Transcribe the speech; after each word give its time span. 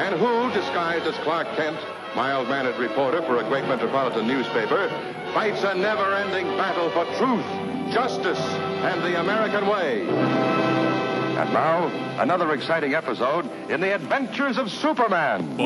and 0.00 0.14
who, 0.18 0.50
disguised 0.58 1.06
as 1.06 1.14
Clark 1.18 1.46
Kent, 1.56 1.78
mild-mannered 2.16 2.76
reporter 2.78 3.20
for 3.22 3.36
a 3.36 3.44
great 3.44 3.66
metropolitan 3.66 4.26
newspaper, 4.26 4.88
fights 5.34 5.62
a 5.62 5.74
never-ending 5.74 6.46
battle 6.56 6.88
for 6.90 7.04
truth, 7.18 7.44
justice, 7.92 8.40
and 8.40 9.02
the 9.02 9.20
American 9.20 9.66
way. 9.66 10.08
And 10.08 11.52
now, 11.52 11.88
another 12.20 12.52
exciting 12.54 12.94
episode 12.94 13.44
in 13.70 13.80
the 13.82 13.94
adventures 13.94 14.56
of 14.56 14.70
Superman. 14.70 15.58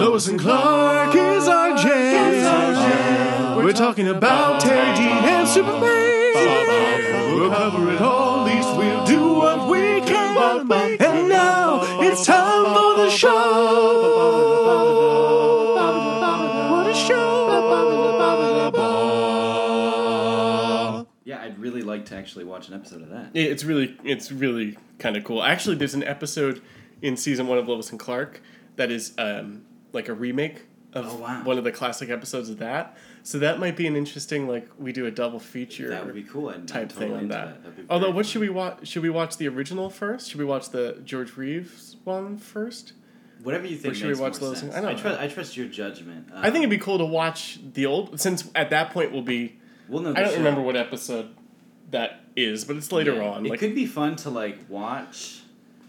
Lois 0.00 0.26
and 0.28 0.40
Clark 0.40 1.14
is 1.14 1.48
our 1.48 1.76
jam. 1.76 3.56
We're 3.56 3.72
talking 3.72 4.08
about 4.08 4.62
Teri 4.62 4.96
Dean 4.96 5.06
and 5.06 5.46
Superman. 5.48 7.34
We'll 7.34 7.50
cover 7.50 7.92
it 7.92 8.00
all, 8.00 8.46
at 8.46 8.54
least 8.54 8.76
we'll 8.76 9.04
do 9.06 9.34
what 9.34 9.68
we 9.68 9.78
can. 9.78 9.83
And 9.83 9.83
now 9.83 9.83
it's 12.16 12.26
time 12.26 12.64
for 12.66 12.96
the 13.02 13.10
show. 13.10 13.34
What 16.70 16.86
a 16.88 16.94
show! 16.94 17.44
Yeah, 21.24 21.42
I'd 21.42 21.58
really 21.58 21.82
like 21.82 22.06
to 22.06 22.16
actually 22.16 22.44
watch 22.44 22.68
an 22.68 22.74
episode 22.74 23.02
of 23.02 23.08
that. 23.10 23.30
Yeah, 23.34 23.44
It's 23.44 23.64
really, 23.64 23.96
it's 24.04 24.30
really 24.30 24.78
kind 24.98 25.16
of 25.16 25.24
cool. 25.24 25.42
Actually, 25.42 25.74
there's 25.76 25.94
an 25.94 26.04
episode 26.04 26.62
in 27.02 27.16
season 27.16 27.48
one 27.48 27.58
of 27.58 27.66
Lois 27.68 27.90
and 27.90 27.98
Clark 27.98 28.40
that 28.76 28.90
is 28.92 29.12
um, 29.18 29.62
like 29.92 30.08
a 30.08 30.14
remake 30.14 30.66
of 30.92 31.06
Oh, 31.08 31.16
wow. 31.16 31.42
one 31.42 31.58
of 31.58 31.64
the 31.64 31.72
classic 31.72 32.10
episodes 32.10 32.48
of 32.48 32.58
that. 32.58 32.96
So 33.24 33.38
that 33.40 33.58
might 33.58 33.74
be 33.76 33.86
an 33.88 33.96
interesting, 33.96 34.46
like 34.46 34.68
we 34.78 34.92
do 34.92 35.06
a 35.06 35.10
double 35.10 35.40
feature. 35.40 35.88
That 35.88 36.04
would 36.06 36.14
be 36.14 36.22
cool. 36.22 36.50
I'd, 36.50 36.68
type 36.68 36.92
I'm 36.92 36.96
thing 36.98 37.12
on 37.14 37.28
that. 37.28 37.64
that. 37.64 37.72
Although, 37.90 38.08
what 38.10 38.24
fun. 38.26 38.30
should 38.32 38.40
we 38.42 38.50
watch? 38.50 38.86
Should 38.86 39.02
we 39.02 39.10
watch 39.10 39.38
the 39.38 39.48
original 39.48 39.88
first? 39.90 40.28
Should 40.30 40.38
we 40.38 40.44
watch 40.44 40.68
the 40.70 41.00
George 41.04 41.36
Reeves 41.36 41.93
one 42.04 42.36
first? 42.36 42.92
Whatever 43.42 43.66
you 43.66 43.76
think 43.76 43.94
should 43.94 44.06
we 44.08 44.14
watch 44.20 44.38
those? 44.38 44.58
sense. 44.60 44.74
I 44.74 44.80
know. 44.80 44.96
trust. 44.96 45.20
I 45.20 45.28
trust 45.28 45.56
your 45.56 45.66
judgment. 45.66 46.28
I 46.34 46.50
think 46.50 46.58
it'd 46.62 46.70
be 46.70 46.78
cool 46.78 46.98
to 46.98 47.04
watch 47.04 47.58
the 47.74 47.86
old, 47.86 48.18
since 48.20 48.48
at 48.54 48.70
that 48.70 48.90
point 48.92 49.12
we'll 49.12 49.22
be. 49.22 49.56
We'll 49.88 50.00
know 50.02 50.12
I 50.16 50.22
don't 50.22 50.30
show. 50.30 50.36
remember 50.38 50.62
what 50.62 50.76
episode 50.76 51.28
that 51.90 52.20
is, 52.36 52.64
but 52.64 52.76
it's 52.76 52.90
later 52.90 53.16
Yeah. 53.16 53.28
on. 53.28 53.44
It 53.46 53.50
like, 53.50 53.60
could 53.60 53.74
be 53.74 53.84
fun 53.86 54.16
to 54.16 54.30
like 54.30 54.58
watch, 54.70 55.40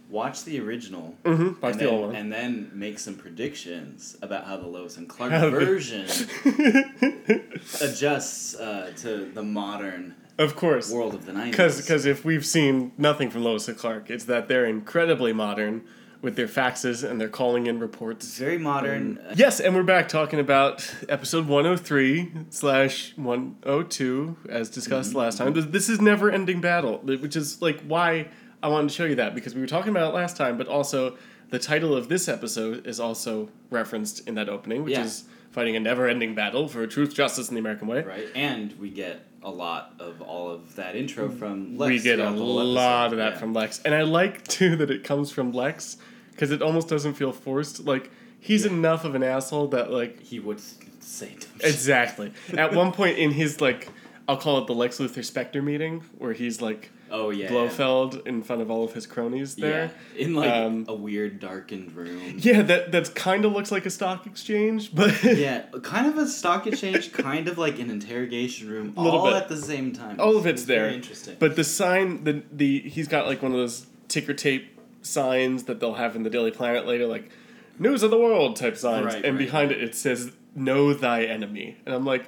watch 0.10 0.44
the 0.44 0.60
original, 0.60 1.16
Mhm, 1.24 1.62
watch 1.62 1.72
and, 1.72 1.80
the 1.80 1.86
then, 1.86 1.94
old 1.94 2.06
one. 2.08 2.16
and 2.16 2.32
then 2.34 2.72
make 2.74 3.00
some 3.00 3.16
predictions 3.16 4.18
about 4.22 4.46
how 4.46 4.58
the 4.58 4.68
Lois 4.68 4.98
and 4.98 5.08
Clark 5.08 5.32
How 5.32 5.50
version 5.50 6.06
adjusts 7.82 8.56
uh, 8.56 8.92
to 8.98 9.30
the 9.34 9.44
modern 9.44 10.16
of 10.38 10.56
course, 10.58 10.92
world 10.92 11.14
of 11.14 11.26
the 11.26 11.32
nineties. 11.34 11.78
because 11.82 12.06
if 12.06 12.26
we've 12.26 12.46
seen 12.46 12.92
nothing 12.98 13.30
from 13.30 13.44
Lois 13.44 13.68
and 13.70 13.78
Clark, 13.78 14.10
it's 14.10 14.26
that 14.26 14.48
they're 14.50 14.66
incredibly 14.66 15.32
modern 15.32 15.84
with 16.22 16.36
their 16.36 16.48
faxes 16.48 17.08
and 17.08 17.20
they're 17.22 17.28
calling 17.30 17.68
in 17.68 17.80
reports. 17.80 18.38
very 18.38 18.58
modern. 18.58 19.18
uh, 19.20 19.34
Yes, 19.36 19.60
and 19.60 19.76
we're 19.76 19.84
back 19.84 20.08
talking 20.08 20.40
about 20.40 20.90
episode 21.10 21.48
103 21.48 22.32
slash 22.50 23.14
102, 23.18 24.38
as 24.50 24.70
discussed 24.70 25.10
Mm-hmm. 25.10 25.20
last 25.20 25.38
time. 25.38 25.54
This- 25.54 25.66
This 25.66 25.90
is 25.90 26.02
Never 26.02 26.32
Ending 26.32 26.62
Battle, 26.62 26.98
which 27.00 27.36
is 27.36 27.62
like 27.62 27.82
why 27.82 28.30
I 28.64 28.68
wanted 28.68 28.90
to 28.90 28.96
show 28.96 29.06
you 29.06 29.16
that, 29.16 29.36
because 29.36 29.54
we 29.54 29.62
were 29.62 29.68
talking 29.68 29.92
about 29.92 30.12
it 30.12 30.16
last 30.16 30.38
time, 30.38 30.58
but 30.58 30.68
also 30.68 31.18
the 31.50 31.60
title 31.60 31.96
of 31.96 32.10
this 32.10 32.28
episode 32.28 32.88
is 32.88 33.00
also 33.00 33.50
referenced 33.70 34.28
in 34.28 34.36
that 34.36 34.50
opening, 34.50 34.84
which 34.84 34.94
Yeah. 34.94 35.04
is 35.04 35.26
Fighting 35.52 35.76
a 35.78 35.80
Never 35.80 36.10
Ending 36.10 36.36
Battle 36.36 36.68
for 36.68 36.86
Truth, 36.88 37.14
Justice, 37.14 37.48
and 37.48 37.56
the 37.56 37.60
American 37.60 37.88
Way. 37.88 38.02
right, 38.04 38.28
and 38.36 38.74
we 38.80 38.90
get 38.90 39.26
a 39.46 39.50
lot 39.50 39.94
of 40.00 40.22
all 40.22 40.50
of 40.50 40.76
that 40.76 40.96
intro 40.96 41.30
from 41.30 41.78
Lex. 41.78 41.90
we 41.90 42.00
get 42.00 42.14
a 42.20 42.24
throughout 42.24 42.32
the 42.36 42.38
whole 42.44 42.66
lot 42.66 43.12
of 43.14 43.18
that 43.20 43.34
Yeah. 43.34 43.40
from 43.40 43.54
Lex, 43.54 43.80
and 43.86 43.94
I 43.96 44.02
like 44.02 44.46
too 44.48 44.76
that 44.78 44.90
it 44.92 45.04
comes 45.04 45.32
from 45.32 45.52
Lex 45.54 45.98
because 46.32 46.52
it 46.52 46.62
almost 46.62 46.90
doesn't 46.90 47.14
feel 47.14 47.32
forced. 47.32 47.86
Like 47.86 48.10
he's 48.40 48.66
enough 48.66 49.06
of 49.06 49.16
an 49.16 49.24
asshole 49.24 49.68
that 49.70 49.92
like 49.92 50.20
He 50.22 50.40
would 50.40 50.60
say 51.00 51.36
exactly 51.62 52.34
at 52.58 52.74
one 52.74 52.92
point 53.00 53.18
in 53.20 53.32
his 53.32 53.62
like 53.62 53.88
I'll 54.28 54.38
call 54.38 54.58
it 54.58 54.66
the 54.68 54.74
Lex 54.74 54.98
Luthor 54.98 55.24
Spectre 55.24 55.62
meeting 55.62 56.04
where 56.18 56.34
he's 56.34 56.60
like 56.62 56.90
Oh 57.12 57.30
yeah. 57.30 57.50
Blofeld 57.50 58.26
in 58.28 58.42
front 58.44 58.62
of 58.62 58.72
all 58.72 58.84
of 58.84 58.94
his 58.94 59.06
cronies 59.08 59.56
there. 59.56 59.92
Yeah. 60.16 60.22
In 60.26 60.34
like 60.36 60.50
Um, 60.52 60.86
a 60.88 60.96
weird 60.96 61.40
darkened 61.40 61.92
room. 61.94 62.36
Yeah, 62.38 62.62
that 62.64 62.92
that 62.92 63.14
kind 63.16 63.46
of 63.46 63.54
looks 63.54 63.72
like 63.72 63.86
a 63.86 63.90
stock 63.90 64.26
exchange, 64.26 64.94
but 64.94 65.24
Yeah, 65.24 65.64
kind 65.84 66.08
of 66.08 66.18
a 66.18 66.28
stock 66.28 66.66
exchange, 66.68 67.12
kind 67.14 67.48
of 67.48 67.58
like 67.58 67.80
an 67.80 67.90
interrogation 67.90 68.70
room, 68.70 68.94
all 68.98 69.26
bit. 69.26 69.34
at 69.36 69.50
the 69.50 69.58
same 69.58 69.94
time. 69.94 70.20
all 70.20 70.36
of 70.38 70.46
it's 70.48 70.66
there. 70.66 70.86
Very 70.86 70.96
interesting. 70.96 71.36
But 71.40 71.56
the 71.56 71.64
sign, 71.64 72.24
the 72.24 72.44
the 72.52 72.80
he's 72.82 73.08
got 73.08 73.28
like 73.28 73.42
one 73.42 73.52
of 73.52 73.58
those 73.58 73.86
ticker 74.08 74.34
tape 74.34 74.80
signs 75.02 75.66
that 75.66 75.80
they'll 75.80 75.94
have 75.94 76.16
in 76.16 76.24
the 76.24 76.30
Daily 76.30 76.52
Planet 76.52 76.86
later, 76.88 77.06
like 77.06 77.30
"News 77.78 78.02
of 78.04 78.10
the 78.12 78.18
World" 78.18 78.56
type 78.56 78.78
signs, 78.78 79.06
Right, 79.06 79.24
and 79.26 79.36
right, 79.38 79.46
behind 79.46 79.72
it 79.72 79.82
it 79.84 79.94
says 79.96 80.32
"Know 80.56 80.94
thy 80.94 81.24
enemy," 81.26 81.78
and 81.86 81.94
I'm 81.94 82.06
like. 82.06 82.26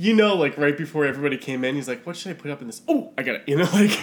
You 0.00 0.14
know, 0.14 0.34
like 0.34 0.56
right 0.56 0.78
before 0.78 1.04
everybody 1.04 1.36
came 1.36 1.62
in, 1.62 1.74
he's 1.74 1.86
like, 1.86 2.06
"What 2.06 2.16
should 2.16 2.30
I 2.30 2.32
put 2.32 2.50
up 2.50 2.62
in 2.62 2.68
this?" 2.68 2.80
Oh, 2.88 3.12
I 3.18 3.22
got 3.22 3.34
it. 3.34 3.42
You 3.46 3.58
know, 3.58 3.64
like, 3.74 3.90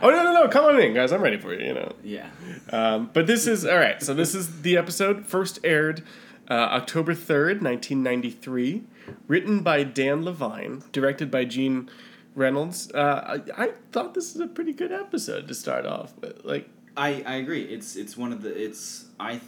oh 0.00 0.10
no, 0.10 0.22
no, 0.22 0.32
no, 0.32 0.48
come 0.48 0.66
on 0.66 0.78
in, 0.78 0.94
guys. 0.94 1.10
I'm 1.10 1.22
ready 1.22 1.38
for 1.38 1.52
you. 1.52 1.66
You 1.66 1.74
know, 1.74 1.92
yeah. 2.04 2.28
um, 2.70 3.10
but 3.12 3.26
this 3.26 3.48
is 3.48 3.66
all 3.66 3.78
right. 3.78 4.00
So 4.00 4.14
this 4.14 4.32
is 4.32 4.62
the 4.62 4.76
episode 4.76 5.26
first 5.26 5.58
aired 5.64 6.04
uh, 6.48 6.52
October 6.54 7.14
third, 7.14 7.62
nineteen 7.62 8.04
ninety 8.04 8.30
three. 8.30 8.84
Written 9.26 9.64
by 9.64 9.82
Dan 9.82 10.24
Levine, 10.24 10.84
directed 10.92 11.32
by 11.32 11.46
Gene 11.46 11.90
Reynolds. 12.36 12.92
Uh, 12.92 13.40
I, 13.58 13.64
I 13.64 13.72
thought 13.90 14.14
this 14.14 14.36
is 14.36 14.40
a 14.40 14.46
pretty 14.46 14.72
good 14.72 14.92
episode 14.92 15.48
to 15.48 15.54
start 15.54 15.84
off 15.84 16.14
with. 16.20 16.44
Like, 16.44 16.68
I, 16.96 17.24
I 17.26 17.34
agree. 17.34 17.64
It's 17.64 17.96
it's 17.96 18.16
one 18.16 18.32
of 18.32 18.42
the 18.42 18.56
it's 18.56 19.06
I 19.18 19.32
th- 19.32 19.42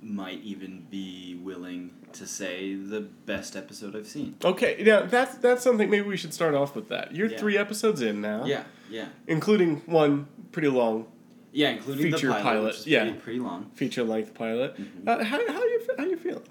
might 0.00 0.40
even 0.42 0.86
be 0.90 1.38
willing 1.42 1.90
to 2.14 2.26
say 2.26 2.74
the 2.74 3.00
best 3.00 3.56
episode 3.56 3.94
I've 3.96 4.06
seen. 4.06 4.36
okay, 4.44 4.82
yeah, 4.84 5.02
that's 5.02 5.36
that's 5.36 5.62
something. 5.62 5.88
Maybe 5.90 6.06
we 6.06 6.16
should 6.16 6.34
start 6.34 6.54
off 6.54 6.74
with 6.74 6.88
that. 6.88 7.14
You're 7.14 7.28
Yeah. 7.30 7.38
three 7.38 7.56
episodes 7.58 8.00
in 8.02 8.20
now, 8.20 8.44
Yeah, 8.44 8.64
yeah, 8.90 9.06
including 9.26 9.82
one 9.86 10.26
pretty 10.52 10.68
long 10.68 11.06
yeah, 11.52 11.70
including 11.70 12.12
Feature 12.12 12.26
the 12.28 12.32
pilot, 12.34 12.42
pilot, 12.42 12.86
yeah. 12.86 13.04
pretty, 13.04 13.18
pretty 13.18 13.38
long. 13.40 13.70
feature 13.74 14.04
length 14.04 14.34
pilot. 14.34 14.76
Mm-hmm. 14.76 15.08
Uh, 15.08 15.24
how 15.24 15.38
how 15.52 15.60
do 15.60 15.68
you 15.68 15.80
how 15.96 16.04
do 16.04 16.10
you 16.10 16.16
feeling? 16.18 16.42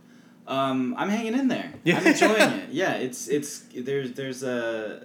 Um, 0.48 0.96
I'm 0.98 1.10
hanging 1.10 1.34
in 1.38 1.48
there. 1.50 1.72
Yeah. 1.84 1.98
I'm 2.00 2.08
enjoying 2.08 2.52
it. 2.62 2.70
Yeah, 2.72 2.94
it's 2.94 3.28
it's 3.28 3.60
there's 3.76 4.14
there's 4.14 4.44
a 4.44 5.02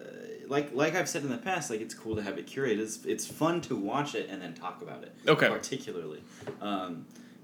like 0.49 0.71
like 0.75 0.95
I've 0.95 1.09
said 1.09 1.23
in 1.25 1.29
the 1.31 1.37
past, 1.39 1.69
like 1.71 1.81
it's 1.81 1.95
cool 1.95 2.17
to 2.17 2.23
have 2.23 2.39
it 2.39 2.47
curated. 2.47 2.79
It's, 2.79 3.05
it's 3.05 3.27
fun 3.27 3.61
to 3.63 3.77
watch 3.77 4.15
it 4.15 4.29
and 4.31 4.41
then 4.41 4.55
talk 4.55 4.81
about 4.83 5.03
it. 5.03 5.13
Okay. 5.29 5.49
Particularly, 5.49 6.23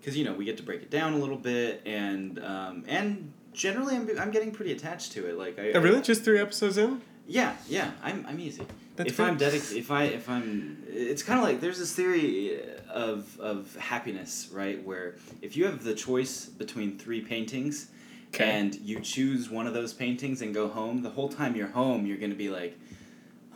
because 0.01 0.17
you 0.17 0.25
know 0.25 0.33
we 0.33 0.45
get 0.45 0.57
to 0.57 0.63
break 0.63 0.83
it 0.83 0.91
down 0.91 1.13
a 1.15 1.19
little 1.19 1.37
bit 1.37 1.83
and 1.87 2.39
um, 2.45 2.85
and 2.89 3.33
generally 3.53 3.97
I'm, 3.97 4.09
I'm 4.19 4.31
getting 4.31 4.51
pretty 4.53 4.73
attached 4.73 5.13
to 5.13 5.27
it. 5.29 5.37
Like 5.39 5.59
I 5.59 5.73
Oh, 5.73 5.81
really? 5.81 6.01
Just 6.03 6.25
three 6.25 6.39
episodes 6.41 6.79
in? 6.79 7.01
yeah 7.27 7.57
yeah 7.69 7.91
I'm, 8.03 8.25
I'm 8.29 8.41
easy. 8.41 8.63
That's 8.97 9.11
if. 9.11 9.21
I'm 9.21 9.37
dedicated, 9.37 9.77
if 9.77 9.91
I 9.93 10.05
if 10.05 10.29
I'm, 10.29 10.83
it's 10.89 11.23
kind 11.23 11.39
of 11.39 11.45
like 11.45 11.61
there's 11.61 11.79
this 11.79 11.95
theory 11.95 12.61
of 12.91 13.39
of 13.39 13.77
happiness, 13.77 14.49
right? 14.53 14.83
Where 14.85 15.15
if 15.43 15.57
you 15.57 15.67
have 15.67 15.85
the 15.85 15.95
choice 15.95 16.47
between 16.47 16.99
three 16.99 17.21
paintings, 17.21 17.89
Okay. 18.35 18.45
and 18.51 18.75
you 18.75 19.01
choose 19.01 19.49
one 19.49 19.67
of 19.69 19.73
those 19.73 19.93
paintings 19.95 20.43
and 20.43 20.53
go 20.53 20.69
home, 20.69 21.03
the 21.03 21.11
whole 21.11 21.29
time 21.29 21.55
you're 21.57 21.69
home, 21.69 22.07
you're 22.07 22.17
gonna 22.19 22.35
be 22.35 22.51
like, 22.51 22.77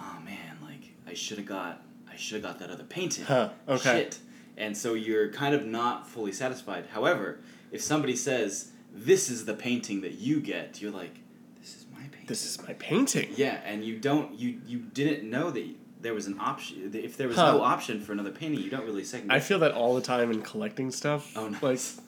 oh 0.01 0.19
man, 0.25 0.57
like 0.63 0.93
I 1.09 1.15
should 1.15 1.39
have 1.39 1.47
got, 1.47 1.83
I 2.11 2.17
should 2.17 2.37
have 2.37 2.43
got 2.45 2.59
that 2.61 2.71
other 2.71 2.85
painting. 2.85 3.25
Huh, 3.25 3.51
okay. 3.69 4.05
Shit. 4.05 4.19
And 4.63 4.77
so 4.77 4.95
you're 4.95 5.29
kind 5.33 5.55
of 5.55 5.67
not 5.67 6.09
fully 6.09 6.31
satisfied. 6.33 6.85
However, 6.93 7.41
if 7.73 7.83
somebody 7.83 8.15
says 8.15 8.71
this 8.95 9.29
is 9.29 9.45
the 9.45 9.55
painting 9.55 10.03
that 10.03 10.13
you 10.27 10.41
get, 10.41 10.81
you're 10.81 10.93
like, 10.93 11.17
this 11.61 11.71
is 11.77 11.87
my 11.93 12.03
painting. 12.03 12.27
This 12.27 12.45
is 12.47 12.63
my 12.67 12.75
painting. 12.75 13.29
Yeah, 13.37 13.61
and 13.65 13.85
you 13.85 13.99
don't 13.99 14.39
you 14.39 14.61
you 14.67 14.79
didn't 14.79 15.29
know 15.29 15.51
that 15.51 15.67
there 16.01 16.15
was 16.15 16.27
an 16.29 16.39
option. 16.39 16.91
If 16.95 17.17
there 17.17 17.27
was 17.29 17.37
Huh. 17.37 17.53
no 17.53 17.63
option 17.63 18.01
for 18.01 18.13
another 18.13 18.31
painting, 18.31 18.61
you 18.61 18.71
don't 18.71 18.85
really 18.85 19.05
second. 19.05 19.33
I 19.33 19.41
feel 19.41 19.59
that 19.61 19.73
all 19.73 19.95
the 19.97 20.01
time 20.15 20.31
in 20.31 20.43
collecting 20.43 20.91
stuff. 20.93 21.33
Oh, 21.37 21.49
nice. 21.49 22.01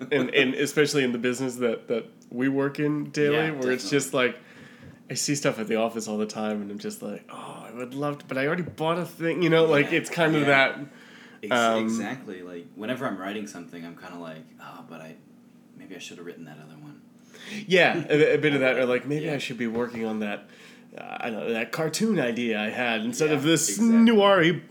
Like, 0.00 0.12
and, 0.12 0.30
and 0.34 0.54
especially 0.54 1.04
in 1.04 1.12
the 1.12 1.18
business 1.18 1.56
that, 1.56 1.88
that 1.88 2.04
we 2.30 2.48
work 2.48 2.78
in 2.80 3.10
daily, 3.10 3.36
Yeah, 3.36 3.50
where 3.52 3.70
it's 3.70 3.88
just 3.88 4.12
like, 4.12 4.36
I 5.10 5.14
see 5.14 5.34
stuff 5.36 5.58
at 5.60 5.68
the 5.68 5.76
office 5.76 6.08
all 6.08 6.18
the 6.18 6.26
time, 6.26 6.60
and 6.62 6.70
I'm 6.70 6.78
just 6.78 7.02
like, 7.02 7.24
oh, 7.30 7.64
I 7.68 7.70
would 7.72 7.94
love 7.94 8.18
to, 8.18 8.24
but 8.26 8.36
I 8.36 8.46
already 8.46 8.62
bought 8.64 8.98
a 8.98 9.04
thing. 9.04 9.42
You 9.42 9.50
know, 9.50 9.64
like 9.64 9.90
Yeah, 9.92 9.98
it's 9.98 10.10
kind 10.10 10.34
of 10.34 10.42
yeah. 10.42 10.48
that. 10.48 10.80
Ex- 11.42 11.52
Um, 11.52 11.84
exactly. 11.84 12.42
Like 12.42 12.66
whenever 12.76 13.06
I'm 13.06 13.18
writing 13.18 13.46
something, 13.46 13.84
I'm 13.84 13.96
kind 13.96 14.14
of 14.14 14.20
like, 14.20 14.44
oh, 14.60 14.84
but 14.88 15.00
I 15.00 15.16
maybe 15.76 15.96
I 15.96 15.98
should 15.98 16.18
have 16.18 16.26
written 16.26 16.44
that 16.44 16.58
other 16.64 16.76
one. 16.80 17.00
Yeah, 17.66 18.04
a, 18.08 18.34
a 18.34 18.38
bit 18.38 18.54
of 18.54 18.60
that, 18.60 18.78
or 18.78 18.86
like 18.86 19.06
maybe 19.06 19.24
Yeah. 19.26 19.34
I 19.34 19.38
should 19.38 19.58
be 19.58 19.66
working 19.66 20.04
on 20.04 20.20
that. 20.20 20.48
Uh, 20.96 21.16
I 21.20 21.30
don't 21.30 21.40
know 21.48 21.52
that 21.54 21.72
cartoon 21.72 22.20
idea 22.20 22.60
I 22.60 22.68
had 22.68 23.00
instead 23.02 23.30
of 23.32 23.42
this 23.42 23.68
exactly. 23.70 24.62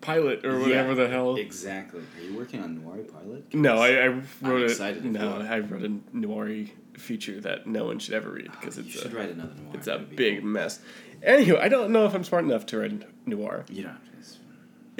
Pilot 0.00 0.46
or 0.46 0.58
whatever 0.60 0.88
Yeah, 0.88 0.94
the 0.94 1.08
hell. 1.08 1.36
Exactly. 1.36 2.00
Are 2.18 2.22
you 2.24 2.34
working 2.34 2.62
on 2.62 2.82
Noir 2.82 2.98
Pilot? 3.04 3.52
No, 3.52 3.76
I, 3.76 3.88
I 4.04 4.06
wrote 4.40 4.62
it. 4.62 4.70
excited 4.70 5.04
if 5.04 5.12
No. 5.12 5.40
I 5.42 5.58
wrote 5.58 5.82
a 5.84 5.90
Noiry 6.16 6.70
feature 6.94 7.38
that 7.42 7.66
no 7.66 7.84
one 7.84 7.98
should 7.98 8.14
ever 8.14 8.30
read 8.30 8.50
because 8.50 8.78
Oh, 8.78 8.80
you 8.80 8.86
it's 8.88 9.02
should 9.02 9.12
a, 9.12 9.16
write 9.16 9.28
another 9.30 9.52
Noir. 9.62 9.72
it's 9.74 9.86
a 9.88 9.98
big 9.98 10.40
cool. 10.40 10.48
mess. 10.48 10.80
Anywho, 11.22 11.60
I 11.60 11.68
don't 11.68 11.90
know 11.90 12.06
if 12.06 12.14
I'm 12.14 12.24
smart 12.24 12.44
enough 12.46 12.64
to 12.66 12.78
write 12.78 13.02
noir. 13.26 13.66
You 13.68 13.82
don't 13.82 13.92
have 13.92 14.00
to. 14.04 14.06
it's- 14.08 14.09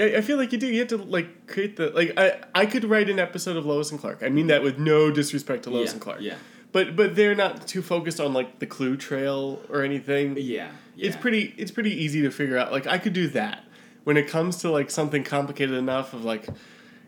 Yeah, 0.07 0.19
I 0.19 0.21
feel 0.21 0.37
like 0.37 0.53
you 0.53 0.59
do. 0.59 0.67
You 0.67 0.81
have 0.81 0.89
to 0.89 0.97
like 0.97 1.47
create 1.47 1.77
the 1.77 1.91
like. 1.91 2.13
I 2.17 2.41
I 2.55 2.67
could 2.67 2.85
write 2.85 3.11
an 3.11 3.19
episode 3.19 3.57
of 3.57 3.67
Lois 3.67 3.91
and 3.91 4.01
Clark. 4.01 4.23
I 4.23 4.29
mean 4.29 4.47
that 4.49 4.63
with 4.63 4.79
no 4.79 5.11
disrespect 5.11 5.65
to 5.65 5.71
Lois 5.71 5.89
yeah, 5.89 5.93
and 5.93 6.01
Clark. 6.01 6.21
Yeah. 6.21 6.35
But 6.73 6.97
but 6.97 7.17
they're 7.17 7.35
not 7.35 7.67
too 7.67 7.83
focused 7.83 8.21
on 8.21 8.33
like 8.33 8.59
the 8.61 8.67
clue 8.67 8.97
trail 8.97 9.61
or 9.69 9.83
anything. 9.83 10.37
Yeah. 10.37 10.71
yeah. 10.95 11.07
It's 11.09 11.17
pretty 11.17 11.55
it's 11.59 11.71
pretty 11.71 11.93
easy 11.93 12.23
to 12.23 12.31
figure 12.31 12.57
out. 12.59 12.73
Like 12.73 12.87
I 12.87 12.99
could 12.99 13.13
do 13.13 13.29
that. 13.29 13.65
When 14.05 14.17
it 14.17 14.29
comes 14.29 14.57
to 14.59 14.71
like 14.71 14.91
something 14.91 15.25
complicated 15.25 15.75
enough 15.77 16.15
of 16.15 16.25
like 16.25 16.49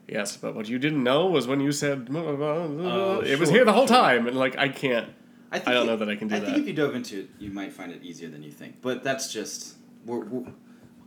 yes, 0.08 0.36
but 0.36 0.54
what 0.54 0.68
you 0.68 0.78
didn't 0.78 1.02
know 1.02 1.26
was 1.26 1.46
when 1.46 1.60
you 1.60 1.72
said 1.72 2.06
blah, 2.06 2.22
blah, 2.22 2.36
blah, 2.36 2.92
Oh, 2.92 3.20
it 3.24 3.38
was 3.38 3.48
here 3.50 3.64
the 3.64 3.72
whole 3.72 3.86
sure. 3.86 3.96
time 3.96 4.26
and 4.26 4.36
like 4.36 4.58
I 4.58 4.68
can't 4.68 5.08
I, 5.50 5.58
think 5.58 5.68
I 5.68 5.72
don't 5.74 5.84
it- 5.84 5.86
know 5.86 5.96
that 5.96 6.08
I 6.10 6.16
can 6.16 6.28
do 6.28 6.34
I 6.36 6.40
that. 6.40 6.46
think 6.46 6.58
if 6.58 6.66
you 6.66 6.74
dove 6.74 6.94
into 6.94 7.20
it, 7.20 7.30
you 7.38 7.50
might 7.50 7.72
find 7.72 7.92
it 7.92 8.02
easier 8.02 8.28
than 8.28 8.42
you 8.42 8.50
think. 8.50 8.82
But 8.82 9.02
that's 9.04 9.32
just. 9.32 9.76
We're, 10.04 10.24
we're, 10.24 10.50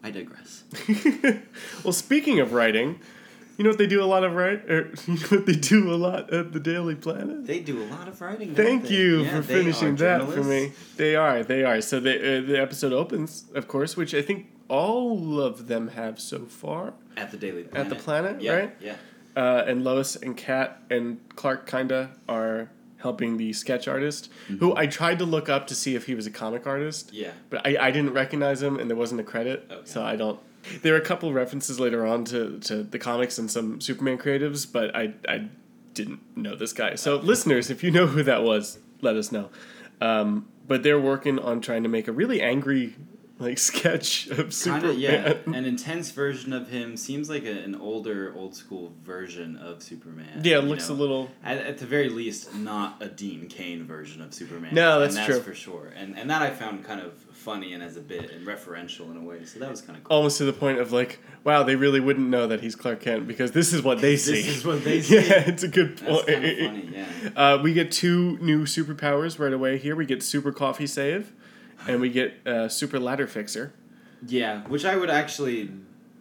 I 0.05 0.11
digress. 0.11 0.63
well, 1.83 1.91
speaking 1.91 2.39
of 2.39 2.53
writing, 2.53 2.99
you 3.57 3.63
know 3.63 3.71
what 3.71 3.79
they 3.79 3.87
do 3.87 4.03
a 4.03 4.05
lot 4.05 4.23
of 4.23 4.35
right 4.35 4.59
or 4.69 4.91
you 5.07 5.15
know 5.15 5.27
what 5.29 5.47
they 5.47 5.53
do 5.55 5.91
a 5.91 5.95
lot 5.95 6.31
at 6.31 6.53
the 6.53 6.59
Daily 6.59 6.93
Planet? 6.93 7.47
They 7.47 7.59
do 7.59 7.81
a 7.81 7.87
lot 7.87 8.07
of 8.07 8.21
writing. 8.21 8.53
Thank 8.53 8.91
you 8.91 9.23
Yeah, 9.23 9.37
for 9.37 9.41
finishing 9.41 9.95
that 9.95 10.29
for 10.29 10.43
me. 10.43 10.73
They 10.97 11.15
are, 11.15 11.43
they 11.43 11.63
are. 11.63 11.81
So 11.81 11.99
the 11.99 12.13
uh, 12.19 12.41
the 12.45 12.61
episode 12.61 12.93
opens, 12.93 13.45
of 13.55 13.67
course, 13.67 13.97
which 13.97 14.13
I 14.13 14.21
think 14.21 14.45
all 14.67 15.41
of 15.41 15.65
them 15.67 15.87
have 15.87 16.19
so 16.19 16.45
far. 16.45 16.93
At 17.17 17.31
the 17.31 17.37
Daily 17.37 17.65
At 17.73 17.89
the 17.89 17.95
Planet, 17.95 18.43
yeah, 18.43 18.53
right? 18.53 18.75
Yeah. 18.79 18.97
Uh, 19.35 19.63
and 19.65 19.83
Lois 19.83 20.15
and 20.15 20.37
Cat 20.37 20.83
and 20.91 21.17
Clark 21.35 21.65
kinda 21.65 22.11
are 22.29 22.69
helping 22.97 23.37
the 23.37 23.53
sketch 23.53 23.87
artist, 23.87 24.31
who 24.59 24.75
I 24.75 24.87
tried 24.87 25.19
to 25.19 25.25
look 25.25 25.47
up 25.49 25.67
to 25.67 25.75
see 25.75 25.95
if 25.95 26.05
he 26.05 26.15
was 26.15 26.25
a 26.25 26.31
comic 26.31 26.65
artist, 26.65 27.11
Yeah. 27.13 27.31
but 27.49 27.65
I, 27.67 27.77
I 27.79 27.91
didn't 27.91 28.13
recognize 28.13 28.61
him 28.61 28.79
and 28.79 28.89
there 28.89 28.97
wasn't 28.97 29.21
a 29.21 29.23
credit, 29.23 29.67
Okay. 29.69 29.81
so 29.85 30.03
I 30.03 30.15
don't. 30.15 30.39
There 30.81 30.95
are 30.95 30.97
a 30.97 31.01
couple 31.05 31.31
references 31.31 31.79
later 31.79 32.05
on 32.07 32.25
to, 32.25 32.57
to 32.61 32.81
the 32.83 32.97
comics 32.97 33.37
and 33.37 33.51
some 33.51 33.79
Superman 33.79 34.17
creatives, 34.17 34.65
but 34.71 34.95
I 34.95 35.13
I 35.27 35.49
didn't 35.93 36.21
know 36.35 36.55
this 36.55 36.73
guy. 36.73 36.95
So 36.95 37.17
listeners, 37.17 37.69
if 37.69 37.83
you 37.83 37.91
know 37.91 38.07
who 38.07 38.23
that 38.23 38.43
was, 38.43 38.79
let 39.01 39.15
us 39.15 39.31
know. 39.31 39.49
Um, 40.01 40.47
but 40.67 40.81
they're 40.83 40.99
working 40.99 41.37
on 41.37 41.61
trying 41.61 41.83
to 41.83 41.89
make 41.89 42.07
a 42.07 42.11
really 42.11 42.41
angry 42.41 42.95
like 43.39 43.57
sketch 43.57 44.27
of 44.27 44.53
Superman. 44.53 44.91
of, 44.91 44.99
yeah. 44.99 45.33
An 45.45 45.65
intense 45.65 46.11
version 46.11 46.53
of 46.53 46.69
him 46.69 46.95
seems 46.95 47.29
like 47.29 47.43
a, 47.43 47.51
an 47.51 47.75
older, 47.75 48.33
old 48.35 48.55
school 48.55 48.93
version 49.03 49.57
of 49.57 49.83
Superman. 49.83 50.41
Yeah, 50.43 50.59
it 50.59 50.65
looks 50.65 50.89
know? 50.89 50.95
a 50.95 50.97
little. 50.97 51.29
At, 51.43 51.57
at 51.57 51.77
the 51.77 51.85
very 51.85 52.09
least, 52.09 52.53
not 52.55 53.01
a 53.01 53.07
Dean 53.07 53.47
Cain 53.47 53.83
version 53.83 54.21
of 54.21 54.33
Superman. 54.33 54.73
No, 54.73 54.99
that's 54.99 55.15
and 55.15 55.23
that's 55.27 55.39
true. 55.39 55.53
for 55.53 55.55
sure. 55.55 55.91
And 55.95 56.17
and 56.17 56.29
that 56.29 56.41
I 56.41 56.49
found 56.51 56.85
kind 56.85 57.01
of 57.01 57.13
funny 57.45 57.73
and 57.73 57.83
as 57.83 57.95
a 57.95 58.01
bit 58.01 58.31
and 58.31 58.47
referential 58.47 59.11
in 59.11 59.17
a 59.17 59.21
way. 59.21 59.45
So 59.45 59.59
that 59.59 59.69
was 59.69 59.79
kind 59.79 59.95
of 59.95 60.03
cool. 60.03 60.17
almost 60.17 60.39
to 60.39 60.45
the 60.45 60.53
point 60.53 60.79
of 60.79 60.91
like, 60.91 61.19
wow, 61.43 61.61
they 61.61 61.75
really 61.75 61.99
wouldn't 61.99 62.27
know 62.27 62.47
that 62.47 62.61
he's 62.61 62.75
Clark 62.75 63.01
Kent 63.01 63.27
because 63.27 63.51
this 63.51 63.71
is 63.71 63.83
what 63.83 64.01
they 64.01 64.17
see. 64.17 64.41
This 64.41 64.57
is 64.57 64.65
what 64.65 64.83
they 64.83 65.01
see. 65.03 65.15
yeah, 65.15 65.43
it's 65.45 65.61
a 65.61 65.67
good 65.67 65.97
That's 65.99 66.11
point. 66.11 66.27
kind 66.27 66.45
of 66.45 66.57
funny. 66.57 66.89
Yeah. 66.91 67.29
Uh, 67.35 67.61
we 67.61 67.73
get 67.73 67.91
two 67.91 68.39
new 68.39 68.63
superpowers 68.63 69.37
right 69.37 69.53
away 69.53 69.77
here. 69.77 69.95
We 69.95 70.07
get 70.07 70.23
Super 70.23 70.51
Coffee 70.51 70.87
Save, 70.87 71.33
and 71.87 72.01
we 72.01 72.09
get 72.09 72.45
uh, 72.47 72.67
Super 72.67 72.99
Ladder 72.99 73.27
Fixer. 73.27 73.73
Yeah, 74.27 74.61
which 74.67 74.85
I 74.85 74.95
would 74.95 75.09
actually 75.09 75.69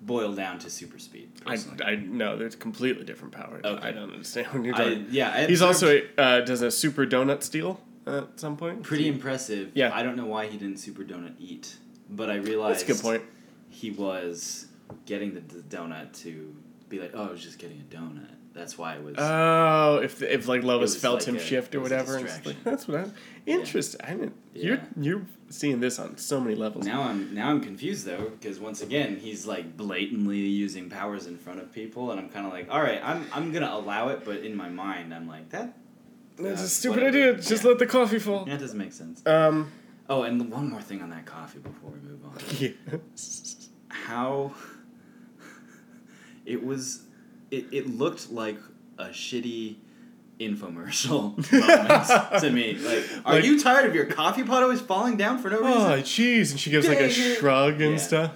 boil 0.03 0.35
down 0.35 0.59
to 0.59 0.69
super 0.71 0.99
speed. 0.99 1.31
I, 1.47 1.53
personally. 1.53 1.85
I 1.85 1.95
know 1.97 2.37
there's 2.37 2.57
completely 2.57 3.05
different 3.05 3.33
powers. 3.33 3.65
Okay. 3.65 3.89
I 3.89 3.93
don't 3.93 4.11
understand 4.13 4.49
what 4.49 4.65
you're 4.65 4.75
I, 4.75 5.05
yeah, 5.11 5.31
I 5.33 5.47
He's 5.47 5.63
also 5.63 6.01
uh, 6.19 6.41
does 6.43 6.61
a 6.63 6.71
Super 6.71 7.07
Donut 7.07 7.43
Steal 7.43 7.81
at 8.07 8.39
some 8.39 8.57
point. 8.57 8.83
pretty 8.83 9.09
impressive. 9.09 9.71
Yeah. 9.75 9.95
I 9.95 10.03
don't 10.03 10.17
know 10.17 10.27
why 10.27 10.47
he 10.47 10.59
didn't 10.59 10.77
super 10.79 11.03
donut 11.05 11.35
eat, 11.39 11.77
but 12.11 12.31
I 12.31 12.37
realized 12.37 12.81
That's 12.87 13.01
a 13.01 13.03
good 13.03 13.03
point. 13.03 13.23
he 13.71 13.91
was 13.91 14.67
getting 15.07 15.33
the, 15.35 15.41
the 15.41 15.63
donut 15.63 16.13
to 16.23 16.55
be 16.91 17.01
like, 17.01 17.13
oh, 17.15 17.29
I 17.29 17.31
was 17.31 17.43
just 17.43 17.59
getting 17.59 17.81
a 17.81 17.95
donut. 17.95 18.29
That's 18.55 18.79
why 18.79 18.95
it 18.95 19.03
was. 19.03 19.17
Oh, 19.19 19.97
if 20.03 20.23
if 20.23 20.47
like 20.47 20.63
Lois 20.63 20.81
was 20.81 20.97
felt 20.97 21.21
like 21.21 21.29
him 21.29 21.37
a- 21.37 21.41
shift 21.41 21.75
or 21.75 21.81
whatever, 21.81 22.17
it's 22.19 22.47
like, 22.47 22.63
that's 22.63 22.87
what 22.87 22.99
I'm 23.01 23.13
interested. 23.47 24.01
I 24.03 24.11
didn't. 24.13 24.35
You're 24.55 24.81
you're 24.99 25.23
seeing 25.51 25.81
this 25.81 25.99
on 25.99 26.17
so 26.19 26.41
many 26.41 26.55
levels. 26.55 26.87
now 26.87 27.03
I'm 27.03 27.35
now 27.35 27.49
I'm 27.51 27.61
confused 27.61 28.07
though 28.07 28.31
because 28.31 28.61
once 28.61 28.81
again 28.81 29.17
he's 29.17 29.45
like 29.45 29.77
blatantly 29.77 30.39
using 30.39 30.89
powers 30.89 31.27
in 31.27 31.37
front 31.37 31.61
of 31.61 31.73
people 31.73 32.11
and 32.13 32.21
I'm 32.21 32.29
kind 32.29 32.47
of 32.47 32.53
like 32.53 32.69
all 32.71 32.81
right 32.81 33.01
I'm 33.05 33.27
I'm 33.33 33.53
gonna 33.53 33.71
allow 33.73 34.09
it 34.11 34.25
but 34.25 34.39
in 34.39 34.57
my 34.57 34.69
mind 34.69 35.13
I'm 35.13 35.27
like 35.29 35.51
that 35.51 35.77
That's 36.37 36.61
Uh, 36.61 36.65
a 36.65 36.69
stupid 36.69 37.03
whatever. 37.03 37.19
idea. 37.31 37.35
Just 37.43 37.63
Yeah. 37.65 37.71
let 37.71 37.79
the 37.81 37.87
coffee 37.87 38.19
fall. 38.21 38.45
that 38.47 38.61
doesn't 38.61 38.79
make 38.79 38.93
sense. 38.93 39.25
Um. 39.27 39.71
Oh, 40.09 40.23
and 40.23 40.51
one 40.51 40.71
more 40.71 40.83
thing 40.83 41.03
on 41.03 41.11
that 41.11 41.25
coffee 41.27 41.59
before 41.61 41.91
we 41.91 41.99
move 42.09 42.25
on. 42.25 42.39
Yeah. 42.61 42.99
how 43.89 44.53
it 46.47 46.65
was 46.65 47.04
it, 47.57 47.65
it 47.73 47.87
looked 47.99 48.31
like 48.31 48.59
a 48.99 49.07
shitty 49.07 49.77
infomercial 50.41 51.37
to 52.41 52.51
me 52.51 52.75
like 52.75 53.05
are 53.25 53.35
Like- 53.35 53.45
you 53.45 53.61
tired 53.63 53.87
of 53.87 53.95
your 53.95 54.07
coffee 54.07 54.43
pot 54.43 54.63
always 54.63 54.81
falling 54.81 55.17
down 55.17 55.39
for 55.39 55.49
no 55.51 55.61
reason 55.61 55.73
Oh, 55.81 55.97
jeez. 56.01 56.51
And 56.51 56.61
she 56.61 56.71
gives 56.71 56.89
like 56.89 56.99
a 57.01 57.11
shrug 57.11 57.81
and 57.81 57.93
Yeah. 57.93 57.97
stuff. 57.99 58.33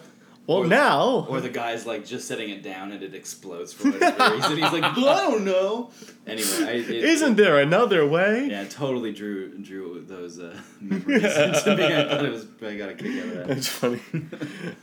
Well, 0.46 0.58
Or- 0.58 0.66
now. 0.66 1.26
or 1.28 1.40
the 1.42 1.50
guy's 1.50 1.84
like 1.84 2.06
just 2.06 2.26
setting 2.26 2.48
it 2.50 2.62
down 2.62 2.92
and 2.92 3.02
it 3.02 3.14
explodes 3.14 3.72
for 3.74 3.90
whatever 3.90 4.30
reason 4.36 4.56
he's 4.56 4.72
like 4.72 4.82
i 4.84 4.94
don't 4.94 5.44
know 5.44 5.90
anyway 6.26 6.48
I, 6.62 6.70
it, 6.70 6.90
Isn't 6.90 7.36
there 7.36 7.58
another 7.58 8.06
way? 8.06 8.48
yeah 8.50 8.64
totally 8.64 9.12
drew 9.12 9.58
drew 9.58 10.02
those 10.08 10.38
uh, 10.40 10.56
memories 10.80 11.22
into 11.24 11.76
me 11.76 11.84
i 11.84 12.08
thought 12.08 12.24
it 12.24 12.30
was 12.32 12.46
i 12.62 12.76
got 12.76 12.88
a 12.88 12.94
kick 12.94 13.18
out 13.20 13.26
of 13.28 13.34
that 13.34 13.46
That's 13.48 13.68
funny. 13.68 14.00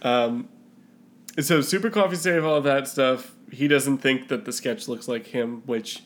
um, 0.04 0.50
so, 1.39 1.62
Super 1.62 1.89
Coffee 1.89 2.15
Save, 2.15 2.46
all 2.46 2.62
that 2.62 2.88
stuff. 2.88 3.36
He 3.51 3.68
doesn't 3.68 4.00
think 4.00 4.27
that 4.30 4.46
the 4.46 4.51
sketch 4.54 4.88
looks 4.88 5.08
like 5.08 5.27
him, 5.27 5.62
which 5.65 6.04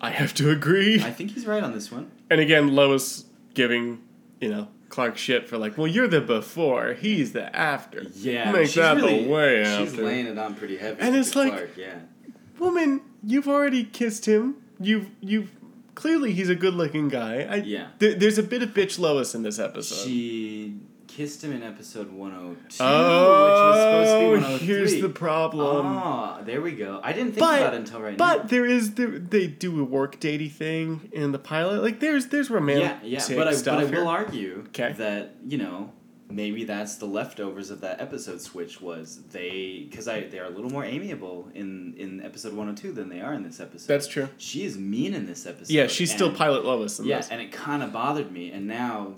I 0.00 0.10
have 0.10 0.32
to 0.34 0.50
agree. 0.50 1.02
i 1.02 1.10
think 1.10 1.32
he's 1.32 1.46
right 1.46 1.62
on 1.62 1.72
this 1.72 1.90
one 1.90 2.10
And 2.30 2.40
again, 2.40 2.74
Lois 2.74 3.24
giving, 3.54 4.00
you 4.40 4.48
know, 4.48 4.68
Clark 4.88 5.18
shit 5.18 5.48
for 5.48 5.58
like, 5.58 5.76
well, 5.76 5.86
you're 5.86 6.08
the 6.08 6.20
before, 6.20 6.94
he's 6.94 7.32
the 7.32 7.54
after. 7.54 8.04
Yeah, 8.14 8.52
Make 8.52 8.66
she's 8.66 8.76
that 8.76 8.96
really, 8.96 9.24
the 9.24 9.30
way 9.30 9.64
She's 9.64 9.90
after. 9.92 10.04
laying 10.04 10.26
it 10.26 10.38
on 10.38 10.54
pretty 10.54 10.76
heavy. 10.78 11.00
And 11.00 11.14
it's 11.16 11.34
like- 11.36 11.50
Clark, 11.52 11.76
yeah, 11.76 11.94
Woman, 12.58 13.02
you've 13.22 13.48
already 13.48 13.84
kissed 13.84 14.26
him. 14.26 14.56
You've 14.80 15.10
you've 15.20 15.50
clearly 15.94 16.32
he's 16.32 16.48
a 16.48 16.54
good-looking 16.54 17.08
guy. 17.08 17.42
I, 17.42 17.56
Yeah. 17.56 17.88
There, 17.98 18.14
there's 18.14 18.38
a 18.38 18.42
bit 18.42 18.62
of 18.62 18.70
bitch 18.70 18.98
Lois 18.98 19.34
in 19.34 19.42
this 19.42 19.58
episode. 19.58 20.04
she 20.08 20.74
kissed 21.18 21.42
him 21.42 21.52
in 21.52 21.62
episode 21.64 22.12
one 22.12 22.30
hundred 22.30 22.70
two, 22.70 22.76
oh, 22.84 23.44
which 23.44 23.74
was 23.74 23.80
supposed 23.82 24.10
to 24.12 24.18
be 24.20 24.30
one 24.30 24.42
hundred 24.42 24.58
three. 24.58 24.66
here's 24.68 25.00
the 25.00 25.08
problem. 25.08 25.86
Ah, 25.86 26.40
there 26.44 26.60
we 26.62 26.72
go. 26.72 27.00
I 27.02 27.12
didn't 27.12 27.32
think 27.32 27.40
But- 27.40 27.60
about 27.60 27.74
it 27.74 27.78
until 27.78 28.00
right 28.00 28.16
But 28.16 28.26
now. 28.36 28.38
But 28.42 28.48
there 28.50 28.64
is 28.64 28.94
there, 28.94 29.18
they 29.18 29.46
do 29.48 29.80
a 29.80 29.84
work 29.84 30.20
datey 30.20 30.50
thing 30.50 31.08
in 31.12 31.32
the 31.32 31.38
pilot. 31.38 31.82
Like 31.82 31.98
there's 32.00 32.26
there's 32.26 32.50
romantic 32.50 32.98
Yeah, 33.02 33.18
yeah. 33.28 33.36
But 33.36 33.48
I, 33.48 33.50
but 33.50 33.56
stuff 33.58 33.80
I 33.82 33.86
here. 33.86 33.98
will 34.00 34.08
argue 34.08 34.64
'Kay. 34.72 34.92
that 34.92 35.34
you 35.46 35.58
know 35.58 35.92
maybe 36.30 36.62
that's 36.64 36.96
the 36.96 37.06
leftovers 37.06 37.70
of 37.70 37.80
that 37.80 38.00
episode 38.02 38.38
switch 38.40 38.80
was 38.82 39.20
they 39.32 39.86
because 39.90 40.06
I 40.06 40.20
they 40.28 40.38
are 40.38 40.44
a 40.44 40.50
little 40.50 40.70
more 40.70 40.84
amiable 40.84 41.48
in 41.54 41.94
in 41.96 42.22
episode 42.22 42.52
one 42.54 42.66
hundred 42.66 42.82
two 42.82 42.92
than 42.92 43.08
they 43.08 43.20
are 43.20 43.32
in 43.34 43.42
this 43.42 43.58
episode. 43.60 43.88
That's 43.88 44.06
true. 44.06 44.28
She 44.38 44.62
is 44.64 44.78
mean 44.78 45.14
in 45.14 45.26
this 45.26 45.46
episode. 45.46 45.72
Yeah, 45.74 45.86
she's 45.88 46.12
still 46.12 46.30
pilot 46.32 46.64
Lois 46.64 46.98
in 47.00 47.06
Yeah, 47.06 47.16
this. 47.16 47.28
and 47.30 47.40
it 47.40 47.50
kind 47.50 47.82
of 47.82 47.92
bothered 47.92 48.30
me, 48.30 48.50
and 48.52 48.66
now 48.68 49.14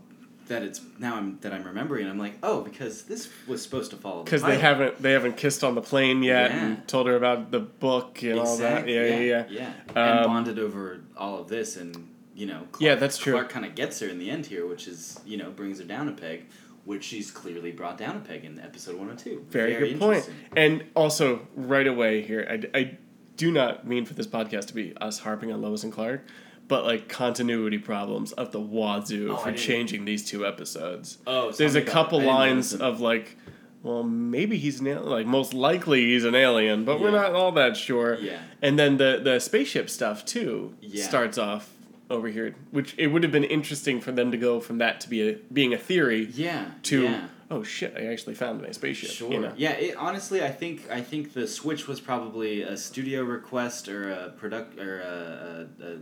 that 0.51 0.63
it's 0.63 0.81
now 0.99 1.17
I'm 1.17 1.39
that 1.41 1.53
I'm 1.53 1.65
remembering, 1.65 2.07
I'm 2.07 2.19
like, 2.19 2.35
oh, 2.43 2.61
because 2.61 3.03
this 3.05 3.29
was 3.49 3.63
supposed 3.63 3.91
to 3.93 3.97
follow. 3.97 4.19
the 4.19 4.25
Because 4.25 4.43
they 4.43 4.59
haven't 4.59 5.01
they 5.03 5.13
haven't 5.13 5.37
kissed 5.37 5.65
on 5.65 5.75
the 5.75 5.81
plane 5.83 6.23
yet 6.23 6.51
Yeah. 6.51 6.65
and 6.67 6.87
told 6.89 7.07
her 7.07 7.17
about 7.17 7.51
the 7.51 7.61
book 7.61 8.23
and 8.23 8.39
all 8.39 8.57
that. 8.59 8.87
Exactly, 8.87 8.95
Yeah, 8.95 9.07
yeah, 9.07 9.19
yeah. 9.21 9.45
yeah. 9.49 9.73
and 9.97 10.19
Um, 10.21 10.25
bonded 10.27 10.59
over 10.59 11.01
all 11.17 11.39
of 11.41 11.49
this, 11.49 11.77
and 11.77 12.09
you 12.35 12.47
know, 12.47 12.61
Clark, 12.73 12.81
Yeah, 12.83 12.95
that's 12.97 13.19
true. 13.19 13.33
Clark 13.33 13.49
kind 13.49 13.65
of 13.67 13.75
gets 13.75 13.99
her 14.01 14.09
in 14.09 14.19
the 14.19 14.31
end 14.31 14.47
here, 14.47 14.67
which 14.67 14.87
is 14.87 15.19
you 15.27 15.37
know 15.37 15.51
brings 15.51 15.79
her 15.79 15.85
down 15.85 16.09
a 16.09 16.13
peg, 16.13 16.47
which 16.85 17.05
she's 17.05 17.31
clearly 17.31 17.73
brought 17.73 17.97
down 17.99 18.17
a 18.17 18.21
peg 18.21 18.45
in 18.45 18.59
episode 18.61 18.97
one 18.97 19.09
hundred 19.09 19.25
two. 19.25 19.47
Very, 19.51 19.75
good 19.91 19.99
point. 20.01 20.29
And 20.57 20.85
also, 20.95 21.47
right 21.55 21.87
away 21.87 22.23
here, 22.23 22.47
I, 22.51 22.79
I 22.79 22.99
do 23.37 23.51
not 23.51 23.87
mean 23.87 24.05
for 24.05 24.15
this 24.15 24.27
podcast 24.27 24.67
to 24.67 24.75
be 24.75 24.95
us 25.01 25.19
harping 25.21 25.51
on 25.53 25.63
Lois 25.63 25.83
and 25.85 25.93
Clark, 25.93 26.27
but 26.71 26.87
like 26.87 27.09
continuity 27.09 27.77
problems 27.79 28.33
of 28.33 28.53
the 28.53 28.61
wazoo 28.61 29.33
Oh, 29.33 29.37
for 29.37 29.53
changing 29.53 30.07
these 30.07 30.25
two 30.25 30.47
episodes. 30.47 31.19
Oh, 31.27 31.51
There's 31.53 31.75
a 31.75 31.83
couple 31.83 32.21
it. 32.21 32.23
I 32.23 32.25
didn't 32.25 32.37
lines 32.39 32.75
of 32.75 33.01
like, 33.01 33.37
well, 33.83 34.03
maybe 34.05 34.57
he's 34.57 34.81
an 34.81 34.87
alien. 34.87 35.09
Like, 35.11 35.27
most 35.27 35.53
likely 35.53 36.07
he's 36.07 36.25
an 36.25 36.35
alien, 36.35 36.85
but 36.85 37.01
we're 37.01 37.11
not 37.11 37.35
all 37.35 37.53
that 37.53 37.77
sure. 37.77 38.15
Yeah. 38.21 38.39
And 38.63 38.79
then 38.79 38.97
the 38.97 39.21
the 39.23 39.39
spaceship 39.41 39.91
stuff 39.91 40.25
too 40.25 40.75
Yeah. 40.81 41.05
starts 41.05 41.37
off 41.37 41.71
over 42.09 42.29
here, 42.29 42.55
which 42.71 42.95
it 42.99 43.09
would 43.09 43.23
have 43.25 43.33
been 43.33 43.45
interesting 43.45 44.01
for 44.01 44.13
them 44.13 44.31
to 44.31 44.37
go 44.37 44.61
from 44.61 44.79
that 44.79 45.01
to 45.03 45.09
be 45.11 45.29
a 45.29 45.33
being 45.53 45.75
a 45.75 45.79
theory 45.79 46.29
Yeah. 46.33 46.67
to 46.85 47.03
yeah. 47.03 47.29
oh 47.51 47.63
shit, 47.65 47.95
I 47.97 48.07
actually 48.13 48.35
found 48.35 48.61
my 48.63 48.71
spaceship. 48.71 49.11
Sure. 49.11 49.33
You 49.33 49.41
know? 49.41 49.53
Yeah. 49.57 49.73
It, 49.73 49.97
honestly, 49.97 50.43
I 50.45 50.51
think 50.51 50.89
I 50.91 51.01
think 51.01 51.33
the 51.33 51.47
switch 51.49 51.89
was 51.89 52.01
probably 52.01 52.63
a 52.63 52.77
studio 52.77 53.23
request 53.25 53.89
or 53.89 54.11
a 54.11 54.31
product 54.41 54.79
or 54.79 55.01
a, 55.01 55.67
a, 55.83 55.87
a 55.93 55.99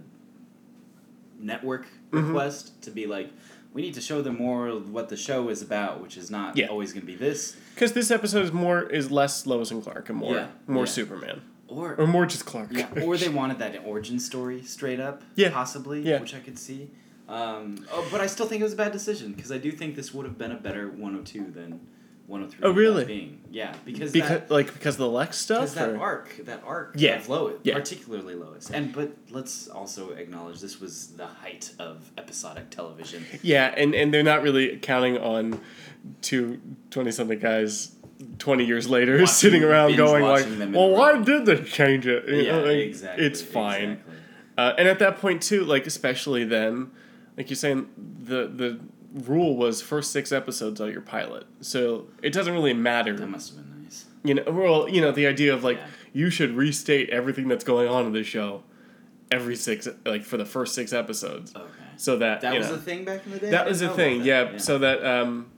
network 1.38 1.86
Mm-hmm. 2.10 2.28
request 2.28 2.80
to 2.82 2.90
be 2.90 3.06
like, 3.06 3.30
we 3.74 3.82
need 3.82 3.92
to 3.94 4.00
show 4.00 4.22
them 4.22 4.38
more 4.38 4.66
of 4.68 4.90
what 4.90 5.10
the 5.10 5.16
show 5.16 5.50
is 5.50 5.60
about, 5.60 6.00
which 6.02 6.16
is 6.16 6.30
not 6.30 6.56
Yeah. 6.56 6.68
always 6.68 6.94
going 6.94 7.02
to 7.02 7.06
be 7.06 7.16
this 7.16 7.54
Because 7.74 7.92
this 7.92 8.10
episode 8.10 8.44
is 8.44 8.52
more 8.52 8.82
is 8.82 9.10
less 9.10 9.46
Lois 9.46 9.70
and 9.70 9.82
Clark 9.82 10.08
and 10.08 10.16
more 10.18 10.34
Yeah, 10.34 10.46
more 10.66 10.84
yeah. 10.84 10.90
Superman 10.90 11.42
or 11.68 11.94
or 11.96 12.06
more 12.06 12.24
just 12.24 12.46
Clark. 12.46 12.68
yeah, 12.72 12.88
or 13.04 13.18
they 13.18 13.28
wanted 13.28 13.58
that 13.58 13.82
origin 13.84 14.18
story 14.18 14.62
straight 14.62 15.00
up. 15.00 15.22
Yeah. 15.36 15.50
Possibly. 15.50 16.00
Yeah. 16.00 16.18
Which 16.20 16.34
I 16.34 16.40
could 16.40 16.58
see. 16.58 16.88
Um, 17.28 17.84
oh, 17.92 18.08
but 18.10 18.22
I 18.22 18.26
still 18.26 18.46
think 18.46 18.60
it 18.62 18.64
was 18.64 18.72
a 18.72 18.76
bad 18.76 18.92
decision 18.92 19.34
because 19.34 19.52
I 19.52 19.58
do 19.58 19.70
think 19.70 19.94
this 19.96 20.14
would 20.14 20.24
have 20.24 20.38
been 20.38 20.50
a 20.52 20.56
better 20.56 20.88
102 20.88 21.50
than 21.52 21.80
103. 22.28 22.68
Oh, 22.68 22.72
really? 22.72 23.04
Being. 23.04 23.40
Yeah, 23.50 23.74
because 23.84 24.12
because 24.12 24.28
that, 24.28 24.50
like 24.50 24.72
because 24.72 24.94
of 24.96 24.98
the 25.00 25.08
Lex 25.08 25.38
stuff. 25.38 25.60
Because 25.60 25.74
that 25.74 25.88
or- 25.90 25.98
arc, 26.00 26.36
that 26.44 26.62
arc 26.64 26.92
Yeah, 26.96 27.16
of 27.16 27.28
Lois, 27.28 27.56
yeah. 27.64 27.74
particularly 27.74 28.34
Lois. 28.34 28.70
And 28.70 28.92
but 28.92 29.12
let's 29.30 29.66
also 29.68 30.10
acknowledge 30.12 30.60
this 30.60 30.80
was 30.80 31.08
the 31.16 31.26
height 31.26 31.72
of 31.78 32.10
episodic 32.18 32.68
television. 32.70 33.24
Yeah, 33.42 33.72
and, 33.76 33.94
and 33.94 34.12
they're 34.12 34.22
not 34.22 34.42
really 34.42 34.76
counting 34.76 35.16
on 35.18 35.60
two 36.22 36.60
20 36.90 37.10
something 37.10 37.38
guys 37.38 37.92
20 38.38 38.64
years 38.64 38.88
later 38.88 39.14
Watching- 39.20 39.26
sitting 39.26 39.64
around 39.64 39.96
going 39.96 40.22
like, 40.22 40.42
watching 40.42 40.58
them 40.58 40.74
in 40.74 40.78
well, 40.78 40.90
why 40.90 41.12
row." 41.12 41.22
did 41.24 41.46
they 41.46 41.56
change 41.64 42.06
it? 42.06 42.28
You 42.28 42.36
yeah, 42.36 42.52
know, 42.52 42.64
like, 42.64 42.76
exactly. 42.76 43.24
It's 43.24 43.40
fine. 43.42 43.90
exactly. 43.92 44.14
Uh, 44.58 44.74
and 44.76 44.88
at 44.88 44.98
that 44.98 45.18
point 45.18 45.42
too, 45.42 45.64
like 45.64 45.86
especially 45.86 46.44
then, 46.44 46.90
like 47.38 47.48
you're 47.48 47.56
saying, 47.56 47.88
the 47.96 48.46
the 48.48 48.80
rule 49.12 49.56
was 49.56 49.80
first 49.82 50.12
six 50.12 50.32
episodes 50.32 50.80
are 50.80 50.90
your 50.90 51.00
pilot, 51.00 51.46
so 51.60 52.06
it 52.22 52.32
doesn't 52.32 52.52
really 52.52 52.74
matter. 52.74 53.16
That 53.16 53.26
must 53.28 53.54
have 53.54 53.64
been 53.64 53.82
nice. 53.84 54.04
You 54.24 54.34
know, 54.34 54.44
well, 54.48 54.88
you 54.88 55.00
know 55.00 55.12
the 55.12 55.26
idea 55.26 55.54
of 55.54 55.64
like 55.64 55.78
Yeah. 55.78 55.86
you 56.12 56.30
should 56.30 56.52
restate 56.56 57.10
everything 57.10 57.48
that's 57.48 57.64
going 57.64 57.88
on 57.88 58.06
in 58.06 58.12
this 58.12 58.26
show 58.26 58.62
every 59.30 59.56
six 59.56 59.86
like 60.06 60.24
for 60.24 60.36
the 60.38 60.44
first 60.46 60.74
six 60.74 60.92
episodes, 60.92 61.54
Okay. 61.54 61.66
so 61.96 62.16
that 62.18 62.40
That 62.40 62.56
was 62.56 62.68
know, 62.68 62.74
a 62.74 62.78
thing 62.78 63.04
back 63.04 63.24
in 63.26 63.32
the 63.32 63.38
day. 63.38 63.50
that 63.50 63.66
was 63.66 63.82
a 63.82 63.88
thing, 63.90 64.16
about 64.22 64.52
yeah. 64.52 64.58
So 64.58 64.78
that 64.78 65.04
um, 65.04 65.50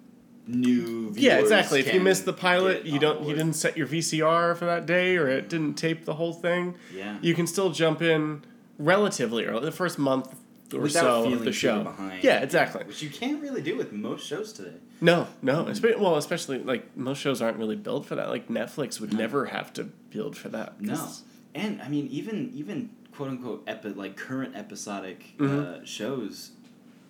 new. 0.47 1.13
yeah, 1.17 1.39
exactly. 1.39 1.79
If 1.81 1.93
you 1.95 2.01
missed 2.01 2.25
the 2.25 2.33
pilot, 2.33 2.85
you 2.85 2.99
don't, 2.99 3.23
you 3.29 3.35
didn't 3.35 3.53
set 3.55 3.77
your 3.77 3.87
VCR 3.87 4.57
for 4.57 4.65
that 4.65 4.87
day, 4.87 5.17
or 5.17 5.29
it 5.29 5.49
didn't 5.49 5.75
tape 5.75 6.05
the 6.05 6.15
whole 6.15 6.33
thing. 6.33 6.75
Yeah. 6.95 7.19
You 7.23 7.35
can 7.35 7.47
still 7.47 7.71
jump 7.71 8.03
in 8.03 8.43
relatively 8.79 9.45
early, 9.45 9.65
the 9.67 9.71
first 9.73 9.99
month 9.99 10.35
or 10.73 10.81
Without 10.81 11.01
so 11.01 11.23
feeling 11.25 11.39
of 11.39 11.45
the 11.45 11.53
show. 11.53 11.83
behind. 11.85 12.23
Yeah, 12.25 12.41
exactly. 12.41 12.85
Which 12.85 13.03
you 13.03 13.11
can't 13.11 13.43
really 13.43 13.63
do 13.63 13.77
with 13.77 13.93
most 13.93 14.27
shows 14.27 14.53
today. 14.53 14.75
No, 15.01 15.27
no. 15.43 15.65
Espe- 15.65 15.99
well, 15.99 16.17
especially 16.17 16.59
like 16.59 16.97
most 16.97 17.19
shows 17.21 17.41
aren't 17.43 17.57
really 17.59 17.77
built 17.77 18.07
for 18.07 18.15
that. 18.17 18.29
Like 18.29 18.49
Netflix 18.49 19.01
would 19.01 19.13
never 19.13 19.47
have 19.47 19.73
to 19.75 19.85
build 19.85 20.37
for 20.37 20.49
that. 20.51 20.81
No, 20.81 21.09
and 21.55 21.81
I 21.83 21.89
mean 21.89 22.07
even 22.09 22.51
even 22.55 22.91
quote 23.13 23.29
unquote 23.31 23.65
epi- 23.67 23.91
like 23.91 24.17
current 24.17 24.55
episodic 24.57 25.35
Mm-hmm. 25.39 25.83
uh, 25.83 25.85
shows 25.85 26.53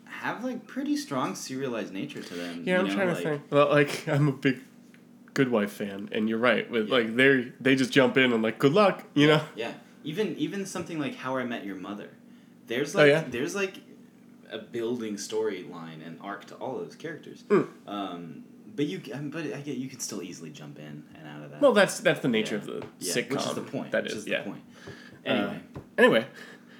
have 0.05 0.43
like 0.45 0.67
pretty 0.67 0.97
strong 0.97 1.35
serialized 1.35 1.93
nature 1.93 2.23
to 2.23 2.35
them. 2.35 2.63
Yeah, 2.67 2.75
you 2.75 2.81
I'm 2.81 2.87
know, 2.89 2.95
trying 2.95 3.09
like, 3.09 3.17
to 3.19 3.23
think. 3.23 3.43
Well, 3.51 3.69
like 3.69 4.09
I'm 4.09 4.29
a 4.29 4.33
big 4.33 4.61
Good 5.35 5.51
Wife 5.51 5.73
fan, 5.73 6.09
and 6.13 6.29
you're 6.29 6.39
right. 6.39 6.69
With 6.71 6.89
Yeah. 6.89 6.95
like 6.97 7.17
they 7.17 7.53
they 7.61 7.75
just 7.77 7.93
jump 7.93 8.17
in 8.17 8.33
and 8.33 8.43
like 8.43 8.59
good 8.59 8.73
luck, 8.73 9.05
you 9.15 9.27
know. 9.27 9.43
Yeah, 9.55 9.73
even 10.05 10.37
even 10.37 10.67
something 10.67 10.99
like 10.99 11.15
How 11.17 11.37
I 11.37 11.45
Met 11.45 11.65
Your 11.65 11.77
Mother. 11.77 12.09
There's 12.71 12.95
Oh, 12.95 12.99
like 13.01 13.09
yeah? 13.09 13.25
there's 13.29 13.55
like 13.55 13.75
a 14.51 14.59
building 14.59 15.15
storyline 15.17 16.05
and 16.07 16.19
arc 16.23 16.47
to 16.47 16.55
all 16.57 16.79
those 16.79 16.95
characters. 16.97 17.45
Mm. 17.49 17.69
Um, 17.87 18.45
but 18.77 18.87
you 18.87 19.01
um, 19.13 19.31
but 19.31 19.45
I 19.45 19.61
get 19.61 19.77
you 19.77 19.89
could 19.89 20.01
still 20.01 20.23
easily 20.23 20.51
jump 20.51 20.79
in 20.79 21.05
and 21.19 21.29
out 21.29 21.43
of 21.45 21.51
that. 21.51 21.61
Well, 21.61 21.73
that's 21.73 22.01
that's 22.01 22.21
the 22.21 22.29
nature 22.29 22.55
Yeah. 22.57 22.61
of 22.63 22.67
the 22.67 22.87
yeah, 23.01 23.13
sitcom. 23.15 23.31
which 23.33 23.47
is 23.47 23.55
the 23.55 23.61
point. 23.63 23.91
That 23.93 24.07
is, 24.07 24.27
yeah. 24.27 24.43
the 24.43 24.51
point. 24.51 24.63
Uh, 25.27 25.31
Anyway, 25.31 25.61
Anyway, 25.99 26.27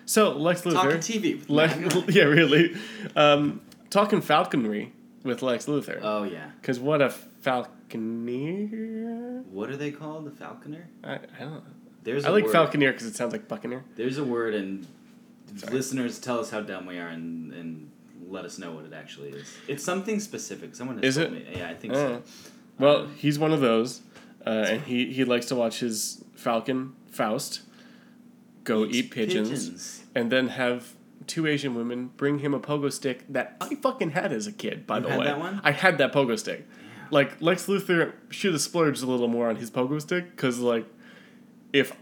so 0.07 0.33
Lex 0.33 0.63
Luthor. 0.63 0.73
talking 0.73 0.99
TV. 0.99 1.39
With 1.41 1.51
Lex, 1.51 1.77
Matt 1.77 1.95
and 1.95 2.05
I. 2.09 2.13
yeah, 2.13 2.23
really. 2.25 2.75
Um, 3.15 3.61
talking 3.91 4.23
falconry 4.23 4.93
with 5.25 5.43
Lex 5.43 5.67
Luthor. 5.67 5.99
Oh 6.03 6.23
yeah. 6.23 6.51
Because 6.61 6.81
what 6.81 7.03
a 7.03 7.13
falconeer. 7.45 9.45
What 9.47 9.71
are 9.71 9.77
they 9.77 9.91
called? 9.91 10.27
The 10.27 10.31
falconer. 10.31 10.89
I, 11.05 11.15
I 11.15 11.19
don't 11.41 11.55
know. 11.55 11.63
There's 12.03 12.25
I 12.25 12.29
a 12.29 12.33
like 12.33 12.45
word. 12.47 12.55
falconeer 12.55 12.93
because 12.93 13.07
it 13.07 13.17
sounds 13.17 13.33
like 13.33 13.49
buccaneer. 13.49 13.85
There's 13.97 14.19
a 14.19 14.25
word, 14.25 14.55
and 14.55 14.87
Sorry. 15.57 15.73
listeners 15.75 16.19
tell 16.19 16.39
us 16.41 16.51
how 16.51 16.61
dumb 16.61 16.87
we 16.87 16.99
are, 16.99 17.09
and 17.09 17.53
and 17.53 17.91
let 18.29 18.45
us 18.45 18.59
know 18.59 18.73
what 18.73 18.85
it 18.85 18.93
actually 18.93 19.31
is. 19.31 19.53
It's 19.69 19.83
something 19.85 20.21
specific. 20.21 20.75
Someone 20.77 20.97
has 20.99 21.05
Is 21.05 21.23
told 21.23 21.35
it? 21.37 21.49
me. 21.51 21.59
Yeah, 21.59 21.69
I 21.71 21.75
think 21.75 21.95
Uh, 21.95 21.97
so. 21.97 22.23
Well, 22.79 22.97
Um, 23.03 23.15
he's 23.17 23.39
one 23.39 23.53
of 23.53 23.61
those, 23.61 24.01
uh, 24.47 24.51
and 24.51 24.83
he, 24.83 25.13
he 25.13 25.25
likes 25.25 25.47
to 25.47 25.55
watch 25.55 25.81
his 25.81 26.25
falcon 26.35 26.95
Faust 27.11 27.63
go 28.65 28.85
Eats 28.85 28.97
eat 28.97 29.11
pigeons, 29.11 30.05
and 30.15 30.31
then 30.31 30.49
have 30.49 30.95
two 31.27 31.47
Asian 31.47 31.75
women 31.75 32.11
bring 32.17 32.39
him 32.39 32.55
a 32.55 32.61
pogo 32.61 32.93
stick 32.93 33.25
that 33.29 33.57
I 33.61 33.75
fucking 33.75 34.11
had 34.11 34.33
as 34.33 34.47
a 34.47 34.53
kid. 34.53 34.87
By 34.87 34.99
You 34.99 35.03
the 35.05 35.11
had 35.11 35.19
way, 35.19 35.25
that 35.27 35.39
one? 35.39 35.61
I 35.65 35.73
had 35.73 35.99
that 35.99 36.13
pogo 36.13 36.39
stick. 36.39 36.67
Like 37.11 37.41
Lex 37.43 37.67
Luthor 37.67 38.13
should 38.31 38.53
have 38.53 38.63
splurged 38.63 39.03
a 39.03 39.07
little 39.07 39.29
more 39.29 39.49
on 39.49 39.57
his 39.57 39.71
pogo 39.71 40.01
stick 40.01 40.31
because 40.31 40.59
like 40.61 40.87
if 41.73 41.93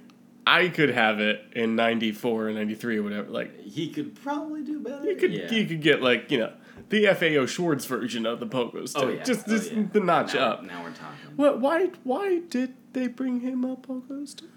I 0.56 0.68
could 0.68 0.90
have 0.90 1.20
it 1.20 1.40
in 1.54 1.76
'94 1.76 2.48
or 2.48 2.52
'93 2.52 2.98
or 2.98 3.02
whatever, 3.02 3.28
like 3.28 3.60
He 3.60 3.90
could 3.90 4.14
probably 4.22 4.62
do 4.64 4.80
better. 4.80 5.04
you 5.04 5.16
could 5.16 5.32
yeah. 5.32 5.50
you 5.52 5.66
could 5.66 5.80
get 5.82 6.02
like 6.02 6.30
you 6.30 6.38
know 6.38 6.52
the 6.90 7.06
FAO 7.08 7.44
Schwarz 7.46 7.84
version 7.86 8.24
of 8.24 8.40
the 8.40 8.46
pogo 8.46 8.88
stick, 8.88 9.02
oh 9.02 9.08
yeah. 9.08 9.22
just, 9.22 9.46
oh, 9.48 9.52
yeah. 9.54 9.82
the 9.92 10.00
notch 10.00 10.34
now, 10.34 10.40
up. 10.52 10.62
Now 10.64 10.82
we're 10.82 10.90
talking. 10.92 11.36
What? 11.36 11.60
Why? 11.60 11.90
Why 12.04 12.38
did 12.48 12.74
they 12.94 13.08
bring 13.08 13.40
him 13.40 13.62
a 13.64 13.76
pogo 13.76 14.26
stick? 14.26 14.48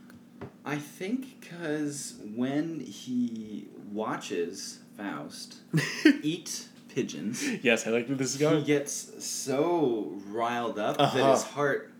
I 0.63 0.77
think 0.77 1.41
because 1.41 2.15
when 2.35 2.79
he 2.79 3.67
watches 3.91 4.79
Faust 4.97 5.57
eat 6.21 6.67
pigeons, 6.93 7.43
Yes, 7.63 7.87
I 7.87 7.89
like 7.89 8.07
where 8.07 8.17
this 8.17 8.33
is 8.35 8.39
going. 8.39 8.59
he 8.59 8.63
gets 8.65 9.25
so 9.25 10.13
riled 10.27 10.77
up 10.79 10.97
Uh-huh. 10.99 11.17
that 11.17 11.31
his 11.31 11.43
heart, 11.43 11.90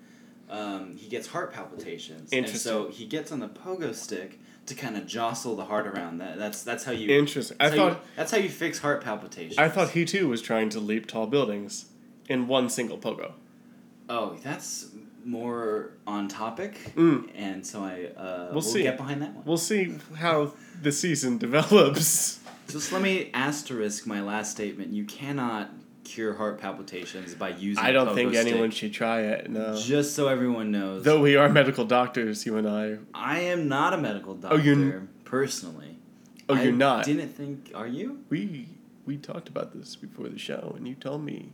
um, 0.51 0.96
he 0.98 1.08
gets 1.08 1.27
heart 1.27 1.53
palpitations, 1.53 2.29
and 2.31 2.48
so 2.48 2.89
he 2.89 3.05
gets 3.05 3.31
on 3.31 3.39
the 3.39 3.48
pogo 3.48 3.96
stick 3.96 4.39
to 4.67 4.75
kind 4.75 4.96
of 4.98 5.08
jostle 5.08 5.55
the 5.55 5.65
heart 5.65 5.88
around. 5.88 6.20
That 6.20 6.38
that's 6.38 6.62
that's 6.63 6.84
how 6.84 6.91
you. 6.91 7.10
Interesting. 7.17 7.58
I 7.60 7.70
how 7.70 7.72
you- 7.72 7.77
thought 7.79 8.05
that's 8.15 8.31
how 8.31 8.38
you 8.38 8.50
fix 8.50 8.79
heart 8.79 9.03
palpitations. 9.03 9.58
I 9.58 9.70
thought 9.70 9.91
he 9.91 10.05
too 10.05 10.27
was 10.27 10.41
trying 10.41 10.70
to 10.70 10.79
leap 10.79 11.08
tall 11.08 11.25
buildings 11.25 11.86
in 12.29 12.48
one 12.48 12.70
single 12.70 12.98
pogo. 12.98 13.31
Oh, 14.10 14.36
that's 14.43 14.88
more 15.24 15.91
on 16.05 16.27
topic, 16.27 16.93
Mm. 16.96 17.29
and 17.36 17.65
so 17.65 17.84
I 17.84 18.05
uh, 18.17 18.46
We'll 18.46 18.53
we'll 18.55 18.62
see. 18.62 18.84
get 18.84 18.98
behind 18.98 19.22
that 19.22 19.34
one. 19.34 19.46
We'll 19.46 19.58
see 19.58 19.96
how 20.17 20.53
the 20.81 20.91
season 20.91 21.38
develops. 21.48 22.39
Just 22.70 22.91
let 22.91 23.01
me 23.01 23.29
asterisk 23.34 24.05
my 24.08 24.22
last 24.22 24.51
statement. 24.51 24.91
You 24.91 25.03
cannot 25.05 25.70
cure 26.11 26.33
heart 26.33 26.59
palpitations 26.59 27.33
by 27.35 27.49
using. 27.49 27.83
I 27.83 27.91
don't 27.91 28.13
think 28.13 28.35
anyone 28.35 28.69
should 28.71 28.93
try 28.93 29.21
it. 29.21 29.49
No. 29.49 29.79
Just 29.79 30.13
so 30.15 30.27
everyone 30.27 30.69
knows, 30.71 31.03
Though 31.03 31.21
we 31.21 31.35
are 31.37 31.47
medical 31.49 31.85
doctors, 31.85 32.45
you 32.45 32.57
and 32.57 32.67
I. 32.67 32.97
I 33.13 33.39
am 33.39 33.67
not 33.69 33.93
a 33.93 33.97
medical 33.97 34.35
doctor 34.35 34.57
Oh, 34.57 34.59
you're- 34.59 35.01
personally. 35.23 35.97
Oh, 36.49 36.55
I 36.55 36.63
you're 36.63 36.73
not. 36.73 36.99
I 36.99 37.03
didn't 37.03 37.29
think. 37.29 37.71
Are 37.73 37.87
you? 37.87 38.19
We 38.29 38.67
we 39.05 39.15
talked 39.17 39.47
about 39.47 39.73
this 39.73 39.95
before 39.95 40.27
the 40.27 40.37
show, 40.37 40.73
and 40.75 40.85
you 40.87 40.95
told 40.95 41.23
me 41.23 41.53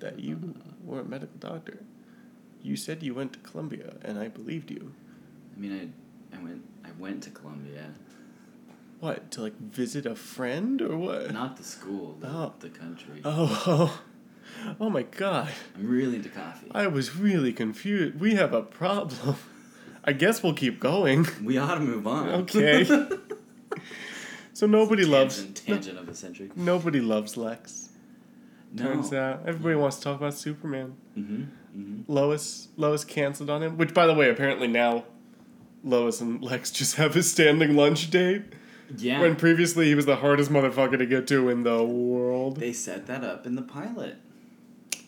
that 0.00 0.20
you 0.20 0.54
were 0.84 1.00
a 1.00 1.04
medical 1.04 1.38
doctor. 1.38 1.78
You 2.62 2.76
said 2.76 3.02
you 3.02 3.14
went 3.14 3.32
to 3.32 3.38
Columbia, 3.38 3.94
and 4.02 4.18
I 4.18 4.28
believed 4.28 4.70
you. 4.70 4.92
I 5.56 5.60
mean, 5.60 5.72
I, 6.32 6.36
I 6.36 6.42
went. 6.42 6.62
I 6.84 6.88
went 6.98 7.22
to 7.22 7.30
Colombia, 7.30 7.94
What 9.06 9.30
to 9.32 9.42
like 9.42 9.56
visit 9.58 10.04
a 10.04 10.16
friend 10.16 10.82
or 10.82 10.96
what? 10.96 11.32
not 11.32 11.56
the 11.56 11.62
school, 11.62 12.16
the, 12.20 12.26
Oh. 12.28 12.52
the 12.58 12.68
country. 12.70 13.20
Oh, 13.24 13.62
oh, 13.66 14.00
oh 14.80 14.90
my 14.90 15.02
God! 15.02 15.48
I'm 15.76 15.88
really 15.88 16.16
into 16.16 16.28
coffee. 16.28 16.66
I 16.74 16.88
was 16.88 17.14
really 17.14 17.52
confused. 17.52 18.18
We 18.18 18.34
have 18.34 18.52
a 18.52 18.62
problem. 18.62 19.36
I 20.04 20.12
guess 20.12 20.42
we'll 20.42 20.54
keep 20.54 20.80
going. 20.80 21.26
we 21.44 21.56
ought 21.56 21.74
to 21.74 21.80
move 21.80 22.06
on. 22.06 22.28
Okay. 22.42 22.84
So 24.52 24.66
nobody 24.66 25.04
loves 25.04 25.36
tangent, 25.36 25.66
tangent 25.66 25.98
of 25.98 26.06
the 26.06 26.14
century. 26.14 26.50
nobody 26.56 27.00
loves 27.00 27.36
Lex. 27.36 27.90
No. 28.72 28.84
Turns 28.84 29.12
out 29.12 29.42
everybody 29.46 29.74
wants 29.76 29.96
to 29.98 30.02
talk 30.04 30.16
about 30.16 30.32
Superman. 30.32 30.96
Mm-hmm. 31.14 31.42
Mm-hmm. 31.78 32.10
Lois 32.12 32.68
Lois 32.78 33.04
canceled 33.04 33.50
on 33.50 33.62
him, 33.62 33.76
which 33.76 33.92
by 33.92 34.06
the 34.06 34.14
way, 34.14 34.30
apparently 34.30 34.66
now 34.66 35.04
Lois 35.84 36.22
and 36.22 36.42
Lex 36.42 36.70
just 36.70 36.96
have 36.96 37.14
a 37.16 37.22
standing 37.22 37.76
lunch 37.76 38.08
date. 38.10 38.44
Yeah. 38.96 39.20
When 39.20 39.36
previously 39.36 39.86
he 39.86 39.94
was 39.94 40.06
the 40.06 40.16
hardest 40.16 40.50
motherfucker 40.50 40.98
to 40.98 41.06
get 41.06 41.26
to 41.28 41.48
in 41.48 41.62
the 41.62 41.84
world. 41.84 42.58
They 42.58 42.72
set 42.72 43.06
that 43.06 43.24
up 43.24 43.46
in 43.46 43.54
the 43.54 43.62
pilot. 43.62 44.16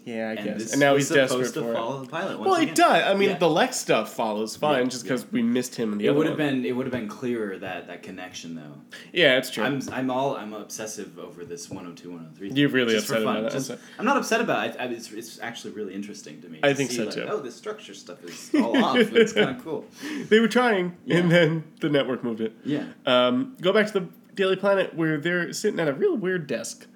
Yeah, 0.09 0.29
I 0.29 0.33
and 0.33 0.59
guess. 0.59 0.73
And 0.73 0.81
now 0.81 0.97
he's 0.97 1.09
desperate 1.09 1.53
to 1.55 1.61
for 1.63 1.71
it. 1.71 1.75
follow 1.75 2.01
the 2.03 2.09
pilot. 2.09 2.39
Well, 2.41 2.55
again. 2.55 2.69
it 2.69 2.75
does. 2.75 3.05
I 3.05 3.15
mean, 3.15 3.31
Yeah. 3.31 3.39
the 3.39 3.51
Lex 3.51 3.77
stuff 3.77 4.13
follows 4.15 4.57
fine, 4.57 4.85
Yeah, 4.85 4.89
just 4.91 5.05
yeah. 5.05 5.13
because 5.13 5.31
we 5.33 5.43
missed 5.43 5.75
him 5.77 5.93
in 5.93 5.99
the 5.99 6.07
It 6.07 6.15
would 6.15 6.27
have 6.27 6.37
been 6.37 6.65
it 6.65 6.75
would 6.77 6.87
have 6.87 6.93
been 6.93 7.09
clearer 7.09 7.59
that 7.59 7.87
that 7.89 8.03
connection 8.03 8.55
though. 8.55 8.81
Yeah, 9.13 9.37
it's 9.39 9.51
true. 9.51 9.65
I'm 9.65 9.81
I'm 9.93 10.11
all 10.11 10.37
I'm 10.37 10.53
obsessive 10.55 11.19
over 11.19 11.45
this 11.45 11.69
102 11.71 12.09
103. 12.11 12.51
You're 12.59 12.69
really 12.71 12.95
just 12.95 13.07
for 13.07 13.15
upset 13.15 13.25
fun. 13.27 13.37
about 13.39 13.51
it. 13.51 13.55
Just- 13.55 13.71
I'm 13.99 14.05
not 14.05 14.17
upset 14.17 14.41
about 14.41 14.67
it. 14.69 14.77
I, 14.79 14.85
I, 14.85 14.87
it's, 14.89 15.13
it's 15.13 15.39
actually 15.41 15.73
really 15.75 15.95
interesting 15.95 16.41
to 16.43 16.49
me. 16.49 16.61
I 16.63 16.69
to 16.71 16.75
think 16.75 16.91
see, 16.91 16.97
so, 16.99 17.05
like, 17.05 17.15
too. 17.15 17.27
Oh, 17.29 17.41
this 17.41 17.55
structure 17.57 17.95
stuff 17.95 18.25
is 18.25 18.51
all 18.63 18.77
off. 18.83 18.97
It's 18.99 19.33
kind 19.33 19.51
of 19.51 19.63
cool. 19.63 19.85
they 20.29 20.41
were 20.41 20.49
trying, 20.49 20.97
and 21.09 21.31
then 21.31 21.65
the 21.81 21.89
network 21.89 22.25
moved 22.25 22.41
it. 22.41 22.53
Yeah. 22.65 22.85
Um, 23.07 23.57
go 23.61 23.73
back 23.73 23.87
to 23.89 23.93
the 24.01 24.07
Daily 24.35 24.57
Planet 24.57 24.95
where 24.95 25.19
they're 25.19 25.53
sitting 25.53 25.81
at 25.81 25.89
a 25.89 25.93
real 25.93 26.17
weird 26.17 26.47
desk, 26.47 26.87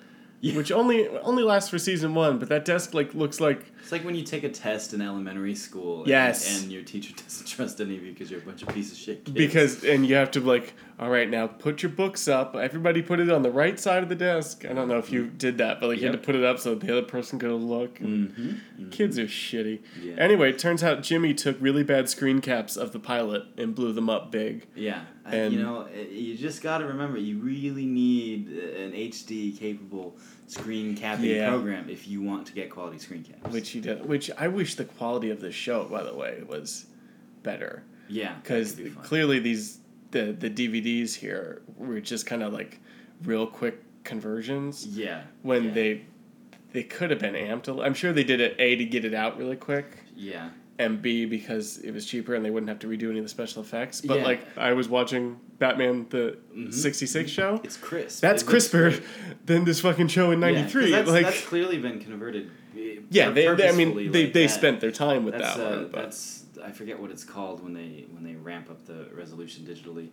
Yeah. 0.44 0.56
which 0.56 0.72
only 0.72 1.08
only 1.20 1.44
lasts 1.44 1.70
for 1.70 1.78
season 1.78 2.14
one. 2.14 2.38
But 2.38 2.48
that 2.48 2.64
desk 2.64 2.94
like 2.94 3.14
looks 3.14 3.40
like 3.40 3.64
It's 3.80 3.92
like 3.92 4.04
when 4.04 4.16
you 4.16 4.24
take 4.24 4.42
a 4.42 4.48
test 4.48 4.92
in 4.92 5.00
elementary 5.00 5.54
school. 5.54 6.00
And, 6.00 6.08
Yes. 6.08 6.62
And 6.62 6.72
your 6.72 6.82
teacher 6.82 7.14
doesn't 7.16 7.46
trust 7.46 7.80
any 7.80 7.96
of 7.96 8.02
you 8.02 8.10
because 8.12 8.28
you're 8.30 8.40
a 8.40 8.44
bunch 8.44 8.62
of 8.62 8.68
piece 8.74 8.90
of 8.90 8.98
shit 8.98 9.24
kids. 9.24 9.36
because 9.36 9.84
and 9.84 10.04
you 10.04 10.16
have 10.16 10.32
to 10.32 10.40
like 10.40 10.74
all 10.98 11.10
right 11.10 11.30
now 11.30 11.46
put 11.46 11.82
your 11.84 11.90
books 11.92 12.26
up. 12.28 12.56
Everybody 12.56 13.02
put 13.02 13.20
it 13.20 13.30
on 13.30 13.42
the 13.42 13.50
right 13.52 13.78
side 13.78 14.02
of 14.02 14.08
the 14.08 14.14
desk. 14.16 14.64
I 14.68 14.72
don't 14.72 14.88
know 14.88 14.98
if 14.98 15.10
you 15.12 15.28
did 15.28 15.58
that, 15.58 15.78
but 15.80 15.88
like 15.88 16.00
you 16.00 16.06
had 16.08 16.12
to 16.12 16.18
put 16.18 16.34
it 16.34 16.44
up 16.44 16.58
so 16.58 16.74
the 16.74 16.90
other 16.90 17.06
person 17.06 17.38
could 17.38 17.50
look. 17.52 18.00
Mm-hmm. 18.00 18.90
Kids 18.90 19.18
are 19.18 19.26
shitty. 19.26 19.80
Yeah. 20.00 20.14
Anyway, 20.18 20.50
it 20.50 20.58
turns 20.58 20.82
out 20.82 21.02
Jimmy 21.02 21.34
took 21.34 21.56
really 21.60 21.82
bad 21.84 22.08
screen 22.08 22.40
caps 22.40 22.76
of 22.76 22.92
the 22.92 22.98
pilot 22.98 23.44
and 23.56 23.74
blew 23.74 23.92
them 23.92 24.10
up 24.10 24.30
big. 24.32 24.66
Yeah, 24.74 25.02
I- 25.02 25.04
And- 25.24 25.52
you 25.52 25.60
know, 25.62 25.82
uh, 25.82 25.88
you 26.10 26.36
just 26.36 26.62
got 26.62 26.78
to 26.78 26.86
remember, 26.86 27.16
you 27.18 27.38
really 27.38 27.86
need 27.86 28.48
an 28.48 28.92
HD 28.92 29.56
capable 29.56 30.16
screen 30.46 30.96
capping 30.96 31.26
Yeah. 31.26 31.48
program 31.50 31.88
if 31.88 32.08
you 32.08 32.20
want 32.22 32.46
to 32.48 32.52
get 32.52 32.70
quality 32.70 32.98
screen 32.98 33.22
caps. 33.22 33.52
Which 33.52 33.74
you 33.74 33.80
did. 33.80 34.04
Which 34.06 34.30
I 34.36 34.48
wish 34.48 34.74
the 34.74 34.84
quality 34.84 35.30
of 35.30 35.40
the 35.40 35.52
show, 35.52 35.84
by 35.84 36.02
the 36.02 36.14
way, 36.14 36.42
was 36.46 36.86
better. 37.42 37.84
yeah, 38.08 38.34
because 38.42 38.72
be 38.74 38.90
clearly 38.90 39.38
these 39.38 39.78
the 40.10 40.32
the 40.32 40.50
DVDs 40.50 41.14
here 41.14 41.62
were 41.78 42.00
just 42.00 42.26
kind 42.26 42.42
of 42.42 42.52
like 42.52 42.78
real 43.24 43.46
quick 43.46 43.78
conversions 44.04 44.86
yeah, 44.86 45.22
when 45.42 45.64
yeah, 45.66 45.70
they 45.70 46.02
they 46.72 46.82
could 46.82 47.10
have 47.10 47.18
been 47.20 47.34
amped. 47.34 47.68
A, 47.68 47.80
I'm 47.82 47.94
sure 47.94 48.12
they 48.12 48.24
did 48.24 48.40
it 48.40 48.54
a 48.58 48.76
to 48.76 48.84
get 48.84 49.04
it 49.04 49.14
out 49.14 49.38
really 49.38 49.56
quick, 49.56 49.86
yeah, 50.16 50.50
and 50.78 51.02
b 51.02 51.24
because 51.26 51.78
it 51.78 51.92
was 51.92 52.06
cheaper 52.06 52.34
and 52.34 52.44
they 52.44 52.50
wouldn't 52.50 52.68
have 52.68 52.78
to 52.80 52.86
redo 52.86 53.10
any 53.10 53.18
of 53.18 53.24
the 53.24 53.28
special 53.28 53.62
effects. 53.62 54.00
But 54.00 54.18
Yeah. 54.20 54.24
like 54.24 54.40
I 54.58 54.72
was 54.72 54.88
watching 54.88 55.38
Batman 55.58 56.06
the 56.10 56.38
Mhm. 56.56 56.72
'66 56.72 57.30
show. 57.30 57.60
it's 57.62 57.76
crisp. 57.76 58.20
That's 58.20 58.42
It 58.42 58.46
crisper 58.46 58.94
than 59.46 59.64
this 59.64 59.80
fucking 59.80 60.08
show 60.08 60.30
in 60.30 60.40
Yeah, 60.40 60.48
'cause 60.48 60.54
'93. 60.74 60.90
that's, 60.90 61.10
like 61.10 61.24
that's 61.24 61.46
clearly 61.46 61.78
been 61.78 62.00
converted. 62.00 62.46
uh, 62.74 62.78
yeah, 63.10 63.30
they, 63.30 63.54
they 63.54 63.68
I 63.68 63.72
mean 63.72 63.94
they 63.94 64.22
like 64.24 64.32
they 64.32 64.46
that. 64.46 64.48
spent 64.50 64.80
their 64.80 64.90
time 64.90 65.24
with 65.24 65.34
That's 65.38 65.56
that 65.56 65.66
uh, 65.66 65.70
one. 65.76 65.88
But. 65.92 66.02
that's 66.02 66.38
I 66.64 66.70
forget 66.70 66.98
what 67.00 67.10
it's 67.10 67.24
called 67.24 67.62
when 67.62 67.74
they 67.74 68.06
when 68.12 68.22
they 68.24 68.34
ramp 68.36 68.70
up 68.70 68.86
the 68.86 69.08
resolution 69.14 69.64
digitally. 69.64 70.08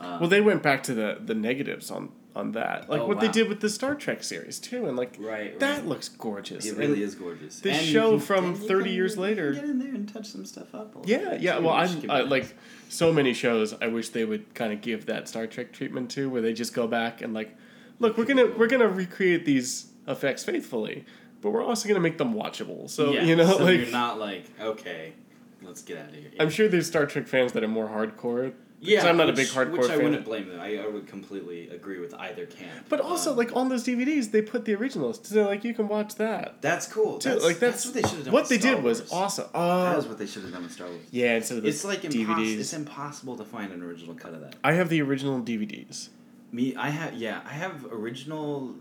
Um, 0.00 0.20
Well, 0.20 0.28
they 0.28 0.40
went 0.42 0.62
back 0.62 0.82
to 0.84 0.94
the 0.94 1.18
the 1.24 1.34
negatives 1.34 1.90
on 1.90 2.10
on 2.36 2.52
that, 2.52 2.88
like 2.90 3.00
Oh, 3.00 3.06
what 3.06 3.18
they 3.18 3.28
did 3.28 3.48
with 3.48 3.60
the 3.60 3.68
Star 3.68 3.94
Trek 3.94 4.22
series 4.22 4.58
too, 4.60 4.86
and 4.86 4.96
like 4.96 5.16
right, 5.18 5.58
that 5.58 5.78
right. 5.78 5.86
looks 5.86 6.08
gorgeous. 6.10 6.66
It 6.66 6.76
really 6.76 6.94
And 6.94 7.02
is 7.02 7.14
gorgeous. 7.14 7.60
This 7.60 7.78
And 7.78 7.86
show 7.86 8.18
from 8.18 8.54
30 8.54 8.84
can- 8.84 8.92
years 8.94 9.16
later- 9.16 9.52
Get 9.54 9.64
in 9.64 9.78
there 9.78 9.88
and 9.94 10.06
touch 10.12 10.26
some 10.26 10.44
stuff 10.44 10.74
up. 10.74 10.94
Yeah, 11.06 11.30
bit, 11.30 11.40
yeah. 11.40 11.58
Well, 11.58 11.72
I'm 11.72 11.88
can 11.88 12.00
be 12.02 12.10
I, 12.10 12.20
nice. 12.22 12.30
like 12.30 12.54
so 12.90 13.12
many 13.12 13.32
shows. 13.32 13.74
I 13.80 13.86
wish 13.88 14.10
they 14.10 14.24
would 14.24 14.54
kind 14.54 14.72
of 14.72 14.82
give 14.82 15.06
that 15.06 15.28
Star 15.28 15.46
Trek 15.46 15.72
treatment 15.72 16.10
to, 16.12 16.28
where 16.28 16.42
they 16.42 16.52
just 16.52 16.74
go 16.74 16.86
back 16.86 17.22
and 17.22 17.32
like, 17.32 17.56
look, 17.98 18.16
we're 18.18 18.24
gonna 18.26 18.46
we're 18.46 18.68
gonna 18.68 18.88
recreate 18.88 19.44
these 19.46 19.86
effects 20.06 20.44
faithfully, 20.44 21.04
but 21.40 21.50
we're 21.50 21.64
also 21.64 21.88
gonna 21.88 22.00
make 22.00 22.18
them 22.18 22.34
watchable. 22.34 22.88
So 22.90 23.12
yeah, 23.12 23.22
you 23.22 23.34
know, 23.34 23.56
so 23.56 23.64
like 23.64 23.78
you're 23.80 23.90
not 23.90 24.18
like 24.18 24.44
okay, 24.60 25.14
let's 25.62 25.80
get 25.82 25.96
out 25.98 26.10
of 26.10 26.14
here. 26.14 26.30
I'm 26.38 26.50
sure 26.50 26.68
there's 26.68 26.86
Star 26.86 27.06
Trek 27.06 27.26
fans 27.26 27.52
that 27.52 27.64
are 27.64 27.68
more 27.68 27.88
hardcore. 27.88 28.52
Yeah, 28.80 29.06
I'm 29.08 29.16
not 29.16 29.26
which, 29.26 29.34
a 29.34 29.36
big 29.36 29.46
hardcore 29.48 29.78
which 29.78 29.90
I 29.90 29.94
fan. 29.96 30.04
wouldn't 30.04 30.24
blame 30.24 30.48
them. 30.48 30.60
I, 30.60 30.78
I 30.78 30.86
would 30.86 31.06
completely 31.06 31.68
agree 31.70 31.98
with 31.98 32.14
either 32.14 32.46
camp. 32.46 32.86
But 32.88 33.00
also, 33.00 33.30
Um, 33.32 33.36
like 33.38 33.54
on 33.56 33.68
those 33.68 33.84
DVDs, 33.84 34.30
they 34.30 34.42
put 34.42 34.64
the 34.64 34.74
originals, 34.74 35.20
so 35.22 35.44
like 35.46 35.64
you 35.64 35.72
can 35.74 35.88
watch 35.88 36.16
that. 36.16 36.60
that's 36.60 36.86
cool. 36.86 37.18
Too. 37.18 37.30
That's, 37.30 37.44
like 37.44 37.58
that's, 37.58 37.84
what 37.86 37.94
they 37.94 38.02
should 38.02 38.10
have 38.10 38.24
done. 38.26 38.34
What 38.34 38.48
they 38.48 38.58
Star 38.58 38.74
did 38.74 38.84
was 38.84 39.00
Wars. 39.00 39.12
awesome. 39.12 39.46
That 39.52 39.58
Uh, 39.58 39.98
is 39.98 40.06
what 40.06 40.18
they 40.18 40.26
should 40.26 40.42
have 40.42 40.52
done 40.52 40.62
with 40.64 40.72
Star 40.72 40.88
Wars. 40.88 41.00
yeah, 41.10 41.36
instead 41.36 41.58
of 41.58 41.62
the 41.64 41.68
It's 41.70 41.84
like 41.84 42.02
DVDs. 42.02 42.14
impossible. 42.20 42.60
It's 42.60 42.72
impossible 42.72 43.36
to 43.36 43.44
find 43.44 43.72
an 43.72 43.82
original 43.82 44.14
cut 44.14 44.34
of 44.34 44.40
that. 44.40 44.56
I 44.62 44.72
have 44.74 44.88
the 44.88 45.00
original 45.02 45.40
DVDs. 45.40 46.08
Me, 46.52 46.74
I 46.76 46.90
have 46.90 47.14
yeah, 47.14 47.40
I 47.44 47.52
have 47.54 47.86
original 47.92 48.74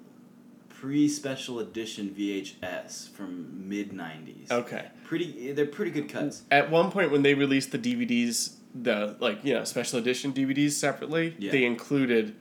pre-special 0.70 1.60
edition 1.60 2.14
VHS 2.18 3.10
from 3.10 3.68
mid 3.70 3.92
'90s. 3.92 4.52
Okay. 4.52 4.86
Pretty, 5.04 5.52
they're 5.54 5.66
pretty 5.66 5.92
good 5.92 6.10
cuts. 6.10 6.44
At 6.52 6.70
one 6.70 6.92
point, 6.92 7.12
when 7.12 7.22
they 7.24 7.34
released 7.34 7.72
the 7.72 7.80
DVDs, 7.80 8.54
the 8.78 9.16
like 9.20 9.44
you 9.46 9.54
know 9.54 9.64
special 9.64 9.98
edition 10.00 10.34
DVDs 10.34 10.72
separately, 10.72 11.36
Yeah. 11.40 11.52
they 11.52 11.64
included 11.64 12.36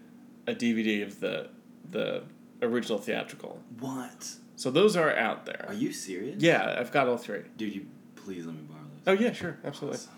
a 0.46 0.54
DVD 0.54 1.02
of 1.02 1.20
the 1.20 1.48
the 1.90 2.22
original 2.60 2.98
theatrical. 2.98 3.60
What? 3.78 4.30
So 4.56 4.70
those 4.70 4.96
are 4.96 5.14
out 5.16 5.46
there. 5.46 5.64
Are 5.68 5.74
you 5.74 5.92
serious? 5.92 6.42
Yeah, 6.42 6.76
I've 6.78 6.90
got 6.92 7.08
all 7.08 7.16
three. 7.16 7.42
Dude, 7.56 7.74
you 7.74 7.86
please 8.16 8.46
let 8.46 8.54
me 8.54 8.62
borrow 8.62 8.80
those. 9.04 9.18
Oh 9.18 9.22
yeah, 9.22 9.32
sure, 9.32 9.58
absolutely. 9.64 9.98
Awesome. 9.98 10.10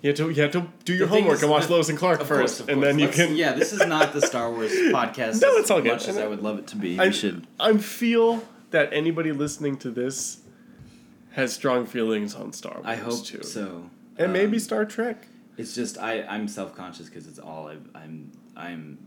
You 0.00 0.08
have 0.10 0.16
to 0.18 0.30
you 0.30 0.42
have 0.42 0.52
to 0.52 0.66
do 0.84 0.94
your 0.94 1.06
The 1.08 1.14
homework 1.14 1.36
is 1.36 1.42
and 1.42 1.50
watch 1.50 1.66
that- 1.66 1.72
Lois 1.72 1.88
and 1.88 1.98
Clark 1.98 2.20
first, 2.22 2.28
course, 2.58 2.60
and 2.60 2.68
course. 2.68 2.84
then 2.84 2.98
you 2.98 3.06
Let's- 3.06 3.16
can. 3.16 3.36
Yeah, 3.36 3.52
this 3.54 3.72
is 3.72 3.84
not 3.86 4.12
the 4.12 4.20
Star 4.22 4.50
Wars 4.50 4.70
podcast. 4.72 5.40
No, 5.42 5.52
it's 5.56 5.70
all 5.70 5.80
good. 5.82 5.92
Much 5.92 6.08
as 6.08 6.18
I 6.18 6.26
would 6.26 6.42
love 6.42 6.58
it 6.58 6.66
to 6.68 6.76
be, 6.76 6.98
I 7.00 7.10
should. 7.10 7.46
I 7.58 7.76
feel 7.78 8.44
that 8.70 8.92
anybody 8.92 9.32
listening 9.32 9.76
to 9.78 9.90
this 9.90 10.38
has 11.32 11.52
strong 11.52 11.84
feelings 11.86 12.34
on 12.34 12.52
Star 12.52 12.74
Wars 12.74 12.86
I 12.86 12.94
hope 12.96 13.24
too, 13.24 13.42
so. 13.42 13.90
And 14.18 14.32
maybe 14.32 14.56
Um, 14.56 14.60
Star 14.60 14.84
Trek. 14.84 15.26
It's 15.56 15.74
just 15.74 15.98
I 15.98 16.22
I'm 16.22 16.46
self 16.48 16.74
conscious 16.76 17.06
because 17.08 17.26
it's 17.26 17.38
all 17.38 17.68
I've, 17.68 17.88
I'm 17.94 18.30
I'm 18.56 18.98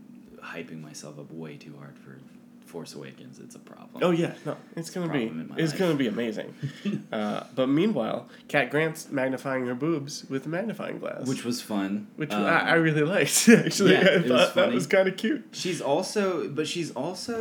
hyping 0.42 0.82
myself 0.82 1.18
up 1.18 1.30
way 1.32 1.56
too 1.56 1.74
hard 1.78 1.96
for 1.98 2.18
Force 2.66 2.94
Awakens. 2.94 3.38
It's 3.38 3.54
a 3.54 3.58
problem. 3.58 4.02
Oh 4.02 4.10
yeah, 4.10 4.32
no, 4.46 4.56
it's 4.76 4.90
gonna 4.90 5.06
be 5.06 5.20
problem 5.26 5.40
in 5.42 5.48
my 5.48 5.56
it's 5.56 5.72
life. 5.72 5.78
gonna 5.78 5.94
be 5.94 6.08
amazing. 6.08 6.54
uh, 7.12 7.44
but 7.54 7.68
meanwhile, 7.68 8.28
Cat 8.48 8.70
Grant's 8.70 9.10
magnifying 9.10 9.66
her 9.66 9.74
boobs 9.74 10.24
with 10.28 10.44
a 10.46 10.48
magnifying 10.48 10.98
glass, 10.98 11.26
which 11.26 11.44
was 11.44 11.60
fun. 11.62 12.06
which 12.16 12.32
Um, 12.32 12.44
I, 12.44 12.70
I 12.70 12.74
really 12.74 13.02
liked 13.02 13.48
actually. 13.48 13.92
yeah, 13.92 13.98
I 14.00 14.02
it 14.02 14.22
was 14.22 14.30
thought 14.30 14.54
that 14.54 14.72
was 14.72 14.86
kind 14.86 15.08
of 15.08 15.16
cute. 15.16 15.44
She's 15.52 15.80
also, 15.80 16.48
but 16.48 16.66
she's 16.66 16.90
also 16.92 17.38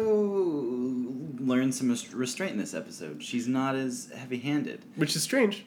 learned 1.39 1.73
some 1.75 1.89
restraint 2.13 2.53
in 2.53 2.59
this 2.59 2.73
episode. 2.73 3.23
She's 3.23 3.47
not 3.47 3.75
as 3.75 4.11
heavy-handed, 4.15 4.83
Which 4.95 5.15
is 5.15 5.23
strange. 5.23 5.65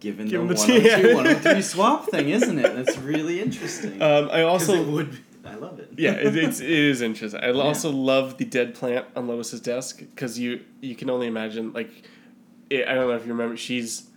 Given, 0.00 0.28
Given 0.28 0.46
the, 0.48 0.54
the- 0.54 0.60
102, 0.60 0.88
yeah. 1.08 1.14
103 1.14 1.62
swap 1.62 2.06
thing, 2.10 2.28
isn't 2.28 2.58
it? 2.58 2.74
That's 2.74 2.98
really 2.98 3.40
interesting. 3.40 4.00
Um, 4.02 4.28
I 4.32 4.42
also 4.42 4.82
would. 4.82 5.18
I 5.44 5.54
love 5.54 5.78
it. 5.80 5.90
yeah, 5.96 6.12
it, 6.12 6.36
it's 6.36 6.60
it 6.60 6.68
is 6.70 7.00
interesting. 7.00 7.40
I 7.42 7.50
also 7.68 7.90
love 7.90 8.36
the 8.36 8.44
dead 8.44 8.74
plant 8.74 9.06
on 9.16 9.26
Lois's 9.26 9.60
desk 9.60 9.98
because 10.00 10.38
you 10.38 10.60
you 10.80 10.94
can 10.94 11.08
only 11.10 11.26
imagine 11.26 11.72
like 11.72 11.90
it, 12.70 12.86
I 12.86 12.94
don't 12.94 13.08
know 13.08 13.14
if 13.16 13.24
you 13.26 13.32
remember. 13.32 13.56
She's 13.56 14.08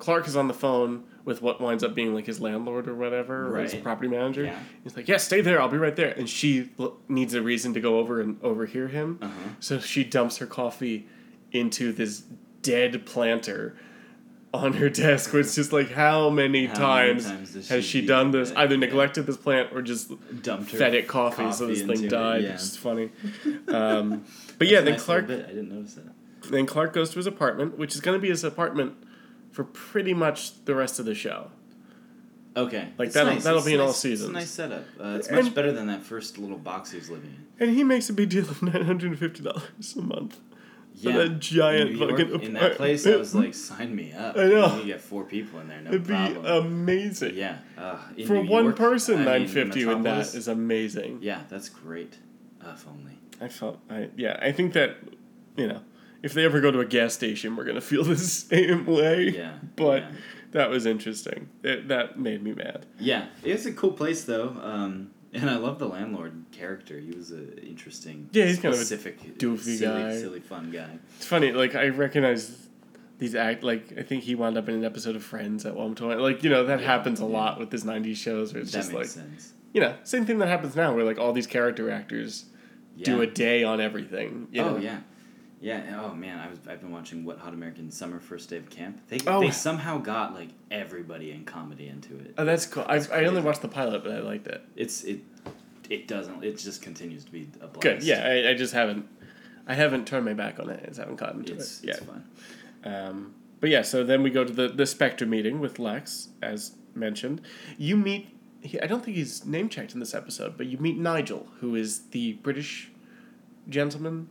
Clark 0.00 0.26
is 0.26 0.36
on 0.36 0.48
the 0.48 0.54
phone 0.54 1.04
with 1.24 1.40
what 1.40 1.60
winds 1.60 1.84
up 1.84 1.94
being 1.94 2.12
like 2.14 2.26
his 2.26 2.40
landlord 2.40 2.88
or 2.88 2.96
whatever, 2.96 3.54
or 3.56 3.62
his 3.62 3.74
Right. 3.74 3.82
property 3.82 4.08
manager. 4.08 4.44
Yeah. 4.44 4.58
He's 4.82 4.96
like, 4.96 5.06
"Yeah, 5.06 5.18
stay 5.18 5.40
there. 5.40 5.62
I'll 5.62 5.68
be 5.68 5.78
right 5.78 5.94
there." 5.94 6.08
And 6.10 6.28
she 6.28 6.70
l- 6.80 6.96
needs 7.08 7.32
a 7.34 7.40
reason 7.42 7.72
to 7.74 7.80
go 7.80 7.98
over 8.00 8.20
and 8.20 8.38
overhear 8.42 8.88
him, 8.88 9.18
Uh-huh. 9.22 9.32
so 9.60 9.78
she 9.78 10.02
dumps 10.02 10.38
her 10.38 10.46
coffee 10.46 11.06
into 11.52 11.92
this 11.92 12.24
dead 12.60 13.06
planter 13.06 13.76
on 14.54 14.74
her 14.74 14.88
desk. 14.90 15.32
Where 15.32 15.40
it's 15.40 15.54
just 15.54 15.72
like, 15.72 15.90
how 15.90 16.28
many 16.30 16.66
How 16.66 16.72
many 16.72 16.78
times, 17.14 17.26
times 17.26 17.68
has 17.68 17.84
she 17.84 18.00
she 18.00 18.06
done 18.06 18.30
this? 18.30 18.50
that? 18.50 18.58
Either 18.58 18.74
Yeah. 18.74 18.80
neglected 18.80 19.26
this 19.26 19.36
plant 19.36 19.70
or 19.72 19.82
just 19.82 20.12
Dumped 20.42 20.70
her 20.72 20.78
fed 20.78 20.94
it 20.94 21.08
coffee, 21.08 21.50
so 21.52 21.66
this 21.66 21.80
thing 21.80 21.90
into 21.90 22.06
it, 22.06 22.10
died. 22.10 22.42
yeah. 22.42 22.52
It's 22.54 22.64
just 22.70 22.78
funny. 22.78 23.10
Um, 23.68 24.24
but 24.58 24.68
yeah, 24.68 24.80
then 24.80 24.92
nice 24.94 25.02
Clark. 25.04 25.24
I 25.24 25.26
didn't 25.28 25.70
notice 25.70 25.94
that. 25.94 26.12
then 26.50 26.66
Clark 26.66 26.92
goes 26.92 27.10
to 27.10 27.16
his 27.18 27.26
apartment, 27.26 27.78
which 27.78 27.94
is 27.94 28.00
going 28.00 28.16
to 28.18 28.22
be 28.22 28.28
his 28.28 28.44
apartment 28.44 28.94
for 29.50 29.64
pretty 29.64 30.14
much 30.14 30.64
the 30.64 30.74
rest 30.74 30.98
of 30.98 31.04
the 31.06 31.14
show. 31.14 31.50
Okay, 32.54 32.88
Like, 32.98 33.06
It's 33.06 33.14
that'll- 33.14 33.32
nice. 33.32 33.44
that'll 33.44 33.60
It's 33.60 33.66
be 33.66 33.72
in 33.74 33.80
all 33.80 33.94
seasons. 33.94 34.28
It's 34.28 34.36
a 34.36 34.40
nice 34.40 34.50
setup. 34.50 34.84
Uh, 35.00 35.16
it's 35.18 35.28
And- 35.28 35.42
much 35.44 35.54
better 35.54 35.72
than 35.72 35.86
that 35.86 36.02
first 36.02 36.36
little 36.36 36.58
box 36.58 36.90
he 36.90 36.98
was 36.98 37.08
living 37.08 37.34
in. 37.58 37.66
And 37.68 37.74
he 37.76 37.82
makes 37.82 38.10
a 38.10 38.12
big 38.12 38.28
deal 38.28 38.42
of 38.44 38.62
nine 38.62 38.84
hundred 38.84 39.10
and 39.12 39.18
fifty 39.18 39.42
dollars 39.42 39.96
a 39.96 40.02
month. 40.02 40.38
Yeah, 41.10 41.16
that 41.18 41.38
giant 41.40 41.90
in, 41.90 41.96
York, 41.98 42.18
fucking 42.18 42.42
in 42.42 42.52
that 42.54 42.76
place, 42.76 43.06
I 43.06 43.16
was 43.16 43.34
like, 43.34 43.54
sign 43.54 43.94
me 43.94 44.12
up. 44.12 44.36
I 44.38 44.46
know. 44.46 44.78
You 44.78 44.86
get 44.86 45.00
four 45.00 45.24
people 45.24 45.60
in 45.60 45.68
there, 45.68 45.80
no 45.80 45.90
It'd 45.90 46.06
be 46.06 46.14
amazing. 46.46 47.34
yeah, 47.34 47.58
uh, 47.76 47.98
in 48.16 48.26
For 48.26 48.34
New 48.42 48.48
one 48.50 48.64
York, 48.64 48.76
person, 48.76 49.20
I 49.22 49.24
nine 49.24 49.48
fifty 49.48 49.82
in 49.82 49.88
that 49.88 49.96
Metropolis, 49.98 50.34
is 50.34 50.48
amazing. 50.48 51.18
Yeah, 51.22 51.42
that's 51.48 51.68
great. 51.68 52.18
Uh, 52.64 52.72
if 52.74 52.86
only. 52.86 53.18
I 53.40 53.48
felt, 53.48 53.80
I 53.90 54.08
yeah, 54.16 54.38
I 54.40 54.52
think 54.52 54.72
that, 54.74 54.96
you 55.56 55.66
know, 55.66 55.80
if 56.22 56.32
they 56.34 56.44
ever 56.44 56.60
go 56.60 56.70
to 56.70 56.78
a 56.80 56.84
gas 56.86 57.12
station, 57.14 57.56
we're 57.56 57.64
gonna 57.64 57.80
feel 57.92 58.04
the 58.04 58.16
same 58.16 58.86
way. 58.86 59.30
Yeah, 59.30 59.54
But 59.76 60.02
yeah. 60.02 60.10
that 60.52 60.70
was 60.70 60.86
interesting. 60.86 61.48
It, 61.64 61.88
that 61.88 62.18
made 62.20 62.42
me 62.44 62.52
mad. 62.52 62.86
Yeah, 63.00 63.26
it's 63.42 63.66
a 63.66 63.72
cool 63.72 63.92
place 63.92 64.24
though. 64.24 64.56
Um, 64.62 65.10
And 65.34 65.48
I 65.48 65.56
love 65.56 65.78
the 65.78 65.88
landlord 65.88 66.44
character. 66.52 66.98
He 66.98 67.10
was 67.12 67.30
an 67.30 67.58
interesting, 67.66 68.28
Yeah, 68.32 68.44
he's 68.44 68.56
kind 68.58 68.74
of 68.74 68.80
a 68.80 68.84
specific, 68.84 69.38
doofy 69.38 69.78
silly, 69.78 70.02
guy. 70.02 70.16
silly, 70.18 70.40
fun 70.40 70.70
guy. 70.70 70.98
It's 71.16 71.26
funny, 71.26 71.52
like 71.52 71.74
I 71.74 71.88
recognize 71.88 72.68
these 73.18 73.34
act 73.34 73.62
like 73.62 73.94
I 73.96 74.02
think 74.02 74.24
he 74.24 74.34
wound 74.34 74.58
up 74.58 74.68
in 74.68 74.74
an 74.74 74.84
episode 74.84 75.16
of 75.16 75.22
Friends 75.24 75.64
at 75.64 75.74
one 75.74 75.94
point. 75.94 76.20
Like 76.20 76.42
you 76.44 76.50
know 76.50 76.64
that 76.66 76.80
Yeah, 76.80 76.86
happens 76.86 77.20
a 77.20 77.24
yeah. 77.24 77.30
lot 77.30 77.58
with 77.60 77.70
this 77.70 77.84
'90s 77.84 78.16
shows 78.16 78.52
where 78.52 78.62
it's 78.62 78.72
that 78.72 78.78
just 78.78 78.92
like 78.92 79.06
sense. 79.06 79.52
you 79.72 79.80
know 79.80 79.94
same 80.02 80.26
thing 80.26 80.38
that 80.40 80.48
happens 80.48 80.74
now 80.76 80.92
where 80.94 81.04
like 81.04 81.18
all 81.18 81.32
these 81.32 81.46
character 81.46 81.90
actors 81.90 82.46
Yeah. 82.96 83.04
do 83.06 83.20
a 83.22 83.26
day 83.26 83.62
on 83.64 83.80
everything. 83.80 84.48
Oh 84.56 84.72
know? 84.72 84.76
yeah, 84.78 84.98
yeah. 85.62 86.02
Oh 86.04 86.12
man, 86.14 86.38
I 86.38 86.50
was 86.50 86.58
I've 86.68 86.80
been 86.80 86.90
watching 86.90 87.24
Wet 87.24 87.38
Hot 87.38 87.54
American 87.54 87.90
Summer 87.90 88.20
First 88.20 88.50
Day 88.50 88.56
of 88.58 88.68
Camp. 88.68 89.00
They 89.08 89.20
Oh. 89.26 89.40
they 89.40 89.50
somehow 89.50 89.98
got 89.98 90.34
like 90.34 90.48
everybody 90.70 91.30
in 91.30 91.44
comedy 91.44 91.88
into 91.88 92.18
it. 92.18 92.34
Oh, 92.36 92.44
that's 92.44 92.66
cool. 92.66 92.84
I 92.88 92.96
It's 92.96 93.08
I 93.10 93.24
only 93.24 93.40
watched 93.40 93.62
the 93.62 93.68
pilot, 93.68 94.02
but 94.02 94.12
I 94.12 94.18
liked 94.20 94.48
it. 94.48 94.62
It's 94.76 95.04
it 95.04 95.20
it 95.88 96.08
doesn't. 96.08 96.42
It 96.44 96.58
just 96.58 96.82
continues 96.82 97.24
to 97.24 97.30
be 97.30 97.48
a 97.60 97.68
blast. 97.68 97.80
Good. 97.80 98.02
Yeah, 98.02 98.26
I, 98.26 98.50
I 98.50 98.54
just 98.54 98.74
haven't 98.74 99.06
I 99.66 99.74
haven't 99.74 100.06
turned 100.06 100.24
my 100.24 100.34
back 100.34 100.58
on 100.58 100.68
it. 100.68 100.80
I 100.82 100.86
just 100.88 100.98
haven't 100.98 101.16
gotten 101.16 101.44
to 101.44 101.54
it's 101.54 101.82
it 101.82 101.90
it's 101.90 101.98
fun. 102.00 102.24
Um, 102.84 103.34
but 103.60 103.70
yeah, 103.70 103.82
so 103.82 104.02
then 104.02 104.22
we 104.22 104.30
go 104.30 104.44
to 104.44 104.52
the 104.52 104.68
the 104.68 104.86
Spectre 104.86 105.26
meeting 105.26 105.60
with 105.60 105.78
Lex, 105.78 106.28
as 106.42 106.72
mentioned. 106.94 107.40
You 107.78 107.96
meet. 107.96 108.28
He, 108.60 108.80
I 108.80 108.86
don't 108.86 109.04
think 109.04 109.16
he's 109.16 109.44
name 109.44 109.68
checked 109.68 109.92
in 109.94 110.00
this 110.00 110.14
episode, 110.14 110.56
but 110.56 110.66
you 110.66 110.78
meet 110.78 110.96
Nigel, 110.98 111.48
who 111.60 111.74
is 111.74 112.08
the 112.10 112.34
British 112.34 112.90
gentleman 113.68 114.28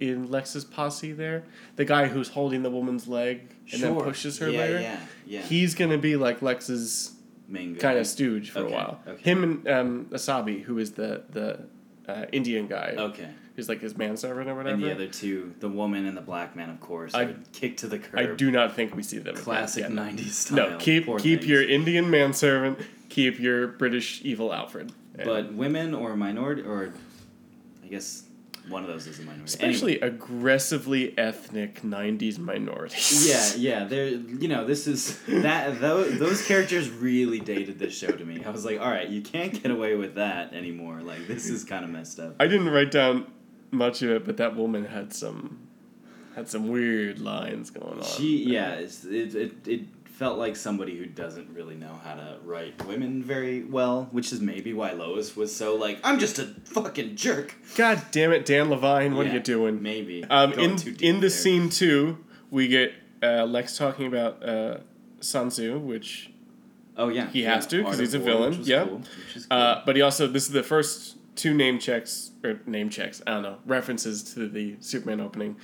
in 0.00 0.30
Lex's 0.30 0.64
posse. 0.64 1.12
There, 1.12 1.44
the 1.76 1.84
guy 1.84 2.06
who's 2.08 2.28
holding 2.28 2.62
the 2.62 2.70
woman's 2.70 3.06
leg 3.08 3.54
and 3.72 3.82
then 3.82 3.94
pushes 4.00 4.38
her 4.38 4.48
yeah, 4.50 4.58
later. 4.58 4.80
Yeah, 4.80 5.00
yeah. 5.26 5.42
He's 5.42 5.74
gonna 5.74 5.98
be 5.98 6.16
like 6.16 6.42
Lex's 6.42 7.12
kind 7.52 7.98
of 7.98 8.06
stooge 8.06 8.50
for 8.50 8.60
Okay, 8.60 8.72
a 8.72 8.76
while. 8.76 9.00
okay. 9.06 9.22
Him 9.22 9.42
and 9.44 9.68
um, 9.68 10.06
Asabi, 10.10 10.62
who 10.62 10.78
is 10.78 10.92
the 10.92 11.22
the 11.30 11.60
uh, 12.08 12.26
Indian 12.32 12.66
guy, 12.66 12.94
Okay. 12.98 13.28
who's 13.56 13.68
like 13.68 13.80
his 13.80 13.96
manservant 13.96 14.48
or 14.48 14.54
whatever. 14.54 14.74
And 14.74 14.82
the 14.82 14.92
other 14.92 15.06
two, 15.06 15.54
the 15.60 15.68
woman 15.68 16.04
and 16.06 16.16
the 16.16 16.20
black 16.22 16.54
man, 16.56 16.68
of 16.70 16.80
course, 16.80 17.14
I- 17.14 17.34
kick 17.52 17.78
to 17.78 17.86
the 17.86 17.98
curb. 17.98 18.18
I 18.18 18.26
do 18.34 18.50
not 18.50 18.74
think 18.74 18.94
we 18.94 19.02
see 19.02 19.18
them. 19.18 19.36
Classic 19.36 19.84
'90s 19.86 20.30
style. 20.30 20.70
No, 20.70 20.76
keep 20.78 21.06
Poor 21.06 21.18
keep 21.18 21.40
things. 21.40 21.50
your 21.50 21.62
Indian 21.62 22.10
manservant. 22.10 22.78
Keep 23.10 23.38
your 23.38 23.68
British 23.68 24.20
evil 24.24 24.52
Alfred. 24.52 24.92
But 25.16 25.52
women 25.52 25.94
or 25.94 26.16
minority, 26.16 26.62
or 26.62 26.92
I 27.84 27.86
guess 27.86 28.24
one 28.68 28.82
of 28.82 28.88
those 28.88 29.06
is 29.06 29.18
a 29.18 29.22
minority. 29.22 29.44
especially 29.44 30.00
aggressively 30.00 31.16
ethnic 31.18 31.82
'90s 31.82 32.38
minorities. 32.38 33.28
Yeah, 33.28 33.80
yeah. 33.80 33.84
They're 33.84 34.08
you 34.08 34.48
know 34.48 34.64
this 34.64 34.86
is 34.86 35.20
that 35.26 35.80
those 35.80 36.18
those 36.18 36.46
characters 36.46 36.90
really 36.90 37.40
dated 37.40 37.78
this 37.78 37.96
show 37.96 38.10
to 38.10 38.24
me. 38.24 38.42
I 38.44 38.50
was 38.50 38.64
like, 38.64 38.80
all 38.80 38.90
right, 38.90 39.08
you 39.08 39.22
can't 39.22 39.52
get 39.62 39.70
away 39.70 39.94
with 39.96 40.14
that 40.14 40.54
anymore. 40.54 41.02
Like 41.02 41.26
this 41.26 41.48
is 41.48 41.64
kind 41.64 41.84
of 41.84 41.90
messed 41.90 42.18
up. 42.18 42.36
I 42.40 42.46
didn't 42.46 42.70
write 42.70 42.90
down 42.90 43.26
much 43.70 44.02
of 44.02 44.10
it, 44.10 44.24
but 44.24 44.36
that 44.38 44.56
woman 44.56 44.86
had 44.86 45.12
some 45.12 45.68
had 46.34 46.48
some 46.48 46.68
weird 46.68 47.20
lines 47.20 47.70
going 47.70 47.98
on. 47.98 48.04
She 48.04 48.44
yeah, 48.44 48.74
it's, 48.74 49.04
it 49.04 49.34
it 49.34 49.68
it 49.68 49.93
felt 50.14 50.38
like 50.38 50.54
somebody 50.54 50.96
who 50.96 51.06
doesn't 51.06 51.48
really 51.52 51.74
know 51.74 51.98
how 52.04 52.14
to 52.14 52.38
write 52.44 52.86
women 52.86 53.20
very 53.22 53.64
well, 53.64 54.08
which 54.12 54.32
is 54.32 54.40
maybe 54.40 54.72
why 54.72 54.92
Lois 54.92 55.34
was 55.36 55.54
so 55.54 55.74
like, 55.74 55.98
I'm 56.04 56.20
just 56.20 56.38
a 56.38 56.44
fucking 56.66 57.16
jerk. 57.16 57.54
God 57.76 58.00
damn 58.12 58.32
it, 58.32 58.46
Dan 58.46 58.70
Levine, 58.70 59.16
what 59.16 59.26
Yeah, 59.26 59.32
are 59.32 59.34
you 59.34 59.40
doing? 59.40 59.82
Maybe. 59.82 60.22
Um, 60.24 60.52
Going 60.52 60.78
in 60.78 60.96
in 61.00 61.20
the 61.20 61.30
scene 61.30 61.68
two, 61.68 62.18
we 62.50 62.68
get 62.68 62.92
uh, 63.22 63.44
Lex 63.44 63.76
talking 63.76 64.06
about 64.06 64.42
uh, 64.48 64.78
Sun 65.20 65.50
which 65.84 66.30
Oh 66.96 67.08
yeah, 67.08 67.28
he 67.30 67.42
has 67.42 67.64
yeah, 67.64 67.68
to, 67.70 67.82
'cause 67.82 67.92
Art 67.94 68.00
he's 68.00 68.14
a 68.14 68.18
War, 68.20 68.26
villain, 68.26 68.58
yeah. 68.62 68.84
cool, 68.84 68.98
which 68.98 69.34
cool. 69.34 69.58
Uh, 69.58 69.82
but 69.84 69.96
he 69.96 70.02
also 70.02 70.28
this 70.28 70.46
is 70.46 70.52
the 70.52 70.62
first 70.62 71.16
two 71.34 71.52
name 71.52 71.80
checks 71.80 72.30
or 72.44 72.60
name 72.66 72.88
checks. 72.88 73.20
I 73.26 73.32
don't 73.32 73.42
know 73.42 73.56
references 73.66 74.22
to 74.34 74.48
the 74.48 74.76
Superman 74.78 75.20
opening. 75.20 75.56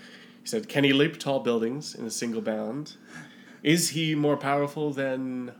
He 0.43 0.49
said, 0.49 0.69
"Can 0.69 0.83
he 0.83 0.93
leap 0.93 1.21
tall 1.21 1.39
buildings 1.39 1.95
in 1.95 2.05
a 2.05 2.11
single 2.11 2.41
bound? 2.43 2.97
Is 3.63 3.91
he 3.91 4.15
more 4.15 4.37
powerful 4.37 4.93
than 4.93 5.53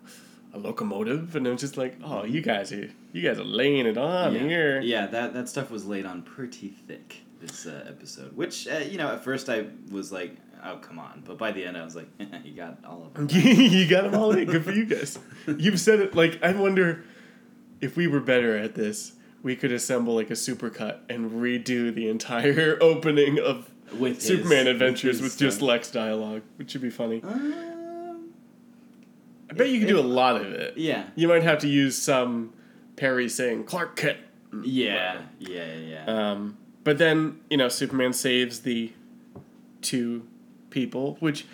a 0.53 0.59
locomotive?" 0.59 1.37
And 1.37 1.47
I'm 1.47 1.57
just 1.57 1.77
like, 1.77 1.97
"Oh, 2.05 2.25
you 2.25 2.41
guys 2.41 2.73
are 2.73 2.91
you 3.13 3.23
guys 3.23 3.39
are 3.39 3.45
laying 3.45 3.87
it 3.87 3.99
on 3.99 4.35
yeah. 4.35 4.41
here." 4.41 4.81
Yeah, 4.81 5.07
that 5.09 5.35
that 5.35 5.49
stuff 5.49 5.71
was 5.71 5.87
laid 5.87 6.07
on 6.07 6.23
pretty 6.23 6.69
thick 6.69 7.19
this 7.41 7.67
uh, 7.67 7.85
episode. 7.89 8.37
Which 8.37 8.69
uh, 8.69 8.79
you 8.79 8.99
know, 8.99 9.09
at 9.09 9.23
first 9.25 9.49
I 9.49 9.67
was 9.91 10.11
like, 10.13 10.37
"Oh, 10.65 10.77
come 10.77 10.99
on," 10.99 11.23
but 11.27 11.39
by 11.39 11.53
the 11.53 11.65
end 11.65 11.77
I 11.77 11.85
was 11.85 11.97
like, 11.97 12.09
"You 12.45 12.53
got 12.55 12.79
all 12.87 13.05
of 13.07 13.15
them." 13.29 13.29
you 13.31 13.89
got 13.89 14.03
them 14.05 14.15
all 14.15 14.33
in. 14.33 14.47
Good 14.47 14.65
for 14.65 14.73
you 14.73 14.87
guys. 14.87 15.19
You've 15.47 15.81
said 15.81 16.01
it. 16.01 16.15
Like 16.15 16.43
I 16.43 16.53
wonder 16.53 17.05
if 17.81 17.97
we 17.97 18.07
were 18.07 18.21
better 18.21 18.57
at 18.57 18.75
this. 18.75 19.13
We 19.43 19.57
could 19.57 19.73
assemble 19.73 20.15
like 20.15 20.29
a 20.29 20.35
supercut 20.35 20.99
and 21.09 21.31
redo 21.31 21.95
the 21.95 22.11
entire 22.11 22.77
opening 22.83 23.39
of 23.39 23.71
With 23.99 24.17
his- 24.17 24.27
Superman 24.27 24.67
Adventures 24.67 25.19
his 25.19 25.23
with 25.23 25.39
just. 25.39 25.63
Lex 25.63 25.91
dialogue, 25.91 26.43
which 26.57 26.75
would 26.75 26.83
be 26.83 26.91
funny. 26.91 27.23
Um, 27.23 27.80
I 29.51 29.53
bet 29.53 29.69
you 29.69 29.81
could 29.81 29.89
do 29.89 29.99
a 29.99 30.01
lot 30.01 30.37
of 30.37 30.47
it. 30.53 30.79
yeah. 30.79 31.07
You 31.17 31.27
might 31.29 31.43
have 31.43 31.59
to 31.59 31.69
use 31.69 31.99
some 31.99 32.53
Perry 32.97 33.29
saying 33.29 33.65
Clark 33.65 33.97
Kent. 33.97 34.19
Yeah, 34.63 35.23
yeah, 35.39 35.65
yeah. 35.75 36.05
yeah. 36.07 36.31
Um, 36.33 36.57
but 36.85 36.99
then 36.99 37.41
you 37.51 37.57
know 37.57 37.69
Superman 37.69 38.13
saves 38.13 38.61
the 38.61 38.93
two 39.83 40.27
people, 40.71 41.17
which 41.21 41.45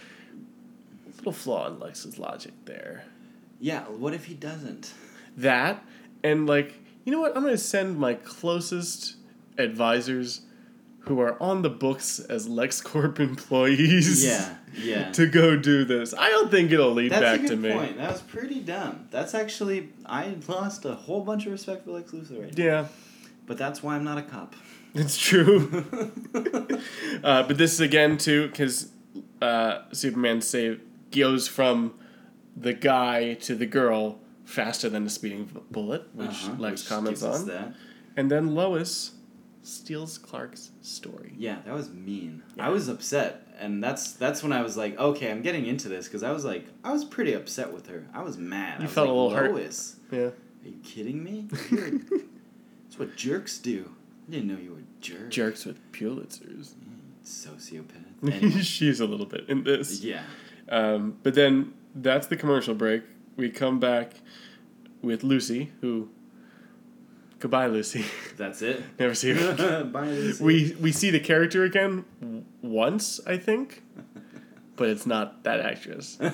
a 1.09 1.16
little 1.18 1.32
flaw 1.32 1.66
in 1.68 1.78
Lex's 1.78 2.18
logic 2.18 2.52
there. 2.64 3.04
yeah, 3.61 3.85
what 3.85 4.12
if 4.14 4.26
he 4.26 4.35
doesn't? 4.35 4.92
That 5.37 5.85
and 6.22 6.46
like 6.46 6.74
you 7.04 7.12
know 7.12 7.20
what? 7.20 7.37
I'm 7.37 7.42
gonna 7.42 7.59
send 7.59 7.98
my 7.98 8.14
closest 8.14 9.16
advisors 9.59 10.42
who 11.06 11.20
are 11.20 11.40
on 11.42 11.62
the 11.62 11.70
books 11.70 12.18
as 12.20 12.48
LexCorp 12.48 13.18
employees. 13.30 14.24
Yeah, 14.24 14.56
yeah. 14.76 15.12
To 15.18 15.26
go 15.26 15.56
do 15.56 15.84
this. 15.84 16.12
I 16.14 16.28
don't 16.30 16.50
think 16.50 16.70
it'll 16.72 16.92
lead 16.92 17.12
That's 17.12 17.22
back 17.22 17.38
a 17.38 17.42
good 17.42 17.48
to 17.50 17.56
me. 17.56 17.72
point. 17.72 17.96
That 17.96 18.12
was 18.12 18.22
pretty 18.22 18.60
dumb. 18.60 19.06
That's 19.10 19.34
actually 19.34 19.90
I 20.04 20.34
lost 20.48 20.84
a 20.84 20.94
whole 20.94 21.22
bunch 21.22 21.46
of 21.46 21.52
respect 21.52 21.84
for 21.84 21.92
Lex 21.92 22.10
Luthor 22.12 22.42
right 22.42 22.56
now. 22.58 22.64
Yeah, 22.64 22.86
But 23.46 23.56
that's 23.58 23.82
why 23.82 23.94
I'm 23.96 24.04
not 24.04 24.18
a 24.18 24.22
cop. 24.22 24.54
it's 24.94 25.16
true. 25.18 25.84
uh, 27.22 27.42
but 27.44 27.58
this 27.58 27.72
is 27.74 27.80
again 27.80 28.18
too 28.18 28.48
because 28.48 28.90
uh, 29.42 29.82
Superman 29.92 30.40
save 30.40 30.80
goes 31.10 31.48
from 31.48 31.94
the 32.56 32.72
guy 32.72 33.34
to 33.34 33.54
the 33.54 33.66
girl 33.66 34.18
faster 34.44 34.88
than 34.88 35.06
a 35.06 35.10
speeding 35.10 35.48
bullet, 35.70 36.02
which 36.14 36.28
Uh-huh, 36.28 36.54
Lex 36.58 36.82
which 36.82 36.88
comments 36.88 37.22
on, 37.22 37.46
That. 37.46 37.74
and 38.16 38.30
then 38.30 38.54
Lois 38.54 39.12
steals 39.66 40.18
Clark's 40.18 40.70
story. 40.83 41.35
Yeah, 41.37 41.57
that 41.64 41.74
was 41.74 41.90
mean. 41.90 42.42
Yeah. 42.57 42.66
I 42.66 42.68
was 42.70 42.88
upset, 42.88 43.46
and 43.59 43.83
that's 43.83 44.12
that's 44.12 44.42
when 44.42 44.52
I 44.52 44.62
was 44.62 44.76
like, 44.76 44.98
okay, 44.98 45.31
I'm 45.31 45.42
getting 45.42 45.66
into 45.66 45.88
this 45.88 46.07
because 46.07 46.22
I 46.22 46.31
was 46.33 46.44
like, 46.44 46.66
I 46.85 46.92
was 46.92 47.05
pretty 47.05 47.33
upset 47.35 47.72
with 47.72 47.87
her. 47.88 48.07
I 48.14 48.22
was 48.22 48.37
mad. 48.38 48.81
You 48.81 48.87
I 48.87 48.90
felt 48.90 49.09
a 49.09 49.12
like, 49.12 49.33
little 49.33 49.38
hurt. 49.38 49.52
Lois, 49.55 49.96
Yeah. 50.11 50.18
Are 50.20 50.68
you 50.68 50.79
kidding 50.83 51.22
me? 51.22 51.46
That's 51.70 52.98
what 52.98 53.16
jerks 53.16 53.59
do. 53.59 53.90
I 54.29 54.33
didn't 54.33 54.48
know 54.48 54.59
you 54.61 54.72
were 54.72 54.79
a 54.79 55.00
jerk. 55.00 55.31
Jerks 55.31 55.64
with 55.64 55.81
Pulitzers. 55.92 56.74
Sociopath. 57.24 58.02
Anyway, 58.22 58.62
She's 58.62 58.98
a 59.00 59.07
little 59.07 59.26
bit 59.26 59.44
in 59.48 59.62
this. 59.64 60.00
yeah. 60.02 60.22
Um, 60.70 61.18
but 61.22 61.35
then 61.35 61.74
that's 61.94 62.26
the 62.26 62.37
commercial 62.37 62.74
break. 62.74 63.02
We 63.37 63.50
come 63.50 63.79
back 63.79 64.14
with 65.02 65.22
Lucy, 65.22 65.70
who. 65.81 66.09
Goodbye, 67.46 67.68
Lucy. 67.68 68.04
That's 68.37 68.61
it. 68.61 68.82
Never 68.98 69.14
see 69.14 69.30
her. 69.30 69.85
Bye, 69.92 70.06
Lucy. 70.09 70.42
we 70.42 70.76
we 70.80 70.90
see 70.90 71.11
the 71.11 71.20
character 71.20 71.62
again 71.62 72.04
once, 72.61 73.20
I 73.24 73.37
think, 73.37 73.85
but 74.74 74.88
it's 74.88 75.06
not 75.06 75.44
that 75.44 75.61
actress. 75.61 76.18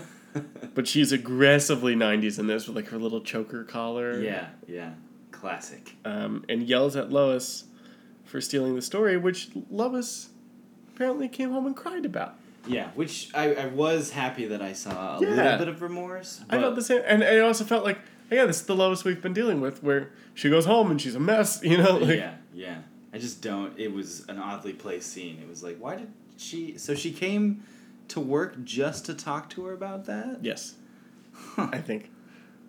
But 0.74 0.88
she's 0.88 1.12
aggressively 1.12 1.94
'90s 1.94 2.38
in 2.38 2.46
this 2.46 2.66
with 2.66 2.74
like 2.74 2.88
her 2.88 2.96
little 2.98 3.20
choker 3.20 3.64
collar. 3.64 4.18
Yeah, 4.22 4.46
yeah. 4.66 4.92
Classic. 5.30 5.94
Um, 6.06 6.46
and 6.48 6.62
yells 6.62 6.96
at 6.96 7.12
Lois 7.12 7.64
for 8.24 8.40
stealing 8.40 8.74
the 8.74 8.80
story, 8.80 9.18
which 9.18 9.50
Lois 9.70 10.30
apparently 10.94 11.28
came 11.28 11.50
home 11.50 11.66
and 11.66 11.76
cried 11.76 12.06
about. 12.06 12.36
Yeah, 12.66 12.88
which 12.94 13.28
I, 13.34 13.52
I 13.54 13.66
was 13.66 14.12
happy 14.12 14.46
that 14.46 14.62
I 14.62 14.72
saw 14.72 15.18
a 15.18 15.20
Yeah. 15.20 15.28
little 15.34 15.58
bit 15.58 15.68
of 15.68 15.82
remorse. 15.82 16.40
I 16.48 16.58
felt 16.58 16.76
the 16.76 16.82
same, 16.82 17.02
and 17.04 17.22
I 17.22 17.40
also 17.40 17.64
felt 17.64 17.84
like, 17.84 17.98
yeah, 18.32 18.44
this 18.46 18.60
is 18.60 18.66
the 18.66 18.74
Lois 18.74 19.04
we've 19.04 19.20
been 19.22 19.32
dealing 19.34 19.60
with, 19.60 19.82
where 19.82 20.10
she 20.34 20.48
goes 20.50 20.64
home 20.66 20.90
and 20.90 21.00
she's 21.00 21.14
a 21.14 21.20
mess. 21.20 21.62
You 21.72 21.78
know, 21.78 21.96
like 21.98 22.18
yeah, 22.18 22.34
yeah. 22.54 22.78
I 23.14 23.18
just 23.18 23.42
don't. 23.42 23.78
It 23.78 23.92
was 23.92 24.24
an 24.28 24.38
oddly 24.38 24.72
placed 24.72 25.12
scene. 25.12 25.38
It 25.42 25.48
was 25.48 25.62
like, 25.62 25.76
why 25.78 25.96
did 25.96 26.08
she? 26.36 26.78
So 26.78 26.94
she 26.94 27.12
came 27.12 27.62
to 28.08 28.20
work 28.20 28.62
just 28.64 29.06
to 29.06 29.14
talk 29.14 29.48
to 29.50 29.64
her 29.66 29.72
about 29.72 30.06
that. 30.06 30.38
yes, 30.42 30.74
Huh. 31.34 31.68
I 31.72 31.78
think, 31.78 32.10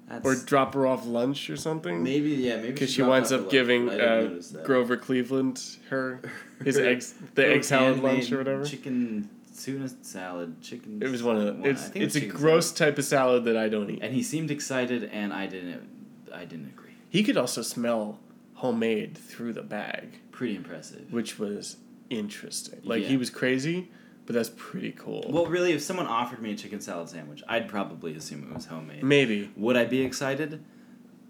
That's, 0.08 0.26
or 0.26 0.36
drop 0.36 0.74
her 0.74 0.86
off 0.88 1.06
lunch 1.06 1.50
or 1.50 1.58
something. 1.58 2.02
maybe 2.04 2.32
yeah, 2.32 2.58
maybe 2.58 2.72
because 2.74 2.92
she 2.92 2.98
dropped 2.98 3.10
winds 3.12 3.32
up 3.32 3.50
giving 3.50 3.88
but 3.88 4.00
I 4.02 4.22
didn't 4.22 4.56
uh. 4.56 4.64
Grover 4.64 4.96
Cleveland 4.98 5.62
her 5.90 6.22
his 6.64 6.78
eggs, 6.92 7.14
the 7.36 7.46
egg 7.48 7.64
salad 7.64 8.02
lunch 8.02 8.32
or 8.32 8.38
whatever. 8.38 8.66
Chicken 8.66 9.30
tuna 9.58 9.90
salad, 10.02 10.62
chicken. 10.62 11.02
It 11.02 11.10
was 11.10 11.24
one 11.24 11.38
of 11.38 11.62
the. 11.62 11.70
It's 11.70 11.86
I 11.86 11.90
think 11.90 12.04
it 12.04 12.06
it's 12.08 12.16
a 12.16 12.26
gross 12.26 12.68
salad. 12.68 12.78
type 12.78 12.98
of 13.00 13.06
salad 13.06 13.46
that 13.46 13.58
I 13.58 13.70
don't 13.70 13.90
eat. 13.90 14.00
And 14.02 14.14
he 14.14 14.24
seemed 14.24 14.52
excited, 14.52 15.04
and 15.06 15.32
I 15.34 15.48
didn't. 15.48 15.88
I 16.34 16.46
didn't 16.46 16.68
agree. 16.68 16.92
He 17.10 17.24
could 17.24 17.38
also 17.38 17.62
smell 17.62 18.20
homemade 18.56 19.18
through 19.18 19.54
the 19.54 19.62
bag, 19.62 20.20
Pretty 20.32 20.56
impressive. 20.56 21.12
which 21.14 21.38
was 21.38 21.78
interesting. 22.10 22.80
Like 22.84 23.04
Yeah. 23.04 23.10
he 23.10 23.18
was 23.18 23.30
crazy, 23.30 23.92
but 24.26 24.34
that's 24.34 24.50
pretty 24.56 24.92
cool. 24.94 25.26
Well, 25.30 25.46
really, 25.46 25.74
if 25.74 25.82
someone 25.82 26.08
offered 26.08 26.42
me 26.42 26.54
a 26.54 26.56
chicken 26.56 26.80
salad 26.82 27.10
sandwich, 27.10 27.44
I'd 27.48 27.68
probably 27.68 28.16
assume 28.16 28.48
it 28.50 28.56
was 28.56 28.66
homemade. 28.66 29.04
Maybe. 29.04 29.52
Would 29.58 29.76
I 29.78 29.86
be 29.86 30.02
excited? 30.02 30.64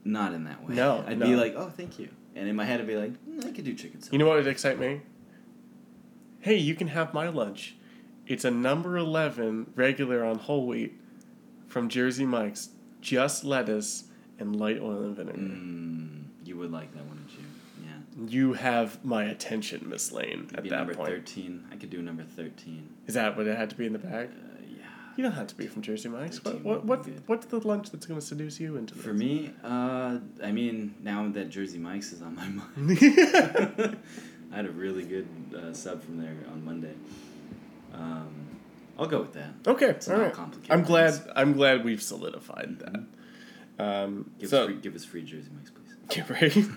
Not 0.06 0.34
in 0.34 0.44
that 0.46 0.64
way. 0.68 0.76
No, 0.76 1.04
I'd 1.08 1.18
no. 1.20 1.26
be 1.26 1.36
like, 1.36 1.56
oh, 1.56 1.70
thank 1.70 1.98
you. 2.00 2.10
And 2.36 2.48
in 2.48 2.56
my 2.56 2.66
head, 2.66 2.80
I'd 2.80 2.88
be 2.88 2.96
like, 2.96 3.12
mm, 3.26 3.46
I 3.46 3.52
could 3.52 3.64
do 3.66 3.74
chicken 3.74 4.02
salad. 4.02 4.14
You 4.14 4.20
know 4.20 4.28
what 4.28 4.36
would 4.38 4.48
excite 4.48 4.80
me? 4.80 5.02
Hey, 6.40 6.58
you 6.58 6.76
can 6.76 6.88
have 6.90 7.14
my 7.14 7.30
lunch. 7.30 7.76
It's 8.26 8.46
a 8.46 8.52
number 8.52 8.98
11 8.98 9.74
regular 9.76 10.24
on 10.24 10.40
whole 10.40 10.66
wheat 10.68 10.98
from 11.68 11.90
Jersey 11.90 12.26
Mike's, 12.26 12.70
just 13.02 13.44
lettuce 13.44 14.06
and 14.40 14.56
light 14.56 14.80
oil 14.82 15.04
and 15.04 15.16
vinegar. 15.16 15.38
Mm, 15.38 16.24
you 16.46 16.58
would 16.58 16.72
like 16.72 16.94
that, 16.94 17.04
wouldn't 17.06 17.30
you? 17.32 17.44
Yeah. 17.84 18.30
You 18.30 18.54
have 18.54 19.04
my 19.04 19.26
attention, 19.26 19.90
Miss 19.90 20.12
Lane, 20.12 20.48
Could 20.48 20.58
at 20.58 20.64
be 20.64 20.70
that 20.70 20.78
number 20.78 20.94
point. 20.96 21.10
13. 21.10 21.66
I 21.72 21.76
could 21.76 21.90
do 21.90 22.02
number 22.02 22.24
13. 22.24 22.88
Is 23.08 23.16
that 23.16 23.36
what 23.36 23.48
it 23.48 23.58
had 23.58 23.70
to 23.72 23.76
be 23.76 23.86
in 23.86 23.94
the 23.94 24.00
bag? 24.00 24.30
Uh, 24.30 24.62
yeah. 24.70 24.86
You 25.18 25.24
don't 25.24 25.34
have 25.34 25.48
to 25.48 25.56
be 25.56 25.68
from 25.68 25.82
Jersey 25.82 26.08
Mike's. 26.10 26.44
What, 26.44 26.62
what, 26.64 26.86
what, 26.86 27.06
what's 27.28 27.46
the 27.48 27.60
lunch 27.68 27.90
that's 27.92 28.06
going 28.06 28.20
to 28.20 28.26
seduce 28.26 28.60
you 28.60 28.78
into 28.78 28.96
this? 28.96 29.04
For 29.04 29.14
me, 29.14 29.52
uh, 29.64 30.20
I 30.42 30.52
mean, 30.52 30.96
now 31.04 31.28
that 31.30 31.50
Jersey 31.50 31.78
Mike's 31.80 32.14
is 32.14 32.22
on 32.22 32.36
my 32.36 32.48
mind, 32.78 32.98
I 34.52 34.56
had 34.56 34.66
a 34.66 34.72
really 34.72 35.04
good 35.04 35.28
uh, 35.56 35.74
sub 35.74 36.02
from 36.04 36.20
there 36.20 36.36
on 36.52 36.64
Monday. 36.64 36.94
Um, 37.94 38.30
I'll 38.98 39.08
go 39.08 39.22
with 39.22 39.34
that. 39.34 39.54
okay, 39.68 39.96
So 40.00 40.14
all 40.16 40.22
right. 40.22 40.34
complicated 40.34 40.72
I'm 40.72 40.84
glad. 40.84 41.14
things. 41.16 41.28
I'm 41.36 41.54
glad 41.54 41.84
we've 41.84 42.02
solidified 42.02 42.80
that. 42.80 43.84
Um, 43.84 44.30
Give, 44.40 44.50
so 44.50 44.62
us 44.62 44.66
free, 44.68 44.76
give 44.76 44.96
us 44.96 45.04
free 45.06 45.24
Jersey 45.24 45.50
Mike's, 45.56 45.72
please. 45.72 45.80
Yeah, 46.18 46.26
right. 46.30 46.68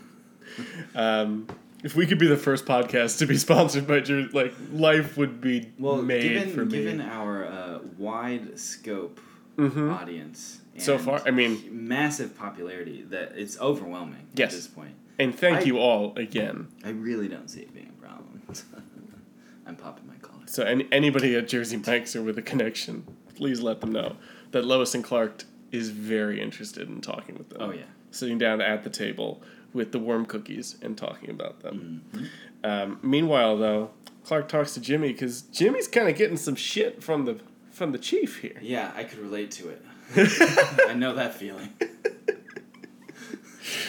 um, 0.95 1.47
if 1.85 1.95
we 1.95 2.07
could 2.07 2.19
be 2.19 2.27
the 2.27 2.37
first 2.37 2.65
podcast 2.65 3.19
to 3.19 3.27
be 3.27 3.37
sponsored 3.37 3.87
by 3.87 4.01
Jer- 4.01 4.29
like 4.33 4.55
life 4.73 5.17
would 5.17 5.41
be 5.41 5.71
Well, 5.79 6.01
made 6.03 6.23
given 6.23 6.51
for 6.55 6.65
me. 6.65 6.71
given 6.83 7.01
our 7.01 7.45
uh, 7.47 7.79
wide 7.99 8.59
scope 8.59 9.21
Mhm. 9.57 9.93
audience, 9.95 10.61
So 10.79 10.99
far, 10.99 11.23
I 11.27 11.31
mean- 11.31 11.59
massive 11.71 12.37
popularity 12.37 13.03
that 13.11 13.33
it's 13.37 13.59
overwhelming 13.61 14.27
Yes. 14.35 14.53
at 14.53 14.57
this 14.57 14.67
point. 14.69 14.95
and 15.19 15.35
thank 15.35 15.59
I- 15.59 15.63
you 15.63 15.79
all 15.79 16.15
again. 16.17 16.69
I 16.85 16.91
really 16.91 17.29
don't 17.29 17.49
see 17.49 17.61
it 17.61 17.73
being 17.75 17.89
a 17.99 18.03
problem. 18.07 18.41
I'm 19.67 19.77
popping 19.77 20.07
my. 20.07 20.15
So 20.57 20.63
any, 20.63 20.89
anybody 20.91 21.37
at 21.37 21.49
Jersey 21.49 21.77
Mike's 21.87 22.17
or 22.17 22.23
with 22.23 22.39
a 22.39 22.43
connection, 22.43 23.07
please 23.35 23.61
let 23.61 23.83
them 23.83 23.93
know 23.93 24.17
that 24.53 24.65
Lois 24.65 24.95
and 24.95 25.05
Clark 25.05 25.45
is 25.71 25.91
very 25.91 26.41
interested 26.41 26.89
in 26.89 27.03
talking 27.03 27.37
with 27.37 27.51
them. 27.51 27.59
Oh 27.61 27.73
yeah. 27.73 27.83
Sitting 28.11 28.39
down 28.39 28.63
at 28.63 28.83
the 28.83 28.89
table 28.89 29.43
with 29.75 29.93
the 29.93 29.99
warm 29.99 30.25
cookies 30.25 30.79
and 30.81 30.97
talking 30.97 31.29
about 31.29 31.61
them. 31.61 32.03
Mhm. 32.11 32.29
Um, 32.65 32.99
meanwhile, 33.03 33.59
though, 33.59 33.91
Clark 34.25 34.49
talks 34.49 34.73
to 34.73 34.81
Jimmy 34.81 35.13
because 35.13 35.43
Jimmy's 35.43 35.89
kind 35.89 36.09
of 36.09 36.17
getting 36.17 36.39
some 36.39 36.55
shit 36.55 37.05
from 37.05 37.27
the 37.27 37.39
from 37.71 37.93
the 37.93 37.99
chief 37.99 38.41
here. 38.41 38.59
Yeah, 38.63 38.93
I 38.97 39.05
could 39.05 39.19
relate 39.19 39.51
to 39.51 39.69
it. 39.69 39.83
I 40.89 40.95
know 40.95 41.15
that 41.17 41.35
feeling. 41.35 41.69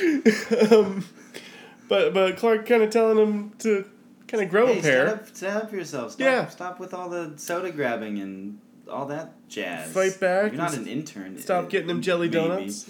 um, 0.70 1.06
but 1.88 2.14
but 2.14 2.36
Clark 2.36 2.66
kind 2.66 2.84
of 2.84 2.90
telling 2.90 3.18
him 3.18 3.52
to 3.60 3.86
kind 4.28 4.44
of 4.44 4.50
grow 4.50 4.68
hey, 4.68 4.80
a 4.80 4.82
pair, 4.82 5.08
stand 5.08 5.20
up, 5.20 5.36
stand 5.36 5.58
up 5.58 5.70
for 5.70 5.76
yourself. 5.76 6.12
Stop, 6.14 6.26
Yeah. 6.26 6.48
Stop 6.48 6.80
with 6.80 6.94
all 6.94 7.10
the 7.10 7.34
soda 7.38 7.72
grabbing 7.72 8.20
and 8.20 8.60
all 8.90 9.06
that 9.08 9.34
jazz. 9.50 9.92
Fight 9.92 10.20
back 10.20 10.52
You're 10.52 10.62
not 10.62 10.76
an 10.76 10.88
intern. 10.88 11.38
stop 11.40 11.66
uh, 11.66 11.68
getting 11.68 11.88
them 11.88 12.02
jelly 12.02 12.28
maybe. 12.30 12.48
donuts. 12.48 12.90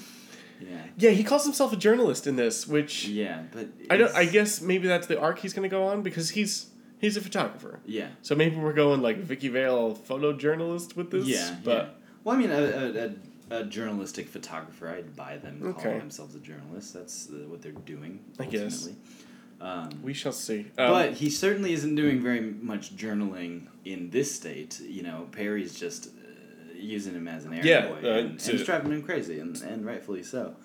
Yeah. 0.60 0.78
Yeah, 0.98 1.10
he 1.12 1.24
calls 1.24 1.44
himself 1.44 1.72
a 1.72 1.76
journalist 1.76 2.26
in 2.26 2.36
this, 2.36 2.68
which 2.68 3.08
Yeah, 3.08 3.44
but 3.52 3.68
I 3.90 3.98
don't. 3.98 4.14
I 4.16 4.26
guess 4.26 4.62
maybe 4.62 4.88
that's 4.88 5.06
the 5.08 5.20
arc 5.20 5.40
he's 5.40 5.54
going 5.54 5.70
to 5.70 5.74
go 5.74 5.84
on 5.84 6.02
because 6.02 6.32
he's 6.32 6.72
he's 7.00 7.16
a 7.16 7.22
photographer. 7.22 7.80
Yeah. 7.86 8.08
So 8.24 8.36
maybe 8.36 8.56
we're 8.56 8.74
going 8.74 9.02
like 9.02 9.18
Vicki 9.18 9.50
Vale, 9.50 9.96
photojournalist 9.96 10.96
with 10.96 11.12
this. 11.12 11.28
Yeah, 11.28 11.56
but 11.64 11.72
yeah. 11.86 11.90
Well, 12.24 12.36
I 12.36 12.40
mean, 12.40 12.52
a, 12.52 13.14
a, 13.52 13.60
a, 13.60 13.64
journalistic 13.66 14.28
photographer, 14.28 14.90
I'd 14.90 15.16
buy 15.16 15.38
them 15.38 15.62
Okay. 15.64 15.84
calling 15.84 16.00
themselves 16.00 16.36
a 16.36 16.40
journalist. 16.40 16.94
That's 16.94 17.30
uh, 17.30 17.48
what 17.48 17.62
they're 17.62 17.72
doing. 17.72 18.20
I 18.40 18.46
guess. 18.46 18.90
Um, 19.60 19.90
we 20.04 20.14
shall 20.14 20.32
see. 20.32 20.60
Um, 20.78 20.92
but 20.92 21.14
he 21.14 21.30
certainly 21.30 21.74
isn't 21.74 21.96
doing 21.96 22.22
very 22.22 22.42
much 22.42 22.96
journaling 22.96 23.68
in 23.86 24.10
this 24.12 24.34
state. 24.34 24.80
You 24.82 25.02
know, 25.04 25.28
Perry's 25.32 25.80
just 25.80 26.08
uh, 26.08 26.10
using 26.76 27.14
him 27.16 27.28
as 27.28 27.46
an 27.46 27.54
errand 27.54 27.66
Yeah, 27.68 27.88
boy, 27.88 27.94
uh, 27.96 27.98
and, 27.98 28.30
and 28.32 28.40
to- 28.40 28.54
it's 28.54 28.64
driving 28.66 28.92
him 28.92 29.02
crazy, 29.02 29.40
and, 29.40 29.60
and 29.64 29.86
rightfully 29.86 30.22
so. 30.24 30.56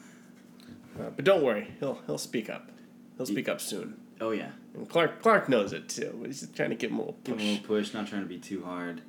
uh, 1.01 1.11
but 1.17 1.25
don't 1.25 1.43
worry, 1.43 1.69
he'll 1.81 2.01
he'll 2.07 2.19
speak 2.19 2.51
up. 2.51 2.71
He'll 3.17 3.27
speak 3.27 3.49
up 3.49 3.61
soon. 3.61 3.99
Oh 4.21 4.31
yeah, 4.31 4.51
And 4.75 4.89
Clark 4.89 5.21
Clark 5.23 5.49
knows 5.49 5.73
it 5.73 5.89
too. 5.89 6.23
He's 6.27 6.41
just 6.41 6.55
trying 6.55 6.71
to 6.71 6.77
give 6.77 6.91
him 6.91 6.99
a 6.99 7.01
little 7.01 7.19
give 7.25 7.35
him 7.35 7.39
push. 7.39 7.47
a 7.47 7.51
little 7.53 7.67
push, 7.67 7.95
not 7.95 8.07
trying 8.09 8.23
to 8.23 8.29
be 8.29 8.39
too 8.39 8.63
hard. 8.65 9.01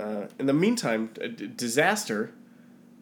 Uh, 0.00 0.26
in 0.38 0.46
the 0.46 0.52
meantime, 0.52 1.10
d- 1.14 1.46
disaster 1.54 2.32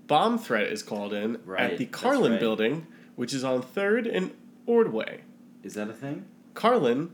bomb 0.06 0.38
threat 0.38 0.66
is 0.70 0.82
called 0.82 1.12
in 1.12 1.38
Right, 1.44 1.72
at 1.72 1.78
the 1.78 1.86
Carlin 1.86 2.32
right. 2.32 2.40
building, 2.40 2.86
which 3.16 3.32
is 3.32 3.42
on 3.44 3.62
Third 3.62 4.06
and 4.06 4.32
Ordway. 4.66 5.20
Is 5.64 5.74
that 5.74 5.88
a 5.88 5.92
thing? 5.92 6.26
Carlin, 6.54 7.10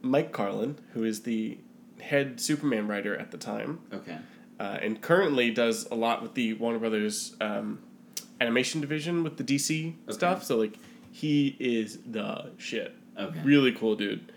Mike 0.00 0.32
Carlin, 0.32 0.78
who 0.94 1.04
is 1.04 1.22
the 1.22 1.58
head 2.00 2.40
Superman 2.40 2.86
writer 2.88 3.16
at 3.16 3.30
the 3.32 3.36
time, 3.38 3.80
Okay. 3.92 4.16
uh, 4.60 4.78
and 4.80 5.00
currently 5.02 5.50
does 5.50 5.86
a 5.90 5.94
lot 5.94 6.22
with 6.22 6.34
the 6.34 6.54
Warner 6.54 6.78
Brothers 6.78 7.36
um, 7.40 7.80
animation 8.40 8.80
division 8.80 9.22
with 9.24 9.36
the 9.36 9.44
DC 9.44 9.94
stuff. 10.10 10.44
So 10.44 10.56
like, 10.56 10.78
he 11.10 11.56
is 11.58 11.98
the 12.06 12.52
shit. 12.56 12.94
Okay. 13.18 13.40
Really 13.44 13.72
cool 13.72 13.96
dude. 13.96 14.30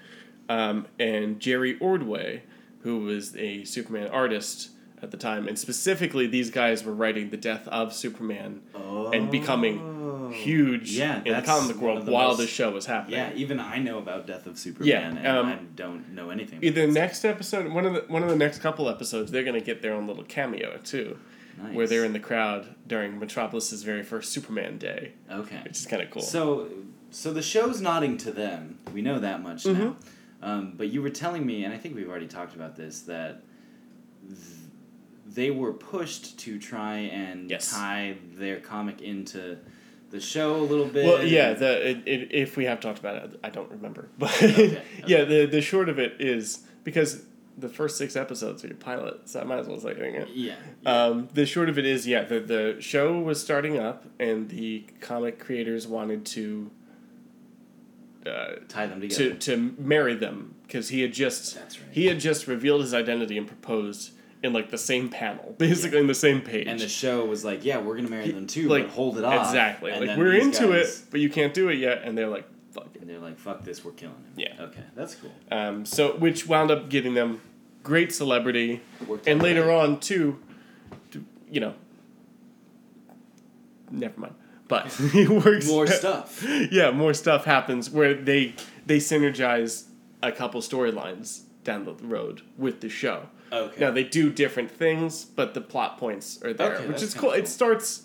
Um, 0.49 0.87
and 0.99 1.39
Jerry 1.39 1.77
Ordway, 1.79 2.43
who 2.81 2.99
was 3.01 3.35
a 3.37 3.63
Superman 3.63 4.07
artist 4.07 4.71
at 5.01 5.11
the 5.11 5.17
time, 5.17 5.47
and 5.47 5.57
specifically 5.57 6.25
these 6.27 6.49
guys 6.49 6.83
were 6.83 6.93
writing 6.93 7.29
the 7.29 7.37
death 7.37 7.67
of 7.67 7.93
Superman 7.93 8.61
and 9.13 9.29
becoming 9.31 9.90
huge. 10.31 10.91
Yeah, 10.91 11.21
in 11.25 11.33
the 11.35 11.41
comic 11.41 11.77
world 11.77 12.05
the 12.05 12.11
while 12.11 12.29
most- 12.29 12.37
this 12.39 12.49
show 12.49 12.71
was 12.71 12.85
happening. 12.85 13.17
Yeah, 13.19 13.31
even 13.35 13.59
I 13.59 13.77
know 13.79 13.97
about 13.97 14.25
Death 14.27 14.45
of 14.47 14.57
Superman, 14.57 14.87
Yeah, 14.89 15.07
and 15.09 15.27
um, 15.27 15.45
I 15.47 15.55
don't 15.75 16.09
know 16.13 16.29
anything. 16.29 16.57
About 16.59 16.65
Either 16.67 16.85
this. 16.87 16.95
next 16.95 17.25
episode, 17.25 17.71
one 17.71 17.85
of 17.85 17.93
the 17.93 18.01
one 18.07 18.23
of 18.23 18.29
the 18.29 18.35
next 18.35 18.59
couple 18.59 18.89
episodes, 18.89 19.31
they're 19.31 19.43
gonna 19.43 19.61
get 19.61 19.81
their 19.81 19.93
own 19.93 20.07
little 20.07 20.23
cameo 20.23 20.77
too, 20.83 21.17
nice. 21.61 21.75
where 21.75 21.87
they're 21.87 22.05
in 22.05 22.13
the 22.13 22.19
crowd 22.19 22.73
during 22.87 23.19
Metropolis's 23.19 23.83
very 23.83 24.03
first 24.03 24.31
Superman 24.31 24.77
day, 24.77 25.13
Okay. 25.31 25.59
which 25.63 25.77
is 25.79 25.85
kind 25.85 26.01
of 26.01 26.09
cool. 26.09 26.21
So, 26.21 26.67
so 27.11 27.31
the 27.33 27.41
show's 27.41 27.81
nodding 27.81 28.17
to 28.19 28.31
them. 28.31 28.77
We 28.93 29.01
know 29.01 29.19
that 29.19 29.41
much 29.43 29.65
now. 29.65 29.73
Mhm. 29.73 29.95
Um, 30.43 30.73
but 30.75 30.87
you 30.89 31.01
were 31.03 31.09
telling 31.11 31.45
me, 31.45 31.63
and 31.63 31.71
I 31.73 31.77
think 31.77 31.95
we've 31.95 32.09
already 32.09 32.25
talked 32.27 32.55
about 32.55 32.75
this, 32.75 33.01
that 33.01 33.43
th- 34.27 34.37
they 35.33 35.51
were 35.51 35.71
pushed 35.71 36.39
to 36.39 36.57
try 36.59 36.97
and 36.97 37.49
Yes. 37.49 37.71
tie 37.71 38.15
their 38.33 38.59
comic 38.59 39.01
into 39.01 39.57
the 40.11 40.19
show 40.19 40.55
a 40.57 40.57
little 40.57 40.85
bit. 40.85 41.05
well, 41.05 41.23
yeah. 41.23 41.53
The 41.53 41.89
it, 41.89 42.07
it, 42.07 42.31
if 42.31 42.57
we 42.57 42.65
have 42.65 42.79
talked 42.79 42.99
about 42.99 43.15
it, 43.15 43.39
I 43.43 43.49
don't 43.49 43.71
remember, 43.71 44.09
but 44.17 44.31
Okay, 44.43 44.81
yeah. 45.07 45.23
The 45.23 45.45
the 45.45 45.61
short 45.61 45.89
of 45.89 45.97
it 45.99 46.19
is 46.19 46.63
because 46.83 47.23
the 47.57 47.69
first 47.69 47.97
six 47.97 48.15
episodes 48.15 48.63
are 48.63 48.67
your 48.67 48.77
pilot, 48.77 49.29
so 49.29 49.39
I 49.41 49.43
might 49.43 49.59
as 49.59 49.67
well 49.67 49.79
say 49.79 49.91
it. 49.91 50.29
yeah. 50.33 50.55
Um, 50.85 51.29
the 51.33 51.45
short 51.45 51.69
of 51.69 51.77
it 51.77 51.85
is, 51.85 52.07
yeah, 52.07 52.23
the 52.23 52.39
the 52.39 52.77
show 52.79 53.19
was 53.19 53.41
starting 53.41 53.77
up, 53.77 54.05
and 54.19 54.49
the 54.49 54.85
comic 54.99 55.39
creators 55.39 55.87
wanted 55.87 56.25
to. 56.27 56.71
Uh, 58.23 58.57
tie 58.67 58.85
them 58.85 59.01
together. 59.01 59.31
to 59.31 59.35
to 59.35 59.75
marry 59.79 60.13
them 60.13 60.53
because 60.61 60.89
he 60.89 61.01
had 61.01 61.11
just 61.11 61.55
right. 61.55 61.79
he 61.89 62.05
had 62.05 62.19
just 62.19 62.45
revealed 62.45 62.81
his 62.81 62.93
identity 62.93 63.35
and 63.35 63.47
proposed 63.47 64.11
in 64.43 64.53
like 64.53 64.71
the 64.71 64.77
same 64.77 65.09
panel, 65.09 65.53
basically 65.57 65.99
in 65.99 66.07
the 66.07 66.15
same 66.15 66.41
page. 66.41 66.67
and 66.67 66.79
the 66.79 66.87
show 66.87 67.25
was 67.25 67.45
like, 67.45 67.63
yeah, 67.63 67.77
we're 67.79 67.95
gonna 67.95 68.09
marry 68.09 68.31
them 68.31 68.47
too, 68.47 68.67
like 68.67 68.85
but 68.87 68.91
hold 68.93 69.17
it 69.17 69.23
off. 69.23 69.47
exactly. 69.47 69.91
And 69.91 70.07
Like 70.07 70.17
we're 70.17 70.33
into 70.33 70.69
guys- 70.69 71.01
it, 71.01 71.05
but 71.11 71.19
you 71.19 71.29
can't 71.29 71.53
do 71.53 71.69
it 71.69 71.77
yet. 71.77 72.01
And 72.03 72.17
they're 72.17 72.27
like, 72.27 72.45
fuck 72.71 72.87
it. 72.95 73.01
And 73.01 73.09
they're 73.09 73.19
like, 73.19 73.37
fuck 73.37 73.63
this, 73.63 73.83
we're 73.85 73.91
killing 73.91 74.15
him. 74.15 74.33
Yeah. 74.37 74.53
Okay, 74.59 74.83
that's 74.95 75.15
cool. 75.15 75.31
Um, 75.51 75.85
so 75.85 76.15
which 76.17 76.47
wound 76.47 76.71
up 76.71 76.89
getting 76.89 77.13
them 77.13 77.39
great 77.83 78.13
celebrity, 78.13 78.81
Worked 79.07 79.27
and 79.27 79.41
later 79.41 79.71
on 79.71 79.99
too, 79.99 80.39
to, 81.11 81.23
you 81.49 81.59
know. 81.59 81.73
Never 83.89 84.19
mind. 84.19 84.35
But 84.67 84.87
he 85.11 85.27
works 85.27 85.67
More 85.67 85.85
stuff. 86.01 86.45
yeah, 86.71 86.91
more 86.91 87.13
stuff 87.13 87.45
happens 87.45 87.89
where 87.89 88.13
they 88.13 88.55
they 88.85 88.97
synergize 88.97 89.85
a 90.23 90.31
couple 90.31 90.61
storylines 90.61 91.41
down 91.63 91.85
the 91.85 91.93
road 91.93 92.41
with 92.57 92.81
the 92.81 92.89
show. 92.89 93.27
Okay. 93.51 93.79
Now 93.81 93.91
they 93.91 94.03
do 94.03 94.29
different 94.31 94.71
things, 94.71 95.25
but 95.25 95.53
the 95.53 95.61
plot 95.61 95.97
points 95.97 96.41
are 96.43 96.53
there, 96.53 96.75
Okay, 96.77 96.87
which 96.87 97.01
is 97.01 97.13
cool. 97.13 97.31
cool. 97.31 97.39
It 97.39 97.47
starts 97.47 98.03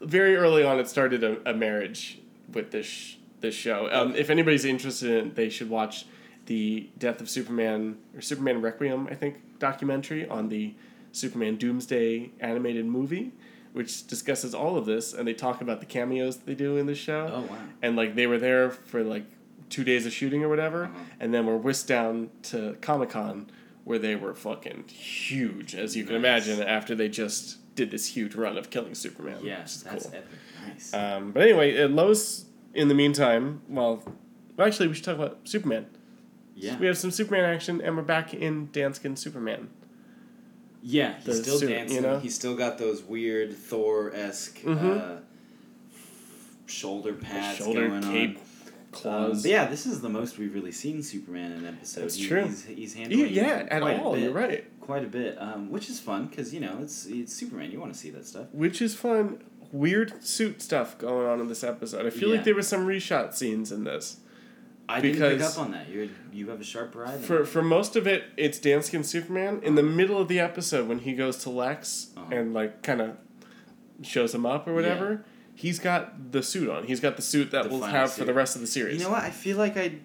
very 0.00 0.36
early 0.36 0.64
on. 0.64 0.78
It 0.78 0.88
started 0.88 1.22
a, 1.24 1.50
a 1.50 1.54
marriage 1.54 2.18
with 2.52 2.70
this 2.70 2.86
sh- 2.86 3.14
this 3.40 3.54
show. 3.54 3.88
Um, 3.92 4.10
Okay. 4.10 4.20
If 4.20 4.30
anybody's 4.30 4.64
interested 4.64 5.10
in 5.10 5.26
it, 5.28 5.34
they 5.36 5.48
should 5.48 5.70
watch 5.70 6.06
the 6.46 6.88
Death 6.98 7.20
of 7.20 7.28
Superman 7.28 7.98
or 8.14 8.20
Superman 8.20 8.62
Requiem, 8.62 9.06
I 9.10 9.14
think, 9.14 9.58
documentary 9.58 10.26
on 10.28 10.48
the 10.48 10.74
Superman 11.12 11.56
Doomsday 11.56 12.30
animated 12.40 12.86
movie, 12.86 13.32
which 13.74 14.06
discusses 14.06 14.54
all 14.54 14.76
of 14.76 14.86
this, 14.86 15.12
and 15.12 15.28
they 15.28 15.34
talk 15.34 15.60
about 15.60 15.80
the 15.80 15.86
cameos 15.86 16.36
that 16.38 16.46
they 16.46 16.54
do 16.54 16.76
in 16.76 16.86
the 16.86 16.94
show 16.94 17.30
Oh 17.32 17.40
wow. 17.52 17.58
and 17.82 17.96
like 17.96 18.14
they 18.14 18.26
were 18.26 18.38
there 18.38 18.70
for 18.70 19.02
like 19.04 19.24
two 19.68 19.84
days 19.84 20.06
of 20.06 20.12
shooting 20.12 20.42
or 20.42 20.48
whatever, 20.48 20.84
Uh-huh. 20.84 20.98
and 21.20 21.34
then 21.34 21.44
were 21.46 21.56
whisked 21.58 21.88
down 21.88 22.30
to 22.44 22.76
Comic 22.80 23.10
Con 23.10 23.50
where 23.88 23.98
they 23.98 24.14
were 24.14 24.34
fucking 24.34 24.84
huge, 24.88 25.74
as 25.74 25.96
you 25.96 26.04
can 26.04 26.20
Nice. 26.20 26.46
imagine, 26.46 26.62
after 26.68 26.94
they 26.94 27.08
just 27.08 27.56
did 27.74 27.90
this 27.90 28.04
huge 28.06 28.34
run 28.34 28.58
of 28.58 28.68
killing 28.68 28.94
Superman. 28.94 29.38
Yes, 29.42 29.82
that's 29.82 30.04
cool. 30.04 30.14
epic. 30.14 30.28
Nice. 30.66 30.92
Um, 30.92 31.32
but 31.32 31.42
anyway, 31.42 31.80
uh, 31.82 31.88
Lois, 31.88 32.44
in 32.74 32.88
the 32.88 32.94
meantime, 32.94 33.62
well, 33.66 34.04
actually, 34.58 34.88
we 34.88 34.94
should 34.94 35.04
talk 35.04 35.14
about 35.16 35.38
Superman. 35.44 35.86
yeah. 36.54 36.78
We 36.78 36.84
have 36.86 36.98
some 36.98 37.10
Superman 37.10 37.46
action, 37.46 37.80
and 37.80 37.96
we're 37.96 38.02
back 38.02 38.34
in 38.34 38.68
Danskin 38.68 39.16
Superman. 39.16 39.70
Yeah, 40.82 41.14
he's 41.24 41.24
the 41.24 41.34
still 41.56 41.68
dancing. 41.68 41.96
you 41.96 42.02
know? 42.02 42.18
He's 42.18 42.34
still 42.34 42.56
got 42.56 42.76
those 42.76 43.02
weird 43.02 43.56
Thor 43.56 44.12
esque 44.14 44.58
Mhm. 44.64 45.00
uh, 45.00 45.20
shoulder 46.66 47.14
pads 47.14 47.56
Shoulder, 47.56 47.88
going 47.88 48.02
cape, 48.02 48.36
on. 48.38 48.42
Um, 49.06 49.26
claws. 49.26 49.42
but 49.42 49.50
yeah, 49.50 49.66
this 49.66 49.86
is 49.86 50.00
the 50.00 50.08
most 50.08 50.38
we've 50.38 50.54
really 50.54 50.72
seen 50.72 51.02
Superman 51.02 51.52
in 51.52 51.58
an 51.58 51.66
episode. 51.66 52.02
That's 52.02 52.14
He- 52.16 52.26
true. 52.26 52.44
He's, 52.44 52.64
he's 52.64 52.96
yeah, 52.96 53.02
handling 53.08 53.34
yeah, 53.34 53.66
at 53.70 53.82
all. 53.82 54.14
bit, 54.14 54.22
You're 54.24 54.32
right. 54.32 54.80
Quite 54.80 55.04
a 55.04 55.08
bit, 55.08 55.36
um, 55.40 55.70
which 55.70 55.88
is 55.90 56.00
fun 56.00 56.26
because 56.26 56.52
you 56.54 56.60
know 56.60 56.78
it's 56.82 57.06
it's 57.06 57.32
Superman. 57.32 57.70
You 57.70 57.78
want 57.80 57.92
to 57.92 57.98
see 57.98 58.10
that 58.10 58.26
stuff. 58.26 58.46
Which 58.52 58.80
is 58.80 58.94
fun. 58.94 59.42
Weird 59.70 60.24
suit 60.24 60.62
stuff 60.62 60.96
going 60.96 61.26
on 61.26 61.40
in 61.40 61.48
this 61.48 61.62
episode. 61.62 62.06
I 62.06 62.10
feel 62.10 62.30
Yeah. 62.30 62.36
like 62.36 62.44
there 62.44 62.54
were 62.54 62.62
some 62.62 62.86
reshot 62.86 63.34
scenes 63.34 63.70
in 63.70 63.84
this. 63.84 64.20
I 64.88 65.02
didn't 65.02 65.20
pick 65.20 65.42
up 65.42 65.58
on 65.58 65.72
that. 65.72 65.90
You 65.90 66.08
you 66.32 66.48
have 66.48 66.62
a 66.62 66.64
sharp 66.64 66.96
eye. 66.96 67.18
For 67.18 67.44
for 67.44 67.60
most 67.62 67.94
of 67.96 68.06
it, 68.06 68.24
it's 68.38 68.58
Danskin 68.58 69.04
Superman. 69.04 69.60
In 69.62 69.74
the 69.74 69.82
middle 69.82 70.16
of 70.18 70.28
the 70.28 70.40
episode, 70.40 70.88
when 70.88 71.00
he 71.00 71.12
goes 71.12 71.36
to 71.44 71.50
Lex 71.50 72.06
Uh-huh. 72.16 72.34
and 72.34 72.54
like 72.54 72.82
kind 72.82 73.02
of 73.02 73.16
shows 74.02 74.34
him 74.34 74.46
up 74.46 74.66
or 74.66 74.72
whatever, 74.72 75.24
he's 75.58 75.78
got 75.80 76.30
the 76.32 76.42
suit 76.42 76.70
on. 76.70 76.84
He's 76.84 77.00
got 77.00 77.16
the 77.16 77.22
suit 77.22 77.50
that 77.50 77.64
The 77.64 77.68
we'll 77.70 77.82
have 77.82 78.12
for 78.12 78.24
the 78.24 78.32
rest 78.32 78.54
of 78.54 78.60
the 78.60 78.66
series. 78.68 78.98
You 78.98 79.04
know 79.04 79.10
what? 79.10 79.24
I 79.24 79.30
feel 79.30 79.56
like 79.56 79.76
I 79.76 79.96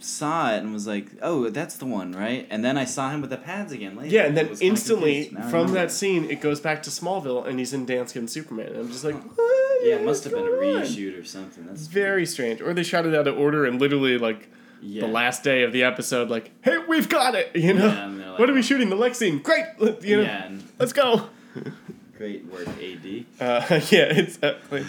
saw 0.00 0.52
it 0.52 0.58
and 0.58 0.72
was 0.72 0.86
like, 0.86 1.06
"Oh, 1.22 1.48
that's 1.48 1.76
the 1.76 1.86
one, 1.86 2.12
right?" 2.12 2.46
And 2.50 2.64
then 2.64 2.76
I 2.76 2.84
saw 2.84 3.10
him 3.10 3.20
with 3.20 3.30
the 3.30 3.36
pads 3.36 3.72
again 3.72 3.96
later. 3.96 4.14
Yeah, 4.14 4.22
and 4.26 4.36
then 4.36 4.48
instantly 4.60 5.26
confused. 5.26 5.38
Now 5.38 5.46
I 5.46 5.50
from 5.50 5.72
that 5.74 5.92
scene, 5.92 6.24
it 6.30 6.40
goes 6.40 6.60
back 6.60 6.82
to 6.84 6.90
Smallville, 6.90 7.46
and 7.46 7.58
he's 7.58 7.72
in 7.72 7.86
Dance 7.86 8.12
Danskin 8.12 8.28
Superman. 8.28 8.68
And 8.68 8.78
I'm 8.78 8.88
just 8.88 9.04
like, 9.04 9.14
what 9.14 9.86
Yeah, 9.86 9.96
it 9.96 10.04
must 10.04 10.24
have 10.24 10.32
been 10.32 10.46
a 10.46 10.50
going 10.50 10.76
on? 10.78 10.82
reshoot 10.82 11.18
or 11.20 11.24
something. 11.24 11.66
That's 11.66 11.86
Very 11.86 12.26
strange. 12.26 12.60
Or 12.60 12.74
they 12.74 12.82
shot 12.82 13.06
it 13.06 13.14
out 13.14 13.26
of 13.28 13.38
order, 13.38 13.64
and 13.64 13.80
literally 13.80 14.18
like 14.18 14.48
yeah. 14.82 15.02
the 15.02 15.08
last 15.12 15.44
day 15.44 15.62
of 15.62 15.72
the 15.72 15.84
episode, 15.84 16.28
like, 16.30 16.50
hey, 16.62 16.78
we've 16.88 17.08
got 17.08 17.34
it. 17.36 17.54
You 17.54 17.74
know, 17.74 17.86
Yeah, 17.86 18.30
like- 18.30 18.38
what 18.40 18.50
are 18.50 18.54
we 18.54 18.62
shooting? 18.62 18.88
The 18.90 18.96
Lex 18.96 19.18
scene. 19.18 19.38
Great. 19.38 19.66
You 20.02 20.16
know, 20.18 20.22
yeah, 20.22 20.46
and 20.46 20.62
let's 20.78 20.92
go. 20.92 21.28
great 22.20 22.44
word, 22.52 22.68
AD. 22.68 23.24
Uh, 23.40 23.80
yeah, 23.90 24.04
exactly. 24.12 24.84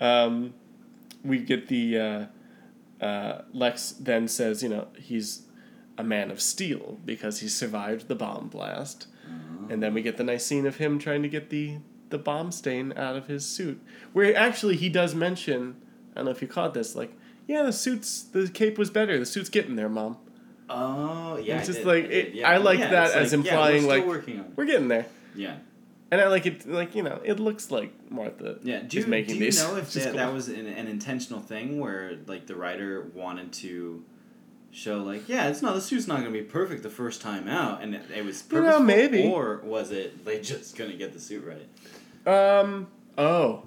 um, 0.00 0.52
we 1.24 1.38
get 1.38 1.68
the 1.68 2.28
uh, 3.00 3.04
uh, 3.04 3.42
Lex 3.52 3.92
then 4.00 4.26
says, 4.26 4.64
you 4.64 4.68
know, 4.68 4.88
he's 4.98 5.42
a 5.96 6.02
man 6.02 6.32
of 6.32 6.40
steel 6.40 6.98
because 7.04 7.38
he 7.38 7.46
survived 7.48 8.08
the 8.08 8.16
bomb 8.16 8.48
blast, 8.48 9.06
and 9.70 9.80
then 9.80 9.94
we 9.94 10.02
get 10.02 10.16
the 10.16 10.24
nice 10.24 10.44
scene 10.44 10.66
of 10.66 10.76
him 10.76 10.98
trying 10.98 11.22
to 11.22 11.28
get 11.28 11.50
the 11.50 11.76
the 12.10 12.18
bomb 12.18 12.50
stain 12.52 12.92
out 12.96 13.14
of 13.16 13.26
his 13.28 13.46
suit, 13.46 13.80
where 14.12 14.36
actually 14.36 14.76
he 14.76 14.88
does 14.88 15.14
mention, 15.14 15.76
I 16.12 16.16
don't 16.16 16.24
know 16.26 16.30
if 16.32 16.42
you 16.42 16.48
caught 16.48 16.74
this, 16.74 16.94
like, 16.96 17.12
yeah, 17.46 17.62
the 17.62 17.72
suit's 17.72 18.22
the 18.24 18.48
cape 18.48 18.76
was 18.76 18.90
better. 18.90 19.18
The 19.18 19.24
suit's 19.26 19.48
getting 19.48 19.76
there, 19.76 19.88
mom. 19.88 20.16
Oh, 20.68 21.36
yeah. 21.36 21.58
It's 21.58 21.66
just 21.68 21.78
did, 21.80 21.86
like- 21.86 22.04
I 22.04 22.08
it- 22.08 22.34
yeah. 22.34 22.50
I 22.50 22.56
like 22.56 22.78
Yeah, 22.80 22.90
that 22.90 23.12
as 23.14 23.32
yeah, 23.32 23.38
implying, 23.38 23.74
we're 23.74 23.78
still 23.80 23.88
like- 24.00 24.06
working 24.06 24.38
on. 24.40 24.44
it. 24.46 24.50
We're 24.56 24.64
getting 24.66 24.88
there, 24.88 25.06
Yeah, 25.34 25.56
and 26.12 26.20
I 26.20 26.28
like 26.28 26.46
it. 26.46 26.64
Like 26.68 26.94
you 26.94 27.02
know, 27.02 27.20
it 27.24 27.40
looks 27.40 27.72
like 27.72 27.92
Martha. 28.10 28.58
yeah. 28.62 28.80
Do 28.80 28.98
is 28.98 29.04
you, 29.06 29.10
making 29.10 29.34
do 29.34 29.40
you 29.40 29.44
these. 29.46 29.60
know 29.60 29.76
if 29.76 29.92
that, 29.94 30.04
cool. 30.04 30.12
that 30.14 30.32
was 30.32 30.48
an, 30.48 30.66
an 30.66 30.86
intentional 30.86 31.40
thing 31.40 31.80
where 31.80 32.16
like 32.28 32.46
the 32.46 32.54
writer 32.54 33.10
wanted 33.14 33.52
to 33.64 34.04
show 34.74 35.02
like 35.02 35.28
yeah 35.28 35.48
it's 35.48 35.60
not 35.60 35.74
the 35.74 35.80
suit's 35.82 36.06
not 36.08 36.18
gonna 36.20 36.30
be 36.30 36.40
perfect 36.40 36.82
the 36.82 36.88
first 36.88 37.20
time 37.20 37.46
out 37.46 37.82
and 37.82 37.94
it, 37.94 38.02
it 38.16 38.24
was 38.24 38.42
You 38.50 38.62
know, 38.62 38.80
maybe. 38.80 39.24
or 39.28 39.60
was 39.64 39.90
it 39.90 40.24
they 40.24 40.40
just 40.40 40.76
couldn't 40.76 40.96
get 40.96 41.12
the 41.12 41.20
suit 41.20 41.44
right 41.44 41.68
Um. 42.26 42.86
Oh. 43.18 43.64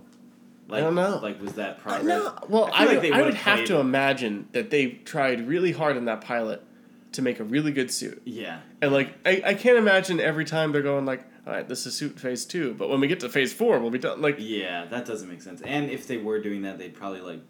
like 0.68 0.82
don't 0.84 0.96
know. 0.96 1.20
like 1.22 1.40
was 1.40 1.54
that 1.54 1.80
progress 1.80 2.06
no. 2.06 2.36
Well, 2.50 2.72
I 2.74 2.84
I, 2.84 2.86
like 2.86 3.02
would, 3.04 3.12
I 3.14 3.22
would 3.22 3.34
have 3.36 3.66
to 3.66 3.78
imagine 3.80 4.48
that 4.54 4.72
they 4.72 4.88
tried 5.06 5.48
really 5.48 5.74
hard 5.74 5.96
in 5.96 6.06
that 6.06 6.22
pilot 6.22 6.64
to 7.12 7.22
make 7.22 7.40
a 7.40 7.44
really 7.44 7.72
good 7.72 7.92
suit. 7.92 8.20
yeah 8.26 8.62
And 8.82 8.92
like, 8.92 9.10
I, 9.26 9.44
I 9.46 9.54
can't 9.54 9.78
imagine 9.78 10.20
every 10.20 10.44
time 10.44 10.72
they're 10.72 10.82
going 10.82 11.06
like, 11.06 11.24
all 11.46 11.54
right, 11.54 11.68
this 11.68 11.86
is 11.86 11.96
suit 11.96 12.20
phase 12.20 12.46
two, 12.46 12.74
but 12.74 12.90
when 12.90 13.00
we 13.00 13.08
get 13.08 13.20
to 13.22 13.30
phase 13.30 13.54
four, 13.54 13.80
we'll 13.80 13.92
be 13.92 14.00
done. 14.00 14.22
Like, 14.22 14.38
yeah 14.40 14.86
that 14.86 15.06
doesn't 15.06 15.30
make 15.30 15.42
sense 15.42 15.62
and 15.62 15.90
if 15.90 16.08
they 16.08 16.18
were 16.18 16.40
doing 16.40 16.64
that 16.64 16.78
they'd 16.78 16.94
probably 16.94 17.22
like 17.22 17.42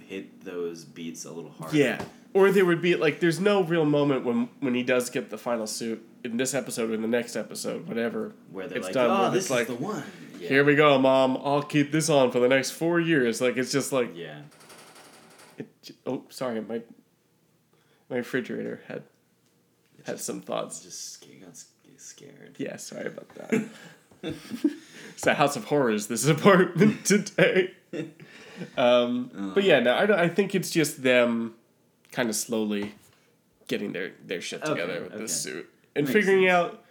hit 0.00 0.42
those 0.42 0.84
beats 0.84 1.24
a 1.24 1.32
little 1.32 1.50
harder 1.50 1.76
yeah. 1.76 2.02
Or 2.34 2.52
there 2.52 2.66
would 2.66 2.82
be 2.82 2.94
like, 2.94 3.20
there's 3.20 3.40
no 3.40 3.62
real 3.62 3.86
moment 3.86 4.24
when 4.24 4.48
when 4.60 4.74
he 4.74 4.82
does 4.82 5.08
get 5.10 5.30
the 5.30 5.38
final 5.38 5.66
suit 5.66 6.06
in 6.24 6.36
this 6.36 6.54
episode 6.54 6.90
or 6.90 6.94
in 6.94 7.02
the 7.02 7.08
next 7.08 7.36
episode, 7.36 7.88
whatever. 7.88 8.34
where 8.50 8.68
they're 8.68 8.78
It's 8.78 8.86
like 8.88 8.94
done 8.94 9.10
oh 9.10 9.30
this 9.30 9.46
is 9.46 9.50
like, 9.50 9.66
the 9.66 9.74
one 9.74 10.04
yeah. 10.38 10.48
Here 10.48 10.64
we 10.64 10.76
go, 10.76 10.96
mom. 10.98 11.36
I'll 11.42 11.64
keep 11.64 11.90
this 11.90 12.08
on 12.08 12.30
for 12.30 12.38
the 12.38 12.46
next 12.46 12.70
four 12.70 13.00
years. 13.00 13.40
Like, 13.40 13.56
it's 13.56 13.72
just 13.72 13.92
like, 13.92 14.12
yeah 14.14 14.42
it, 15.58 15.90
oh, 16.06 16.24
sorry, 16.28 16.60
my 16.60 16.82
my 18.08 18.16
refrigerator 18.16 18.80
had 18.86 19.02
had 20.06 20.20
some 20.20 20.40
thoughts. 20.40 20.80
just 20.80 21.20
got 21.40 21.56
scared 22.18 22.56
Yeah, 22.58 22.76
sorry 22.76 23.06
about 23.06 23.28
that. 23.34 23.68
it's 24.22 25.22
the 25.22 25.34
House 25.34 25.56
of 25.56 25.64
Horrors, 25.64 26.06
this 26.08 26.26
apartment 26.36 27.04
today. 27.04 27.72
Um, 28.76 29.52
but 29.54 29.64
yeah, 29.64 29.80
no, 29.80 29.94
I, 29.94 30.06
don't- 30.06 30.18
I 30.18 30.28
think 30.28 30.54
it's 30.54 30.70
just 30.70 31.02
them 31.02 31.54
kind 32.12 32.28
of 32.28 32.34
slowly 32.34 32.94
getting 33.68 33.92
their, 33.92 34.12
their 34.24 34.40
shit 34.40 34.62
Okay, 34.62 34.70
together 34.70 35.02
with 35.02 35.12
okay. 35.12 35.22
this 35.22 35.40
suit 35.40 35.68
and 35.94 36.06
Makes 36.06 36.14
figuring 36.14 36.42
sense. 36.48 36.52
out, 36.52 36.84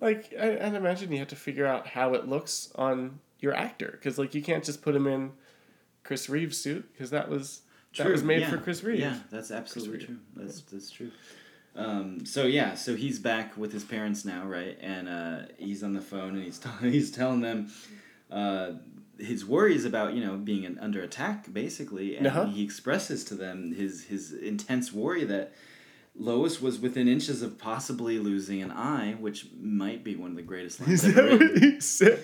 like, 0.00 0.32
I, 0.38 0.58
I'd 0.58 0.74
imagine 0.74 1.12
you 1.12 1.18
have 1.18 1.28
to 1.28 1.36
figure 1.36 1.66
out 1.66 1.86
how 1.86 2.14
it 2.14 2.26
looks 2.28 2.70
on 2.74 3.20
your 3.40 3.54
actor 3.54 3.90
because, 3.92 4.18
like, 4.18 4.34
you 4.34 4.42
can't 4.42 4.64
just 4.64 4.82
put 4.82 4.94
him 4.96 5.06
in 5.06 5.32
Chris 6.02 6.28
Reeves' 6.28 6.58
suit 6.58 6.90
because 6.92 7.10
that 7.10 7.28
was 7.28 7.60
that 7.96 8.08
was 8.08 8.24
made 8.24 8.40
yeah. 8.40 8.50
for 8.50 8.58
Chris 8.58 8.82
Reeves. 8.82 9.00
Yeah, 9.00 9.18
that's 9.30 9.50
absolutely 9.52 10.04
true. 10.04 10.18
That's 10.34 10.62
that's 10.62 10.90
true. 10.90 11.12
Um, 11.76 12.24
so 12.24 12.44
yeah, 12.46 12.74
so 12.74 12.94
he's 12.94 13.18
back 13.18 13.56
with 13.56 13.72
his 13.72 13.84
parents 13.84 14.24
now, 14.24 14.44
right? 14.46 14.78
And 14.80 15.08
uh, 15.08 15.38
he's 15.58 15.82
on 15.82 15.92
the 15.92 16.00
phone 16.00 16.34
and 16.36 16.44
he's 16.44 16.58
telling 16.64 16.92
he's 16.92 17.10
telling 17.10 17.40
them 17.40 17.68
uh, 18.30 18.72
his 19.18 19.44
worries 19.44 19.84
about 19.84 20.14
you 20.14 20.24
know 20.24 20.36
being 20.36 20.64
an, 20.64 20.78
under 20.80 21.02
attack 21.02 21.52
basically, 21.52 22.16
and 22.16 22.26
Uh-huh. 22.26 22.46
he 22.46 22.62
expresses 22.62 23.24
to 23.24 23.34
them 23.34 23.72
his 23.74 24.04
his 24.04 24.32
intense 24.32 24.92
worry 24.92 25.24
that. 25.24 25.52
Lois 26.16 26.60
was 26.62 26.78
within 26.78 27.08
inches 27.08 27.42
of 27.42 27.58
possibly 27.58 28.20
losing 28.20 28.62
an 28.62 28.70
eye, 28.70 29.14
which 29.18 29.48
might 29.60 30.04
be 30.04 30.14
one 30.14 30.30
of 30.30 30.36
the 30.36 30.42
greatest 30.42 30.78
lines 30.80 31.02
Is 31.02 31.10
ever 31.18 31.22
that 31.22 31.30
what 31.32 31.40
written. 31.40 31.72
he 31.72 31.80
said? 31.80 32.22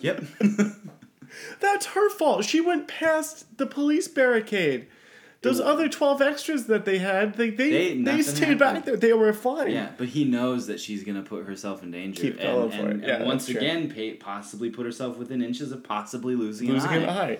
Yep. 0.00 0.24
That's 1.60 1.86
her 1.86 2.10
fault. 2.10 2.44
She 2.44 2.60
went 2.60 2.88
past 2.88 3.56
the 3.58 3.66
police 3.66 4.08
barricade. 4.08 4.88
Those 5.42 5.60
It- 5.60 5.66
other 5.66 5.88
twelve 5.88 6.20
extras 6.22 6.66
that 6.66 6.84
they 6.84 6.98
had, 6.98 7.34
they 7.34 7.50
they, 7.50 7.70
They- 7.70 7.88
they, 7.88 7.94
nothing 7.94 8.22
stayed 8.22 8.58
back 8.58 8.84
there. 8.84 8.96
They 8.96 9.12
were 9.12 9.32
fine. 9.32 9.70
Yeah, 9.70 9.90
but 9.96 10.08
he 10.08 10.24
knows 10.24 10.66
that 10.66 10.80
she's 10.80 11.04
gonna 11.04 11.22
put 11.22 11.46
herself 11.46 11.82
in 11.82 11.90
danger, 11.90 12.22
Keep 12.22 12.40
and, 12.40 12.42
going 12.42 12.70
for 12.70 12.88
and, 12.88 13.04
it. 13.04 13.06
Yeah, 13.08 13.16
and 13.16 13.26
once 13.26 13.48
again, 13.48 13.90
Pate 13.90 14.18
possibly 14.18 14.70
put 14.70 14.86
herself 14.86 15.18
within 15.18 15.42
inches 15.42 15.72
of 15.72 15.84
possibly 15.84 16.34
losing, 16.34 16.68
losing 16.72 16.90
an 16.90 17.02
an 17.04 17.08
eye. 17.08 17.22
eye, 17.32 17.38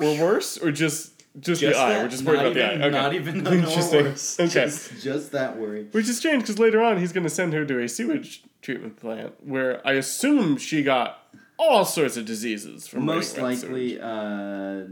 or 0.00 0.16
worse, 0.20 0.56
or 0.58 0.72
just 0.72 1.22
just, 1.40 1.62
Just 1.62 1.74
the 1.78 1.80
eye. 1.82 1.88
that, 1.94 2.02
We're 2.02 2.08
just 2.10 2.24
worried 2.24 2.36
not 2.36 2.46
about 2.48 2.56
even, 2.74 2.78
the 2.80 2.84
eye. 2.84 2.86
Okay. 2.88 2.90
Not 3.02 3.14
even 3.14 3.42
no 3.44 3.52
Interesting. 3.52 4.04
worse. 4.04 4.38
Okay. 4.40 4.48
Just, 4.64 5.02
just 5.02 5.32
that 5.32 5.58
worry. 5.58 5.86
Which 5.92 6.06
is 6.06 6.18
strange 6.18 6.42
because 6.42 6.58
later 6.58 6.82
on 6.82 6.98
he's 6.98 7.10
going 7.12 7.24
to 7.24 7.30
send 7.30 7.54
her 7.54 7.64
to 7.64 7.80
a 7.82 7.88
sewage 7.88 8.42
treatment 8.60 8.96
plant 8.98 9.32
where 9.42 9.80
I 9.86 9.92
assume 9.92 10.58
she 10.58 10.82
got 10.82 11.20
all 11.58 11.86
sorts 11.86 12.18
of 12.18 12.26
diseases 12.26 12.86
from 12.86 13.06
Most 13.06 13.38
likely, 13.38 13.92
sewage. 13.96 14.00
uh, 14.02 14.82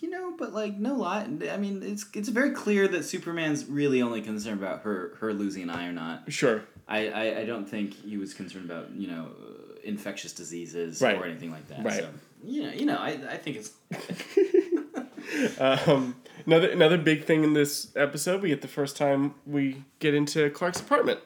you 0.00 0.10
know, 0.10 0.34
but 0.38 0.52
like 0.52 0.76
no 0.76 0.94
lie. 0.94 1.22
I 1.50 1.56
mean, 1.56 1.82
it's 1.82 2.06
it's 2.14 2.28
very 2.28 2.50
clear 2.50 2.88
that 2.88 3.04
Superman's 3.04 3.66
really 3.66 4.00
only 4.02 4.20
concerned 4.22 4.60
about 4.60 4.82
her 4.82 5.14
her 5.20 5.32
losing 5.32 5.62
an 5.64 5.70
eye 5.70 5.86
or 5.88 5.92
not. 5.92 6.32
Sure. 6.32 6.62
I, 6.88 7.08
I, 7.08 7.38
I 7.40 7.44
don't 7.44 7.68
think 7.68 7.92
he 7.94 8.16
was 8.16 8.32
concerned 8.34 8.70
about 8.70 8.90
you 8.92 9.08
know 9.08 9.28
uh, 9.40 9.74
infectious 9.84 10.32
diseases 10.32 11.02
Right. 11.02 11.16
or 11.18 11.24
anything 11.26 11.50
like 11.50 11.68
that. 11.68 11.84
Right. 11.84 12.00
So 12.00 12.08
you 12.44 12.62
know, 12.64 12.72
you 12.72 12.86
know, 12.86 12.96
I, 12.96 13.10
I 13.30 13.36
think 13.36 13.56
it's 13.56 13.72
Um, 15.60 16.16
another 16.46 16.70
another 16.70 16.96
big 16.98 17.24
thing 17.24 17.44
in 17.44 17.52
this 17.52 17.88
episode, 17.94 18.40
we 18.42 18.48
get 18.48 18.62
the 18.62 18.68
first 18.68 18.96
time 18.96 19.34
we 19.46 19.84
get 19.98 20.14
into 20.14 20.48
Clark's 20.50 20.80
apartment. 20.80 21.20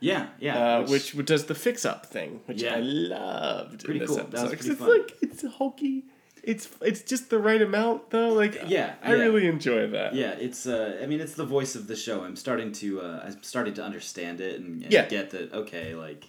yeah 0.00 0.26
yeah 0.40 0.58
uh, 0.78 0.86
which, 0.88 1.14
does 1.24 1.44
the 1.46 1.54
fix 1.54 1.84
up 1.84 2.04
thing, 2.06 2.40
which 2.46 2.62
Yeah. 2.62 2.74
I 2.76 2.80
loved 2.80 3.84
Pretty 3.84 4.00
in 4.00 4.06
this 4.06 4.16
cool. 4.16 4.26
That 4.26 4.42
was 4.42 4.52
episode. 4.52 4.58
pretty 4.58 4.70
it's 4.70 4.80
fun. 4.80 4.88
like 4.90 5.16
it's 5.22 5.56
hokey. 5.56 6.04
It's 6.46 6.68
it's 6.82 7.02
just 7.02 7.30
the 7.30 7.38
right 7.38 7.60
amount 7.62 8.10
though. 8.10 8.28
Like 8.34 8.54
Yeah, 8.66 8.94
I 9.02 9.14
yeah. 9.14 9.22
really 9.22 9.46
enjoy 9.46 9.86
that. 9.88 10.14
Yeah, 10.14 10.32
it's. 10.32 10.66
Uh, 10.66 11.00
I 11.02 11.06
mean, 11.06 11.20
it's 11.20 11.34
the 11.34 11.44
voice 11.46 11.74
of 11.74 11.86
the 11.86 11.96
show. 11.96 12.22
I'm 12.24 12.36
starting 12.36 12.72
to. 12.72 13.00
Uh, 13.00 13.22
I'm 13.26 13.42
starting 13.42 13.74
to 13.74 13.82
understand 13.82 14.40
it 14.40 14.60
and, 14.60 14.82
and 14.82 14.92
Yeah. 14.92 15.06
get 15.06 15.30
that. 15.30 15.52
Okay, 15.52 15.94
like, 15.94 16.24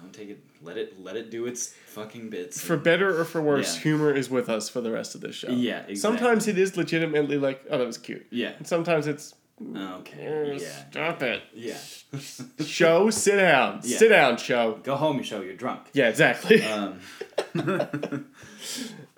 don't 0.00 0.12
take 0.12 0.30
it. 0.30 0.38
Let 0.62 0.76
it 0.76 1.00
let 1.02 1.16
it 1.16 1.30
do 1.30 1.46
its 1.46 1.74
fucking 1.86 2.30
bits. 2.30 2.60
For 2.60 2.76
better 2.76 3.18
or 3.20 3.24
for 3.24 3.40
worse, 3.42 3.74
Yeah. 3.76 3.82
humor 3.82 4.14
is 4.14 4.28
with 4.30 4.48
us 4.48 4.68
for 4.68 4.80
the 4.80 4.90
rest 4.92 5.14
of 5.14 5.20
the 5.22 5.32
show. 5.32 5.50
Yeah, 5.50 5.78
exactly. 5.78 5.96
Sometimes 5.96 6.46
it 6.48 6.56
is 6.58 6.76
legitimately 6.76 7.38
like, 7.38 7.64
oh, 7.70 7.78
that 7.78 7.86
was 7.86 7.98
cute. 7.98 8.26
yeah. 8.30 8.52
And 8.58 8.66
sometimes 8.66 9.06
it's, 9.06 9.34
Okay. 9.76 10.26
"Oh, 10.26 10.52
Yeah. 10.52 10.90
stop 10.90 11.22
it. 11.22 11.42
Yeah. 11.54 11.76
Show, 12.64 13.10
sit 13.10 13.36
down. 13.36 13.80
Yeah. 13.84 13.98
Sit 13.98 14.08
down, 14.08 14.36
show. 14.38 14.80
Go 14.82 14.96
home, 14.96 15.18
you 15.18 15.22
show 15.22 15.42
you're 15.42 15.54
drunk. 15.54 15.80
Yeah, 15.92 16.08
exactly. 16.08 16.62
Um, 16.62 17.00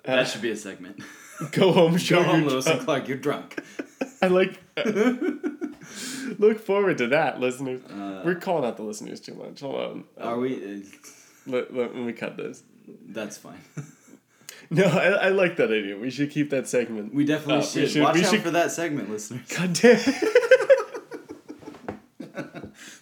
that 0.03 0.27
should 0.27 0.41
be 0.41 0.51
a 0.51 0.55
segment. 0.55 0.99
Go 1.51 1.71
home, 1.71 1.97
show 1.97 2.21
Go 2.23 2.29
home, 2.29 2.45
Lewis 2.45 2.67
and 2.67 2.79
Clark. 2.81 3.07
You're 3.07 3.17
drunk. 3.17 3.59
I 4.21 4.27
like. 4.27 4.59
look 6.39 6.59
forward 6.59 6.97
to 6.99 7.07
that, 7.07 7.39
listeners. 7.39 7.81
Uh, 7.85 8.21
We're 8.23 8.35
calling 8.35 8.65
out 8.65 8.77
the 8.77 8.83
listeners 8.83 9.19
too 9.19 9.33
much. 9.33 9.59
Hold 9.61 9.75
on. 9.81 10.03
Are 10.21 10.37
we? 10.39 10.55
Uh, 10.55 10.79
Let, 11.45 11.73
let, 11.75 11.95
me 11.95 12.13
cut 12.13 12.37
this. 12.37 12.63
that's 13.07 13.37
fine. 13.37 13.59
No, 14.69 14.85
I, 14.85 15.25
I 15.25 15.29
like 15.29 15.57
that 15.57 15.71
idea. 15.71 15.97
We 15.97 16.09
should 16.09 16.31
keep 16.31 16.49
that 16.51 16.67
segment. 16.67 17.13
We 17.13 17.25
definitely 17.25 17.55
Uh, 17.55 17.59
we 17.59 17.65
should. 17.67 17.89
should- 17.91 18.01
Watch 18.01 18.15
we 18.15 18.23
out 18.23 18.31
should- 18.31 18.41
for 18.41 18.51
that 18.51 18.71
segment, 18.71 19.09
listeners. 19.09 19.41
God 19.55 19.73
damn. 19.73 19.99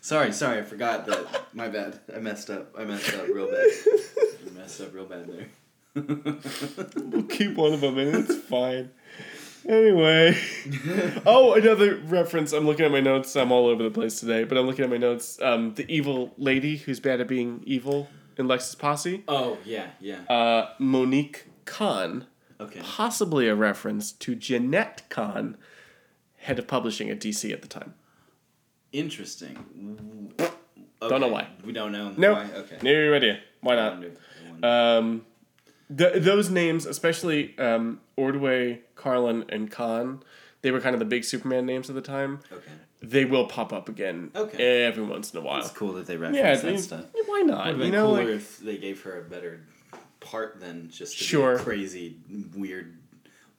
Sorry, 0.02 0.34
sorry, 0.34 0.58
I 0.60 0.64
forgot 0.64 1.06
that. 1.06 1.46
My 1.54 1.70
bad. 1.70 2.00
I 2.14 2.20
messed 2.20 2.50
up. 2.50 2.74
I 2.78 2.84
messed 2.84 3.14
up 3.14 3.28
real 3.28 3.50
bad. 3.50 3.66
I 3.66 4.50
messed 4.58 4.82
up 4.82 4.94
real 4.94 5.06
bad 5.06 5.28
there. 5.28 5.48
we'll 5.96 7.24
keep 7.24 7.56
one 7.56 7.74
of 7.74 7.82
them 7.82 7.98
in. 7.98 8.16
It's 8.16 8.36
fine. 8.48 8.92
Anyway. 9.68 10.38
Oh, 11.26 11.54
another 11.54 11.96
reference. 12.06 12.52
I'm 12.54 12.66
looking 12.66 12.86
at 12.86 12.92
my 12.92 13.00
notes. 13.00 13.36
I'm 13.36 13.52
all 13.52 13.68
over 13.68 13.84
the 13.84 13.92
place 13.92 14.20
today, 14.20 14.44
but 14.44 14.58
I'm 14.58 14.66
looking 14.66 14.84
at 14.84 14.90
my 14.90 14.98
notes. 14.98 15.40
Um, 15.42 15.74
the 15.76 15.90
evil 15.92 16.34
lady 16.38 16.78
who's 16.78 17.00
bad 17.00 17.22
at 17.22 17.28
being 17.28 17.62
evil 17.66 18.10
in 18.38 18.48
Lex's 18.48 18.74
posse. 18.76 19.24
oh 19.28 19.58
yeah, 19.66 19.88
yeah. 20.00 20.22
Uh, 20.30 20.70
Monique 20.80 21.46
Kahn. 21.66 22.26
Okay. 22.60 22.80
possibly 22.84 23.48
a 23.48 23.56
reference 23.56 24.12
to 24.14 24.36
Jeanette 24.36 25.04
Kahn, 25.10 25.58
head 26.38 26.58
of 26.60 26.68
publishing 26.68 27.10
at 27.10 27.20
DC 27.20 27.52
at 27.52 27.62
the 27.64 27.68
time. 27.68 27.94
Interesting. 28.92 30.34
Don't 31.02 31.22
know 31.22 31.28
why. 31.28 31.48
We 31.66 31.72
don't 31.74 31.92
know 31.92 32.14
No, 32.18 32.34
why. 32.34 32.50
Okay. 32.54 32.78
no 32.84 33.14
idea. 33.16 33.40
Why 33.62 33.76
not? 33.76 33.94
wonder- 33.94 34.12
I 34.12 34.52
wonder. 34.52 34.68
Um, 34.68 35.26
th- 35.98 36.24
those 36.24 36.50
names, 36.50 36.86
especially 36.86 37.58
um, 37.60 38.00
Ordway, 38.16 38.82
Carlin, 38.96 39.46
and 39.50 39.70
Kahn, 39.72 40.22
they 40.62 40.72
were 40.72 40.80
kind 40.80 40.94
of 40.94 41.00
the 41.00 41.06
big 41.06 41.24
Superman 41.24 41.66
names 41.66 41.90
of 41.90 41.96
the 41.96 42.02
time. 42.02 42.40
okay. 42.52 42.72
They 43.04 43.26
will 43.26 43.48
pop 43.48 43.74
up 43.74 43.90
again 43.90 44.30
Okay. 44.36 44.84
every 44.84 45.04
once 45.04 45.34
in 45.34 45.40
a 45.40 45.42
while. 45.42 45.60
It's 45.62 45.72
cool 45.72 45.94
that 45.94 46.06
they 46.06 46.18
reference 46.18 46.38
Yeah, 46.38 46.54
that 46.56 46.62
they- 46.64 46.78
stuff. 46.78 47.06
why 47.26 47.42
not? 47.42 47.66
have 47.66 47.78
been 47.80 47.88
You 47.88 47.92
know, 47.94 48.06
cooler 48.08 48.26
like, 48.26 48.28
if 48.36 48.60
they 48.60 48.78
gave 48.78 49.02
her 49.04 49.18
a 49.20 49.24
better 49.24 49.62
part 50.20 50.60
than 50.60 50.90
just 50.92 51.18
to 51.18 51.24
Sure. 51.24 51.56
be 51.56 51.62
a 51.62 51.64
crazy, 51.64 52.18
weird 52.56 52.98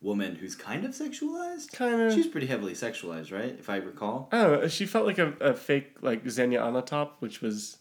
woman 0.00 0.36
who's 0.36 0.54
kind 0.54 0.84
of 0.84 0.92
sexualized. 0.92 1.72
Kinda. 1.76 2.14
She's 2.14 2.28
pretty 2.28 2.46
heavily 2.46 2.74
sexualized, 2.74 3.32
right? 3.32 3.56
If 3.58 3.68
I 3.68 3.76
recall. 3.76 4.28
I 4.30 4.42
don't 4.42 4.60
know. 4.62 4.68
She 4.68 4.86
felt 4.86 5.06
like 5.06 5.18
a, 5.18 5.32
a 5.40 5.54
fake 5.54 5.96
like 6.02 6.28
Xenia 6.28 6.60
Onatop, 6.60 7.10
which 7.18 7.40
was 7.40 7.78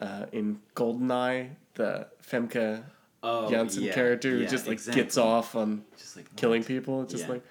uh, 0.00 0.26
in 0.32 0.60
Goldeneye, 0.74 1.50
the 1.74 2.06
Famke 2.26 2.84
Oh, 3.22 3.50
Janssen 3.50 3.82
yeah, 3.82 3.92
character 3.92 4.30
who 4.30 4.38
yeah, 4.38 4.48
just 4.48 4.66
like 4.66 4.74
exactly. 4.74 5.02
gets 5.02 5.18
off 5.18 5.54
on 5.54 5.84
Just 5.98 6.16
like 6.16 6.34
killing 6.36 6.62
what? 6.62 6.68
people. 6.68 7.02
It's 7.02 7.12
just 7.12 7.24
Yeah. 7.26 7.32
like 7.34 7.42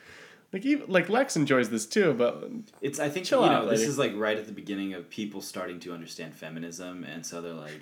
like 0.52 0.66
even 0.66 0.86
like 0.90 1.10
Lex 1.10 1.36
enjoys 1.36 1.70
this 1.70 1.86
too, 1.86 2.14
but 2.14 2.50
It's 2.82 3.00
I 3.00 3.08
think 3.10 3.26
Chill 3.28 3.42
you 3.42 3.48
out, 3.50 3.66
know 3.66 3.70
this 3.70 3.82
is 3.82 3.98
like 4.00 4.14
right 4.16 4.36
at 4.38 4.48
the 4.48 4.52
beginning 4.52 4.94
of 4.96 5.10
people 5.10 5.42
starting 5.42 5.80
to 5.82 5.94
understand 5.94 6.34
feminism, 6.34 7.04
and 7.04 7.24
so 7.26 7.40
they're 7.42 7.54
like, 7.54 7.82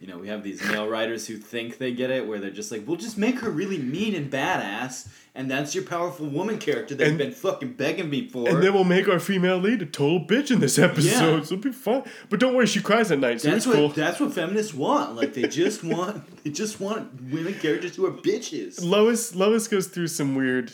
you 0.00 0.06
know, 0.06 0.16
we 0.16 0.28
have 0.28 0.42
these 0.42 0.62
male 0.64 0.88
writers 0.88 1.26
who 1.26 1.36
think 1.36 1.76
they 1.76 1.92
get 1.92 2.10
it, 2.10 2.26
where 2.26 2.38
they're 2.40 2.50
just 2.50 2.72
like, 2.72 2.86
we'll 2.88 2.96
just 2.96 3.18
make 3.18 3.38
her 3.40 3.50
really 3.50 3.76
mean 3.76 4.14
and 4.14 4.32
badass, 4.32 5.06
and 5.34 5.50
that's 5.50 5.74
your 5.74 5.84
powerful 5.84 6.26
woman 6.26 6.56
character 6.58 6.94
that 6.94 7.04
And- 7.06 7.12
you've 7.12 7.18
been 7.28 7.32
fucking 7.34 7.74
begging 7.74 8.08
me 8.08 8.26
for. 8.26 8.48
and 8.48 8.62
then 8.62 8.72
we'll 8.72 8.84
make 8.84 9.08
our 9.08 9.18
female 9.20 9.58
lead 9.58 9.82
a 9.82 9.86
total 9.86 10.18
bitch 10.24 10.50
in 10.50 10.58
this 10.60 10.78
episode. 10.78 11.10
Yeah. 11.10 11.18
So 11.18 11.36
it'll 11.36 11.56
be 11.58 11.72
fun. 11.72 12.04
But 12.30 12.40
don't 12.40 12.54
worry, 12.54 12.66
she 12.66 12.80
cries 12.80 13.12
at 13.12 13.18
night, 13.18 13.42
so 13.42 13.50
that's 13.50 13.58
it's 13.58 13.66
what 13.66 13.76
cool. 13.76 13.88
that's 13.90 14.18
what 14.20 14.32
feminists 14.32 14.72
want. 14.72 15.16
Like 15.16 15.34
they 15.34 15.46
just 15.46 15.84
want 15.84 16.44
they 16.44 16.50
just 16.50 16.80
want 16.80 17.22
women 17.30 17.52
characters 17.54 17.94
who 17.96 18.06
are 18.06 18.10
bitches. 18.12 18.82
Lois 18.82 19.34
Lois 19.34 19.68
goes 19.68 19.86
through 19.88 20.08
some 20.08 20.34
weird. 20.34 20.72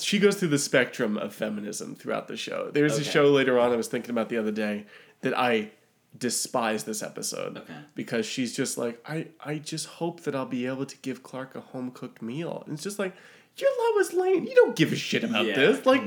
She 0.00 0.18
goes 0.18 0.34
through 0.36 0.48
the 0.48 0.58
spectrum 0.58 1.16
of 1.16 1.32
feminism 1.32 1.94
throughout 1.94 2.26
the 2.26 2.36
show. 2.36 2.70
There's 2.72 2.98
a 2.98 3.04
show 3.04 3.30
later 3.30 3.56
on 3.60 3.70
I 3.72 3.76
was 3.76 3.86
thinking 3.86 4.10
about 4.10 4.28
the 4.28 4.36
other 4.38 4.50
day 4.50 4.86
that 5.20 5.38
I 5.38 5.70
despise 6.18 6.84
this 6.84 7.02
episode 7.02 7.58
Okay. 7.58 7.74
because 7.94 8.24
she's 8.26 8.54
just 8.56 8.78
like 8.78 9.00
I 9.08 9.28
I 9.44 9.58
just 9.58 9.86
hope 9.86 10.20
that 10.22 10.34
I'll 10.34 10.46
be 10.46 10.66
able 10.66 10.86
to 10.86 10.96
give 10.98 11.22
Clark 11.22 11.54
a 11.56 11.60
home 11.60 11.90
cooked 11.90 12.22
meal. 12.22 12.62
And 12.66 12.74
it's 12.74 12.82
just 12.82 12.98
like 12.98 13.14
you're 13.56 13.70
Lois 13.94 14.12
Lane. 14.12 14.46
You 14.46 14.54
don't 14.54 14.76
give 14.76 14.92
a 14.92 14.96
shit 14.96 15.24
about 15.24 15.46
yeah, 15.46 15.54
this. 15.56 15.86
Like 15.86 16.02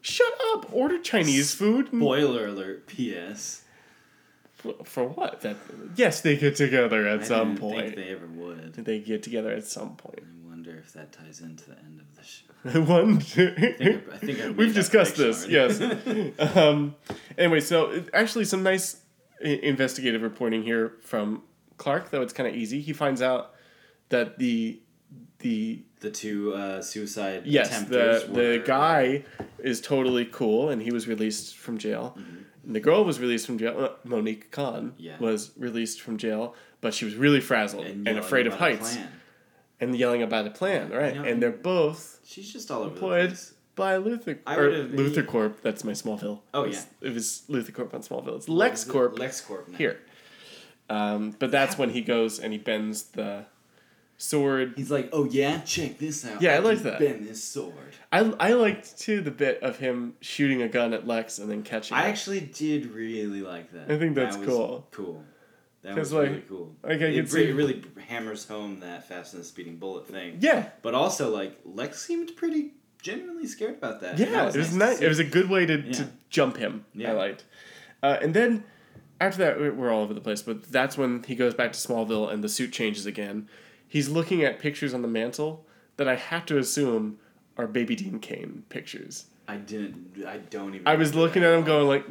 shut 0.00 0.32
up. 0.54 0.72
Order 0.72 0.98
Chinese 0.98 1.54
food. 1.54 1.92
and- 1.92 2.00
Spoiler 2.02 2.46
alert. 2.48 2.86
P.S. 2.86 3.62
For, 4.54 4.72
for 4.84 5.06
what? 5.08 5.42
That 5.42 5.56
yes, 5.96 6.22
they 6.22 6.36
get 6.36 6.56
together 6.56 7.06
at 7.06 7.20
I 7.20 7.24
some 7.24 7.56
point. 7.56 7.80
think 7.94 7.96
they 7.96 8.08
ever 8.10 8.26
would. 8.26 8.74
They 8.74 9.00
get 9.00 9.22
together 9.22 9.50
at 9.52 9.64
some 9.66 9.96
point. 9.96 10.20
I 10.22 10.48
wonder 10.48 10.76
if 10.78 10.92
that 10.94 11.12
ties 11.12 11.40
into 11.40 11.68
the 11.70 11.76
end 11.78 12.00
of 12.00 12.16
the 12.16 12.22
show. 12.24 12.80
One. 12.80 13.18
I 13.18 13.20
think 13.20 13.58
I, 14.10 14.14
I 14.14 14.18
think 14.18 14.40
I 14.40 14.50
We've 14.50 14.74
discussed 14.74 15.16
this, 15.16 15.44
already. 15.46 16.32
yes. 16.38 16.56
um, 16.56 16.94
anyway, 17.36 17.60
so 17.60 18.02
actually, 18.14 18.46
some 18.46 18.62
nice 18.62 18.96
i- 18.96 18.98
investigative 19.40 20.22
reporting 20.22 20.62
here 20.62 20.94
from 21.02 21.42
Clark, 21.76 22.10
though 22.10 22.22
it's 22.22 22.32
kind 22.32 22.48
of 22.48 22.54
easy. 22.54 22.80
He 22.80 22.92
finds 22.92 23.20
out 23.22 23.52
that 24.08 24.38
the 24.38 24.80
the 25.40 25.82
the 26.00 26.10
two 26.10 26.54
uh, 26.54 26.80
suicide 26.82 27.42
yes 27.44 27.82
the 27.84 28.26
were, 28.28 28.34
the 28.34 28.62
guy 28.64 29.24
is 29.58 29.80
totally 29.80 30.24
cool, 30.24 30.68
and 30.70 30.82
he 30.82 30.90
was 30.92 31.06
released 31.06 31.56
from 31.56 31.78
jail. 31.78 32.16
Mm-hmm. 32.18 32.36
And 32.64 32.74
the 32.74 32.80
girl 32.80 33.04
was 33.04 33.20
released 33.20 33.46
from 33.46 33.58
jail. 33.58 33.78
Uh, 33.78 33.88
Monique 34.08 34.50
Kahn 34.50 34.94
Yeah. 34.98 35.18
was 35.20 35.52
released 35.56 36.00
from 36.00 36.16
jail, 36.16 36.54
but 36.80 36.94
she 36.94 37.04
was 37.04 37.14
really 37.14 37.40
frazzled 37.40 37.84
and, 37.84 38.04
yelling 38.06 38.18
afraid 38.18 38.46
of 38.46 38.54
heights 38.54 38.98
and 39.78 39.94
yelling 39.94 40.22
about 40.22 40.46
a 40.46 40.50
plan, 40.50 40.90
right? 40.90 41.14
know, 41.14 41.22
and 41.24 41.42
they're 41.42 41.50
both 41.52 42.20
She's 42.24 42.52
just 42.52 42.70
all 42.70 42.80
over 42.80 42.88
the 42.88 42.94
employed 42.96 43.28
place. 43.30 43.54
By 43.76 43.96
Luthor. 43.98 44.38
I 44.46 44.56
or 44.56 44.70
would've- 44.70 44.92
LuthorCorp. 44.94 45.60
That's 45.62 45.84
my 45.84 45.92
Smallville. 45.92 46.40
Oh, 46.52 46.64
It 46.64 46.68
was- 46.68 46.86
yeah. 47.02 47.08
it 47.08 47.14
was 47.14 47.42
LuthorCorp 47.48 47.94
on 47.94 48.00
Smallville. 48.00 48.36
It's 48.36 48.48
is 48.48 48.48
it? 48.48 48.58
LexCorp 48.58 49.14
LexCorp 49.16 49.68
now. 49.68 49.78
here. 49.78 50.00
Um, 50.88 51.36
but 51.38 51.50
that's 51.50 51.76
when 51.78 51.90
he 51.90 52.00
goes 52.00 52.38
and 52.40 52.52
he 52.52 52.58
bends 52.58 53.02
the 53.04 53.44
sword. 54.18 54.74
He's 54.76 54.90
like, 54.90 55.08
oh 55.12 55.24
yeah, 55.24 55.60
check 55.62 55.98
this 55.98 56.24
out. 56.24 56.40
Yeah, 56.40 56.52
I 56.52 56.56
can 56.56 56.64
like 56.64 56.78
that. 56.80 56.98
Bend 56.98 57.26
this 57.28 57.42
sword. 57.44 57.74
I 58.12 58.20
I 58.40 58.52
liked 58.52 58.98
too 58.98 59.20
the 59.20 59.30
bit 59.30 59.62
of 59.62 59.78
him 59.78 60.14
shooting 60.20 60.62
a 60.62 60.68
gun 60.68 60.94
at 60.94 61.06
Lex 61.06 61.38
and 61.38 61.50
then 61.50 61.62
catching. 61.62 61.96
I 61.96 62.06
it. 62.06 62.10
actually 62.10 62.40
did 62.40 62.86
really 62.86 63.40
like 63.42 63.72
that. 63.72 63.90
I 63.90 63.98
think 63.98 64.14
that's 64.14 64.36
That 64.36 64.46
cool. 64.46 64.86
Cool. 64.92 65.22
That 65.82 65.96
was 65.96 66.12
like, 66.12 66.28
really 66.30 66.42
cool. 66.48 66.74
like, 66.82 67.00
I 67.00 67.04
it 67.04 67.32
re- 67.32 67.52
really 67.52 67.84
hammers 68.08 68.46
home 68.48 68.80
that 68.80 69.06
fast 69.06 69.34
and 69.34 69.44
speeding 69.44 69.76
bullet 69.76 70.08
thing. 70.08 70.38
Yeah, 70.40 70.70
But 70.82 70.94
also, 70.94 71.30
like, 71.30 71.60
Lex 71.64 72.04
seemed 72.04 72.34
pretty 72.34 72.72
genuinely 73.06 73.46
scared 73.46 73.74
about 73.78 74.00
that. 74.00 74.18
yeah. 74.18 74.26
that 74.26 74.54
it 74.54 74.58
was 74.58 74.70
to 74.70 74.76
nice. 74.76 75.00
It 75.00 75.08
was 75.08 75.18
a 75.18 75.24
good 75.24 75.48
way 75.48 75.64
to, 75.66 75.78
Yeah. 75.80 75.92
to 75.92 76.08
jump 76.30 76.56
him. 76.56 76.84
Yeah. 76.94 77.10
I 77.12 77.14
liked. 77.14 77.44
Uh, 78.02 78.16
and 78.20 78.34
then 78.34 78.64
after 79.20 79.38
that, 79.38 79.60
we- 79.60 79.70
we're 79.70 79.90
all 79.92 80.02
over 80.02 80.14
the 80.14 80.20
place. 80.20 80.42
But 80.42 80.64
that's 80.64 80.98
when 80.98 81.22
he 81.22 81.34
goes 81.34 81.54
back 81.54 81.72
to 81.72 81.78
Smallville 81.78 82.30
and 82.32 82.42
the 82.44 82.48
suit 82.48 82.72
changes 82.72 83.06
again. 83.06 83.48
He's 83.88 84.08
looking 84.08 84.42
at 84.42 84.58
pictures 84.58 84.92
on 84.92 85.02
the 85.02 85.08
mantle 85.08 85.64
that 85.96 86.08
I 86.08 86.16
have 86.16 86.44
to 86.46 86.58
assume 86.58 87.18
are 87.56 87.66
Baby 87.66 87.94
Dean 87.96 88.18
Cain 88.18 88.64
pictures. 88.68 89.26
I 89.48 89.56
didn't. 89.56 90.24
I 90.26 90.38
don't 90.38 90.74
even. 90.74 90.86
I 90.86 90.96
was 90.96 91.14
looking 91.14 91.42
at 91.44 91.54
him 91.54 91.64
going 91.64 91.86
like, 91.86 92.04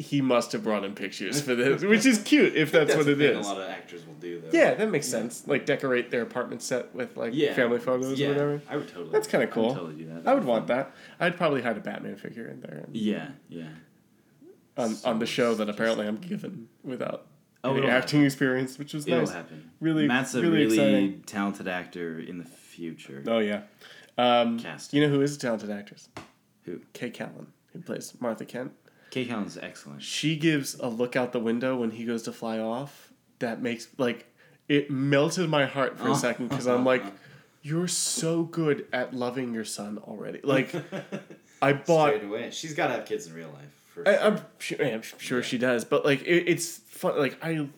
he 0.00 0.20
must 0.20 0.52
have 0.52 0.62
brought 0.62 0.84
in 0.84 0.94
pictures 0.94 1.40
for 1.40 1.54
this, 1.56 1.82
which 1.84 2.06
is 2.06 2.22
cute 2.22 2.54
if 2.54 2.70
that's, 2.70 2.94
what 2.94 3.06
a 3.08 3.10
it 3.12 3.20
is. 3.20 3.44
A 3.46 3.48
lot 3.50 3.60
of 3.60 3.68
actors 3.68 4.06
will 4.06 4.14
do 4.14 4.40
though. 4.40 4.50
Yeah, 4.56 4.74
that 4.74 4.90
makes 4.90 5.08
sense. 5.08 5.46
Like 5.46 5.66
decorate 5.66 6.10
their 6.12 6.22
apartment 6.22 6.62
set 6.62 6.94
with 6.94 7.16
like 7.16 7.32
Yeah. 7.34 7.52
family 7.54 7.80
photos 7.80 8.18
yeah, 8.18 8.28
or 8.28 8.30
whatever. 8.30 8.62
I 8.70 8.76
would 8.76 8.86
totally. 8.88 9.10
That's 9.10 9.26
kinda 9.26 9.46
I 9.46 9.50
cool. 9.50 9.66
would 9.70 9.74
totally 9.74 9.94
do 9.96 10.06
that. 10.14 10.26
I 10.28 10.34
would 10.34 10.44
want 10.44 10.68
that. 10.68 10.94
I'd 11.18 11.36
probably 11.36 11.62
hide 11.62 11.76
a 11.76 11.80
Batman 11.80 12.14
figure 12.16 12.46
in 12.46 12.60
there 12.60 12.84
Yeah, 12.92 13.30
yeah. 13.48 13.68
on, 14.76 14.94
So 14.94 15.10
on 15.10 15.18
the 15.18 15.26
show 15.26 15.54
that 15.56 15.68
apparently 15.68 16.06
I'm 16.06 16.18
given 16.18 16.68
without 16.84 17.26
Oh, 17.64 17.74
any 17.76 17.88
acting 17.88 18.24
experience, 18.24 18.78
which 18.78 18.94
was 18.94 19.04
It'll 19.04 19.18
nice. 19.18 19.32
happen. 19.32 19.72
Really- 19.80 20.06
Matt's 20.06 20.32
a 20.36 20.40
really 20.42 20.66
really, 20.66 21.20
talented 21.26 21.66
actor 21.66 22.20
in 22.20 22.38
the 22.38 22.44
future. 22.44 23.24
Oh 23.26 23.40
yeah. 23.40 23.62
Um, 24.16 24.60
Cast. 24.60 24.94
you 24.94 25.00
know 25.00 25.08
who 25.08 25.20
is 25.22 25.34
a 25.34 25.38
talented 25.40 25.70
actress? 25.70 26.08
Who? 26.66 26.80
K 26.92 27.10
Callan, 27.10 27.48
who 27.72 27.80
plays 27.80 28.14
Martha 28.20 28.44
Kent. 28.44 28.72
K 29.10 29.24
Callan's 29.24 29.56
excellent. 29.56 30.02
She 30.02 30.36
gives 30.36 30.74
a 30.78 30.88
look 30.88 31.16
out 31.16 31.32
the 31.32 31.40
window 31.40 31.76
when 31.76 31.90
he 31.90 32.04
goes 32.04 32.22
to 32.24 32.32
fly 32.32 32.58
off. 32.58 33.12
That 33.38 33.62
makes 33.62 33.88
like 33.98 34.26
it 34.68 34.90
melted 34.90 35.48
my 35.48 35.66
heart 35.66 35.98
for 35.98 36.08
a 36.08 36.10
oh. 36.12 36.14
second 36.14 36.48
because 36.48 36.66
I'm 36.66 36.84
like, 36.84 37.02
you're 37.62 37.88
so 37.88 38.42
good 38.42 38.86
at 38.92 39.14
loving 39.14 39.54
your 39.54 39.64
son 39.64 39.98
already. 39.98 40.40
Like 40.42 40.74
I 41.62 41.72
bought 41.72 42.14
Straight 42.14 42.24
away. 42.24 42.50
She's 42.50 42.74
got 42.74 42.88
to 42.88 42.94
have 42.94 43.06
kids 43.06 43.26
in 43.26 43.34
real 43.34 43.48
life. 43.48 43.82
For 43.94 44.08
I, 44.08 44.12
sure. 44.12 44.22
I'm 44.22 44.40
sure, 44.58 44.78
yeah, 44.80 44.94
I'm 44.94 45.02
sure 45.02 45.42
she 45.42 45.58
does, 45.58 45.84
but 45.84 46.04
like 46.04 46.22
it, 46.22 46.48
it's 46.48 46.78
fun. 46.78 47.18
Like 47.18 47.38
I, 47.42 47.68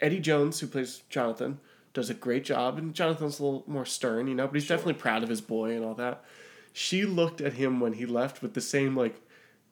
Eddie 0.00 0.20
Jones, 0.20 0.60
who 0.60 0.66
plays 0.66 1.02
Jonathan, 1.08 1.60
does 1.94 2.10
a 2.10 2.14
great 2.14 2.44
job, 2.44 2.78
and 2.78 2.94
Jonathan's 2.94 3.38
a 3.38 3.44
little 3.44 3.64
more 3.66 3.86
stern, 3.86 4.26
you 4.26 4.34
know, 4.34 4.46
but 4.46 4.54
he's 4.54 4.68
definitely 4.68 4.94
proud 4.94 5.22
of 5.22 5.28
his 5.28 5.40
boy 5.40 5.70
and 5.70 5.84
all 5.84 5.94
that. 5.94 6.24
She 6.72 7.04
looked 7.04 7.40
at 7.40 7.54
him 7.54 7.80
when 7.80 7.94
he 7.94 8.06
left 8.06 8.42
with 8.42 8.54
the 8.54 8.60
same 8.60 8.96
like, 8.96 9.20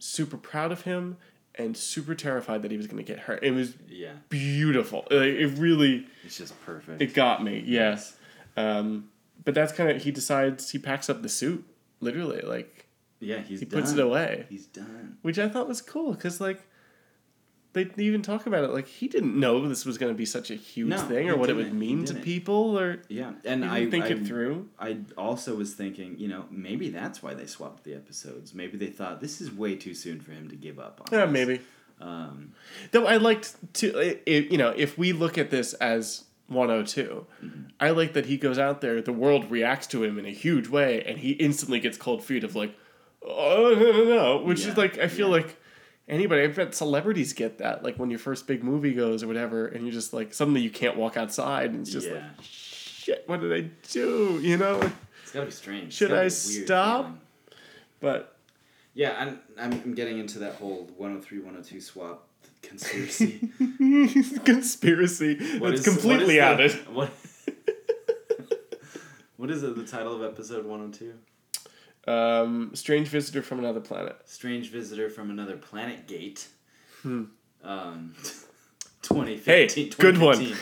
super 0.00 0.36
proud 0.36 0.72
of 0.72 0.82
him 0.82 1.16
and 1.54 1.76
super 1.76 2.14
terrified 2.14 2.62
that 2.62 2.70
he 2.70 2.76
was 2.76 2.86
gonna 2.88 3.02
get 3.02 3.20
hurt. 3.20 3.42
It 3.44 3.52
was 3.52 3.74
Yeah. 3.88 4.14
beautiful. 4.28 5.06
Like, 5.10 5.34
it 5.34 5.46
really 5.58 6.06
It's 6.24 6.38
just 6.38 6.60
perfect. 6.64 7.00
it 7.00 7.14
got 7.14 7.44
me. 7.44 7.62
Yes, 7.66 8.16
um, 8.56 9.10
but 9.44 9.54
that's 9.54 9.72
kind 9.72 9.90
of 9.90 10.02
he 10.02 10.10
decides 10.10 10.70
he 10.70 10.78
packs 10.78 11.08
up 11.08 11.22
the 11.22 11.28
suit 11.28 11.64
literally 12.00 12.40
like 12.40 12.86
yeah, 13.20 13.38
he's 13.42 13.60
he 13.60 13.66
done. 13.66 13.80
puts 13.80 13.92
it 13.92 13.98
away, 13.98 14.46
He's 14.48 14.66
done. 14.66 15.18
which 15.22 15.38
I 15.38 15.48
thought 15.48 15.68
was 15.68 15.82
cool 15.82 16.12
because 16.14 16.40
like 16.40 16.62
they 17.72 17.88
even 17.98 18.22
talk 18.22 18.46
about 18.46 18.64
it 18.64 18.70
like 18.70 18.86
he 18.88 19.06
didn't 19.08 19.38
know 19.38 19.68
this 19.68 19.84
was 19.86 19.96
going 19.98 20.12
to 20.12 20.16
be 20.16 20.24
such 20.26 20.50
a 20.50 20.54
huge 20.54 20.88
No, 20.88 20.98
thing 20.98 21.30
or 21.30 21.36
what 21.36 21.50
it 21.50 21.54
would 21.56 21.72
mean 21.72 22.04
to 22.06 22.14
people 22.14 22.78
or 22.78 23.02
Yeah, 23.08 23.32
and 23.44 23.64
I 23.64 23.88
think 23.88 24.06
I, 24.06 24.08
it 24.08 24.26
through. 24.26 24.68
I 24.78 24.98
also 25.16 25.54
was 25.54 25.74
thinking, 25.74 26.18
you 26.18 26.28
know, 26.28 26.46
maybe 26.50 26.90
that's 26.90 27.22
why 27.22 27.34
they 27.34 27.46
swapped 27.46 27.84
the 27.84 27.94
episodes. 27.94 28.54
Maybe 28.54 28.76
they 28.76 28.88
thought 28.88 29.20
this 29.20 29.40
is 29.40 29.52
way 29.52 29.76
too 29.76 29.94
soon 29.94 30.20
for 30.20 30.32
him 30.32 30.48
to 30.48 30.56
give 30.56 30.78
up 30.78 31.00
on. 31.00 31.16
Yeah, 31.18 31.26
this. 31.26 31.32
maybe. 31.32 31.60
Um, 32.00 32.52
Though 32.92 33.06
I 33.06 33.18
liked 33.18 33.54
to, 33.74 33.98
it, 33.98 34.22
it, 34.26 34.50
you 34.50 34.58
know, 34.58 34.70
if 34.76 34.96
we 34.98 35.12
look 35.12 35.36
at 35.38 35.50
this 35.50 35.74
as 35.74 36.24
102, 36.48 37.26
Mm-hmm. 37.44 37.60
I 37.78 37.90
like 37.90 38.12
that 38.14 38.26
he 38.26 38.36
goes 38.36 38.58
out 38.58 38.80
there, 38.80 39.00
the 39.00 39.12
world 39.12 39.50
reacts 39.50 39.86
to 39.88 40.02
him 40.04 40.18
in 40.18 40.26
a 40.26 40.30
huge 40.30 40.68
way, 40.68 41.02
and 41.04 41.18
he 41.18 41.32
instantly 41.32 41.78
gets 41.80 41.96
cold 41.96 42.24
feet 42.24 42.42
of 42.44 42.54
like, 42.56 42.74
oh, 43.24 43.74
no, 43.78 43.92
no, 43.92 44.04
no. 44.04 44.42
Which 44.44 44.64
Yeah, 44.64 44.72
is 44.72 44.76
like, 44.76 44.98
I 44.98 45.08
feel 45.08 45.28
yeah. 45.28 45.34
like 45.44 45.56
anybody, 46.10 46.42
I 46.42 46.48
bet 46.48 46.74
celebrities 46.74 47.32
get 47.32 47.58
that. 47.58 47.82
Like 47.82 47.96
when 47.96 48.10
your 48.10 48.18
first 48.18 48.46
big 48.46 48.62
movie 48.62 48.92
goes 48.92 49.22
or 49.22 49.26
whatever, 49.28 49.66
and 49.66 49.84
you're 49.84 49.92
just 49.94 50.12
like, 50.12 50.34
suddenly 50.34 50.60
you 50.60 50.70
can't 50.70 50.96
walk 50.96 51.16
outside, 51.16 51.70
and 51.70 51.80
it's 51.80 51.90
just 51.90 52.10
like, 52.10 52.22
shit, 52.42 53.24
what 53.26 53.40
did 53.40 53.52
I 53.52 53.70
do? 53.90 54.38
You 54.42 54.56
know? 54.58 54.80
it's 55.22 55.32
gotta 55.32 55.46
be 55.46 55.52
strange. 55.52 55.92
Should 55.94 56.10
I 56.12 56.12
be 56.12 56.16
a 56.16 56.20
weird 56.20 56.30
stop? 56.66 57.04
feeling. 57.04 57.20
But 58.00 58.36
Yeah, 58.94 59.14
I'm, 59.18 59.40
I'm 59.58 59.72
I'm 59.84 59.94
getting 59.94 60.18
into 60.18 60.38
that 60.40 60.54
whole 60.56 60.88
103 60.96 61.38
102 61.38 61.80
swap 61.80 62.26
conspiracy. 62.62 63.48
conspiracy. 64.44 65.58
What 65.58 65.72
It's 65.74 65.86
is- 65.86 65.94
what 65.94 66.00
completely 66.00 66.38
is 66.38 66.40
the- 66.40 66.40
outed. 66.40 66.72
What? 66.94 67.10
what 69.36 69.50
is 69.50 69.62
it? 69.62 69.74
The 69.76 69.84
title 69.86 70.14
of 70.22 70.22
episode 70.32 70.66
102? 70.66 71.14
Um, 72.06 72.70
strange 72.74 73.08
visitor 73.08 73.42
from 73.42 73.58
another 73.58 73.80
planet. 73.80 74.16
Strange 74.24 74.70
visitor 74.70 75.10
from 75.10 75.30
another 75.30 75.56
planet 75.56 76.06
gate. 76.06 76.48
Hmm. 77.02 77.24
Um, 77.62 78.14
2015. 79.02 79.44
Hey, 79.44 79.90
good 79.98 80.18
one. 80.18 80.54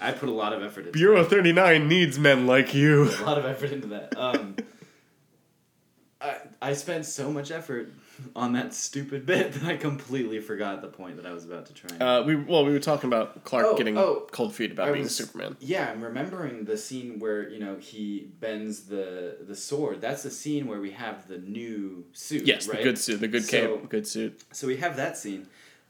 I 0.00 0.12
put 0.12 0.28
a 0.28 0.32
lot 0.32 0.52
of 0.52 0.62
effort 0.62 0.80
into 0.80 0.92
Bureau 0.92 1.24
39 1.24 1.88
needs 1.88 2.18
men 2.18 2.46
like 2.46 2.72
you. 2.74 3.04
a 3.04 3.24
lot 3.24 3.38
of 3.38 3.44
effort 3.44 3.72
into 3.72 3.88
that. 3.88 4.16
Um, 4.16 4.56
I 6.20 6.36
I 6.60 6.72
spent 6.74 7.04
so 7.06 7.30
much 7.30 7.50
effort 7.50 7.92
on 8.34 8.52
that 8.54 8.74
stupid 8.74 9.24
bit 9.26 9.52
that 9.54 9.64
I 9.64 9.76
completely 9.76 10.40
forgot 10.40 10.82
the 10.82 10.88
point 10.88 11.16
that 11.16 11.26
I 11.26 11.32
was 11.32 11.44
about 11.44 11.66
to 11.66 11.74
try. 11.74 11.90
and- 11.92 12.02
Uh, 12.02 12.22
we 12.26 12.36
well, 12.36 12.64
we 12.64 12.72
were 12.72 12.78
talking 12.80 13.08
about 13.08 13.44
Clark 13.44 13.66
Oh, 13.68 13.76
getting 13.76 13.96
oh, 13.98 14.26
cold 14.32 14.54
feet 14.54 14.72
about 14.72 14.88
I 14.88 14.92
being 14.92 15.04
was- 15.04 15.14
Superman. 15.14 15.56
Yeah, 15.60 15.90
I'm 15.90 16.02
remembering 16.02 16.64
the 16.64 16.76
scene 16.76 17.18
where 17.18 17.48
you 17.48 17.58
know 17.60 17.76
he 17.76 18.30
bends 18.40 18.82
the 18.86 19.38
the 19.46 19.56
sword. 19.56 20.00
That's 20.00 20.22
the 20.22 20.30
scene 20.30 20.66
where 20.66 20.80
we 20.80 20.90
have 20.92 21.28
the 21.28 21.38
new 21.38 22.04
suit. 22.12 22.42
Yes, 22.46 22.66
right? 22.68 22.78
the 22.78 22.84
good 22.84 22.98
suit, 22.98 23.20
the 23.20 23.28
good 23.28 23.44
So- 23.44 23.78
cape, 23.78 23.88
good 23.88 24.06
suit. 24.06 24.42
So 24.52 24.66
we 24.66 24.76
have 24.78 24.96
that 24.96 25.16
scene, 25.16 25.46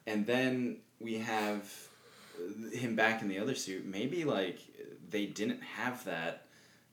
and 0.06 0.26
then 0.26 0.78
we 1.00 1.18
have 1.18 1.62
him 2.72 2.94
back 2.94 3.20
in 3.22 3.28
the 3.28 3.38
other 3.38 3.54
suit. 3.54 3.84
Maybe 3.84 4.24
like 4.24 4.58
they 5.10 5.26
didn't 5.26 5.62
have 5.62 6.04
that. 6.04 6.46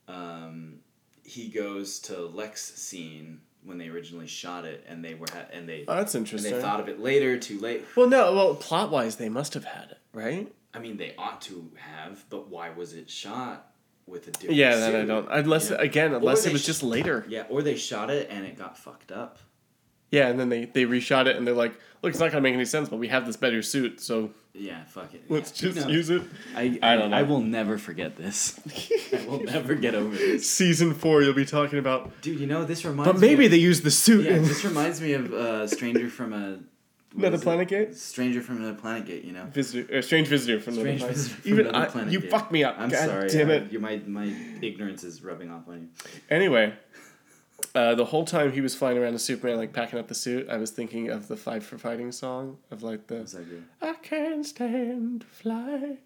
Um, 0.08 0.80
he 1.24 1.48
goes 1.48 1.98
to 2.00 2.20
Lex 2.26 2.74
scene 2.76 3.40
when 3.66 3.78
they 3.78 3.88
originally 3.88 4.26
shot 4.26 4.64
it, 4.64 4.84
and 4.88 5.04
they 5.04 5.14
were 5.14 5.26
ha- 5.32 5.46
and 5.52 5.68
they 5.68 5.84
Oh, 5.88 5.94
that's 5.96 6.14
and 6.14 6.24
interesting. 6.24 6.52
they 6.54 6.60
thought 6.60 6.80
of 6.80 6.88
it 6.88 7.00
later, 7.00 7.38
too 7.38 7.58
late. 7.58 7.84
well, 7.96 8.08
no, 8.08 8.32
well, 8.34 8.54
plot 8.54 8.90
wise, 8.90 9.16
they 9.16 9.28
must 9.28 9.54
have 9.54 9.64
had 9.64 9.90
it, 9.90 9.98
right? 10.12 10.52
I 10.72 10.78
mean, 10.78 10.96
they 10.96 11.14
ought 11.18 11.40
to 11.42 11.70
have, 11.76 12.24
but 12.30 12.48
why 12.48 12.70
was 12.70 12.94
it 12.94 13.10
shot 13.10 13.72
with 14.06 14.28
a 14.28 14.30
different? 14.30 14.54
Yeah, 14.56 14.76
that 14.76 14.94
I 14.94 15.04
don't. 15.04 15.26
Unless 15.30 15.70
Yeah. 15.70 15.76
again, 15.80 16.14
unless 16.14 16.46
it 16.46 16.52
was 16.52 16.62
sh- 16.62 16.66
just 16.66 16.82
later. 16.82 17.24
Yeah, 17.28 17.44
or 17.48 17.62
they 17.62 17.76
shot 17.76 18.10
it 18.10 18.28
and 18.30 18.44
it 18.46 18.56
got 18.56 18.78
fucked 18.78 19.10
up. 19.10 19.38
Yeah, 20.10 20.28
and 20.28 20.38
then 20.38 20.48
they 20.48 20.66
they 20.66 20.84
reshot 20.84 21.26
it, 21.26 21.36
and 21.36 21.46
they're 21.46 21.54
like, 21.54 21.72
"Look, 22.02 22.10
it's 22.10 22.20
not 22.20 22.30
gonna 22.30 22.40
make 22.42 22.54
any 22.54 22.64
sense, 22.64 22.88
but 22.88 22.98
we 22.98 23.08
have 23.08 23.26
this 23.26 23.36
better 23.36 23.60
suit, 23.62 24.00
so 24.00 24.30
Yeah, 24.54 24.84
fuck 24.84 25.12
it. 25.12 25.24
let's 25.28 25.60
Yeah, 25.60 25.70
just 25.72 25.86
no. 25.88 25.92
use 25.92 26.10
it." 26.10 26.22
I, 26.54 26.78
I 26.82 26.96
don't 26.96 27.10
know. 27.10 27.16
I 27.16 27.22
will 27.22 27.40
never 27.40 27.76
forget 27.76 28.16
this. 28.16 28.58
I 29.12 29.24
will 29.26 29.42
never 29.42 29.74
get 29.74 29.94
over 29.96 30.14
this. 30.16 30.48
Season 30.48 30.94
four, 30.94 31.22
you'll 31.22 31.34
be 31.34 31.44
talking 31.44 31.78
about. 31.80 32.20
Dude, 32.22 32.38
you 32.38 32.46
know 32.46 32.64
this 32.64 32.84
reminds. 32.84 33.12
But 33.12 33.20
maybe 33.20 33.42
me 33.42 33.48
they 33.48 33.56
used 33.56 33.82
the 33.82 33.90
suit 33.90 34.26
of, 34.26 34.32
Yeah, 34.32 34.38
this 34.38 34.64
reminds 34.70 35.00
me 35.00 35.12
of 35.14 35.32
uh, 35.32 35.66
Stranger 35.66 36.08
from 36.08 36.32
a. 36.32 36.58
Another 37.16 37.36
is 37.36 37.40
it? 37.40 37.44
Planet 37.44 37.68
Gate. 37.68 37.96
Stranger 37.96 38.42
from 38.42 38.58
another 38.58 38.74
planet 38.74 39.06
gate. 39.06 39.24
You 39.24 39.32
know. 39.32 39.44
Visitor, 39.46 39.96
uh, 39.98 40.02
strange 40.02 40.28
visitor 40.28 40.60
from 40.60 40.74
Strange 40.74 41.00
another 41.00 41.14
planet. 41.14 41.16
Visitor 41.16 41.40
from 41.42 41.50
Even 41.52 41.66
Another 41.68 41.84
I, 41.86 41.88
Planet 41.90 42.12
you 42.12 42.20
Gate. 42.20 42.30
fucked 42.30 42.52
me 42.52 42.62
up. 42.62 42.76
I'm 42.78 42.90
God 42.90 43.08
sorry. 43.08 43.28
damn 43.30 43.50
it. 43.50 43.72
you 43.72 43.78
my 43.80 44.00
my 44.06 44.30
ignorance 44.60 45.02
is 45.02 45.22
rubbing 45.22 45.50
off 45.50 45.66
on 45.66 45.80
you. 45.80 45.88
Anyway, 46.28 46.74
uh, 47.76 47.94
the 47.94 48.06
whole 48.06 48.24
time 48.24 48.52
he 48.52 48.60
was 48.60 48.74
flying 48.74 48.98
around 48.98 49.14
as 49.14 49.22
Superman, 49.24 49.56
like 49.58 49.72
packing 49.72 49.98
up 49.98 50.08
the 50.08 50.14
suit, 50.14 50.48
I 50.48 50.56
was 50.56 50.70
thinking 50.70 51.10
of 51.10 51.28
the 51.28 51.36
Five 51.36 51.64
for 51.64 51.78
Fighting 51.78 52.10
song 52.12 52.58
of 52.70 52.82
like 52.82 53.06
the 53.06 53.16
Was 53.16 53.32
that 53.32 53.48
good? 53.48 53.64
I 53.82 53.92
can't 53.94 54.44
stand 54.46 55.20
to 55.20 55.26
fly. 55.26 55.98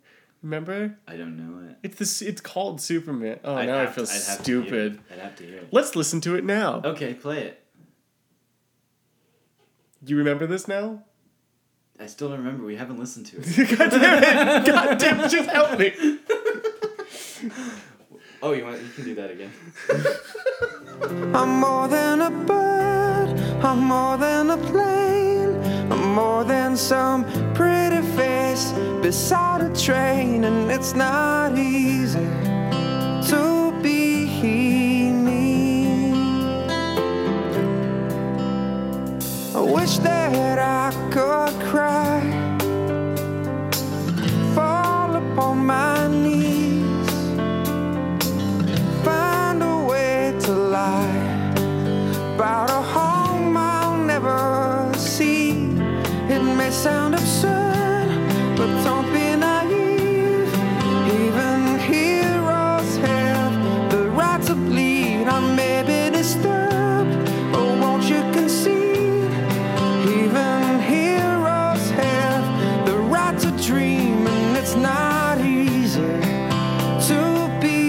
Remember? 0.43 0.99
I 1.07 1.17
don't 1.17 1.37
know 1.37 1.69
it. 1.69 1.77
It's 1.83 1.97
this. 1.99 2.23
It's 2.23 2.41
called 2.41 2.81
Superman. 2.81 3.41
Oh, 3.45 3.55
I'd 3.57 3.67
now 3.67 3.83
I 3.83 3.87
feel 3.87 4.07
to- 4.07 4.13
I'd 4.13 4.23
have 4.23 4.43
to 4.43 4.51
hear 4.53 4.61
it. 4.61 4.65
stupid. 4.65 5.01
I'd 5.13 5.19
have 5.19 5.37
to 5.37 5.45
hear 5.47 5.57
it. 5.59 5.69
Let's 5.71 5.95
listen 5.95 6.21
to 6.23 6.35
it 6.35 6.45
now. 6.45 6.81
Okay, 6.85 7.15
play 7.15 7.43
it. 7.45 7.63
Do 10.03 10.11
you 10.13 10.17
remember 10.19 10.47
this 10.47 10.67
now? 10.67 11.05
I 11.99 12.07
still 12.07 12.31
don't 12.31 12.39
remember. 12.39 12.65
We 12.65 12.77
haven't 12.77 12.99
listened 12.99 13.27
to 13.27 13.37
it. 13.39 13.79
God 13.79 13.91
damn 13.91 14.23
it! 14.63 14.67
God 14.67 14.99
damn 14.99 15.21
it! 15.21 15.29
Just 15.31 15.51
help 15.51 15.79
me. 15.79 15.93
Oh, 18.43 18.53
you 18.53 18.65
want? 18.65 18.81
You 18.81 18.89
can 18.89 19.05
do 19.05 19.15
that 19.17 19.31
again. 19.31 19.53
I'm 21.03 21.61
more 21.61 21.89
than 21.89 22.21
a 22.21 22.31
bird, 22.31 23.29
I'm 23.65 23.85
more 23.85 24.19
than 24.19 24.51
a 24.51 24.59
plane, 24.59 25.57
I'm 25.91 26.15
more 26.15 26.45
than 26.45 26.77
some 26.77 27.25
pretty 27.55 28.03
face 28.17 28.73
beside 29.01 29.63
a 29.63 29.75
train, 29.75 30.45
and 30.45 30.71
it's 30.71 30.95
not 30.95 31.57
easy 31.57 32.29
to 33.31 33.73
be 33.83 34.27
me. 35.13 36.13
I 39.55 39.61
wish 39.61 39.97
that 39.99 40.59
I 40.59 40.93
could 41.11 41.55
cry, 41.71 42.21
fall 44.55 45.17
upon 45.17 45.65
my 45.65 46.00
may 56.71 56.77
sound 56.77 57.15
absurd, 57.15 58.09
but 58.57 58.71
don't 58.85 59.13
be 59.13 59.35
naive. 59.35 60.53
Even 61.21 61.79
heroes 61.81 62.97
have 62.99 63.91
the 63.91 64.09
right 64.11 64.41
to 64.43 64.55
bleed. 64.55 65.27
I 65.27 65.41
may 65.57 65.83
be 65.83 66.17
disturbed, 66.17 67.13
but 67.53 67.65
won't 67.83 68.05
you 68.05 68.21
concede? 68.33 69.33
Even 70.19 70.79
heroes 70.95 71.85
have 72.03 72.45
the 72.87 72.97
right 73.15 73.37
to 73.41 73.51
dream, 73.69 74.27
and 74.27 74.57
it's 74.57 74.77
not 74.77 75.41
easy 75.41 76.21
to 77.09 77.21
be. 77.61 77.81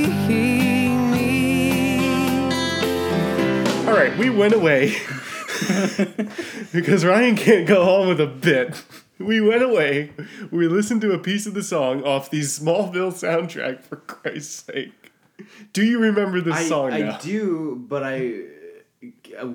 All 3.87 3.97
right, 3.97 4.17
we 4.17 4.29
went 4.29 4.53
away 4.55 4.95
because 6.73 7.05
Ryan 7.05 7.35
can't 7.35 7.67
go 7.67 7.83
home 7.83 8.07
with 8.07 8.21
a 8.21 8.27
bit. 8.27 8.83
We 9.19 9.39
went 9.41 9.61
away. 9.61 10.11
We 10.49 10.67
listened 10.67 11.01
to 11.01 11.11
a 11.13 11.19
piece 11.19 11.45
of 11.45 11.53
the 11.53 11.63
song 11.63 12.03
off 12.03 12.29
the 12.31 12.41
Smallville 12.41 13.13
soundtrack. 13.13 13.83
For 13.83 13.97
Christ's 13.97 14.63
sake, 14.65 15.11
do 15.73 15.83
you 15.83 15.99
remember 15.99 16.41
this 16.41 16.55
I, 16.55 16.63
song 16.63 16.91
I 16.91 16.99
now? 16.99 17.17
do, 17.19 17.85
but 17.87 18.03
I 18.03 18.41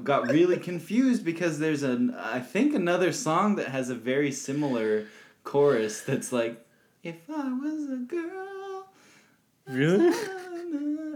got 0.04 0.28
really 0.28 0.58
confused 0.58 1.24
because 1.24 1.58
there's 1.58 1.82
an 1.82 2.14
I 2.14 2.40
think 2.40 2.74
another 2.74 3.12
song 3.12 3.56
that 3.56 3.68
has 3.68 3.90
a 3.90 3.94
very 3.94 4.32
similar 4.32 5.06
chorus 5.44 6.00
that's 6.02 6.32
like 6.32 6.64
if 7.02 7.16
I 7.28 7.52
was 7.52 7.90
a 7.90 7.96
girl 7.96 8.86
Really? 9.68 10.14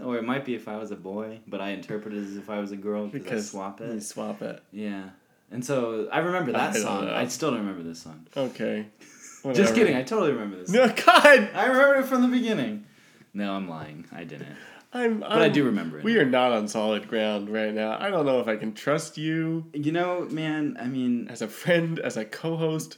Or 0.03 0.17
it 0.17 0.23
might 0.23 0.45
be 0.45 0.55
if 0.55 0.67
I 0.67 0.77
was 0.77 0.91
a 0.91 0.95
boy, 0.95 1.39
but 1.47 1.61
I 1.61 1.69
interpret 1.69 2.13
it 2.13 2.23
as 2.23 2.37
if 2.37 2.49
I 2.49 2.59
was 2.59 2.71
a 2.71 2.77
girl 2.77 3.07
because 3.07 3.47
I 3.47 3.51
swap 3.51 3.79
You 3.79 3.85
it. 3.87 4.01
swap 4.03 4.41
it. 4.41 4.61
Yeah. 4.71 5.09
And 5.51 5.63
so 5.65 6.07
I 6.11 6.19
remember 6.19 6.51
that 6.53 6.75
I 6.75 6.79
song. 6.79 7.05
know. 7.05 7.13
I 7.13 7.27
still 7.27 7.51
don't 7.51 7.59
remember 7.59 7.83
this 7.83 7.99
song. 8.01 8.25
Okay. 8.35 8.87
Whatever. 9.43 9.73
kidding. 9.73 9.95
I 9.95 10.03
totally 10.03 10.31
remember 10.31 10.57
this. 10.57 10.69
No, 10.69 10.87
God, 10.87 11.49
I 11.53 11.65
remember 11.65 11.95
it 11.95 12.05
from 12.05 12.21
the 12.21 12.27
beginning. 12.27 12.85
No, 13.33 13.53
I'm 13.53 13.67
lying. 13.69 14.05
I 14.13 14.23
didn't. 14.23 14.55
I'm. 14.93 15.21
But 15.21 15.31
I 15.31 15.41
I'm- 15.43 15.51
do 15.53 15.63
remember 15.65 15.97
it. 15.99 16.03
We 16.03 16.17
are 16.19 16.25
not 16.25 16.51
on 16.51 16.67
solid 16.67 17.07
ground 17.07 17.49
right 17.49 17.73
now. 17.73 17.97
I 17.99 18.09
don't 18.09 18.25
know 18.25 18.39
if 18.39 18.47
I 18.47 18.55
can 18.57 18.73
trust 18.73 19.17
you 19.17 19.65
You 19.73 19.91
know, 19.91 20.27
man. 20.29 20.77
I 20.79 20.85
mean, 20.87 21.27
as 21.29 21.41
a 21.41 21.47
friend, 21.47 21.97
as 21.99 22.17
a 22.17 22.25
co-host. 22.25 22.97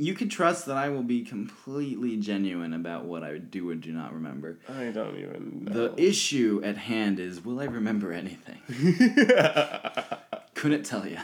You 0.00 0.14
can 0.14 0.30
trust 0.30 0.64
that 0.64 0.78
I 0.78 0.88
will 0.88 1.02
be 1.02 1.22
completely 1.22 2.16
genuine 2.16 2.72
about 2.72 3.04
what 3.04 3.22
I 3.22 3.36
do 3.36 3.68
or 3.68 3.74
do 3.74 3.92
not 3.92 4.14
remember. 4.14 4.58
I 4.66 4.86
don't 4.86 5.14
even 5.18 5.66
The 5.66 5.92
issue 5.98 6.62
at 6.64 6.78
hand 6.78 7.20
is, 7.20 7.44
will 7.44 7.60
I 7.60 7.66
remember 7.66 8.10
anything? 8.10 8.56
Couldn't 10.54 10.84
tell 10.84 11.06
you. 11.06 11.18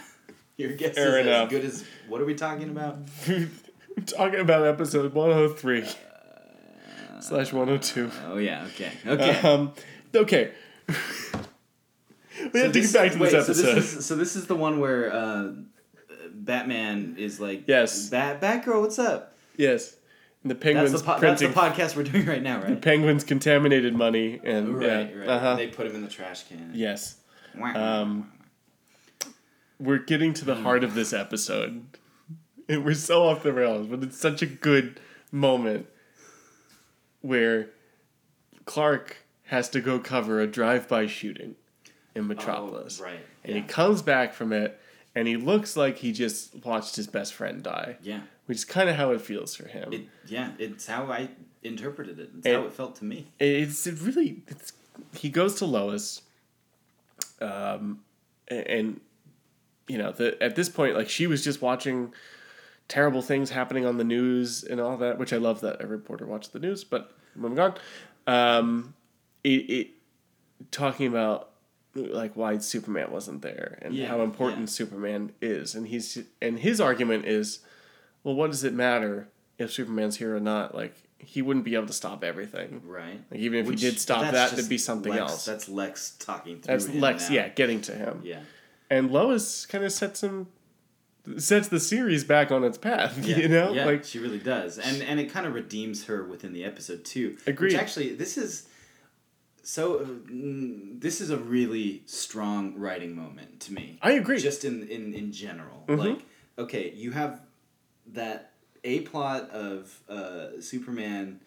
Your 0.58 0.72
guess 0.72 0.94
Fair 0.94 1.18
is 1.20 1.26
enough. 1.26 1.46
as 1.46 1.50
good 1.50 1.64
as. 1.64 1.84
What 2.06 2.20
are 2.20 2.26
we 2.26 2.34
talking 2.34 2.68
about? 2.68 2.98
Talking 4.06 4.40
about 4.40 4.66
episode 4.66 5.14
103 5.14 5.86
slash 7.20 7.52
102. 7.54 8.10
Oh 8.26 8.36
yeah. 8.36 8.66
Okay. 8.66 8.92
Okay. 9.06 9.40
Um, 9.40 9.72
okay. 10.14 10.52
we 10.88 12.60
have 12.60 12.72
to 12.72 12.80
get 12.80 12.92
back 12.92 13.12
to 13.12 13.18
wait, 13.18 13.32
this 13.32 13.46
So 13.46 13.52
episode. 13.52 13.74
this, 13.74 13.96
is, 13.96 14.04
so 14.04 14.16
this 14.16 14.36
is 14.36 14.46
the 14.46 14.54
one 14.54 14.80
where 14.80 15.10
uh, 15.10 15.52
Batman 16.46 17.16
is 17.18 17.40
like, 17.40 17.64
Yes. 17.66 18.08
Bat 18.08 18.40
Batgirl, 18.40 18.80
what's 18.80 18.98
up? 18.98 19.34
yes. 19.56 19.96
And 20.42 20.50
the 20.52 20.54
penguins 20.54 20.92
That's 20.92 21.02
the, 21.02 21.12
po- 21.12 21.20
that's 21.20 21.40
the 21.40 21.48
podcast 21.48 21.96
we're 21.96 22.04
doing 22.04 22.24
right 22.24 22.42
now, 22.42 22.58
right? 22.62 22.68
The 22.68 22.76
penguins 22.76 23.24
contaminated 23.24 23.94
money 23.96 24.40
and 24.44 24.76
Right, 24.78 24.86
yeah. 24.86 25.14
right. 25.18 25.28
Uh-huh. 25.28 25.56
They 25.56 25.66
put 25.66 25.86
him 25.88 25.96
in 25.96 26.02
the 26.02 26.08
trash 26.08 26.44
can. 26.44 26.70
Yes. 26.72 27.16
Um, 27.60 28.30
we're 29.80 29.98
getting 29.98 30.32
to 30.34 30.44
the 30.44 30.54
heart 30.54 30.84
of 30.84 30.94
this 30.94 31.12
episode. 31.12 31.84
And 32.68 32.84
we're 32.84 32.94
so 32.94 33.24
off 33.26 33.42
the 33.42 33.52
rails, 33.52 33.88
but 33.88 34.02
it's 34.04 34.18
such 34.18 34.40
a 34.40 34.46
good 34.46 35.00
moment 35.32 35.86
where 37.22 37.70
Clark 38.66 39.16
has 39.46 39.68
to 39.70 39.80
go 39.80 39.98
cover 39.98 40.40
a 40.40 40.46
drive-by 40.46 41.06
shooting 41.06 41.56
in 42.14 42.26
Metropolis. 42.28 43.00
Oh, 43.00 43.04
right. 43.04 43.20
And 43.44 43.56
yeah. 43.56 43.62
he 43.62 43.66
comes 43.66 44.02
back 44.02 44.32
from 44.32 44.52
it 44.52 44.78
and 45.16 45.26
he 45.26 45.36
looks 45.36 45.76
like 45.76 45.96
he 45.98 46.12
just 46.12 46.54
watched 46.64 46.94
his 46.94 47.08
best 47.08 47.34
friend 47.34 47.62
die, 47.64 47.96
yeah. 48.02 48.20
which 48.46 48.58
is 48.58 48.64
kind 48.64 48.88
of 48.88 48.94
how 48.94 49.10
it 49.10 49.20
feels 49.20 49.56
for 49.56 49.66
him. 49.66 49.92
It, 49.92 50.02
yeah, 50.26 50.52
it's 50.58 50.86
how 50.86 51.10
I 51.10 51.30
interpreted 51.64 52.20
it. 52.20 52.30
It's 52.36 52.46
And- 52.46 52.56
how 52.56 52.66
it 52.66 52.72
felt 52.72 52.94
to 52.96 53.04
me. 53.04 53.26
it's 53.40 53.86
it 53.88 54.00
really 54.00 54.42
it's 54.46 54.72
he 55.14 55.28
goes 55.28 55.56
to 55.56 55.64
Lois 55.66 56.22
um 57.40 58.00
and 58.48 59.00
you 59.88 59.98
know 59.98 60.12
the 60.12 60.40
at 60.42 60.56
this 60.56 60.68
point 60.68 60.94
like 60.96 61.08
she 61.08 61.26
was 61.26 61.42
just 61.44 61.60
watching 61.60 62.12
terrible 62.88 63.20
things 63.20 63.50
happening 63.50 63.84
on 63.84 63.98
the 63.98 64.04
news 64.04 64.62
and 64.64 64.80
all 64.80 64.96
that 64.96 65.18
which 65.18 65.32
I 65.32 65.36
love 65.36 65.60
that 65.60 65.82
a 65.82 65.86
reporter 65.86 66.24
watched 66.24 66.52
the 66.52 66.58
news 66.60 66.82
but 66.84 67.12
moving 67.34 67.58
on 67.58 67.74
um 68.26 68.94
it, 69.44 69.48
it 69.48 69.88
talking 70.70 71.06
about 71.08 71.50
like 71.96 72.36
why 72.36 72.58
Superman 72.58 73.10
wasn't 73.10 73.42
there 73.42 73.78
and 73.82 73.94
Yeah, 73.94 74.08
how 74.08 74.22
important 74.22 74.60
yeah. 74.60 74.66
Superman 74.66 75.32
is 75.40 75.74
and 75.74 75.88
he's 75.88 76.18
and 76.42 76.58
his 76.58 76.80
argument 76.80 77.24
is 77.26 77.60
well 78.24 78.34
what 78.34 78.50
does 78.50 78.64
it 78.64 78.74
matter 78.74 79.28
if 79.58 79.72
Superman's 79.72 80.16
here 80.18 80.36
or 80.36 80.40
not 80.40 80.74
like 80.74 80.94
he 81.18 81.40
wouldn't 81.42 81.64
be 81.64 81.74
able 81.74 81.86
to 81.86 81.92
stop 81.92 82.22
everything 82.22 82.82
Right. 82.84 83.20
like 83.30 83.40
even 83.40 83.60
if 83.60 83.66
Which- 83.66 83.80
he 83.80 83.90
did 83.90 83.98
stop 83.98 84.20
that, 84.30 84.50
there'd 84.52 84.68
be 84.68 84.78
something 84.78 85.12
Lex- 85.12 85.20
else. 85.32 85.44
That's 85.46 85.68
Lex 85.68 86.16
talking 86.18 86.60
through 86.60 86.74
That's 86.74 86.86
him 86.86 87.00
Lex, 87.00 87.28
now. 87.30 87.34
yeah, 87.36 87.48
getting 87.48 87.80
to 87.82 87.92
him. 87.92 88.20
Yeah. 88.22 88.40
And 88.90 89.10
Lois 89.10 89.66
kind 89.66 89.82
of 89.84 89.90
sets 89.92 90.22
him, 90.22 90.46
sets 91.38 91.66
the 91.68 91.80
series 91.80 92.22
back 92.22 92.52
on 92.52 92.62
its 92.62 92.78
path. 92.78 93.18
Yeah, 93.26 93.36
you 93.38 93.48
know, 93.48 93.72
yeah, 93.72 93.84
like 93.84 94.04
she 94.04 94.18
really 94.20 94.38
does, 94.38 94.78
and 94.78 95.02
and 95.02 95.18
it 95.18 95.30
kind 95.32 95.44
of 95.46 95.54
redeems 95.54 96.04
her 96.04 96.22
within 96.24 96.52
the 96.52 96.62
episode 96.64 97.04
too. 97.04 97.36
Agreed. 97.46 97.72
Which 97.72 97.80
actually, 97.80 98.14
this 98.14 98.36
is 98.38 98.68
so. 99.66 99.98
mm, 100.30 101.00
This 101.00 101.20
is 101.20 101.30
a 101.30 101.36
really 101.36 102.02
strong 102.06 102.74
writing 102.78 103.14
moment 103.14 103.60
to 103.60 103.72
me. 103.72 103.98
I 104.00 104.12
agree. 104.12 104.38
Just 104.38 104.64
in 104.64 104.88
in 104.88 105.12
in 105.14 105.32
general, 105.32 105.84
Mhm. 105.88 105.98
like 105.98 106.20
okay, 106.58 106.92
you 106.94 107.10
have 107.12 107.40
that 108.14 108.52
a 108.84 109.00
plot 109.00 109.50
of 109.50 110.00
uh, 110.08 110.60
Superman 110.60 111.40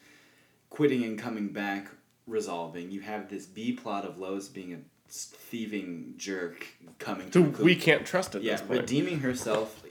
quitting 0.70 1.04
and 1.04 1.18
coming 1.18 1.48
back, 1.50 1.88
resolving. 2.28 2.92
You 2.92 3.02
have 3.02 3.30
this 3.30 3.46
B 3.46 3.72
plot 3.74 4.06
of 4.06 4.20
Lois 4.20 4.48
being 4.50 4.74
a 4.74 4.80
thieving 5.10 6.14
jerk 6.18 6.68
coming 7.00 7.32
to 7.32 7.44
who 7.44 7.64
we 7.64 7.76
can't 7.76 8.06
trust 8.06 8.36
at 8.36 8.44
yeah, 8.44 8.60
redeeming 8.68 9.20
herself 9.22 9.82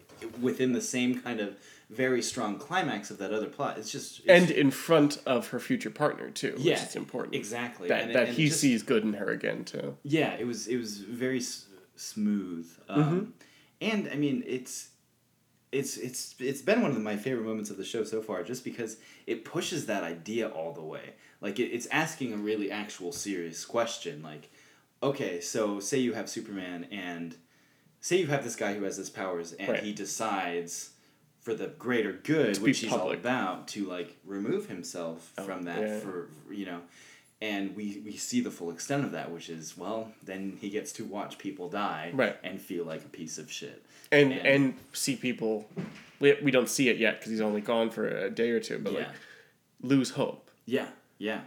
within 0.41 0.72
the 0.72 0.81
same 0.81 1.20
kind 1.20 1.41
of 1.41 1.57
very 1.91 2.20
strong 2.22 2.59
climax 2.59 3.11
of 3.11 3.18
that 3.18 3.32
other 3.32 3.47
plot. 3.49 3.78
It's 3.78 3.91
just 3.91 4.20
it's, 4.20 4.28
and 4.28 4.51
in 4.51 4.70
front 4.70 5.20
of 5.26 5.49
her 5.49 5.59
future 5.61 5.91
partner 5.91 6.30
too, 6.30 6.53
which 6.53 6.64
yeah, 6.64 6.82
is 6.84 6.97
important. 6.97 7.34
Exactly. 7.34 7.89
That 7.89 8.05
And 8.05 8.14
that 8.14 8.28
and 8.28 8.36
he 8.36 8.49
just- 8.49 8.61
sees 8.61 8.82
good 8.82 9.03
in 9.05 9.14
her 9.14 9.28
again 9.30 9.64
too. 9.64 9.97
Yeah, 10.03 10.34
it 10.39 10.47
was 10.47 10.66
it 10.68 10.76
was 10.76 10.99
very 10.99 11.39
s- 11.39 11.66
smooth, 11.97 12.70
um, 12.89 13.03
Mm-hmm. 13.03 13.30
and 13.80 14.09
I 14.12 14.16
mean 14.16 14.43
it's. 14.47 14.91
It's 15.70 15.99
it's 15.99 16.34
it's 16.39 16.62
been 16.62 16.80
one 16.80 16.93
of 16.93 17.03
my 17.03 17.16
favorite 17.18 17.45
moments 17.45 17.68
of 17.68 17.76
the 17.76 17.84
show 17.84 18.03
so 18.03 18.22
far, 18.22 18.43
just 18.43 18.64
because 18.64 18.97
it 19.26 19.45
pushes 19.45 19.84
that 19.84 20.03
idea 20.03 20.49
all 20.49 20.72
the 20.72 20.80
way. 20.82 21.12
Like 21.43 21.59
it, 21.59 21.64
it's 21.64 21.86
asking 21.89 22.32
a 22.32 22.39
really 22.39 22.70
actual 22.70 23.12
serious 23.12 23.66
question. 23.66 24.22
Like, 24.22 24.51
okay, 25.03 25.43
so 25.43 25.78
say 25.78 25.99
you 25.99 26.14
have 26.14 26.30
Superman 26.30 26.86
and 26.91 27.36
say 28.01 28.16
you 28.16 28.28
have 28.28 28.45
this 28.45 28.57
guy 28.57 28.72
who 28.76 28.84
has 28.84 28.97
his 28.97 29.11
powers 29.11 29.53
and 29.53 29.68
Right. 29.68 29.82
he 29.82 29.93
decides 29.93 30.93
for 31.49 31.55
the 31.55 31.68
greater 31.78 32.12
good, 32.12 32.57
To 32.57 32.61
which 32.61 32.80
he's 32.80 32.92
all 32.92 33.11
about, 33.12 33.68
to 33.68 33.86
like 33.86 34.14
remove 34.26 34.68
himself 34.68 35.32
Oh, 35.38 35.44
from 35.44 35.62
that 35.62 35.80
yeah. 35.80 35.99
for 36.01 36.28
you 36.51 36.66
know, 36.66 36.80
and 37.40 37.74
we 37.74 38.03
we 38.05 38.16
see 38.18 38.40
the 38.42 38.51
full 38.51 38.70
extent 38.70 39.03
of 39.05 39.12
that, 39.12 39.30
which 39.30 39.49
is 39.49 39.74
well, 39.76 40.12
then 40.22 40.59
he 40.61 40.68
gets 40.68 40.92
to 40.92 41.05
watch 41.05 41.38
people 41.38 41.70
die 41.70 42.11
Right. 42.12 42.36
and 42.44 42.61
feel 42.61 42.84
like 42.84 43.03
a 43.03 43.09
piece 43.09 43.38
of 43.38 43.51
shit. 43.51 43.82
And 44.12 44.32
And- 44.32 44.46
and 44.46 44.74
see 44.92 45.16
people, 45.16 45.66
we, 46.20 46.34
we 46.42 46.51
don't 46.51 46.68
see 46.68 46.90
it 46.90 46.99
yet 46.99 47.18
because 47.18 47.30
he's 47.30 47.40
only 47.40 47.62
gone 47.62 47.88
for 47.90 48.07
a 48.07 48.30
day 48.30 48.51
or 48.51 48.61
two, 48.61 48.78
but 48.78 48.92
yeah, 48.92 48.99
like 48.99 49.09
lose 49.80 50.11
hope. 50.11 50.51
yeah, 50.66 50.88
yeah, 51.18 51.40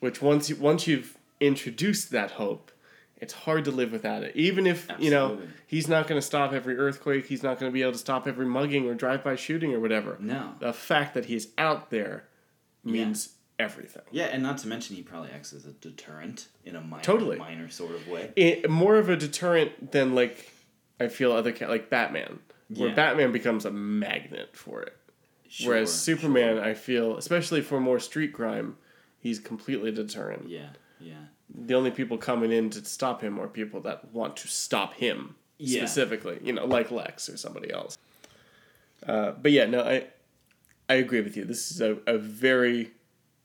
Which 0.00 0.20
once 0.20 0.50
you 0.50 0.56
once 0.56 0.88
you've 0.88 1.16
introduced 1.38 2.10
that 2.10 2.32
hope, 2.32 2.72
it's 3.18 3.32
hard 3.32 3.64
to 3.64 3.70
live 3.70 3.92
without 3.92 4.22
it. 4.22 4.36
Even 4.36 4.66
if 4.66 4.88
you 4.98 5.10
know 5.10 5.38
he's 5.66 5.88
not 5.88 6.06
going 6.06 6.20
to 6.20 6.26
stop 6.26 6.52
every 6.52 6.76
earthquake, 6.76 7.26
he's 7.26 7.42
not 7.42 7.58
going 7.58 7.70
to 7.70 7.74
be 7.74 7.82
able 7.82 7.92
to 7.92 7.98
stop 7.98 8.26
every 8.26 8.46
mugging 8.46 8.86
or 8.88 8.94
drive-by 8.94 9.36
shooting 9.36 9.72
or 9.74 9.80
whatever. 9.80 10.16
no, 10.20 10.52
The 10.60 10.72
fact 10.72 11.14
that 11.14 11.24
he's 11.26 11.48
out 11.56 11.90
there 11.90 12.24
means 12.84 13.30
everything. 13.58 14.02
yeah, 14.10 14.24
and 14.26 14.42
not 14.42 14.58
to 14.58 14.68
mention 14.68 14.96
he 14.96 15.02
probably 15.02 15.30
acts 15.30 15.52
as 15.52 15.64
a 15.66 15.72
deterrent 15.72 16.48
in 16.64 16.76
a 16.76 16.80
minor, 16.80 17.02
Totally. 17.02 17.36
minor 17.38 17.68
sort 17.70 17.92
of 17.92 18.06
way. 18.06 18.32
It, 18.36 18.68
more 18.70 18.96
of 18.96 19.08
a 19.08 19.16
deterrent 19.16 19.92
than 19.92 20.14
like 20.14 20.52
I 21.00 21.08
feel 21.08 21.32
other 21.32 21.54
like 21.68 21.88
Batman, 21.90 22.38
where 22.68 22.88
Yeah. 22.90 22.94
Batman 22.94 23.32
becomes 23.32 23.64
a 23.64 23.70
magnet 23.70 24.56
for 24.56 24.82
it. 24.82 24.96
Sure, 25.48 25.70
Whereas 25.74 25.92
Superman, 25.92 26.56
sure. 26.56 26.64
I 26.64 26.74
feel, 26.74 27.16
especially 27.16 27.60
for 27.62 27.80
more 27.80 27.98
street 28.00 28.32
crime, 28.32 28.76
he's 29.18 29.38
completely 29.38 29.90
deterrent. 29.92 30.48
yeah, 30.50 30.70
yeah, 31.00 31.14
the 31.54 31.74
only 31.74 31.90
people 31.90 32.18
coming 32.18 32.52
in 32.52 32.70
to 32.70 32.84
stop 32.84 33.22
him 33.22 33.38
are 33.40 33.46
people 33.48 33.80
that 33.82 34.12
want 34.12 34.36
to 34.38 34.48
stop 34.48 34.94
him 34.94 35.36
Yeah. 35.58 35.80
specifically, 35.80 36.38
you 36.42 36.52
know, 36.52 36.66
like 36.66 36.90
Lex 36.90 37.28
or 37.28 37.36
somebody 37.36 37.72
else. 37.72 37.96
Uh, 39.06 39.32
but 39.32 39.52
yeah, 39.52 39.66
no, 39.66 39.82
I 39.82 40.06
I 40.88 40.94
agree 40.94 41.20
with 41.20 41.36
you. 41.36 41.44
This 41.44 41.70
is 41.70 41.80
a, 41.80 41.98
a 42.06 42.16
very 42.18 42.92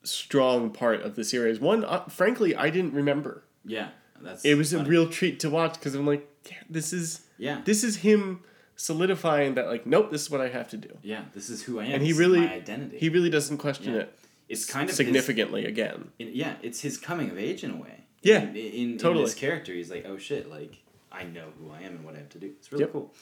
strong 0.04 0.70
part 0.72 1.02
of 1.02 1.16
the 1.16 1.24
series. 1.24 1.60
One, 1.60 1.84
uh, 1.86 2.06
frankly, 2.06 2.56
I 2.56 2.70
didn't 2.70 2.94
remember. 2.94 3.44
yeah. 3.66 3.90
That's 4.24 4.46
It 4.46 4.54
was 4.56 4.72
a 4.72 4.84
real 4.84 5.10
treat 5.10 5.40
to 5.40 5.50
watch 5.50 5.74
because 5.74 5.96
I'm 5.96 6.06
like, 6.06 6.28
yeah, 6.46 6.58
this 6.70 6.94
is 6.94 7.22
yeah, 7.40 7.62
this 7.66 7.84
is 7.84 7.98
him 7.98 8.42
solidifying 8.76 9.56
that 9.56 9.66
like, 9.68 9.88
nope, 9.88 10.12
this 10.12 10.22
is 10.22 10.30
what 10.30 10.42
I 10.42 10.50
have 10.50 10.70
to 10.70 10.78
do. 10.78 10.96
yeah. 11.02 11.24
This 11.34 11.50
is 11.50 11.64
who 11.64 11.80
I 11.80 11.86
am. 11.86 11.92
And 11.94 12.04
he 12.04 12.14
really 12.14 12.42
my 12.42 12.54
identity. 12.54 13.00
he 13.00 13.10
really 13.10 13.32
doesn't 13.32 13.58
question 13.58 13.94
Yeah. 13.96 14.02
it 14.02 14.20
it's 14.52 14.66
kind 14.66 14.84
of 14.84 14.90
his- 14.90 14.98
significantly 14.98 15.66
again. 15.66 16.12
in, 16.20 16.30
yeah, 16.34 16.56
it's 16.62 16.82
his 16.82 16.98
coming 16.98 17.30
of 17.32 17.38
age 17.38 17.64
in 17.64 17.72
a 17.72 17.76
way. 17.78 18.04
Yeah, 18.22 18.44
in, 18.44 18.56
in, 18.56 18.98
totally. 18.98 19.22
in 19.24 19.26
his 19.26 19.36
character, 19.36 19.74
he's 19.74 19.90
like, 19.90 20.06
oh 20.08 20.18
shit, 20.18 20.50
like 20.50 20.78
I 21.12 21.24
know 21.24 21.48
who 21.60 21.72
I 21.72 21.82
am 21.82 21.96
and 21.98 22.06
what 22.06 22.16
I 22.16 22.20
have 22.20 22.30
to 22.30 22.40
do. 22.40 22.48
It's 22.60 22.72
really 22.72 22.84
Yep. 22.84 22.94
cool. 22.94 23.14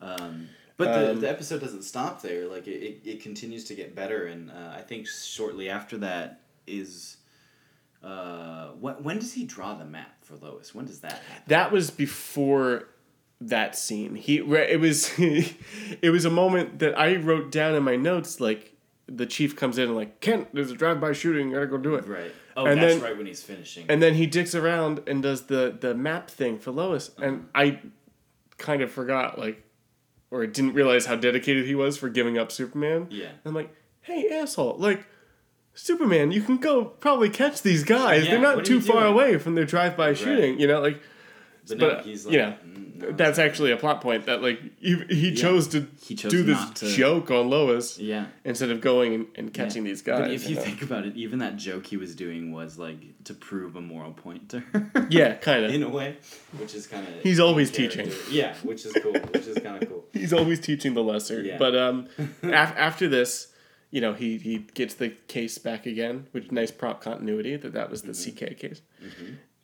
Um, 0.00 0.48
but 0.78 0.86
the, 0.98 1.10
Um, 1.12 1.20
the 1.20 1.28
episode 1.28 1.60
doesn't 1.60 1.82
stop 1.82 2.22
there. 2.22 2.46
Like 2.48 2.66
it, 2.66 2.82
it, 2.82 3.00
it 3.04 3.22
continues 3.22 3.64
to 3.64 3.74
get 3.74 3.94
better, 3.94 4.26
and 4.26 4.50
uh, 4.50 4.74
I 4.76 4.80
think 4.82 5.06
shortly 5.06 5.68
after 5.68 5.98
that 5.98 6.40
is. 6.66 7.18
Uh, 8.02 8.70
when, 8.80 8.94
when 9.02 9.18
does 9.20 9.32
he 9.32 9.44
draw 9.44 9.74
the 9.74 9.84
map 9.84 10.16
for 10.24 10.34
Lois? 10.36 10.74
When 10.74 10.86
does 10.86 11.00
that 11.00 11.12
happen? 11.12 11.42
That 11.46 11.70
was 11.70 11.90
before 11.90 12.88
that 13.40 13.76
scene. 13.76 14.16
He 14.16 14.38
it 14.38 14.80
was 14.80 15.12
it 15.18 16.10
was 16.10 16.24
a 16.24 16.30
moment 16.30 16.80
that 16.80 16.98
I 16.98 17.16
wrote 17.16 17.52
down 17.52 17.74
in 17.76 17.82
my 17.84 17.94
notes. 17.96 18.40
Like 18.40 18.71
the 19.06 19.26
chief 19.26 19.56
comes 19.56 19.78
in 19.78 19.84
and 19.88 19.96
like 19.96 20.20
Kent, 20.20 20.48
there's 20.54 20.70
a 20.70 20.76
drive-by 20.76 21.12
shooting. 21.12 21.48
You 21.48 21.54
gotta 21.54 21.66
go 21.66 21.78
do 21.78 21.94
it. 21.96 22.06
Right. 22.06 22.32
Oh, 22.56 22.66
And 22.66 22.80
that's 22.80 22.94
then- 22.94 23.02
right 23.02 23.16
when 23.16 23.26
he's 23.26 23.42
finishing. 23.42 23.86
And 23.88 24.02
then 24.02 24.14
he 24.14 24.26
dicks 24.26 24.54
around 24.54 25.00
and 25.06 25.22
does 25.22 25.42
the 25.46 25.76
the 25.78 25.94
map 25.94 26.30
thing 26.30 26.58
for 26.58 26.70
Lois, 26.70 27.10
uh-huh. 27.16 27.26
and 27.26 27.48
I 27.54 27.80
kind 28.58 28.82
of 28.82 28.90
forgot 28.92 29.38
like 29.38 29.64
or 30.30 30.46
didn't 30.46 30.72
realize 30.74 31.06
how 31.06 31.16
dedicated 31.16 31.66
he 31.66 31.74
was 31.74 31.96
for 31.98 32.08
giving 32.08 32.38
up 32.38 32.50
Superman. 32.52 33.06
Yeah. 33.10 33.28
I'm 33.44 33.54
like, 33.54 33.74
hey 34.02 34.28
asshole, 34.30 34.76
like 34.78 35.06
Superman, 35.74 36.32
you 36.32 36.42
can 36.42 36.58
go 36.58 36.84
probably 36.84 37.30
catch 37.30 37.62
these 37.62 37.82
guys. 37.84 38.24
Yeah, 38.24 38.32
They're 38.32 38.40
not 38.40 38.64
too 38.64 38.80
far 38.80 39.06
away 39.06 39.38
from 39.38 39.54
their 39.54 39.64
drive-by 39.64 40.14
shooting. 40.14 40.60
You 40.60 40.66
know, 40.66 40.80
like 40.80 41.00
But 41.68 41.78
no, 41.78 41.88
but, 41.94 42.04
he's 42.04 42.26
like, 42.26 42.32
you 42.32 42.38
know, 42.40 42.54
"Mm, 42.66 42.94
no, 42.96 43.12
that's 43.12 43.38
actually 43.38 43.70
a 43.70 43.76
plot 43.76 44.00
point 44.00 44.26
that 44.26 44.42
like 44.42 44.60
he, 44.80 44.96
he 45.08 45.32
chose 45.34 45.68
to 45.68 45.86
He 46.02 46.16
chose 46.16 46.32
do 46.32 46.42
this 46.42 46.58
to- 46.80 46.88
joke 46.90 47.30
on 47.30 47.48
Lois 47.50 47.98
yeah. 48.00 48.26
instead 48.44 48.70
of 48.70 48.80
going 48.80 49.14
and, 49.14 49.26
and 49.36 49.54
catching 49.54 49.84
these 49.84 50.02
guys. 50.02 50.18
But 50.20 50.30
if 50.32 50.48
you 50.48 50.56
know? 50.56 50.62
think 50.62 50.82
about 50.82 51.06
it, 51.06 51.14
even 51.16 51.38
that 51.38 51.56
joke 51.56 51.86
he 51.86 51.96
was 51.96 52.16
doing 52.16 52.50
was 52.52 52.78
like 52.78 52.98
to 53.24 53.34
prove 53.34 53.76
a 53.76 53.80
moral 53.80 54.12
point 54.12 54.48
to 54.48 54.58
her. 54.60 55.06
yeah, 55.10 55.34
kind 55.36 55.64
of 55.64 55.72
in 55.72 55.84
a 55.84 55.88
way, 55.88 56.16
which 56.58 56.74
is 56.74 56.86
kind 56.88 57.06
of 57.06 57.14
He's 57.22 57.38
always 57.38 57.70
teaching. 57.70 58.10
Yeah, 58.28 58.54
which 58.64 58.84
is 58.84 58.92
cool. 59.00 59.12
Which 59.12 59.46
is 59.46 59.58
kind 59.58 59.80
of 59.82 59.88
cool. 59.88 60.04
He's 60.12 60.32
always 60.32 60.58
teaching 60.58 60.94
the 60.94 61.02
lesser. 61.04 61.42
Yeah. 61.42 61.58
But 61.58 61.76
um, 61.76 62.08
af- 62.42 62.74
after 62.76 63.08
this, 63.08 63.52
you 63.92 64.00
know, 64.00 64.14
he 64.14 64.38
he 64.38 64.58
gets 64.74 64.94
the 64.94 65.10
case 65.28 65.58
back 65.58 65.86
again, 65.86 66.26
which 66.32 66.50
nice 66.50 66.72
prop 66.72 67.00
continuity 67.02 67.54
that 67.56 67.72
that 67.74 67.88
was 67.88 68.02
the 68.02 68.12
Mm-hmm. 68.12 68.46
CK 68.52 68.58
case. 68.58 68.82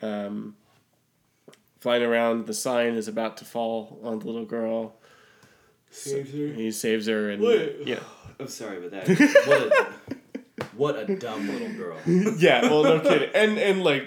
Um, 0.01 0.55
flying 1.81 2.03
around, 2.03 2.47
the 2.47 2.55
sign 2.55 2.95
is 2.95 3.09
about 3.09 3.37
to 3.39 3.45
fall 3.45 4.01
on 4.03 4.19
the 4.19 4.27
little 4.27 4.45
girl. 4.45 4.95
Saves 5.91 6.33
her. 6.33 6.49
He 6.49 6.71
saves 6.71 7.07
her, 7.07 7.31
and 7.31 7.43
Wait. 7.43 7.77
yeah, 7.87 8.01
I'm 8.41 8.49
sorry, 8.49 8.81
but 8.81 8.91
that 8.91 9.09
what 9.47 9.63
a, 9.73 10.67
what 10.77 11.11
a 11.11 11.17
dumb 11.17 11.49
little 11.49 11.73
girl. 11.73 11.97
yeah. 12.39 12.63
Well, 12.63 12.83
no 12.85 13.01
kidding. 13.01 13.31
And 13.35 13.59
and 13.59 13.83
like 13.83 14.05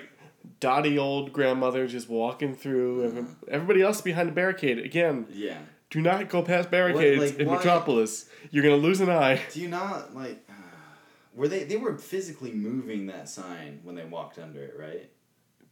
dotty 0.59 0.97
old 0.97 1.33
grandmother 1.33 1.87
just 1.87 2.07
walking 2.09 2.55
through. 2.55 3.05
Every- 3.05 3.25
Everybody 3.47 3.81
else 3.81 3.99
behind 4.01 4.29
the 4.29 4.33
barricade 4.33 4.77
again. 4.77 5.25
Yeah. 5.31 5.57
Do 5.89 6.01
not 6.01 6.29
go 6.29 6.41
past 6.41 6.69
barricades 6.71 7.19
like, 7.31 7.39
in 7.39 7.47
why- 7.47 7.55
Metropolis. 7.57 8.29
You're 8.51 8.63
gonna 8.63 8.75
lose 8.77 9.01
an 9.01 9.09
eye. 9.09 9.41
Do 9.51 9.59
you 9.59 9.67
not 9.67 10.15
like? 10.15 10.47
Were 11.33 11.47
they? 11.47 11.63
They 11.63 11.77
were 11.77 11.97
physically 11.97 12.51
moving 12.51 13.07
that 13.07 13.27
sign 13.27 13.79
when 13.83 13.95
they 13.95 14.05
walked 14.05 14.37
under 14.37 14.61
it, 14.63 14.75
right? 14.77 15.09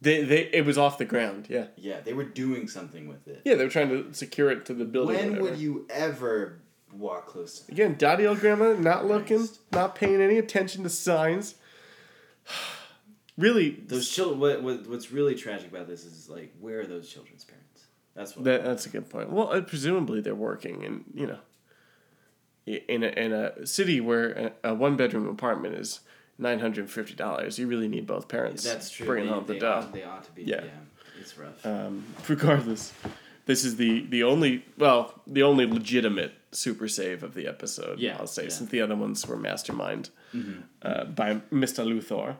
They 0.00 0.24
they 0.24 0.42
it 0.52 0.64
was 0.64 0.78
off 0.78 0.98
the 0.98 1.04
ground. 1.04 1.46
Yeah. 1.50 1.66
Yeah, 1.76 2.00
they 2.00 2.12
were 2.12 2.24
doing 2.24 2.68
something 2.68 3.06
with 3.06 3.28
it. 3.28 3.42
Yeah, 3.44 3.56
they 3.56 3.64
were 3.64 3.70
trying 3.70 3.90
to 3.90 4.14
secure 4.14 4.50
it 4.50 4.64
to 4.66 4.74
the 4.74 4.84
building. 4.84 5.16
when 5.16 5.42
would 5.42 5.58
you 5.58 5.86
ever 5.90 6.60
walk 6.92 7.26
close 7.26 7.60
to? 7.60 7.72
Again, 7.72 7.96
dotty 7.98 8.26
old 8.26 8.40
grandma, 8.40 8.72
not 8.72 9.06
looking, 9.06 9.48
not 9.72 9.94
paying 9.94 10.20
any 10.20 10.38
attention 10.38 10.82
to 10.84 10.90
signs. 10.90 11.56
really, 13.38 13.70
Those 13.70 14.08
children. 14.08 14.40
What, 14.40 14.62
what 14.62 14.86
What's 14.88 15.12
really 15.12 15.34
tragic 15.34 15.70
about 15.70 15.86
this 15.86 16.04
is 16.04 16.28
like, 16.28 16.54
where 16.60 16.80
are 16.80 16.86
those 16.86 17.08
children's 17.08 17.44
parents? 17.44 17.84
That's 18.14 18.36
what. 18.36 18.44
that, 18.44 18.64
that's 18.64 18.86
a 18.86 18.88
good 18.88 19.08
point. 19.08 19.30
Well, 19.30 19.52
uh, 19.52 19.60
presumably 19.60 20.20
they're 20.20 20.34
working, 20.34 20.82
in 20.82 21.04
you 21.14 21.26
know, 21.26 21.38
in 22.66 23.02
a, 23.02 23.08
in 23.08 23.32
a 23.32 23.66
city 23.66 24.00
where 24.00 24.52
a, 24.64 24.70
a 24.70 24.74
one 24.74 24.96
bedroom 24.96 25.28
apartment 25.28 25.74
is 25.74 26.00
nine 26.40 26.58
hundred 26.58 26.82
and 26.82 26.90
fifty 26.90 27.14
dollars. 27.14 27.58
You 27.58 27.66
really 27.66 27.88
need 27.88 28.06
both 28.06 28.28
parents. 28.28 28.64
that's 28.64 28.90
true. 28.90 29.06
Bringing 29.06 29.28
they, 29.28 29.34
home 29.34 29.46
the 29.46 29.52
they 29.54 29.58
dough. 29.58 29.72
Ought, 29.72 29.92
they 29.92 30.04
ought 30.04 30.24
to 30.24 30.32
be. 30.32 30.42
Yeah. 30.44 30.64
Yeah. 30.64 30.70
it's 31.20 31.36
rough. 31.38 31.64
Um, 31.64 32.04
regardless, 32.28 32.92
this 33.46 33.64
is 33.64 33.76
the 33.76 34.06
the 34.06 34.22
only 34.22 34.64
well 34.78 35.20
the 35.26 35.42
only 35.42 35.66
legitimate 35.66 36.32
super 36.52 36.88
save 36.88 37.22
of 37.22 37.34
the 37.34 37.46
episode. 37.46 37.98
Yeah, 37.98 38.16
I'll 38.18 38.26
say 38.26 38.42
yeah. 38.42 38.48
Mm-hmm. 38.48 38.58
since 38.58 38.70
the 38.70 38.80
other 38.80 38.96
ones 38.96 39.26
were 39.26 39.36
mastermind 39.36 40.10
uh, 40.82 41.04
by 41.04 41.34
Mr. 41.52 41.84
Luthor. 41.86 42.36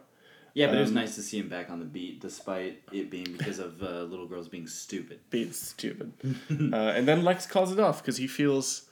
yeah, 0.54 0.66
but 0.66 0.76
it 0.76 0.80
was 0.80 0.88
um, 0.88 0.96
nice 0.96 1.14
to 1.14 1.22
see 1.22 1.38
him 1.38 1.48
back 1.48 1.70
on 1.70 1.78
the 1.78 1.84
beat, 1.84 2.20
despite 2.20 2.82
it 2.92 3.10
being 3.10 3.32
because 3.38 3.60
of 3.60 3.80
uh, 3.82 4.02
little 4.02 4.26
girls 4.26 4.48
being 4.48 4.66
stupid. 4.66 5.20
being 5.30 5.52
stupid. 5.52 6.12
uh, 6.50 6.76
and 6.76 7.06
then 7.06 7.22
Lex 7.22 7.46
calls 7.46 7.70
it 7.72 7.78
off 7.78 8.02
because 8.02 8.16
he 8.16 8.26
feels 8.26 8.89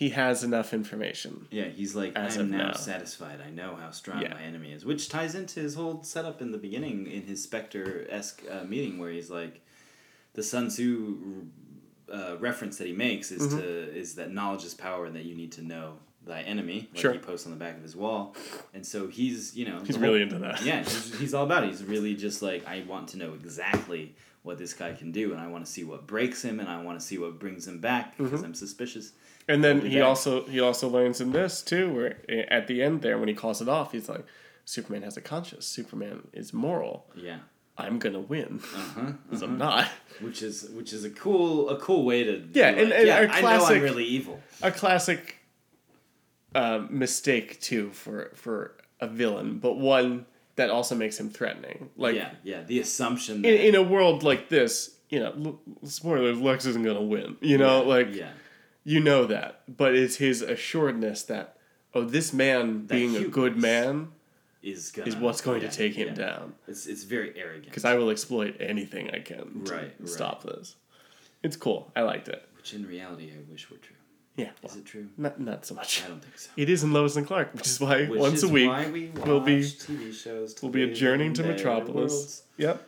he 0.00 0.08
has 0.08 0.42
enough 0.42 0.72
information. 0.72 1.46
Yeah, 1.50 1.66
he's 1.66 1.94
like, 1.94 2.12
As 2.16 2.38
I'm 2.38 2.50
now 2.50 2.68
now. 2.68 2.72
satisfied. 2.72 3.38
I 3.46 3.50
know 3.50 3.76
how 3.76 3.90
strong 3.90 4.22
Yeah. 4.22 4.32
my 4.32 4.40
enemy 4.40 4.72
is, 4.72 4.82
which 4.82 5.10
ties 5.10 5.34
into 5.34 5.60
his 5.60 5.74
whole 5.74 6.02
setup 6.02 6.40
in 6.40 6.52
the 6.52 6.58
beginning 6.58 7.06
in 7.06 7.22
his 7.24 7.42
Spectre 7.42 8.06
esque 8.08 8.42
uh, 8.50 8.64
meeting, 8.64 8.98
where 8.98 9.10
he's 9.10 9.30
like, 9.30 9.60
the 10.32 10.42
Sun 10.42 10.68
Tzu 10.68 11.16
uh, 12.10 12.36
reference 12.40 12.78
that 12.78 12.86
he 12.86 12.94
makes 12.94 13.30
is 13.30 13.42
Mm-hmm. 13.42 13.58
to 13.58 13.96
is 14.02 14.14
that 14.14 14.32
knowledge 14.32 14.64
is 14.64 14.72
power, 14.72 15.04
and 15.04 15.14
that 15.16 15.26
you 15.26 15.34
need 15.34 15.52
to 15.52 15.62
know 15.62 15.98
thy 16.26 16.40
enemy, 16.42 16.88
like 16.92 17.00
Sure. 17.02 17.12
he 17.12 17.18
posts 17.18 17.44
on 17.46 17.52
the 17.52 17.58
back 17.58 17.76
of 17.76 17.82
his 17.82 17.94
wall, 17.94 18.34
and 18.72 18.84
so 18.86 19.06
he's 19.06 19.54
you 19.54 19.66
know 19.68 19.80
He's 19.84 19.96
whole- 19.96 20.02
really 20.04 20.22
into 20.22 20.38
that. 20.38 20.62
yeah, 20.62 20.78
he's, 20.82 21.18
he's 21.20 21.34
all 21.34 21.44
about 21.44 21.64
it. 21.64 21.70
He's 21.70 21.84
really 21.84 22.14
just 22.14 22.40
like, 22.40 22.66
I 22.66 22.84
want 22.88 23.08
to 23.08 23.18
know 23.18 23.34
exactly 23.34 24.14
what 24.42 24.56
this 24.56 24.72
guy 24.72 24.92
can 24.94 25.12
do, 25.12 25.32
and 25.32 25.40
I 25.40 25.48
want 25.48 25.66
to 25.66 25.70
see 25.70 25.84
what 25.84 26.06
breaks 26.06 26.40
him, 26.42 26.58
and 26.60 26.68
I 26.70 26.82
want 26.82 26.98
to 26.98 27.04
see 27.04 27.18
what 27.18 27.38
brings 27.38 27.68
him 27.68 27.80
back 27.80 28.14
Mm-hmm. 28.14 28.24
because 28.24 28.42
I'm 28.42 28.54
suspicious. 28.54 29.12
And 29.52 29.62
then 29.64 29.80
he 29.82 29.96
back. 29.96 30.04
also 30.04 30.44
he 30.46 30.60
also 30.60 30.88
learns 30.88 31.20
in 31.20 31.32
this 31.32 31.62
too, 31.62 31.92
where 31.92 32.16
eh, 32.28 32.44
at 32.48 32.66
the 32.66 32.82
end 32.82 33.02
there 33.02 33.18
when 33.18 33.28
he 33.28 33.34
calls 33.34 33.60
it 33.60 33.68
off, 33.68 33.92
he's 33.92 34.08
like, 34.08 34.24
Superman 34.64 35.02
has 35.02 35.16
a 35.16 35.20
conscience. 35.20 35.66
Superman 35.66 36.28
is 36.32 36.52
moral. 36.52 37.06
Yeah. 37.14 37.38
I'm 37.78 37.98
gonna 37.98 38.20
win. 38.20 38.60
Uh 38.74 38.78
huh. 38.78 39.12
'Cause 39.30 39.42
I'm 39.42 39.56
not. 39.58 39.88
Which 40.20 40.42
is 40.42 40.68
which 40.70 40.92
is 40.92 41.04
a 41.04 41.10
cool 41.10 41.68
a 41.70 41.78
cool 41.78 42.04
way 42.04 42.24
to 42.24 42.42
Yeah, 42.52 42.68
and- 42.68 42.90
like, 42.90 42.98
and 42.98 43.06
yeah, 43.08 43.16
our 43.20 43.28
I 43.28 43.40
know 43.40 43.64
I'm 43.64 43.82
really 43.82 44.04
evil. 44.04 44.40
A 44.62 44.70
classic 44.70 45.36
uh, 46.54 46.84
mistake 46.90 47.60
too 47.60 47.90
for 47.90 48.30
for 48.34 48.74
a 49.00 49.06
villain, 49.06 49.58
but 49.58 49.74
one 49.78 50.26
that 50.56 50.68
also 50.68 50.94
makes 50.94 51.18
him 51.18 51.30
threatening. 51.30 51.90
Like 51.96 52.16
yeah, 52.16 52.30
yeah. 52.42 52.62
The 52.64 52.80
assumption 52.80 53.42
that 53.42 53.48
in, 53.48 53.74
in 53.74 53.74
a 53.76 53.82
world 53.82 54.22
like 54.22 54.48
this, 54.50 54.96
you 55.08 55.20
know, 55.20 55.58
spoilers, 55.84 56.38
Lex 56.38 56.66
isn't 56.66 56.82
gonna 56.82 57.00
win. 57.02 57.36
You 57.40 57.56
know, 57.58 57.80
yeah, 57.82 57.88
like 57.88 58.14
yeah, 58.14 58.30
you 58.84 59.00
know 59.00 59.24
that, 59.26 59.62
but 59.68 59.94
it's 59.94 60.16
his 60.16 60.42
assuredness 60.42 61.22
that 61.24 61.56
oh, 61.94 62.02
this 62.04 62.32
man 62.32 62.86
That 62.86 62.94
being 62.94 63.16
a 63.16 63.24
good 63.28 63.56
man 63.56 64.08
is 64.62 64.90
gonna 64.90 65.08
is 65.08 65.16
what's 65.16 65.40
going 65.40 65.62
yeah, 65.62 65.68
to 65.70 65.76
take 65.76 65.94
him 65.94 66.08
yeah. 66.08 66.14
down. 66.14 66.54
It's 66.68 66.86
it's 66.86 67.04
very 67.04 67.32
arrogant. 67.36 67.66
Because 67.66 67.84
I 67.84 67.94
will 67.94 68.10
exploit 68.10 68.56
anything 68.60 69.10
I 69.10 69.20
can 69.20 69.64
to 69.64 69.72
Right, 69.74 69.94
right. 69.98 70.08
stop 70.08 70.42
this. 70.44 70.76
It's 71.42 71.56
cool. 71.56 71.90
I 71.96 72.02
liked 72.02 72.28
it. 72.28 72.46
which 72.56 72.74
in 72.74 72.86
reality 72.86 73.30
I 73.32 73.50
wish 73.50 73.70
were 73.70 73.78
true. 73.78 73.96
Yeah, 74.36 74.50
Is 74.62 74.76
it 74.76 74.86
true? 74.86 75.08
not 75.18 75.40
not 75.40 75.66
so 75.66 75.74
much. 75.74 76.02
I 76.04 76.08
don't 76.08 76.22
think 76.22 76.38
so. 76.38 76.50
It 76.56 76.70
is 76.70 76.82
in 76.84 76.92
Lois 76.92 77.16
and 77.16 77.26
Clark, 77.26 77.52
which 77.52 77.66
is 77.66 77.80
why 77.80 78.06
Which 78.06 78.20
once 78.20 78.38
is 78.38 78.44
a 78.44 78.48
week 78.48 78.68
why 78.70 78.88
we 78.90 79.08
we'll 79.26 79.40
be 79.40 79.60
TV 79.60 80.14
shows. 80.14 80.56
we'll 80.62 80.70
be 80.72 80.82
adjourning 80.84 81.34
to 81.34 81.42
Metropolis. 81.42 82.42
Yep. 82.56 82.86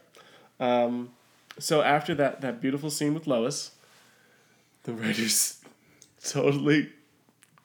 Um, 0.60 1.10
so 1.58 1.82
after 1.82 2.14
that 2.14 2.40
that 2.42 2.60
beautiful 2.62 2.90
scene 2.90 3.12
with 3.12 3.26
Lois, 3.26 3.72
the 4.84 4.92
writers 4.94 5.58
totally 6.24 6.90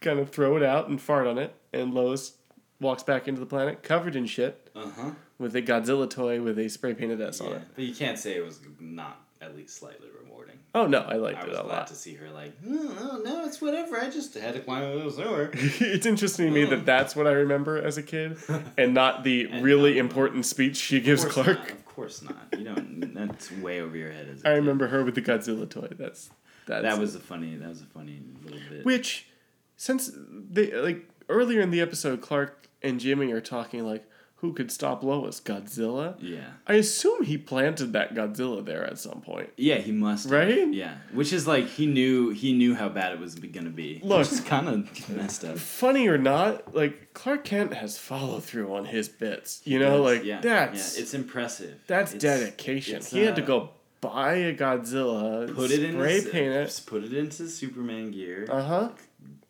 kind 0.01 0.19
of 0.19 0.29
throw 0.29 0.57
it 0.57 0.63
out 0.63 0.87
and 0.87 1.01
fart 1.01 1.27
on 1.27 1.37
it, 1.37 1.53
and 1.73 1.93
Lois 1.93 2.33
walks 2.79 3.03
back 3.03 3.27
into 3.27 3.39
the 3.39 3.45
planet 3.45 3.81
covered 3.83 4.15
in 4.15 4.25
shit 4.25 4.69
Uh 4.75 4.89
huh. 4.95 5.11
with 5.39 5.55
a 5.55 5.61
Godzilla 5.61 6.09
toy 6.09 6.41
with 6.41 6.59
a 6.59 6.69
spray 6.69 6.93
painted 6.93 7.19
S 7.21 7.41
on 7.41 7.53
it. 7.53 7.61
but 7.75 7.83
you 7.83 7.95
can't 7.95 8.19
say 8.19 8.35
it 8.35 8.45
was 8.45 8.59
not 8.79 9.19
at 9.41 9.55
least 9.55 9.75
slightly 9.77 10.07
rewarding. 10.23 10.55
Oh 10.75 10.85
no, 10.85 10.99
I 11.01 11.15
liked 11.15 11.39
I 11.39 11.43
it 11.43 11.49
was 11.49 11.59
a 11.59 11.63
glad 11.63 11.73
lot. 11.77 11.87
to 11.87 11.95
see 11.95 12.13
her 12.15 12.29
like, 12.29 12.53
oh, 12.67 13.21
no, 13.23 13.45
it's 13.45 13.59
whatever. 13.61 13.99
I 13.99 14.09
just 14.09 14.33
had 14.35 14.53
to 14.53 14.59
climb 14.59 14.83
a 14.83 14.93
little 14.93 15.09
sewer. 15.11 15.49
it's 15.53 16.05
interesting 16.05 16.47
to 16.47 16.51
me 16.51 16.65
that 16.65 16.85
that's 16.85 17.15
what 17.15 17.25
I 17.25 17.31
remember 17.31 17.81
as 17.81 17.97
a 17.97 18.03
kid, 18.03 18.37
and 18.77 18.93
not 18.93 19.23
the 19.23 19.45
And 19.49 19.63
really 19.63 19.93
not- 19.95 19.99
important 20.01 20.45
speech 20.45 20.77
she 20.77 20.99
gives 21.01 21.25
Clark. 21.25 21.57
Not, 21.57 21.69
of 21.71 21.85
course 21.85 22.21
not. 22.21 22.47
You 22.57 22.63
don't. 22.65 23.13
That's 23.15 23.51
way 23.53 23.81
over 23.81 23.97
your 23.97 24.11
head. 24.11 24.27
As 24.29 24.43
a 24.43 24.47
I 24.49 24.51
kid. 24.51 24.57
remember 24.59 24.87
her 24.87 25.03
with 25.03 25.15
the 25.15 25.21
Godzilla 25.23 25.67
toy. 25.67 25.87
That's 25.97 26.29
that's 26.67 26.83
that 26.83 26.99
was 26.99 27.15
a 27.15 27.19
funny. 27.19 27.55
That 27.55 27.69
was 27.69 27.81
a 27.81 27.85
funny 27.85 28.19
little 28.43 28.59
bit. 28.69 28.85
which 28.85 29.27
since 29.75 30.11
they 30.15 30.71
like 30.73 31.09
earlier 31.29 31.61
in 31.61 31.71
the 31.71 31.81
episode, 31.81 32.21
Clark 32.21 32.67
and 32.81 32.99
Jimmy 32.99 33.31
are 33.31 33.41
talking 33.41 33.85
like, 33.85 34.05
who 34.41 34.53
could 34.53 34.71
stop 34.71 35.01
Lois? 35.03 35.39
Godzilla. 35.41 36.15
yeah. 36.21 36.51
I 36.67 36.75
assume 36.75 37.23
he 37.23 37.39
planted 37.39 37.93
that 37.93 38.13
Godzilla 38.13 38.63
there 38.63 38.85
at 38.85 38.99
some 38.99 39.19
point. 39.21 39.49
Yeah, 39.57 39.77
he 39.79 39.91
must. 39.91 40.25
have. 40.25 40.31
Right? 40.31 40.71
Yeah, 40.71 40.97
which 41.11 41.33
is 41.33 41.47
like 41.47 41.65
he 41.67 41.87
knew 41.87 42.29
he 42.29 42.53
knew 42.53 42.75
how 42.75 42.87
bad 42.89 43.13
it 43.13 43.19
was 43.19 43.33
gonna 43.35 43.71
be. 43.71 43.99
Look. 44.03 44.21
is 44.31 44.39
kind 44.41 44.67
of 44.69 45.09
messed 45.09 45.43
up. 45.43 45.57
Funny 45.57 46.07
or 46.07 46.19
not, 46.19 46.75
like 46.75 47.13
Clark 47.15 47.45
Kent 47.45 47.73
has 47.73 47.97
follow 47.97 48.39
through 48.39 48.73
on 48.75 48.85
his 48.85 49.09
bits. 49.09 49.61
You 49.65 49.79
know, 49.79 49.97
Yes, 50.05 50.17
like 50.17 50.23
yeah, 50.25 50.41
that's 50.41 50.95
yeah, 50.97 51.01
it's 51.01 51.13
impressive. 51.15 51.79
that's 51.87 52.13
It's- 52.13 52.39
dedication. 52.39 52.97
it's, 52.97 53.09
he 53.11 53.21
had 53.21 53.35
to 53.37 53.43
uh, 53.43 53.45
go 53.47 53.69
buy 54.01 54.33
a 54.35 54.55
Godzilla, 54.55 55.53
Put 55.53 55.71
it 55.71 55.83
in 55.83 55.93
spray 55.93 56.13
his, 56.15 56.29
paint 56.29 56.53
it. 56.53 56.81
Put 56.85 57.03
it 57.03 57.13
into 57.13 57.47
Superman 57.49 58.11
gear. 58.11 58.47
Uh 58.49 58.61
huh. 58.61 58.89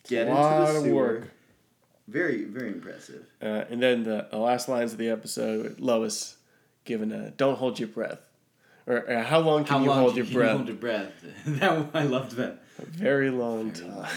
get 0.08 0.28
lot 0.28 0.62
into 0.62 0.74
the 0.74 0.78
of 0.80 0.84
sewer. 0.86 0.96
work. 0.96 1.32
Very 2.08 2.46
very 2.46 2.70
impressive. 2.70 3.26
Uh, 3.42 3.66
and 3.70 3.82
then 3.84 4.04
the, 4.04 4.28
the 4.32 4.38
last 4.38 4.70
lines 4.70 4.94
of 4.94 4.98
the 5.00 5.10
episode, 5.10 5.80
Lois 5.80 6.38
giving 6.86 7.12
a 7.12 7.32
"Don't 7.32 7.58
hold 7.58 7.80
your 7.80 7.90
breath," 7.90 8.20
or 8.86 9.10
uh, 9.12 9.24
"How 9.24 9.40
long 9.40 9.66
can 9.66 9.78
How 9.80 9.84
you 9.84 9.90
long 9.90 10.00
hold 10.00 10.10
can 10.12 10.18
your 10.18 10.26
you 10.28 10.34
breath?" 10.38 10.56
hold 10.56 10.68
your 10.68 10.78
breath? 10.78 11.12
that 11.46 11.72
one- 11.76 11.90
I 11.94 12.04
loved 12.04 12.34
that. 12.34 12.64
A 12.80 12.86
very 12.86 13.30
long 13.30 13.72
Very 13.72 13.88
time. 13.90 13.96
long 13.98 14.04
time. 14.06 14.16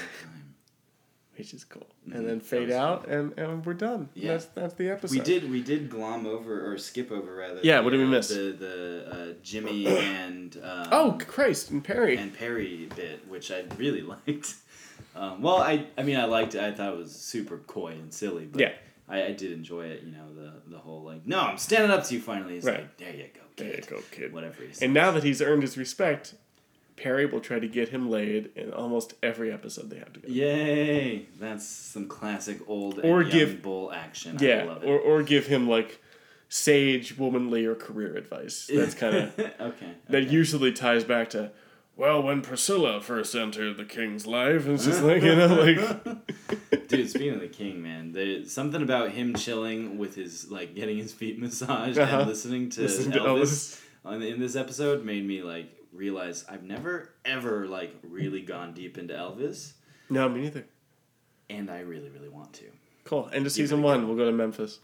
Which 1.41 1.55
is 1.55 1.65
cool. 1.65 1.87
And 2.13 2.29
then 2.29 2.39
fade 2.41 2.71
out, 2.71 3.09
and, 3.09 3.37
and 3.39 3.65
we're 3.65 3.73
done. 3.75 4.09
Yeah. 4.15 4.33
That's 4.33 4.45
that's 4.47 4.75
the 4.75 4.91
episode. 4.91 5.17
We 5.17 5.25
did 5.25 5.51
we 5.51 5.63
did 5.63 5.89
glom 5.89 6.27
over 6.27 6.71
or 6.71 6.77
skip 6.79 7.11
over 7.11 7.35
rather. 7.35 7.61
Yeah, 7.63 7.79
the, 7.79 7.83
what 7.85 7.91
did 7.91 7.99
we 7.99 8.05
uh, 8.05 8.09
miss? 8.09 8.29
The 8.29 8.53
the 8.53 9.09
uh, 9.11 9.35
Jimmy 9.43 9.87
and 9.99 10.57
um, 10.63 10.89
Oh 10.93 11.19
Christ! 11.27 11.71
And 11.71 11.83
Perry. 11.83 12.17
and 12.17 12.33
Perry 12.37 12.89
bit, 12.95 13.27
which 13.29 13.51
I 13.51 13.65
really 13.79 14.03
liked. 14.27 14.55
Um, 15.17 15.41
well, 15.43 15.57
I 15.57 15.87
I 15.97 16.03
mean 16.03 16.17
I 16.17 16.25
liked 16.27 16.55
it. 16.55 16.63
I 16.63 16.73
thought 16.73 16.93
it 16.93 16.99
was 16.99 17.13
super 17.15 17.59
coy 17.59 17.93
and 17.93 18.13
silly, 18.13 18.45
but 18.45 18.61
Yeah. 18.61 18.73
I, 19.09 19.25
I 19.27 19.33
did 19.33 19.51
enjoy 19.53 19.87
it. 19.87 20.03
You 20.03 20.13
know 20.13 20.33
the 20.35 20.53
the 20.71 20.79
whole 20.79 21.03
like 21.03 21.27
no, 21.27 21.41
I'm 21.41 21.59
standing 21.59 21.91
up 21.91 22.05
to 22.05 22.15
you 22.15 22.21
finally. 22.21 22.55
He's 22.55 22.65
Right. 22.65 22.81
like 22.81 22.97
there 22.99 23.15
you 23.15 23.25
go, 23.35 23.41
there 23.57 23.75
you 23.77 23.83
go, 23.89 24.01
kid. 24.11 24.33
Whatever 24.33 24.63
he 24.63 24.73
says. 24.73 24.83
And 24.83 24.93
now 24.95 25.11
that 25.13 25.25
he's 25.25 25.41
earned 25.41 25.63
his 25.63 25.77
respect, 25.79 26.35
Perry 27.03 27.27
will 27.27 27.41
try 27.41 27.59
to 27.59 27.69
get 27.69 27.89
him 27.89 28.11
laid 28.11 28.51
in 28.57 28.73
almost 28.73 29.15
every 29.23 29.51
episode 29.53 29.89
they 29.91 29.99
have 29.99 30.13
together. 30.13 30.33
Yay! 30.33 31.27
That's 31.39 31.67
some 31.67 32.09
classic 32.09 32.59
old 32.67 33.01
Or 33.05 33.25
give- 33.25 33.63
bull 33.63 33.91
action. 33.93 34.37
I 34.41 34.45
Yeah, 34.45 34.65
love 34.65 34.83
it. 34.83 34.87
or 34.87 34.99
or 34.99 35.23
give 35.23 35.47
him 35.47 35.69
like 35.69 36.01
sage, 36.49 37.17
womanly, 37.17 37.65
or 37.65 37.75
career 37.75 38.17
advice. 38.17 38.69
That's 38.73 38.95
kind 38.95 39.17
of 39.17 39.39
okay. 39.61 39.93
that 40.09 40.23
okay. 40.25 40.31
usually 40.31 40.73
ties 40.73 41.05
back 41.05 41.31
to. 41.31 41.53
Well, 41.97 42.23
when 42.23 42.41
Priscilla 42.41 43.01
first 43.03 43.35
entered 43.35 43.77
the 43.77 43.85
king's 43.85 44.27
life, 44.27 44.67
it's 44.67 44.87
just 44.87 45.03
like 45.03 45.23
you 45.23 45.37
know, 45.37 45.47
like 45.55 46.89
Dude, 46.89 47.11
speaking 47.11 47.35
of 47.35 47.41
the 47.41 47.49
king, 47.49 47.83
man, 47.83 48.13
there's 48.13 48.51
something 48.53 48.83
about 48.83 49.11
him 49.11 49.35
chilling 49.35 49.99
with 49.99 50.15
his 50.15 50.51
like 50.51 50.75
getting 50.75 50.97
his 50.97 51.13
feet 51.13 51.39
massaged 51.39 51.99
Uh-huh. 51.99 52.19
and 52.21 52.29
listening 52.29 52.71
to 52.71 52.83
Listening 52.83 53.13
to 53.13 53.19
Elvis, 53.21 53.81
on 54.05 54.23
in 54.23 54.41
this 54.41 54.57
episode 54.57 55.05
made 55.05 55.27
me 55.27 55.43
like 55.43 55.77
realize 55.93 56.45
I've 56.49 56.63
never 56.63 57.11
ever 57.25 57.67
like 57.67 57.95
really 58.03 58.43
gone 58.43 58.75
deep 58.75 58.99
into 58.99 59.15
Elvis, 59.15 59.73
no, 60.09 60.29
me 60.29 60.43
neither. 60.43 60.65
and 61.49 61.71
I 61.71 61.81
really 61.81 62.09
really 62.11 62.29
want 62.29 62.53
to. 62.55 62.65
Cool. 63.05 63.31
End 63.33 63.47
of 63.47 63.53
season 63.53 63.83
one. 63.83 64.03
go. 64.03 64.07
We'll 64.09 64.17
go 64.17 64.27
to 64.27 64.33
Memphis. 64.33 64.79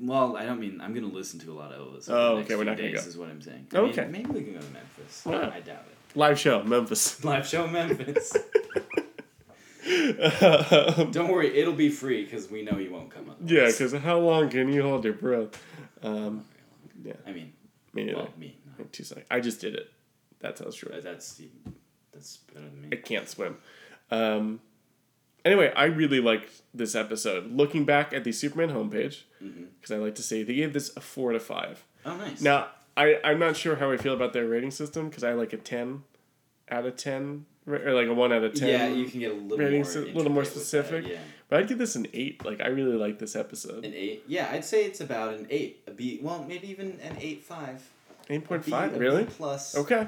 Well, 0.00 0.36
I 0.36 0.46
don't 0.46 0.60
mean 0.60 0.80
I'm 0.80 0.94
gonna 0.94 1.06
listen 1.06 1.40
to 1.40 1.52
a 1.52 1.56
lot 1.56 1.72
of 1.72 1.80
Elvis. 1.80 2.08
Oh, 2.08 2.36
okay, 2.38 2.54
we're 2.54 2.64
not 2.64 2.76
gonna 2.76 2.90
days 2.92 3.02
go. 3.02 3.08
Is 3.08 3.16
what 3.16 3.28
I'm 3.28 3.40
saying. 3.42 3.66
Okay. 3.74 4.02
Mean, 4.02 4.12
maybe 4.12 4.30
we 4.30 4.42
can 4.44 4.52
go 4.54 4.60
to 4.60 4.72
Memphis. 4.72 5.24
Wow. 5.24 5.50
I 5.54 5.60
doubt 5.60 5.84
it. 5.90 6.16
Live 6.16 6.38
show, 6.38 6.62
Memphis. 6.62 7.22
Live 7.24 7.46
show 7.46 7.66
Memphis. 7.66 8.36
Don't 10.40 11.28
worry, 11.28 11.58
it'll 11.58 11.74
be 11.74 11.88
free 11.88 12.24
because 12.24 12.50
we 12.50 12.62
know 12.62 12.78
you 12.78 12.92
won't 12.92 13.10
come 13.10 13.30
up. 13.30 13.38
Yeah, 13.44 13.66
because 13.66 13.92
how 13.92 14.18
long 14.18 14.48
can 14.50 14.72
you 14.72 14.82
hold 14.82 15.04
your 15.04 15.14
breath? 15.14 15.62
Um, 16.02 16.44
I 17.26 17.32
mean, 17.32 17.52
me 17.92 18.04
neither. 18.04 18.16
well, 18.16 18.28
me. 18.36 18.56
Two 18.92 19.02
seconds. 19.04 19.26
I 19.30 19.40
just 19.40 19.60
did 19.60 19.74
it. 19.74 19.90
That's 20.40 20.60
how 20.60 20.70
short. 20.70 20.94
Uh, 20.94 21.00
That's 21.00 21.40
that's 22.12 22.36
better 22.52 22.66
than 22.66 22.82
me. 22.82 22.88
I 22.92 22.96
can't 22.96 23.28
swim. 23.28 23.58
Um, 24.10 24.60
anyway, 25.44 25.72
I 25.76 25.84
really 25.84 26.20
liked 26.20 26.62
this 26.74 26.94
episode. 26.94 27.50
Looking 27.52 27.84
back 27.84 28.12
at 28.12 28.24
the 28.24 28.32
Superman 28.32 28.70
homepage, 28.70 29.22
because 29.40 29.90
I 29.92 29.96
like 29.96 30.14
to 30.16 30.22
say 30.22 30.42
they 30.42 30.54
gave 30.54 30.72
this 30.72 30.96
a 30.96 31.00
four 31.00 31.32
to 31.32 31.40
five. 31.40 31.84
Oh, 32.06 32.16
nice. 32.16 32.40
Now, 32.40 32.68
I, 32.96 33.20
I'm 33.24 33.38
not 33.38 33.56
sure 33.56 33.76
how 33.76 33.90
I 33.90 33.96
feel 33.96 34.14
about 34.14 34.32
their 34.32 34.46
rating 34.46 34.70
system 34.70 35.08
because 35.08 35.22
I 35.24 35.32
like 35.34 35.52
a 35.52 35.56
10 35.58 36.02
out 36.70 36.84
of 36.86 36.96
10, 36.96 37.46
or 37.66 37.92
like 37.92 38.08
a 38.08 38.14
1 38.14 38.32
out 38.32 38.42
of 38.44 38.54
10. 38.54 38.68
yeah, 38.68 38.88
you 38.88 39.06
can 39.06 39.20
get 39.20 39.30
a 39.30 39.34
little 39.34 39.58
rating 39.58 39.82
more, 39.82 39.90
sy- 39.90 39.98
little 40.00 40.30
more 40.30 40.42
with 40.42 40.54
that, 40.54 40.60
specific. 40.60 41.06
yeah, 41.06 41.18
But 41.48 41.60
I'd 41.60 41.68
give 41.68 41.78
this 41.78 41.94
an 41.96 42.06
8. 42.12 42.44
Like, 42.44 42.60
I 42.60 42.68
really 42.68 42.96
like 42.96 43.18
this 43.18 43.36
episode. 43.36 43.84
an 43.84 43.94
eight. 43.94 44.24
Yeah, 44.26 44.48
I'd 44.50 44.64
say 44.64 44.84
it's 44.84 45.00
about 45.00 45.34
an 45.34 45.46
eight. 45.50 45.82
A 45.86 45.90
B. 45.92 46.18
Well, 46.22 46.44
maybe 46.48 46.68
even 46.70 46.98
an 47.02 47.16
eight 47.20 47.44
five. 47.44 47.82
8.5? 48.28 48.96
a 48.96 48.98
Really? 48.98 49.24
B 49.24 49.30
plus. 49.36 49.76
Okay. 49.76 50.06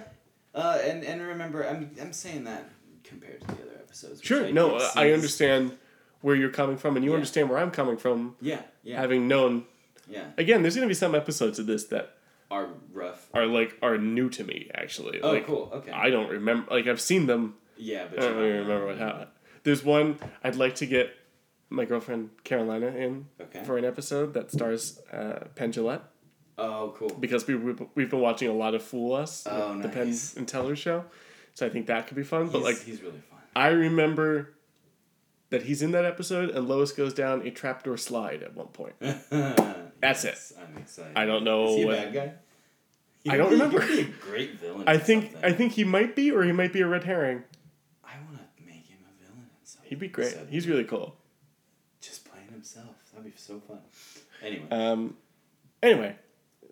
Uh, 0.55 0.79
and 0.85 1.05
and 1.05 1.23
remember, 1.23 1.67
I'm 1.67 1.91
I'm 2.01 2.13
saying 2.13 2.45
that 2.45 2.69
compared 3.05 3.41
to 3.43 3.47
the 3.49 3.53
other 3.55 3.77
episodes. 3.79 4.21
Sure. 4.23 4.47
I 4.47 4.51
No, 4.51 4.79
guess 4.79 4.97
I 4.97 5.13
understand 5.13 5.77
where 6.23 6.35
you're 6.37 6.51
coming 6.51 6.77
from, 6.77 6.97
and 6.97 7.05
you 7.05 7.11
Yeah. 7.13 7.17
understand 7.17 7.49
where 7.49 7.59
I'm 7.59 7.71
coming 7.71 7.97
from, 7.97 8.37
Yeah, 8.41 8.63
yeah, 8.83 9.01
having 9.01 9.27
known. 9.29 9.65
yeah. 10.09 10.27
Again, 10.37 10.63
there's 10.63 10.75
going 10.77 10.87
to 10.87 10.91
be 10.91 10.95
some 10.95 11.15
episodes 11.15 11.59
of 11.59 11.67
this 11.67 11.85
that 11.87 12.17
Are 12.51 12.69
rough. 12.93 13.29
are 13.33 13.47
like 13.47 13.77
are 13.81 13.97
new 13.97 14.29
to 14.31 14.45
me 14.45 14.71
actually. 14.75 15.21
Oh, 15.23 15.33
like, 15.33 15.47
cool. 15.47 15.71
Okay. 15.73 15.93
I 15.93 16.11
don't 16.11 16.29
remember. 16.29 16.71
Like 16.71 16.87
I've 16.87 17.01
seen 17.01 17.27
them. 17.27 17.55
yeah, 17.77 18.07
but 18.11 18.19
I 18.19 18.23
don't 18.27 18.37
really 18.37 18.59
remember 18.59 18.87
what 18.87 18.99
happened. 18.99 19.31
There's 19.63 19.85
one 19.85 20.19
I'd 20.45 20.57
like 20.57 20.75
to 20.77 20.87
get 20.87 21.15
my 21.71 21.85
girlfriend 21.85 22.31
Carolina 22.45 22.89
in 22.89 23.27
Okay. 23.41 23.63
for 23.65 23.79
an 23.79 23.85
episode 23.85 24.35
that 24.35 24.51
stars 24.51 24.99
uh, 25.13 25.45
Penn 25.55 25.73
Jillette 25.73 26.03
Oh, 26.63 26.95
cool. 26.97 27.09
because 27.19 27.47
we 27.47 27.55
we 27.55 27.75
we've 27.95 28.11
been 28.11 28.21
watching 28.21 28.49
a 28.49 28.53
lot 28.53 28.75
of 28.75 28.83
Fool 28.83 29.15
Us, 29.15 29.47
Oh, 29.51 29.79
the 29.81 29.89
Penn 29.89 30.15
and 30.37 30.47
Teller 30.47 30.77
show. 30.77 31.05
So 31.55 31.67
I 31.67 31.69
think 31.71 31.87
that 31.87 32.07
could 32.07 32.17
be 32.17 32.23
fun. 32.23 32.49
But 32.49 32.63
like 32.63 32.81
he's 32.83 33.01
really 33.03 33.21
fun. 33.31 33.39
I 33.57 33.69
remember 33.69 34.55
that 35.51 35.63
he's 35.65 35.83
in 35.83 35.91
that 35.93 36.05
episode 36.05 36.51
and 36.51 36.69
Lois 36.69 36.93
goes 36.93 37.13
down 37.13 37.47
a 37.47 37.51
trapdoor 37.51 37.97
slide 37.97 38.43
at 38.43 38.55
one 38.55 38.69
point. 38.69 38.95
That's 39.01 40.25
it. 40.25 40.39
I'm 40.61 40.79
excited. 40.79 41.13
I 41.17 41.27
don't 41.27 41.45
know 41.45 41.69
Is 41.71 41.77
he 41.77 41.83
a 41.83 41.87
what- 41.87 41.97
bad 41.97 42.15
guy? 42.15 42.33
I 43.29 43.37
don't 43.37 43.49
be- 43.51 43.55
remember. 43.57 43.81
He'd 43.83 43.97
be 43.97 44.03
a 44.03 44.15
great 44.31 44.59
villain. 44.61 44.85
I 44.87 44.97
think 44.97 45.33
something. 45.33 45.45
I 45.45 45.53
think 45.53 45.73
he 45.73 45.85
might 45.85 46.15
be 46.17 46.31
or 46.31 46.43
he 46.43 46.53
might 46.53 46.73
be 46.73 46.81
a 46.81 46.87
red 46.87 47.05
herring. 47.05 47.43
I 48.05 48.13
want 48.25 48.39
to 48.39 48.65
make 48.65 48.87
him 48.87 48.99
a 49.05 49.25
villain. 49.25 49.47
He'd 49.85 49.99
be 49.99 50.09
great. 50.09 50.35
He's 50.49 50.67
really 50.69 50.85
cool. 50.85 51.17
just 52.01 52.25
playing 52.31 52.49
himself. 52.49 52.95
That'd 53.13 53.31
be 53.31 53.37
so 53.37 53.61
fun. 53.61 53.79
Anyway, 54.43 54.67
Um, 54.71 55.17
anyway, 55.83 56.17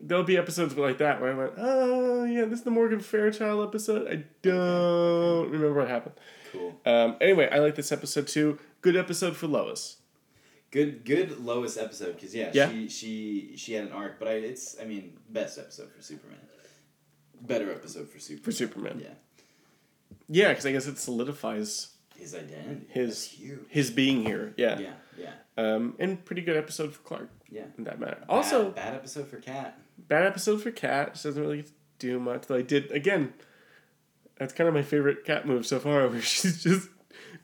there'll 0.00 0.24
be 0.24 0.36
episodes 0.36 0.76
like 0.76 0.98
that 0.98 1.20
where 1.20 1.32
I 1.32 1.34
went, 1.34 1.52
oh 1.56 2.24
yeah, 2.24 2.44
this 2.44 2.60
is 2.60 2.64
the 2.64 2.70
Morgan 2.70 3.00
Fairchild 3.00 3.66
episode. 3.68 4.06
I 4.08 4.24
don't 4.42 5.50
remember 5.50 5.74
what 5.74 5.88
happened. 5.88 6.14
cool. 6.52 6.74
Um, 6.86 7.16
anyway, 7.20 7.48
I 7.50 7.58
like 7.58 7.74
this 7.74 7.92
episode 7.92 8.26
too. 8.28 8.58
Good 8.80 8.96
episode 8.96 9.36
for 9.36 9.46
Lois. 9.46 9.96
Good, 10.70 11.04
good 11.04 11.40
Lois 11.40 11.76
episode 11.78 12.14
because 12.16 12.34
yeah, 12.34 12.50
Yeah. 12.52 12.68
she 12.70 12.88
she 12.88 13.52
she 13.56 13.72
had 13.72 13.84
an 13.86 13.92
arc, 13.92 14.18
but 14.18 14.28
I 14.28 14.32
it's 14.32 14.76
I 14.80 14.84
mean 14.84 15.16
best 15.30 15.58
episode 15.58 15.90
for 15.92 16.02
Superman. 16.02 16.38
Better 17.40 17.70
episode 17.72 18.08
for 18.10 18.18
Superman. 18.18 18.44
For 18.44 18.52
Superman. 18.52 19.00
Yeah, 19.02 19.14
Yeah, 20.28 20.48
because 20.48 20.66
I 20.66 20.72
guess 20.72 20.86
it 20.86 20.98
solidifies 20.98 21.88
his 22.16 22.34
identity. 22.34 22.86
His- 22.90 23.36
his 23.68 23.90
being 23.92 24.24
here. 24.24 24.52
Yeah. 24.56 24.78
Yeah, 24.80 24.92
yeah, 25.16 25.32
Um, 25.56 25.94
and 26.00 26.22
pretty 26.24 26.42
good 26.42 26.56
episode 26.56 26.92
for 26.92 27.00
Clark 27.02 27.30
yeah. 27.48 27.66
in 27.78 27.84
that 27.84 28.00
matter. 28.00 28.24
Also, 28.28 28.64
bad, 28.66 28.74
bad 28.74 28.94
episode 28.94 29.28
for 29.28 29.36
Cat. 29.40 29.78
Bad 30.06 30.24
episode 30.26 30.62
for 30.62 30.70
Cat. 30.70 31.16
She 31.16 31.28
doesn't 31.28 31.42
really 31.42 31.64
do 31.98 32.18
much. 32.20 32.46
Though 32.46 32.56
I 32.56 32.62
did 32.62 32.90
again. 32.92 33.32
That's 34.38 34.52
kind 34.52 34.68
of 34.68 34.74
my 34.74 34.82
favorite 34.82 35.24
cat 35.24 35.46
move 35.48 35.66
so 35.66 35.80
far, 35.80 36.06
where 36.08 36.20
she's 36.20 36.62
just 36.62 36.88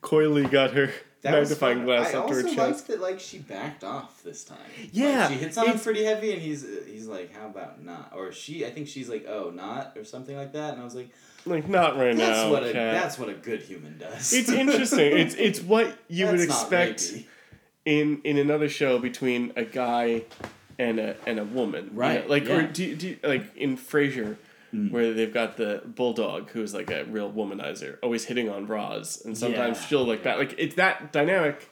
coyly 0.01 0.45
got 0.47 0.73
her 0.75 0.91
That 1.23 1.33
magnifying 1.33 1.85
glass 1.85 2.15
I 2.15 2.19
up 2.19 2.29
to 2.29 2.35
her 2.35 2.43
chest. 2.45 2.57
I 2.57 2.63
also 2.63 2.73
liked 2.73 2.87
that 2.87 3.01
like 3.01 3.19
she 3.19 3.39
backed 3.39 3.83
off 3.83 4.23
this 4.23 4.45
time. 4.45 4.59
Yeah, 4.93 5.21
Like, 5.27 5.29
she 5.31 5.35
hits 5.39 5.59
on 5.59 5.67
him 5.67 5.79
pretty 5.81 6.05
heavy, 6.05 6.33
and 6.33 6.41
he's 6.41 6.65
he's 6.87 7.07
like, 7.09 7.35
"How 7.35 7.47
about 7.47 7.83
not?" 7.85 8.13
Or 8.15 8.31
she, 8.31 8.65
I 8.65 8.71
think 8.71 8.87
she's 8.87 9.09
like, 9.09 9.27
"Oh, 9.29 9.51
not," 9.53 9.95
or 9.97 10.05
something 10.05 10.37
like 10.37 10.53
that. 10.53 10.75
And 10.75 10.81
I 10.83 10.85
was 10.85 10.95
like, 10.95 11.09
Like 11.47 11.69
not 11.69 11.97
right 11.97 12.17
"That's 12.17 12.39
now. 12.45 12.51
what 12.53 12.63
a 12.65 12.73
Cat. 12.73 12.95
that's 13.03 13.19
what 13.19 13.29
a 13.29 13.35
good 13.35 13.63
human 13.63 13.99
does." 13.99 14.33
It's 14.33 14.49
interesting. 14.51 15.19
it's 15.19 15.35
it's 15.35 15.61
what 15.73 15.99
you 16.07 16.27
would 16.27 16.39
That's 16.39 16.49
not 16.71 16.73
expect 16.83 17.13
in 17.85 18.21
in 18.23 18.39
another 18.39 18.69
show 18.69 19.01
between 19.01 19.53
a 19.57 19.65
guy 19.65 20.23
and 20.79 20.99
a 20.99 21.17
and 21.27 21.39
a 21.39 21.45
woman. 21.45 21.85
you 21.85 21.91
know? 21.91 21.97
Right, 21.97 22.29
Like 22.29 22.49
or 22.49 22.63
do, 22.67 22.95
do 22.97 23.17
like 23.23 23.57
in 23.57 23.77
Frasier 23.77 24.37
where 24.91 25.15
they've 25.15 25.33
got 25.33 25.57
the 25.57 25.83
bulldog 25.87 26.51
who's 26.51 26.75
like 26.75 26.91
a 26.91 27.05
real 27.05 27.31
womanizer, 27.33 27.97
always 28.03 28.25
hitting 28.25 28.49
on 28.51 28.67
Roz, 28.67 29.23
and 29.25 29.39
sometimes 29.39 29.81
Yeah, 29.81 29.87
she'll 29.87 30.05
like 30.05 30.25
yeah. 30.25 30.33
that. 30.33 30.39
Like 30.39 30.55
it's 30.59 30.75
that 30.75 31.13
dynamic. 31.13 31.71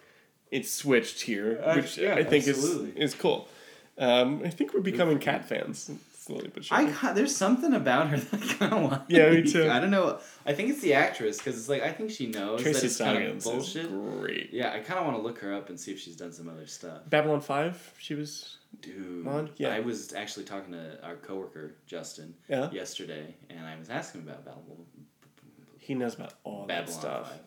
It's 0.53 0.71
switched 0.71 1.23
here, 1.23 1.61
Uh, 1.65 1.75
which 1.75 1.99
yeah, 1.99 2.15
I 2.15 2.23
think 2.23 2.47
is 2.47 2.63
is 2.95 3.15
cool. 3.17 3.49
Um, 3.99 4.43
I 4.45 4.51
think 4.51 4.73
we're 4.73 4.81
becoming 4.81 5.19
cat 5.19 5.45
fans 5.49 5.91
slowly 6.23 6.51
but 6.53 6.65
surely. 6.65 6.87
I 6.87 6.91
ca- 6.93 7.13
there's 7.13 7.35
something 7.35 7.73
about 7.75 8.09
her 8.09 8.17
that 8.19 8.43
I 8.43 8.55
kind 8.55 8.73
of 8.73 8.91
like. 8.93 9.03
Yeah, 9.09 9.31
me 9.31 9.43
too. 9.43 9.69
I 9.69 9.81
don't 9.81 9.91
know. 9.91 10.19
I 10.47 10.53
think 10.53 10.71
it's 10.71 10.81
the 10.81 10.95
actress 10.95 11.39
because 11.39 11.59
it's 11.59 11.69
like 11.69 11.83
I 11.83 11.93
think 11.93 12.11
she 12.11 12.27
knows 12.29 12.63
Tracy 12.63 12.79
that 12.81 12.85
it's 12.87 12.99
kind 12.99 13.23
of 13.25 13.37
is 13.39 13.45
bullshit. 13.45 13.91
great. 13.91 14.51
Yeah, 14.53 14.73
I 14.73 14.81
kind 14.81 14.99
of 15.01 15.07
want 15.07 15.17
to 15.19 15.23
look 15.23 15.39
her 15.41 15.53
up 15.53 15.69
and 15.69 15.79
see 15.79 15.91
if 15.93 15.99
she's 16.01 16.17
done 16.17 16.33
some 16.33 16.49
other 16.49 16.67
stuff. 16.67 17.03
Babylon 17.11 17.41
Five, 17.41 17.93
she 17.99 18.15
was 18.15 18.59
Dude, 18.81 19.27
On? 19.27 19.51
Yeah. 19.57 19.69
I 19.75 19.81
was 19.81 20.15
actually 20.15 20.45
talking 20.47 20.73
to 20.73 20.99
our 21.05 21.17
coworker 21.17 21.75
Justin 21.87 22.35
Yeah? 22.49 22.71
yesterday, 22.71 23.35
and 23.51 23.67
I 23.67 23.79
was 23.79 23.91
asking 23.91 24.23
him 24.23 24.29
about 24.29 24.45
Babylon. 24.45 24.87
he 25.79 25.95
knows 25.95 26.15
about 26.15 26.35
all 26.45 26.67
that 26.67 26.89
stuff. 26.89 27.29
5. 27.31 27.39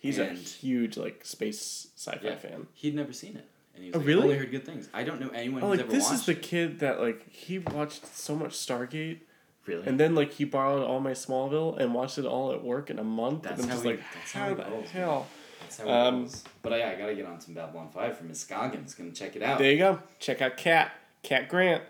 He's 0.00 0.18
a 0.18 0.26
huge 0.26 0.96
like 0.96 1.24
space 1.26 1.88
sci-fi 1.96 2.20
Yeah. 2.28 2.36
fan. 2.36 2.66
He'd 2.72 2.94
never 2.94 3.12
seen 3.12 3.36
it, 3.36 3.48
and 3.78 3.84
he 3.84 3.90
was 3.90 3.96
Oh, 3.96 3.98
like, 4.00 4.06
really? 4.08 4.20
"I 4.20 4.24
only 4.24 4.36
heard 4.38 4.50
good 4.50 4.66
things. 4.66 4.88
I 4.92 5.04
don't 5.04 5.20
know 5.20 5.28
anyone 5.30 5.62
Oh, 5.62 5.68
who's 5.68 5.78
like 5.78 5.86
ever 5.86 5.94
this 5.94 6.04
watched 6.04 6.14
is 6.20 6.26
the 6.26 6.34
kid 6.34 6.80
that 6.80 7.00
like 7.00 7.30
he 7.32 7.58
watched 7.58 8.06
so 8.14 8.34
much 8.34 8.50
Stargate, 8.52 9.20
Really? 9.66 9.86
and 9.86 9.98
then 10.00 10.14
like 10.14 10.32
he 10.32 10.44
borrowed 10.44 10.82
all 10.82 11.00
my 11.00 11.12
Smallville 11.12 11.78
and 11.78 11.94
watched 11.94 12.18
it 12.18 12.24
all 12.26 12.52
at 12.52 12.62
work 12.64 12.90
in 12.90 12.98
a 12.98 13.04
month. 13.04 13.42
That's 13.44 13.62
and 13.62 13.62
I'm 13.64 13.68
how 13.68 13.74
just 13.76 13.84
he- 13.84 13.90
like, 13.92 14.00
that's 14.14 14.32
how 14.32 14.40
how 14.40 14.48
he 14.50 14.54
the 14.56 14.70
rolls, 14.70 14.90
hell? 14.90 15.26
That's 15.60 15.76
how 15.78 15.84
it 15.84 15.90
um. 15.90 16.28
But 16.62 16.72
uh, 16.72 16.76
yeah, 16.76 16.88
I 16.90 16.94
gotta 16.96 17.14
get 17.14 17.26
on 17.26 17.40
some 17.40 17.54
Babylon 17.54 17.88
Five 17.90 18.16
from 18.18 18.28
Miss. 18.28 18.44
Gonna 18.44 18.82
check 19.14 19.36
it 19.36 19.42
out. 19.42 19.58
There 19.58 19.70
you 19.70 19.78
go. 19.78 20.00
Check 20.18 20.42
out 20.42 20.56
Cat 20.56 20.92
Cat 21.22 21.48
Grant. 21.48 21.82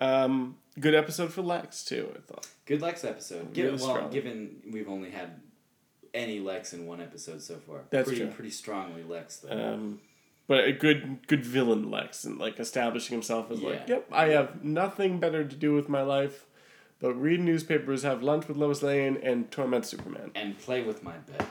Um, 0.00 0.56
good 0.78 0.94
episode 0.94 1.32
for 1.32 1.42
Lex 1.42 1.84
too. 1.84 2.12
I 2.14 2.20
thought. 2.32 2.46
Good 2.66 2.80
Lex 2.82 3.04
episode. 3.04 3.40
Really 3.40 3.52
Given, 3.54 3.80
well, 3.80 3.94
strong. 3.96 4.10
given 4.10 4.56
we've 4.70 4.88
only 4.88 5.10
had 5.10 5.40
any 6.14 6.40
Lex 6.40 6.72
in 6.72 6.86
one 6.86 7.00
episode 7.00 7.42
so 7.42 7.56
far. 7.58 7.80
That's 7.90 8.08
pretty 8.08 8.22
true. 8.24 8.30
pretty 8.32 8.50
strongly 8.50 9.02
Lex 9.02 9.38
though. 9.38 9.50
Um, 9.74 10.00
but 10.48 10.64
a 10.64 10.72
good 10.72 11.24
good 11.28 11.44
villain 11.44 11.88
Lex 11.90 12.24
and 12.24 12.38
like 12.38 12.58
establishing 12.58 13.14
himself 13.14 13.50
as 13.52 13.62
like, 13.62 13.86
yep, 13.86 14.08
I 14.10 14.30
have 14.30 14.64
nothing 14.64 15.20
better 15.20 15.44
to 15.44 15.54
do 15.54 15.74
with 15.74 15.88
my 15.88 16.02
life, 16.02 16.46
but 17.00 17.14
read 17.14 17.38
newspapers, 17.40 18.02
have 18.02 18.22
lunch 18.22 18.48
with 18.48 18.56
Lois 18.56 18.82
Lane, 18.82 19.16
and 19.22 19.48
torment 19.52 19.86
Superman, 19.86 20.32
and 20.34 20.58
play 20.58 20.82
with 20.82 21.04
my 21.04 21.18
bed. 21.18 21.46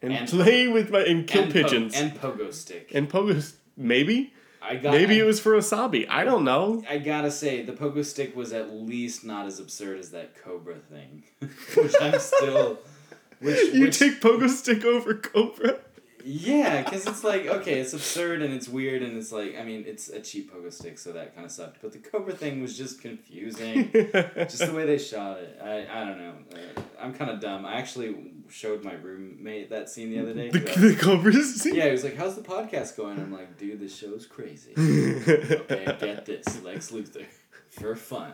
and, 0.00 0.28
play 0.28 0.68
with 0.68 0.90
my 0.90 1.00
and 1.00 1.26
kill 1.26 1.42
and 1.42 1.52
po- 1.52 1.62
pigeons 1.62 1.94
and 1.96 2.14
pogo 2.14 2.52
stick. 2.52 2.92
and 2.94 3.10
Pogo. 3.10 3.52
Maybe 3.76 4.32
I 4.60 4.76
got 4.76 4.92
maybe 4.92 5.18
it 5.18 5.24
was 5.24 5.40
for 5.40 5.52
Asabi. 5.52 6.06
I 6.08 6.22
don't 6.24 6.44
know. 6.44 6.84
I 6.88 6.98
gotta 6.98 7.30
say, 7.30 7.62
the 7.62 7.72
pogo 7.72 8.04
stick 8.04 8.36
was 8.36 8.52
at 8.52 8.70
least 8.72 9.24
not 9.24 9.46
as 9.46 9.58
absurd 9.58 9.98
as 9.98 10.10
that 10.10 10.36
Cobra 10.44 10.76
thing, 10.76 11.24
which 11.74 11.94
I'm 12.00 12.20
still. 12.20 12.78
Which, 13.40 13.74
You 13.74 13.80
which, 13.86 13.98
take 13.98 14.20
Pogo 14.20 14.48
Stick 14.48 14.84
over 14.84 15.14
Cobra. 15.14 15.80
Yeah, 16.24 16.82
because 16.82 17.06
it's 17.06 17.24
like 17.24 17.46
okay, 17.46 17.80
it's 17.80 17.92
absurd 17.92 18.42
and 18.42 18.52
it's 18.54 18.68
weird 18.68 19.02
and 19.02 19.16
it's 19.16 19.32
like 19.32 19.56
I 19.58 19.62
mean 19.64 19.84
it's 19.86 20.08
a 20.08 20.20
cheap 20.20 20.52
pogo 20.54 20.72
stick, 20.72 20.98
so 20.98 21.12
that 21.12 21.34
kind 21.34 21.44
of 21.44 21.52
sucked. 21.52 21.82
But 21.82 21.92
the 21.92 21.98
Cobra 21.98 22.32
thing 22.34 22.60
was 22.62 22.76
just 22.76 23.00
confusing, 23.00 23.90
just 23.92 24.58
the 24.58 24.72
way 24.74 24.86
they 24.86 24.98
shot 24.98 25.38
it. 25.38 25.58
I 25.62 25.86
I 25.90 26.04
don't 26.04 26.18
know. 26.18 26.34
Uh, 26.54 26.80
I'm 27.00 27.12
kind 27.14 27.30
of 27.30 27.40
dumb. 27.40 27.64
I 27.66 27.74
actually 27.74 28.32
showed 28.48 28.84
my 28.84 28.92
roommate 28.94 29.70
that 29.70 29.88
scene 29.88 30.10
the 30.10 30.20
other 30.20 30.34
day. 30.34 30.50
the, 30.50 30.60
I 30.60 30.80
was- 30.80 30.94
the 30.96 31.02
Cobras. 31.02 31.66
yeah, 31.66 31.86
he 31.86 31.90
was 31.92 32.04
like, 32.04 32.16
"How's 32.16 32.36
the 32.36 32.42
podcast 32.42 32.96
going?" 32.96 33.18
I'm 33.18 33.32
like, 33.32 33.56
"Dude, 33.58 33.80
this 33.80 33.96
show's 33.96 34.26
crazy." 34.26 34.72
Okay, 34.76 35.84
get 36.00 36.26
this. 36.26 36.62
Lex 36.62 36.90
Luthor, 36.90 37.24
for 37.70 37.94
fun, 37.96 38.32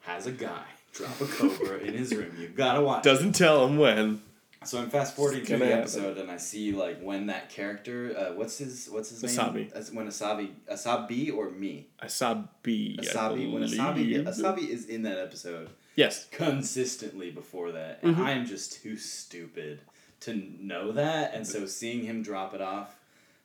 has 0.00 0.26
a 0.26 0.32
guy 0.32 0.64
drop 0.92 1.20
a 1.20 1.26
cobra 1.26 1.78
in 1.78 1.94
his 1.94 2.14
room. 2.14 2.32
You 2.38 2.48
gotta 2.48 2.80
watch. 2.82 3.06
it. 3.06 3.08
Doesn't 3.08 3.32
tell 3.32 3.66
him 3.66 3.78
when. 3.78 4.20
So 4.64 4.80
I'm 4.80 4.90
fast 4.90 5.16
forwarding 5.16 5.44
through 5.44 5.58
the 5.58 5.64
happen. 5.66 5.80
episode, 5.80 6.18
and 6.18 6.30
I 6.30 6.36
see 6.36 6.72
like 6.72 7.00
when 7.00 7.26
that 7.26 7.48
character, 7.50 8.14
uh, 8.16 8.34
what's 8.34 8.58
his, 8.58 8.88
what's 8.90 9.10
his 9.10 9.22
name? 9.22 9.32
Asabi. 9.32 9.72
As- 9.72 9.90
When 9.90 10.06
Asabi, 10.08 10.50
Asabi 10.70 11.34
or 11.34 11.50
me? 11.50 11.88
Asabi. 12.02 12.98
Asabi. 13.00 13.52
When 13.52 13.62
Asabi. 13.64 14.24
Asabi 14.24 14.68
is 14.68 14.86
in 14.86 15.02
that 15.02 15.18
episode 15.18 15.70
Yes. 15.96 16.26
consistently 16.30 17.30
before 17.30 17.72
that, 17.72 17.98
and 18.02 18.16
Mhm. 18.16 18.24
I 18.24 18.30
am 18.32 18.46
just 18.46 18.72
too 18.82 18.96
stupid 18.96 19.80
to 20.20 20.34
know 20.60 20.92
that, 20.92 21.34
and 21.34 21.46
so 21.46 21.66
seeing 21.66 22.04
him 22.04 22.22
drop 22.22 22.54
it 22.54 22.60
off 22.60 22.94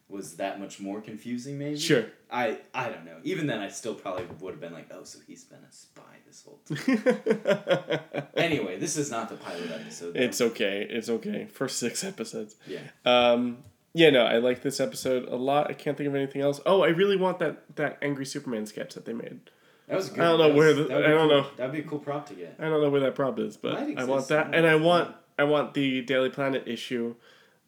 was 0.10 0.38
that 0.38 0.60
much 0.60 0.80
more 0.80 1.02
confusing. 1.02 1.58
Maybe. 1.58 1.78
Sure. 1.78 2.06
I 2.32 2.60
I 2.74 2.90
don't 2.90 3.06
know. 3.06 3.18
Even 3.24 3.48
then, 3.48 3.60
I 3.60 3.70
still 3.70 3.94
probably 3.96 4.26
would 4.40 4.52
have 4.52 4.62
been 4.62 4.74
like, 4.74 4.90
oh, 4.94 5.04
so 5.04 5.20
he's 5.28 5.44
been 5.44 5.60
a 5.60 5.72
spy 5.72 6.02
this 6.26 6.44
whole 6.46 6.60
time. 6.66 8.00
anyway, 8.38 8.78
this 8.80 8.98
is 8.98 9.10
not 9.12 9.30
the 9.30 9.36
pilot 9.36 9.72
episode. 9.72 10.14
though. 10.14 10.20
it's 10.20 10.42
okay. 10.42 10.86
It's 10.90 11.10
okay. 11.10 11.46
First 11.52 11.78
six 11.80 12.04
episodes. 12.04 12.56
yeah. 12.68 12.80
Um, 13.06 13.60
yeah, 13.94 14.12
no, 14.12 14.26
I 14.26 14.38
like 14.38 14.62
this 14.62 14.80
episode 14.80 15.28
a 15.28 15.36
lot. 15.36 15.70
I 15.72 15.74
can't 15.74 15.98
think 15.98 16.08
of 16.08 16.14
anything 16.16 16.42
else. 16.42 16.62
Oh, 16.68 16.84
I 16.84 16.90
really 16.90 17.18
want 17.18 17.40
that 17.40 17.76
that 17.78 17.98
angry 18.02 18.26
Superman 18.26 18.66
sketch 18.66 18.94
that 18.94 19.06
they 19.06 19.14
made. 19.14 19.40
That 19.88 19.96
was 19.96 20.10
good. 20.10 20.20
I 20.20 20.24
don't 20.30 20.38
know 20.40 20.48
that 20.50 20.56
where 20.56 20.74
the- 20.74 20.84
that 20.84 21.06
I 21.06 21.08
don't 21.10 21.30
cool. 21.30 21.42
know. 21.42 21.48
That'd 21.56 21.72
be 21.74 21.80
a 21.80 21.84
cool 21.84 22.00
prop 22.00 22.28
to 22.28 22.34
get. 22.36 22.56
I 22.60 22.66
don't 22.70 22.82
know 22.82 22.90
where 22.90 23.02
that 23.02 23.16
prop 23.16 23.40
is, 23.40 23.58
but 23.58 23.76
I 23.76 24.04
want 24.04 24.28
that, 24.28 24.54
and 24.54 24.68
I 24.68 24.76
want 24.76 25.16
I 25.40 25.46
want 25.46 25.74
the 25.74 26.02
Daily 26.02 26.30
Planet 26.30 26.64
issue 26.68 27.16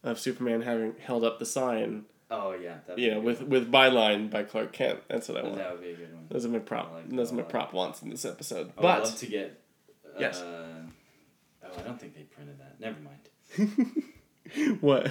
of 0.04 0.20
Superman 0.20 0.62
having 0.62 0.94
held 1.02 1.24
up 1.24 1.38
the 1.38 1.46
sign. 1.46 2.04
Oh 2.30 2.52
yeah. 2.52 2.76
That'd 2.86 3.02
You 3.02 3.10
be 3.10 3.12
a 3.12 3.14
good 3.16 3.24
with 3.24 3.40
one. 3.40 3.50
with 3.50 3.72
byline 3.72 4.30
by 4.30 4.42
Clark 4.44 4.72
Kent. 4.72 5.00
That's 5.08 5.28
what 5.28 5.38
I 5.38 5.42
want. 5.42 5.56
that 5.56 5.72
would 5.72 5.80
be 5.82 5.90
a 5.90 5.96
good 5.96 6.14
one. 6.14 6.26
Those 6.30 6.44
are 6.46 6.48
my 6.48 6.58
prop. 6.60 6.92
Like 6.92 7.08
those 7.10 7.32
are 7.32 7.34
my 7.34 7.42
prop 7.42 7.72
wants 7.72 8.02
in 8.02 8.10
this 8.10 8.24
episode. 8.24 8.72
I 8.78 8.80
would 8.80 8.86
love 8.86 9.02
But 9.04 9.16
to 9.18 9.26
get. 9.26 9.60
Uh, 10.04 10.08
Yes. 10.18 10.42
Oh, 10.42 11.78
I 11.78 11.82
don't 11.82 12.00
think 12.00 12.14
they 12.14 12.22
printed 12.22 12.58
that. 12.58 12.80
Never 12.80 12.98
mind. 13.00 14.76
what? 14.80 15.06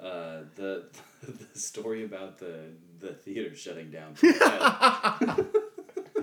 Uh, 0.00 0.42
the 0.56 0.84
the 1.52 1.58
story 1.58 2.04
about 2.04 2.38
the 2.38 2.70
the 3.00 3.12
theater 3.14 3.54
shutting 3.54 3.90
down. 3.90 4.14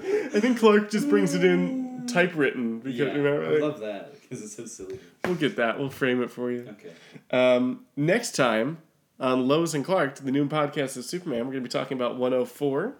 I 0.03 0.39
think 0.39 0.59
Clark 0.59 0.89
just 0.89 1.09
brings 1.09 1.33
it 1.35 1.43
in 1.43 2.05
typewritten 2.07 2.79
because 2.79 2.97
yeah, 2.99 3.05
remember, 3.05 3.45
I 3.45 3.49
like, 3.51 3.61
love 3.61 3.79
that 3.81 4.19
because 4.21 4.41
it's 4.43 4.55
so 4.55 4.65
silly. 4.65 4.99
we'll 5.25 5.35
get 5.35 5.57
that. 5.57 5.77
We'll 5.77 5.89
frame 5.89 6.23
it 6.23 6.31
for 6.31 6.51
you. 6.51 6.67
Okay. 6.69 6.93
Um, 7.29 7.85
next 7.95 8.35
time 8.35 8.77
on 9.21 9.47
Lois 9.47 9.75
and 9.75 9.85
Clark, 9.85 10.15
the 10.15 10.31
new 10.31 10.47
podcast 10.47 10.97
of 10.97 11.05
Superman, 11.05 11.45
we're 11.45 11.53
going 11.53 11.63
to 11.63 11.69
be 11.69 11.69
talking 11.69 11.95
about 11.95 12.17
104, 12.17 12.93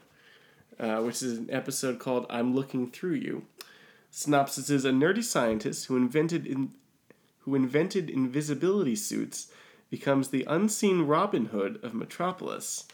uh, 0.80 0.97
which 0.97 1.24
is 1.24 1.39
an 1.39 1.49
episode 1.51 1.97
called 1.97 2.28
"I'm 2.30 2.53
Looking 2.55 2.91
Through 2.91 3.15
You." 3.15 3.47
Synopsis 4.11 4.69
is 4.69 4.86
a 4.86 4.91
nerdy 4.91 5.24
scientist 5.24 5.88
who 5.88 5.97
invented 5.97 6.45
in, 6.45 6.74
who 7.39 7.55
invented 7.55 8.07
invisibility 8.07 8.95
suits 8.95 9.51
becomes 9.89 10.28
the 10.28 10.45
unseen 10.47 11.01
Robin 11.01 11.45
Hood 11.47 11.80
of 11.82 11.95
Metropolis. 11.95 12.86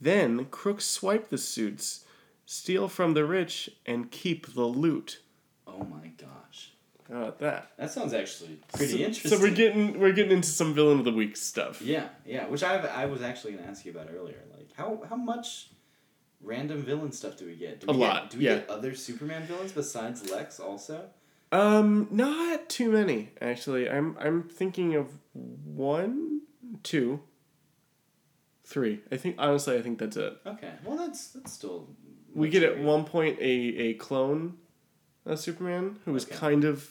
Then 0.00 0.44
crooks 0.44 0.86
swipe 0.86 1.30
the 1.30 1.38
suits, 1.38 2.04
steal 2.46 2.86
from 2.86 3.14
the 3.14 3.24
rich, 3.24 3.68
and 3.84 4.12
keep 4.12 4.54
the 4.54 4.62
loot. 4.62 5.18
Oh 5.66 5.84
my 5.84 6.12
gosh, 6.16 6.72
How 7.10 7.18
about 7.22 7.38
that? 7.38 7.70
that 7.78 7.90
sounds 7.90 8.12
actually 8.12 8.58
pretty 8.72 8.92
so, 8.92 8.98
interesting. 8.98 9.30
So 9.30 9.40
we're 9.40 9.54
getting 9.54 9.98
we're 9.98 10.12
getting 10.12 10.32
into 10.32 10.48
some 10.48 10.74
villain 10.74 10.98
of 10.98 11.04
the 11.04 11.12
week 11.12 11.36
stuff. 11.36 11.80
Yeah, 11.80 12.08
yeah. 12.26 12.46
Which 12.46 12.62
I 12.62 12.76
I 12.78 13.06
was 13.06 13.22
actually 13.22 13.52
gonna 13.52 13.66
ask 13.66 13.84
you 13.84 13.92
about 13.92 14.08
earlier. 14.14 14.42
Like 14.56 14.70
how 14.76 15.02
how 15.08 15.16
much 15.16 15.70
random 16.42 16.82
villain 16.82 17.12
stuff 17.12 17.36
do 17.38 17.46
we 17.46 17.56
get? 17.56 17.80
Do 17.80 17.86
A 17.90 17.92
we 17.92 17.98
lot, 17.98 18.22
Get, 18.24 18.30
do 18.30 18.38
we 18.38 18.44
yeah. 18.44 18.54
get 18.56 18.70
other 18.70 18.94
Superman 18.94 19.42
villains 19.44 19.72
besides 19.72 20.30
Lex 20.30 20.60
also? 20.60 21.06
Um, 21.50 22.08
not 22.10 22.68
too 22.68 22.90
many 22.92 23.30
actually. 23.40 23.88
I'm 23.88 24.16
I'm 24.20 24.42
thinking 24.42 24.94
of 24.94 25.08
one, 25.32 26.42
two, 26.82 27.20
three. 28.64 29.00
I 29.10 29.16
think 29.16 29.36
honestly, 29.38 29.76
I 29.78 29.82
think 29.82 29.98
that's 29.98 30.16
it. 30.16 30.36
Okay. 30.46 30.72
Well, 30.84 30.96
that's 30.98 31.28
that's 31.28 31.52
still. 31.52 31.88
We 32.34 32.50
get 32.50 32.62
at 32.62 32.78
one 32.78 33.04
point 33.04 33.38
a 33.40 33.44
a 33.50 33.94
clone 33.94 34.58
of 35.24 35.38
Superman 35.40 35.98
who 36.04 36.14
is 36.14 36.24
Okay. 36.26 36.36
kind 36.36 36.64
of 36.64 36.90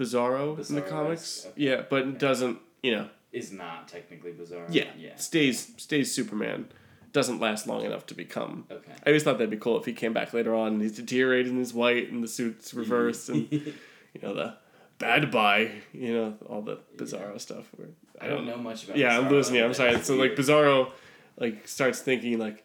bizarro, 0.00 0.68
in 0.68 0.74
the 0.74 0.82
comics. 0.82 1.46
okay. 1.46 1.54
Yeah, 1.56 1.82
but 1.88 2.18
doesn't 2.18 2.58
you 2.82 2.92
know? 2.92 3.08
is 3.32 3.52
not 3.52 3.86
technically 3.88 4.32
bizarre. 4.32 4.66
Yeah, 4.70 4.86
Yeah. 4.98 5.16
stays 5.16 5.72
stays 5.76 6.12
Superman. 6.12 6.68
Doesn't 7.12 7.40
last 7.40 7.66
long 7.66 7.84
enough 7.84 8.06
to 8.06 8.14
become. 8.14 8.66
Okay. 8.70 8.92
I 9.04 9.10
always 9.10 9.24
thought 9.24 9.38
that'd 9.38 9.50
be 9.50 9.56
cool 9.56 9.76
if 9.78 9.84
he 9.84 9.92
came 9.92 10.12
back 10.12 10.32
later 10.32 10.54
on 10.54 10.74
and 10.74 10.82
he's 10.82 10.96
deteriorating 10.96 11.58
he's 11.58 11.74
white 11.74 12.10
and 12.10 12.22
the 12.22 12.28
suit's 12.28 12.68
mm-hmm. 12.68 12.78
reversed 12.78 13.28
and 13.28 13.50
you 13.52 14.20
know 14.22 14.34
the 14.34 14.54
bad 14.98 15.30
buy, 15.30 15.72
you 15.92 16.14
know 16.14 16.34
all 16.46 16.62
the 16.62 16.78
Bizarro 16.96 17.40
stuff. 17.40 17.66
Where, 17.76 17.88
I 18.20 18.28
don't 18.28 18.46
know 18.46 18.56
much 18.56 18.84
about. 18.84 18.96
Yeah, 18.96 19.18
I'm 19.18 19.28
losing 19.28 19.56
you. 19.56 19.64
I'm 19.64 19.74
sorry. 19.74 20.00
So 20.02 20.14
like. 20.14 20.34
Bizarro, 20.36 20.90
like 21.38 21.66
starts 21.66 22.00
thinking 22.00 22.38
like 22.38 22.64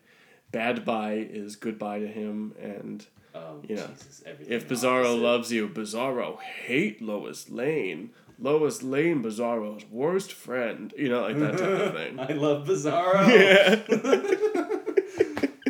bad 0.52 0.86
buy 0.86 1.14
is 1.14 1.56
goodbye 1.56 2.00
to 2.00 2.08
him, 2.08 2.54
and 2.62 3.06
Oh, 3.36 3.60
you 3.68 3.76
know, 3.76 3.88
Jesus, 3.88 4.24
everything 4.26 4.54
if 4.54 4.68
Bizarro 4.68 5.02
opposite. 5.02 5.22
loves 5.22 5.52
you, 5.52 5.68
Bizarro 5.68 6.40
hate 6.40 7.02
Lois 7.02 7.50
Lane. 7.50 8.12
Lois 8.40 8.82
Lane, 8.82 9.22
Bizarro's 9.22 9.86
worst 9.92 10.32
friend. 10.32 10.94
You 10.98 11.10
know, 11.10 11.22
like 11.22 11.38
that 11.40 11.58
type 11.58 11.62
of 11.62 11.94
thing. 11.94 12.20
I 12.20 12.34
love 12.34 12.66
Bizarro. 12.68 13.28
yeah. 13.28 14.72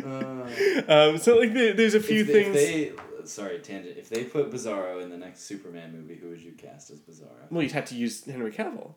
Uh, 0.06 0.82
um, 0.86 1.18
so 1.18 1.36
like 1.36 1.52
the, 1.52 1.72
there's 1.72 1.94
a 1.94 2.00
few 2.00 2.20
if, 2.20 2.28
things. 2.28 2.54
If 2.56 2.96
they, 2.96 3.26
sorry, 3.26 3.58
tangent. 3.58 3.98
If 3.98 4.08
they 4.08 4.22
put 4.22 4.52
Bizarro 4.52 5.02
in 5.02 5.10
the 5.10 5.16
next 5.16 5.40
Superman 5.40 5.92
movie, 5.92 6.14
who 6.14 6.28
would 6.28 6.40
you 6.40 6.52
cast 6.52 6.90
as 6.90 7.00
Bizarro? 7.00 7.50
Well, 7.50 7.62
you'd 7.64 7.72
have 7.72 7.86
to 7.86 7.96
use 7.96 8.24
Henry 8.24 8.52
Cavill. 8.52 8.94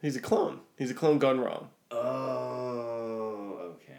He's 0.00 0.14
a 0.14 0.20
clone. 0.20 0.60
He's 0.78 0.92
a 0.92 0.94
clone 0.94 1.18
gone 1.18 1.40
wrong. 1.40 1.70
Oh, 1.90 3.74
okay. 3.74 3.98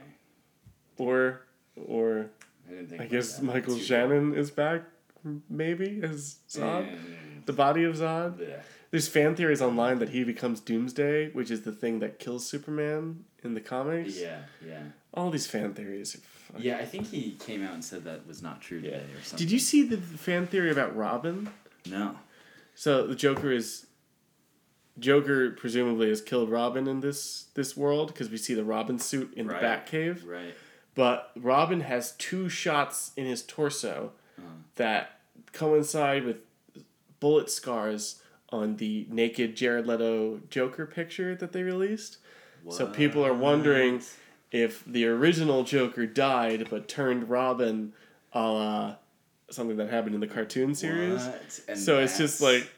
Or, 0.97 1.41
or 1.75 2.29
I. 2.99 3.03
I 3.03 3.07
guess 3.07 3.37
that. 3.37 3.43
Michael 3.43 3.77
Shannon 3.77 4.33
is 4.35 4.51
back, 4.51 4.83
maybe 5.49 5.99
as. 6.03 6.37
Zod. 6.49 6.87
The 7.45 7.53
body 7.53 7.83
of 7.83 7.95
Zod. 7.95 8.37
bleh. 8.37 8.61
There's 8.91 9.07
fan 9.07 9.35
theories 9.35 9.61
online 9.61 9.99
that 9.99 10.09
he 10.09 10.23
becomes 10.23 10.59
Doomsday, 10.59 11.31
which 11.31 11.49
is 11.49 11.61
the 11.61 11.71
thing 11.71 11.99
that 11.99 12.19
kills 12.19 12.45
Superman 12.47 13.23
in 13.43 13.53
the 13.53 13.61
comics. 13.61 14.19
Yeah, 14.19 14.41
yeah, 14.65 14.83
All 15.13 15.29
these 15.31 15.47
fan 15.47 15.73
theories. 15.73 16.17
Yeah. 16.57 16.77
I 16.77 16.85
think 16.85 17.07
he 17.07 17.31
came 17.39 17.63
out 17.63 17.73
and 17.73 17.83
said 17.83 18.03
that 18.03 18.27
was 18.27 18.41
not 18.43 18.61
true 18.61 18.79
Yeah. 18.83 18.97
or 18.97 19.21
something. 19.23 19.37
Did 19.47 19.51
you 19.51 19.59
see 19.59 19.83
the 19.83 19.95
fan 19.97 20.45
theory 20.45 20.69
about 20.71 20.93
Robin? 20.95 21.49
No. 21.89 22.17
So 22.75 23.07
the 23.07 23.15
Joker 23.15 23.51
is 23.51 23.85
Joker 24.99 25.51
presumably 25.51 26.09
has 26.09 26.21
killed 26.21 26.49
Robin 26.49 26.87
in 26.87 26.99
this 26.99 27.45
this 27.55 27.77
world 27.77 28.07
because 28.09 28.29
we 28.29 28.37
see 28.37 28.53
the 28.53 28.63
Robin 28.65 28.99
suit 28.99 29.33
in 29.35 29.47
Right. 29.47 29.61
the 29.61 29.65
Batcave. 29.97 30.27
Right. 30.27 30.53
But 30.95 31.31
Robin 31.35 31.81
has 31.81 32.11
two 32.13 32.49
shots 32.49 33.11
in 33.15 33.25
his 33.25 33.43
torso 33.43 34.11
Uh-huh. 34.37 34.47
that 34.75 35.19
coincide 35.53 36.23
with 36.25 36.37
bullet 37.19 37.49
scars 37.49 38.21
on 38.49 38.77
the 38.77 39.05
naked 39.09 39.55
Jared 39.55 39.87
Leto 39.87 40.41
Joker 40.49 40.85
picture 40.85 41.35
that 41.35 41.51
they 41.53 41.63
released. 41.63 42.17
So 42.69 42.85
people 42.87 43.25
are 43.25 43.33
wondering 43.33 44.01
if 44.51 44.83
the 44.85 45.05
original 45.07 45.63
Joker 45.63 46.05
died 46.05 46.67
but 46.69 46.87
turned 46.87 47.29
Robin 47.29 47.93
a 48.33 48.39
la 48.41 48.95
something 49.49 49.77
that 49.77 49.89
happened 49.89 50.15
in 50.15 50.21
the 50.21 50.27
cartoon 50.27 50.75
series. 50.75 51.27
So 51.75 51.99
it's 51.99 52.17
just 52.17 52.41
like 52.41 52.69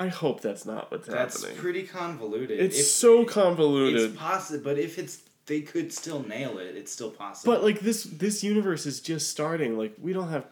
I 0.00 0.06
hope 0.08 0.40
that's 0.40 0.64
not 0.64 0.90
what's 0.92 1.08
That's 1.08 1.40
happening. 1.42 1.60
pretty 1.60 1.82
convoluted. 1.84 2.58
it's 2.60 2.78
If- 2.78 2.86
so 2.86 3.24
convoluted. 3.24 4.00
It's 4.10 4.16
possible, 4.16 4.62
but 4.64 4.78
if 4.78 4.96
it's 4.98 5.18
they 5.48 5.60
could 5.62 5.92
still 5.92 6.22
nail 6.22 6.58
it. 6.58 6.76
It's 6.76 6.92
still 6.92 7.10
possible. 7.10 7.52
But 7.52 7.64
like 7.64 7.80
this 7.80 8.04
this 8.04 8.44
universe 8.44 8.86
is 8.86 9.00
just 9.00 9.28
starting. 9.30 9.76
Like 9.76 9.94
we 10.00 10.12
don't 10.12 10.28
have 10.28 10.46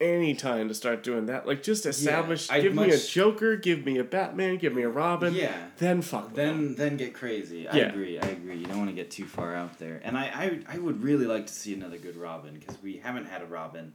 any 0.00 0.34
time 0.34 0.68
to 0.68 0.74
start 0.74 1.02
doing 1.02 1.26
that. 1.26 1.46
Like 1.46 1.62
just 1.62 1.86
establish 1.86 2.50
I'd 2.50 2.62
give 2.62 2.74
me 2.74 2.90
a 2.90 2.98
Joker, 2.98 3.56
give 3.56 3.84
me 3.86 3.98
a 3.98 4.04
Batman, 4.04 4.56
give 4.58 4.74
me 4.74 4.82
a 4.82 4.88
Robin. 4.88 5.34
Yeah. 5.34 5.54
Then 5.78 6.02
fuck 6.02 6.34
then 6.34 6.74
then 6.76 6.96
get 6.96 7.14
crazy. 7.14 7.66
I 7.68 7.76
Yeah. 7.76 7.84
agree. 7.88 8.18
I 8.18 8.26
agree. 8.28 8.56
You 8.56 8.66
don't 8.66 8.78
want 8.78 8.90
to 8.90 8.96
get 8.96 9.10
too 9.10 9.24
far 9.26 9.54
out 9.54 9.78
there. 9.78 10.00
And 10.04 10.16
I 10.16 10.24
I, 10.68 10.74
I 10.74 10.78
would 10.78 11.02
really 11.02 11.26
like 11.26 11.46
to 11.46 11.52
see 11.52 11.74
another 11.74 11.98
good 11.98 12.16
Robin 12.16 12.54
because 12.54 12.80
we 12.82 12.98
haven't 12.98 13.26
had 13.26 13.42
a 13.42 13.46
Robin 13.46 13.92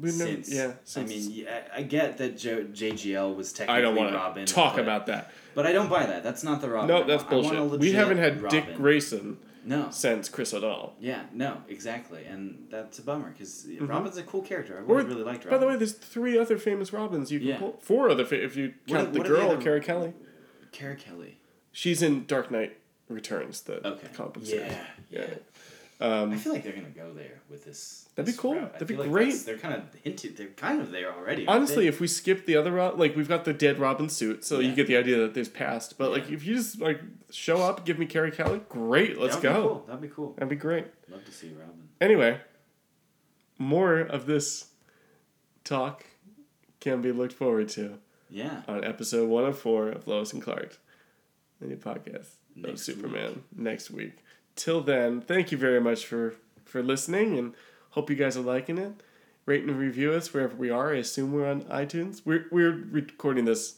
We've 0.00 0.14
never, 0.16 0.30
since. 0.42 0.52
yeah. 0.52 0.72
I 0.96 1.04
mean, 1.04 1.30
yeah, 1.30 1.62
I 1.74 1.78
I 1.78 1.82
get 1.82 2.18
that 2.18 2.36
jo- 2.38 2.64
JGL 2.64 3.34
was 3.36 3.52
technically 3.52 3.78
I 3.78 3.80
don't 3.82 3.96
want 3.96 4.14
Robin. 4.14 4.46
to 4.46 4.52
talk 4.54 4.74
but, 4.76 4.82
about 4.82 5.06
that. 5.06 5.32
But 5.54 5.66
I 5.66 5.72
don't 5.72 5.88
buy 5.88 6.06
that. 6.06 6.22
That's 6.22 6.42
not 6.44 6.60
the 6.60 6.68
Robin. 6.70 6.88
No, 6.88 7.04
that's 7.04 7.24
want. 7.24 7.32
I 7.32 7.36
want 7.36 7.56
a 7.56 7.60
bullshit. 7.62 7.80
We 7.80 7.92
haven't 7.92 8.18
had 8.18 8.48
Dick 8.48 8.76
Grayson 8.76 9.38
No. 9.64 9.88
since 9.90 10.28
Chris 10.28 10.52
O'Donnell. 10.54 10.94
Yeah, 11.00 11.22
no, 11.32 11.62
exactly, 11.68 12.24
and 12.24 12.66
that's 12.70 12.98
a 12.98 13.02
bummer 13.02 13.30
because 13.30 13.66
Mhm. 13.68 13.88
Robin's 13.88 14.16
a 14.16 14.22
cool 14.22 14.42
character. 14.42 14.76
I 14.78 14.82
Or- 14.90 14.98
really 15.02 15.22
liked 15.22 15.44
Robin. 15.44 15.58
By 15.58 15.58
the 15.58 15.66
way, 15.66 15.76
there's 15.76 15.92
three 15.94 16.38
other 16.38 16.58
famous 16.58 16.92
Robins 16.92 17.32
you 17.32 17.38
can 17.40 17.48
Yeah. 17.48 17.58
pull. 17.58 17.78
Four 17.82 18.10
other, 18.10 18.24
fa- 18.24 18.42
if 18.44 18.56
you 18.56 18.74
What 18.86 18.96
count 18.96 19.08
are- 19.08 19.12
the 19.12 19.18
what 19.18 19.26
are 19.26 19.30
the 19.32 19.36
girl, 19.40 19.50
other- 19.52 19.62
Carrie 19.62 19.80
Kelly. 19.80 20.12
Carrie 20.72 20.96
Kelly. 20.96 21.38
She's 21.72 22.02
in 22.02 22.26
Dark 22.26 22.50
Knight 22.50 22.76
Returns, 23.08 23.60
the 23.62 23.86
Okay. 23.86 24.08
comic 24.14 24.34
book 24.34 24.42
Yeah, 24.44 24.50
series. 24.50 24.72
yeah. 25.10 25.26
Um, 25.98 26.30
I 26.32 26.36
feel 26.36 26.52
like 26.52 26.62
they're 26.62 26.74
gonna 26.74 26.90
go 26.90 27.14
there 27.14 27.40
with 27.48 27.64
this. 27.64 28.06
That'd 28.14 28.26
be 28.26 28.32
this 28.32 28.38
cool. 28.40 28.54
Route. 28.54 28.72
That'd 28.74 28.88
be 28.88 28.96
like 28.96 29.08
great. 29.10 29.34
They're 29.46 29.56
kind 29.56 29.74
of 29.74 29.82
hinted. 30.04 30.36
They're 30.36 30.48
kind 30.48 30.80
of 30.82 30.90
there 30.90 31.10
already. 31.14 31.46
honestly, 31.46 31.86
if 31.86 32.00
we 32.00 32.06
skip 32.06 32.44
the 32.44 32.54
other 32.56 32.70
Rob, 32.72 32.98
like 33.00 33.16
we've 33.16 33.28
got 33.28 33.44
the 33.46 33.54
dead 33.54 33.78
Robin 33.78 34.08
suit, 34.10 34.44
so 34.44 34.60
you 34.60 34.74
get 34.74 34.86
the 34.88 34.96
idea 34.98 35.16
that 35.18 35.32
there's 35.32 35.48
past. 35.48 35.96
But 35.96 36.10
like, 36.10 36.30
if 36.30 36.44
you 36.44 36.54
just 36.54 36.80
like 36.80 37.00
show 37.30 37.62
up, 37.62 37.86
give 37.86 37.98
me 37.98 38.04
Carrie 38.04 38.30
Kelly, 38.30 38.60
great, 38.68 39.18
let's 39.18 39.36
That'd 39.36 39.50
be 39.50 39.56
go. 39.56 39.68
cool. 39.68 39.84
That'd 39.86 40.02
be 40.02 40.08
cool. 40.08 40.32
That'd 40.34 40.48
be 40.50 40.56
great. 40.56 40.86
Love 41.08 41.24
to 41.24 41.32
see 41.32 41.48
Robin. 41.58 41.88
Anyway, 42.00 42.40
more 43.58 44.00
of 44.00 44.26
this 44.26 44.66
talk 45.64 46.04
can 46.80 47.00
be 47.00 47.10
looked 47.12 47.32
forward 47.32 47.68
to 47.70 47.98
Yeah. 48.28 48.62
on 48.68 48.84
episode 48.84 49.28
104 49.28 49.48
of 49.48 49.58
four 49.58 49.88
of 49.88 50.06
Lois 50.06 50.32
and 50.34 50.42
Clark, 50.42 50.78
the 51.60 51.66
new 51.68 51.76
podcast 51.76 52.16
of 52.16 52.56
Next 52.56 52.82
Superman 52.82 53.44
next 53.56 53.90
week. 53.90 54.18
Till 54.56 54.80
then, 54.80 55.20
thank 55.20 55.52
you 55.52 55.58
very 55.58 55.80
much 55.80 56.04
for 56.06 56.34
for 56.64 56.82
listening, 56.82 57.38
and 57.38 57.54
hope 57.90 58.10
you 58.10 58.16
guys 58.16 58.36
are 58.36 58.40
liking 58.42 58.78
it. 58.78 58.92
Rate 59.44 59.62
and 59.64 59.78
review 59.78 60.12
us 60.12 60.34
wherever 60.34 60.56
we 60.56 60.70
are. 60.70 60.92
I 60.92 60.96
assume 60.98 61.32
we're 61.32 61.48
on 61.48 61.62
iTunes. 61.62 62.22
We're 62.24 62.46
we're 62.50 62.72
recording 62.90 63.44
this 63.44 63.76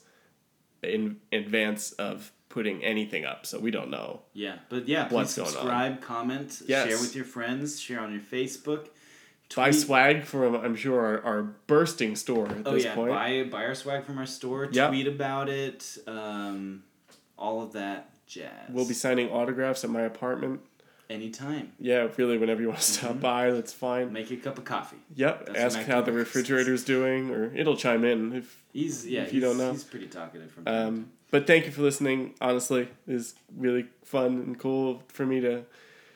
in 0.82 1.16
advance 1.32 1.92
of 1.92 2.32
putting 2.48 2.82
anything 2.82 3.24
up, 3.26 3.44
so 3.44 3.58
we 3.58 3.70
don't 3.70 3.90
know. 3.90 4.22
Yeah, 4.32 4.56
but 4.70 4.88
yeah, 4.88 5.04
please 5.04 5.14
What's 5.14 5.34
going 5.36 5.46
on? 5.48 5.52
subscribe, 5.52 6.00
comment, 6.00 6.62
Yes. 6.66 6.88
share 6.88 6.98
with 6.98 7.14
your 7.14 7.24
friends, 7.26 7.78
share 7.80 8.00
on 8.00 8.12
your 8.12 8.22
Facebook. 8.22 8.86
Buy 9.54 9.70
tweet- 9.70 9.82
swag 9.82 10.24
from 10.24 10.54
I'm 10.54 10.76
sure 10.76 11.00
our, 11.04 11.22
our 11.24 11.42
bursting 11.66 12.16
store 12.16 12.46
at 12.48 12.66
Oh 12.66 12.72
this 12.74 12.84
yeah, 12.84 12.94
point. 12.94 13.10
buy 13.10 13.42
buy 13.50 13.64
our 13.64 13.74
swag 13.74 14.04
from 14.04 14.16
our 14.18 14.26
store. 14.26 14.68
Yep. 14.70 14.88
Tweet 14.90 15.06
about 15.08 15.48
it. 15.48 15.98
Um, 16.06 16.84
all 17.36 17.62
of 17.62 17.72
that 17.72 18.10
jazz. 18.28 18.50
We'll 18.70 18.86
be 18.86 18.94
signing 18.94 19.30
autographs 19.30 19.82
at 19.84 19.90
my 19.90 20.02
apartment. 20.02 20.60
anytime. 21.10 21.72
Yeah, 21.80 22.08
really, 22.18 22.36
whenever 22.36 22.60
you 22.60 22.68
want 22.68 22.80
to 22.80 22.86
stop 22.92 23.12
Mhm. 23.16 23.20
by, 23.22 23.50
that's 23.50 23.72
fine. 23.72 24.12
Make 24.12 24.30
a 24.30 24.36
cup 24.36 24.58
of 24.58 24.64
coffee. 24.66 24.98
Yep. 25.16 25.46
That's 25.46 25.76
Ask 25.76 25.88
how 25.88 26.02
the 26.02 26.12
refrigerator's 26.12 26.84
doing, 26.84 27.30
or 27.30 27.50
it'll 27.56 27.76
chime 27.78 28.04
in 28.04 28.34
if. 28.34 28.62
He's 28.74 29.06
yeah. 29.06 29.22
If 29.22 29.32
you 29.32 29.40
don't 29.40 29.56
know. 29.56 29.72
he's 29.72 29.84
pretty 29.84 30.06
talkative 30.08 30.50
from. 30.50 30.64
Um, 30.68 31.08
but 31.30 31.46
thank 31.46 31.64
you 31.64 31.72
for 31.72 31.80
listening. 31.80 32.34
Honestly, 32.42 32.88
it's 33.06 33.34
really 33.56 33.86
fun 34.04 34.32
and 34.46 34.58
cool 34.58 35.02
for 35.08 35.24
me 35.24 35.40
to 35.40 35.64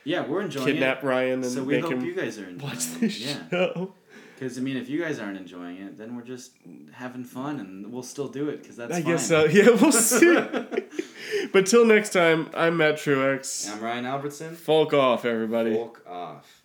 Yeah, 0.04 0.26
we're 0.26 0.42
enjoying 0.42 0.66
kidnap 0.66 1.02
it. 1.02 1.06
Ryan 1.06 1.32
and 1.42 1.46
So 1.46 1.62
we 1.64 1.76
make 1.76 1.84
hope 1.84 1.92
him 1.94 2.04
you 2.04 2.14
guys 2.14 2.38
are 2.38 2.44
enjoying 2.48 2.58
watch 2.72 2.84
it. 2.96 3.00
this 3.00 3.18
Yeah, 3.20 3.48
show. 3.50 3.94
because 4.34 4.58
I 4.58 4.60
mean, 4.60 4.76
if 4.76 4.90
you 4.90 5.00
guys 5.00 5.18
aren't 5.18 5.38
enjoying 5.38 5.78
it, 5.78 5.96
then 5.96 6.16
we're 6.16 6.22
just 6.22 6.52
having 6.92 7.24
fun, 7.24 7.60
and 7.60 7.90
we'll 7.90 8.02
still 8.02 8.28
do 8.28 8.50
it 8.50 8.60
because 8.60 8.76
that's. 8.76 8.92
I 8.92 9.00
fine. 9.00 9.12
guess 9.12 9.26
so. 9.26 9.44
Yeah, 9.50 9.70
we'll 9.70 9.90
see. 9.92 10.36
but 11.52 11.66
till 11.66 11.84
next 11.84 12.10
time, 12.10 12.50
I'm 12.54 12.76
Matt 12.76 12.96
Truex. 12.96 13.72
I'm 13.72 13.80
Ryan 13.80 14.06
Albertson. 14.06 14.54
Folk 14.56 14.92
off, 14.92 15.24
everybody. 15.24 15.74
Walk 15.74 16.04
off. 16.06 16.62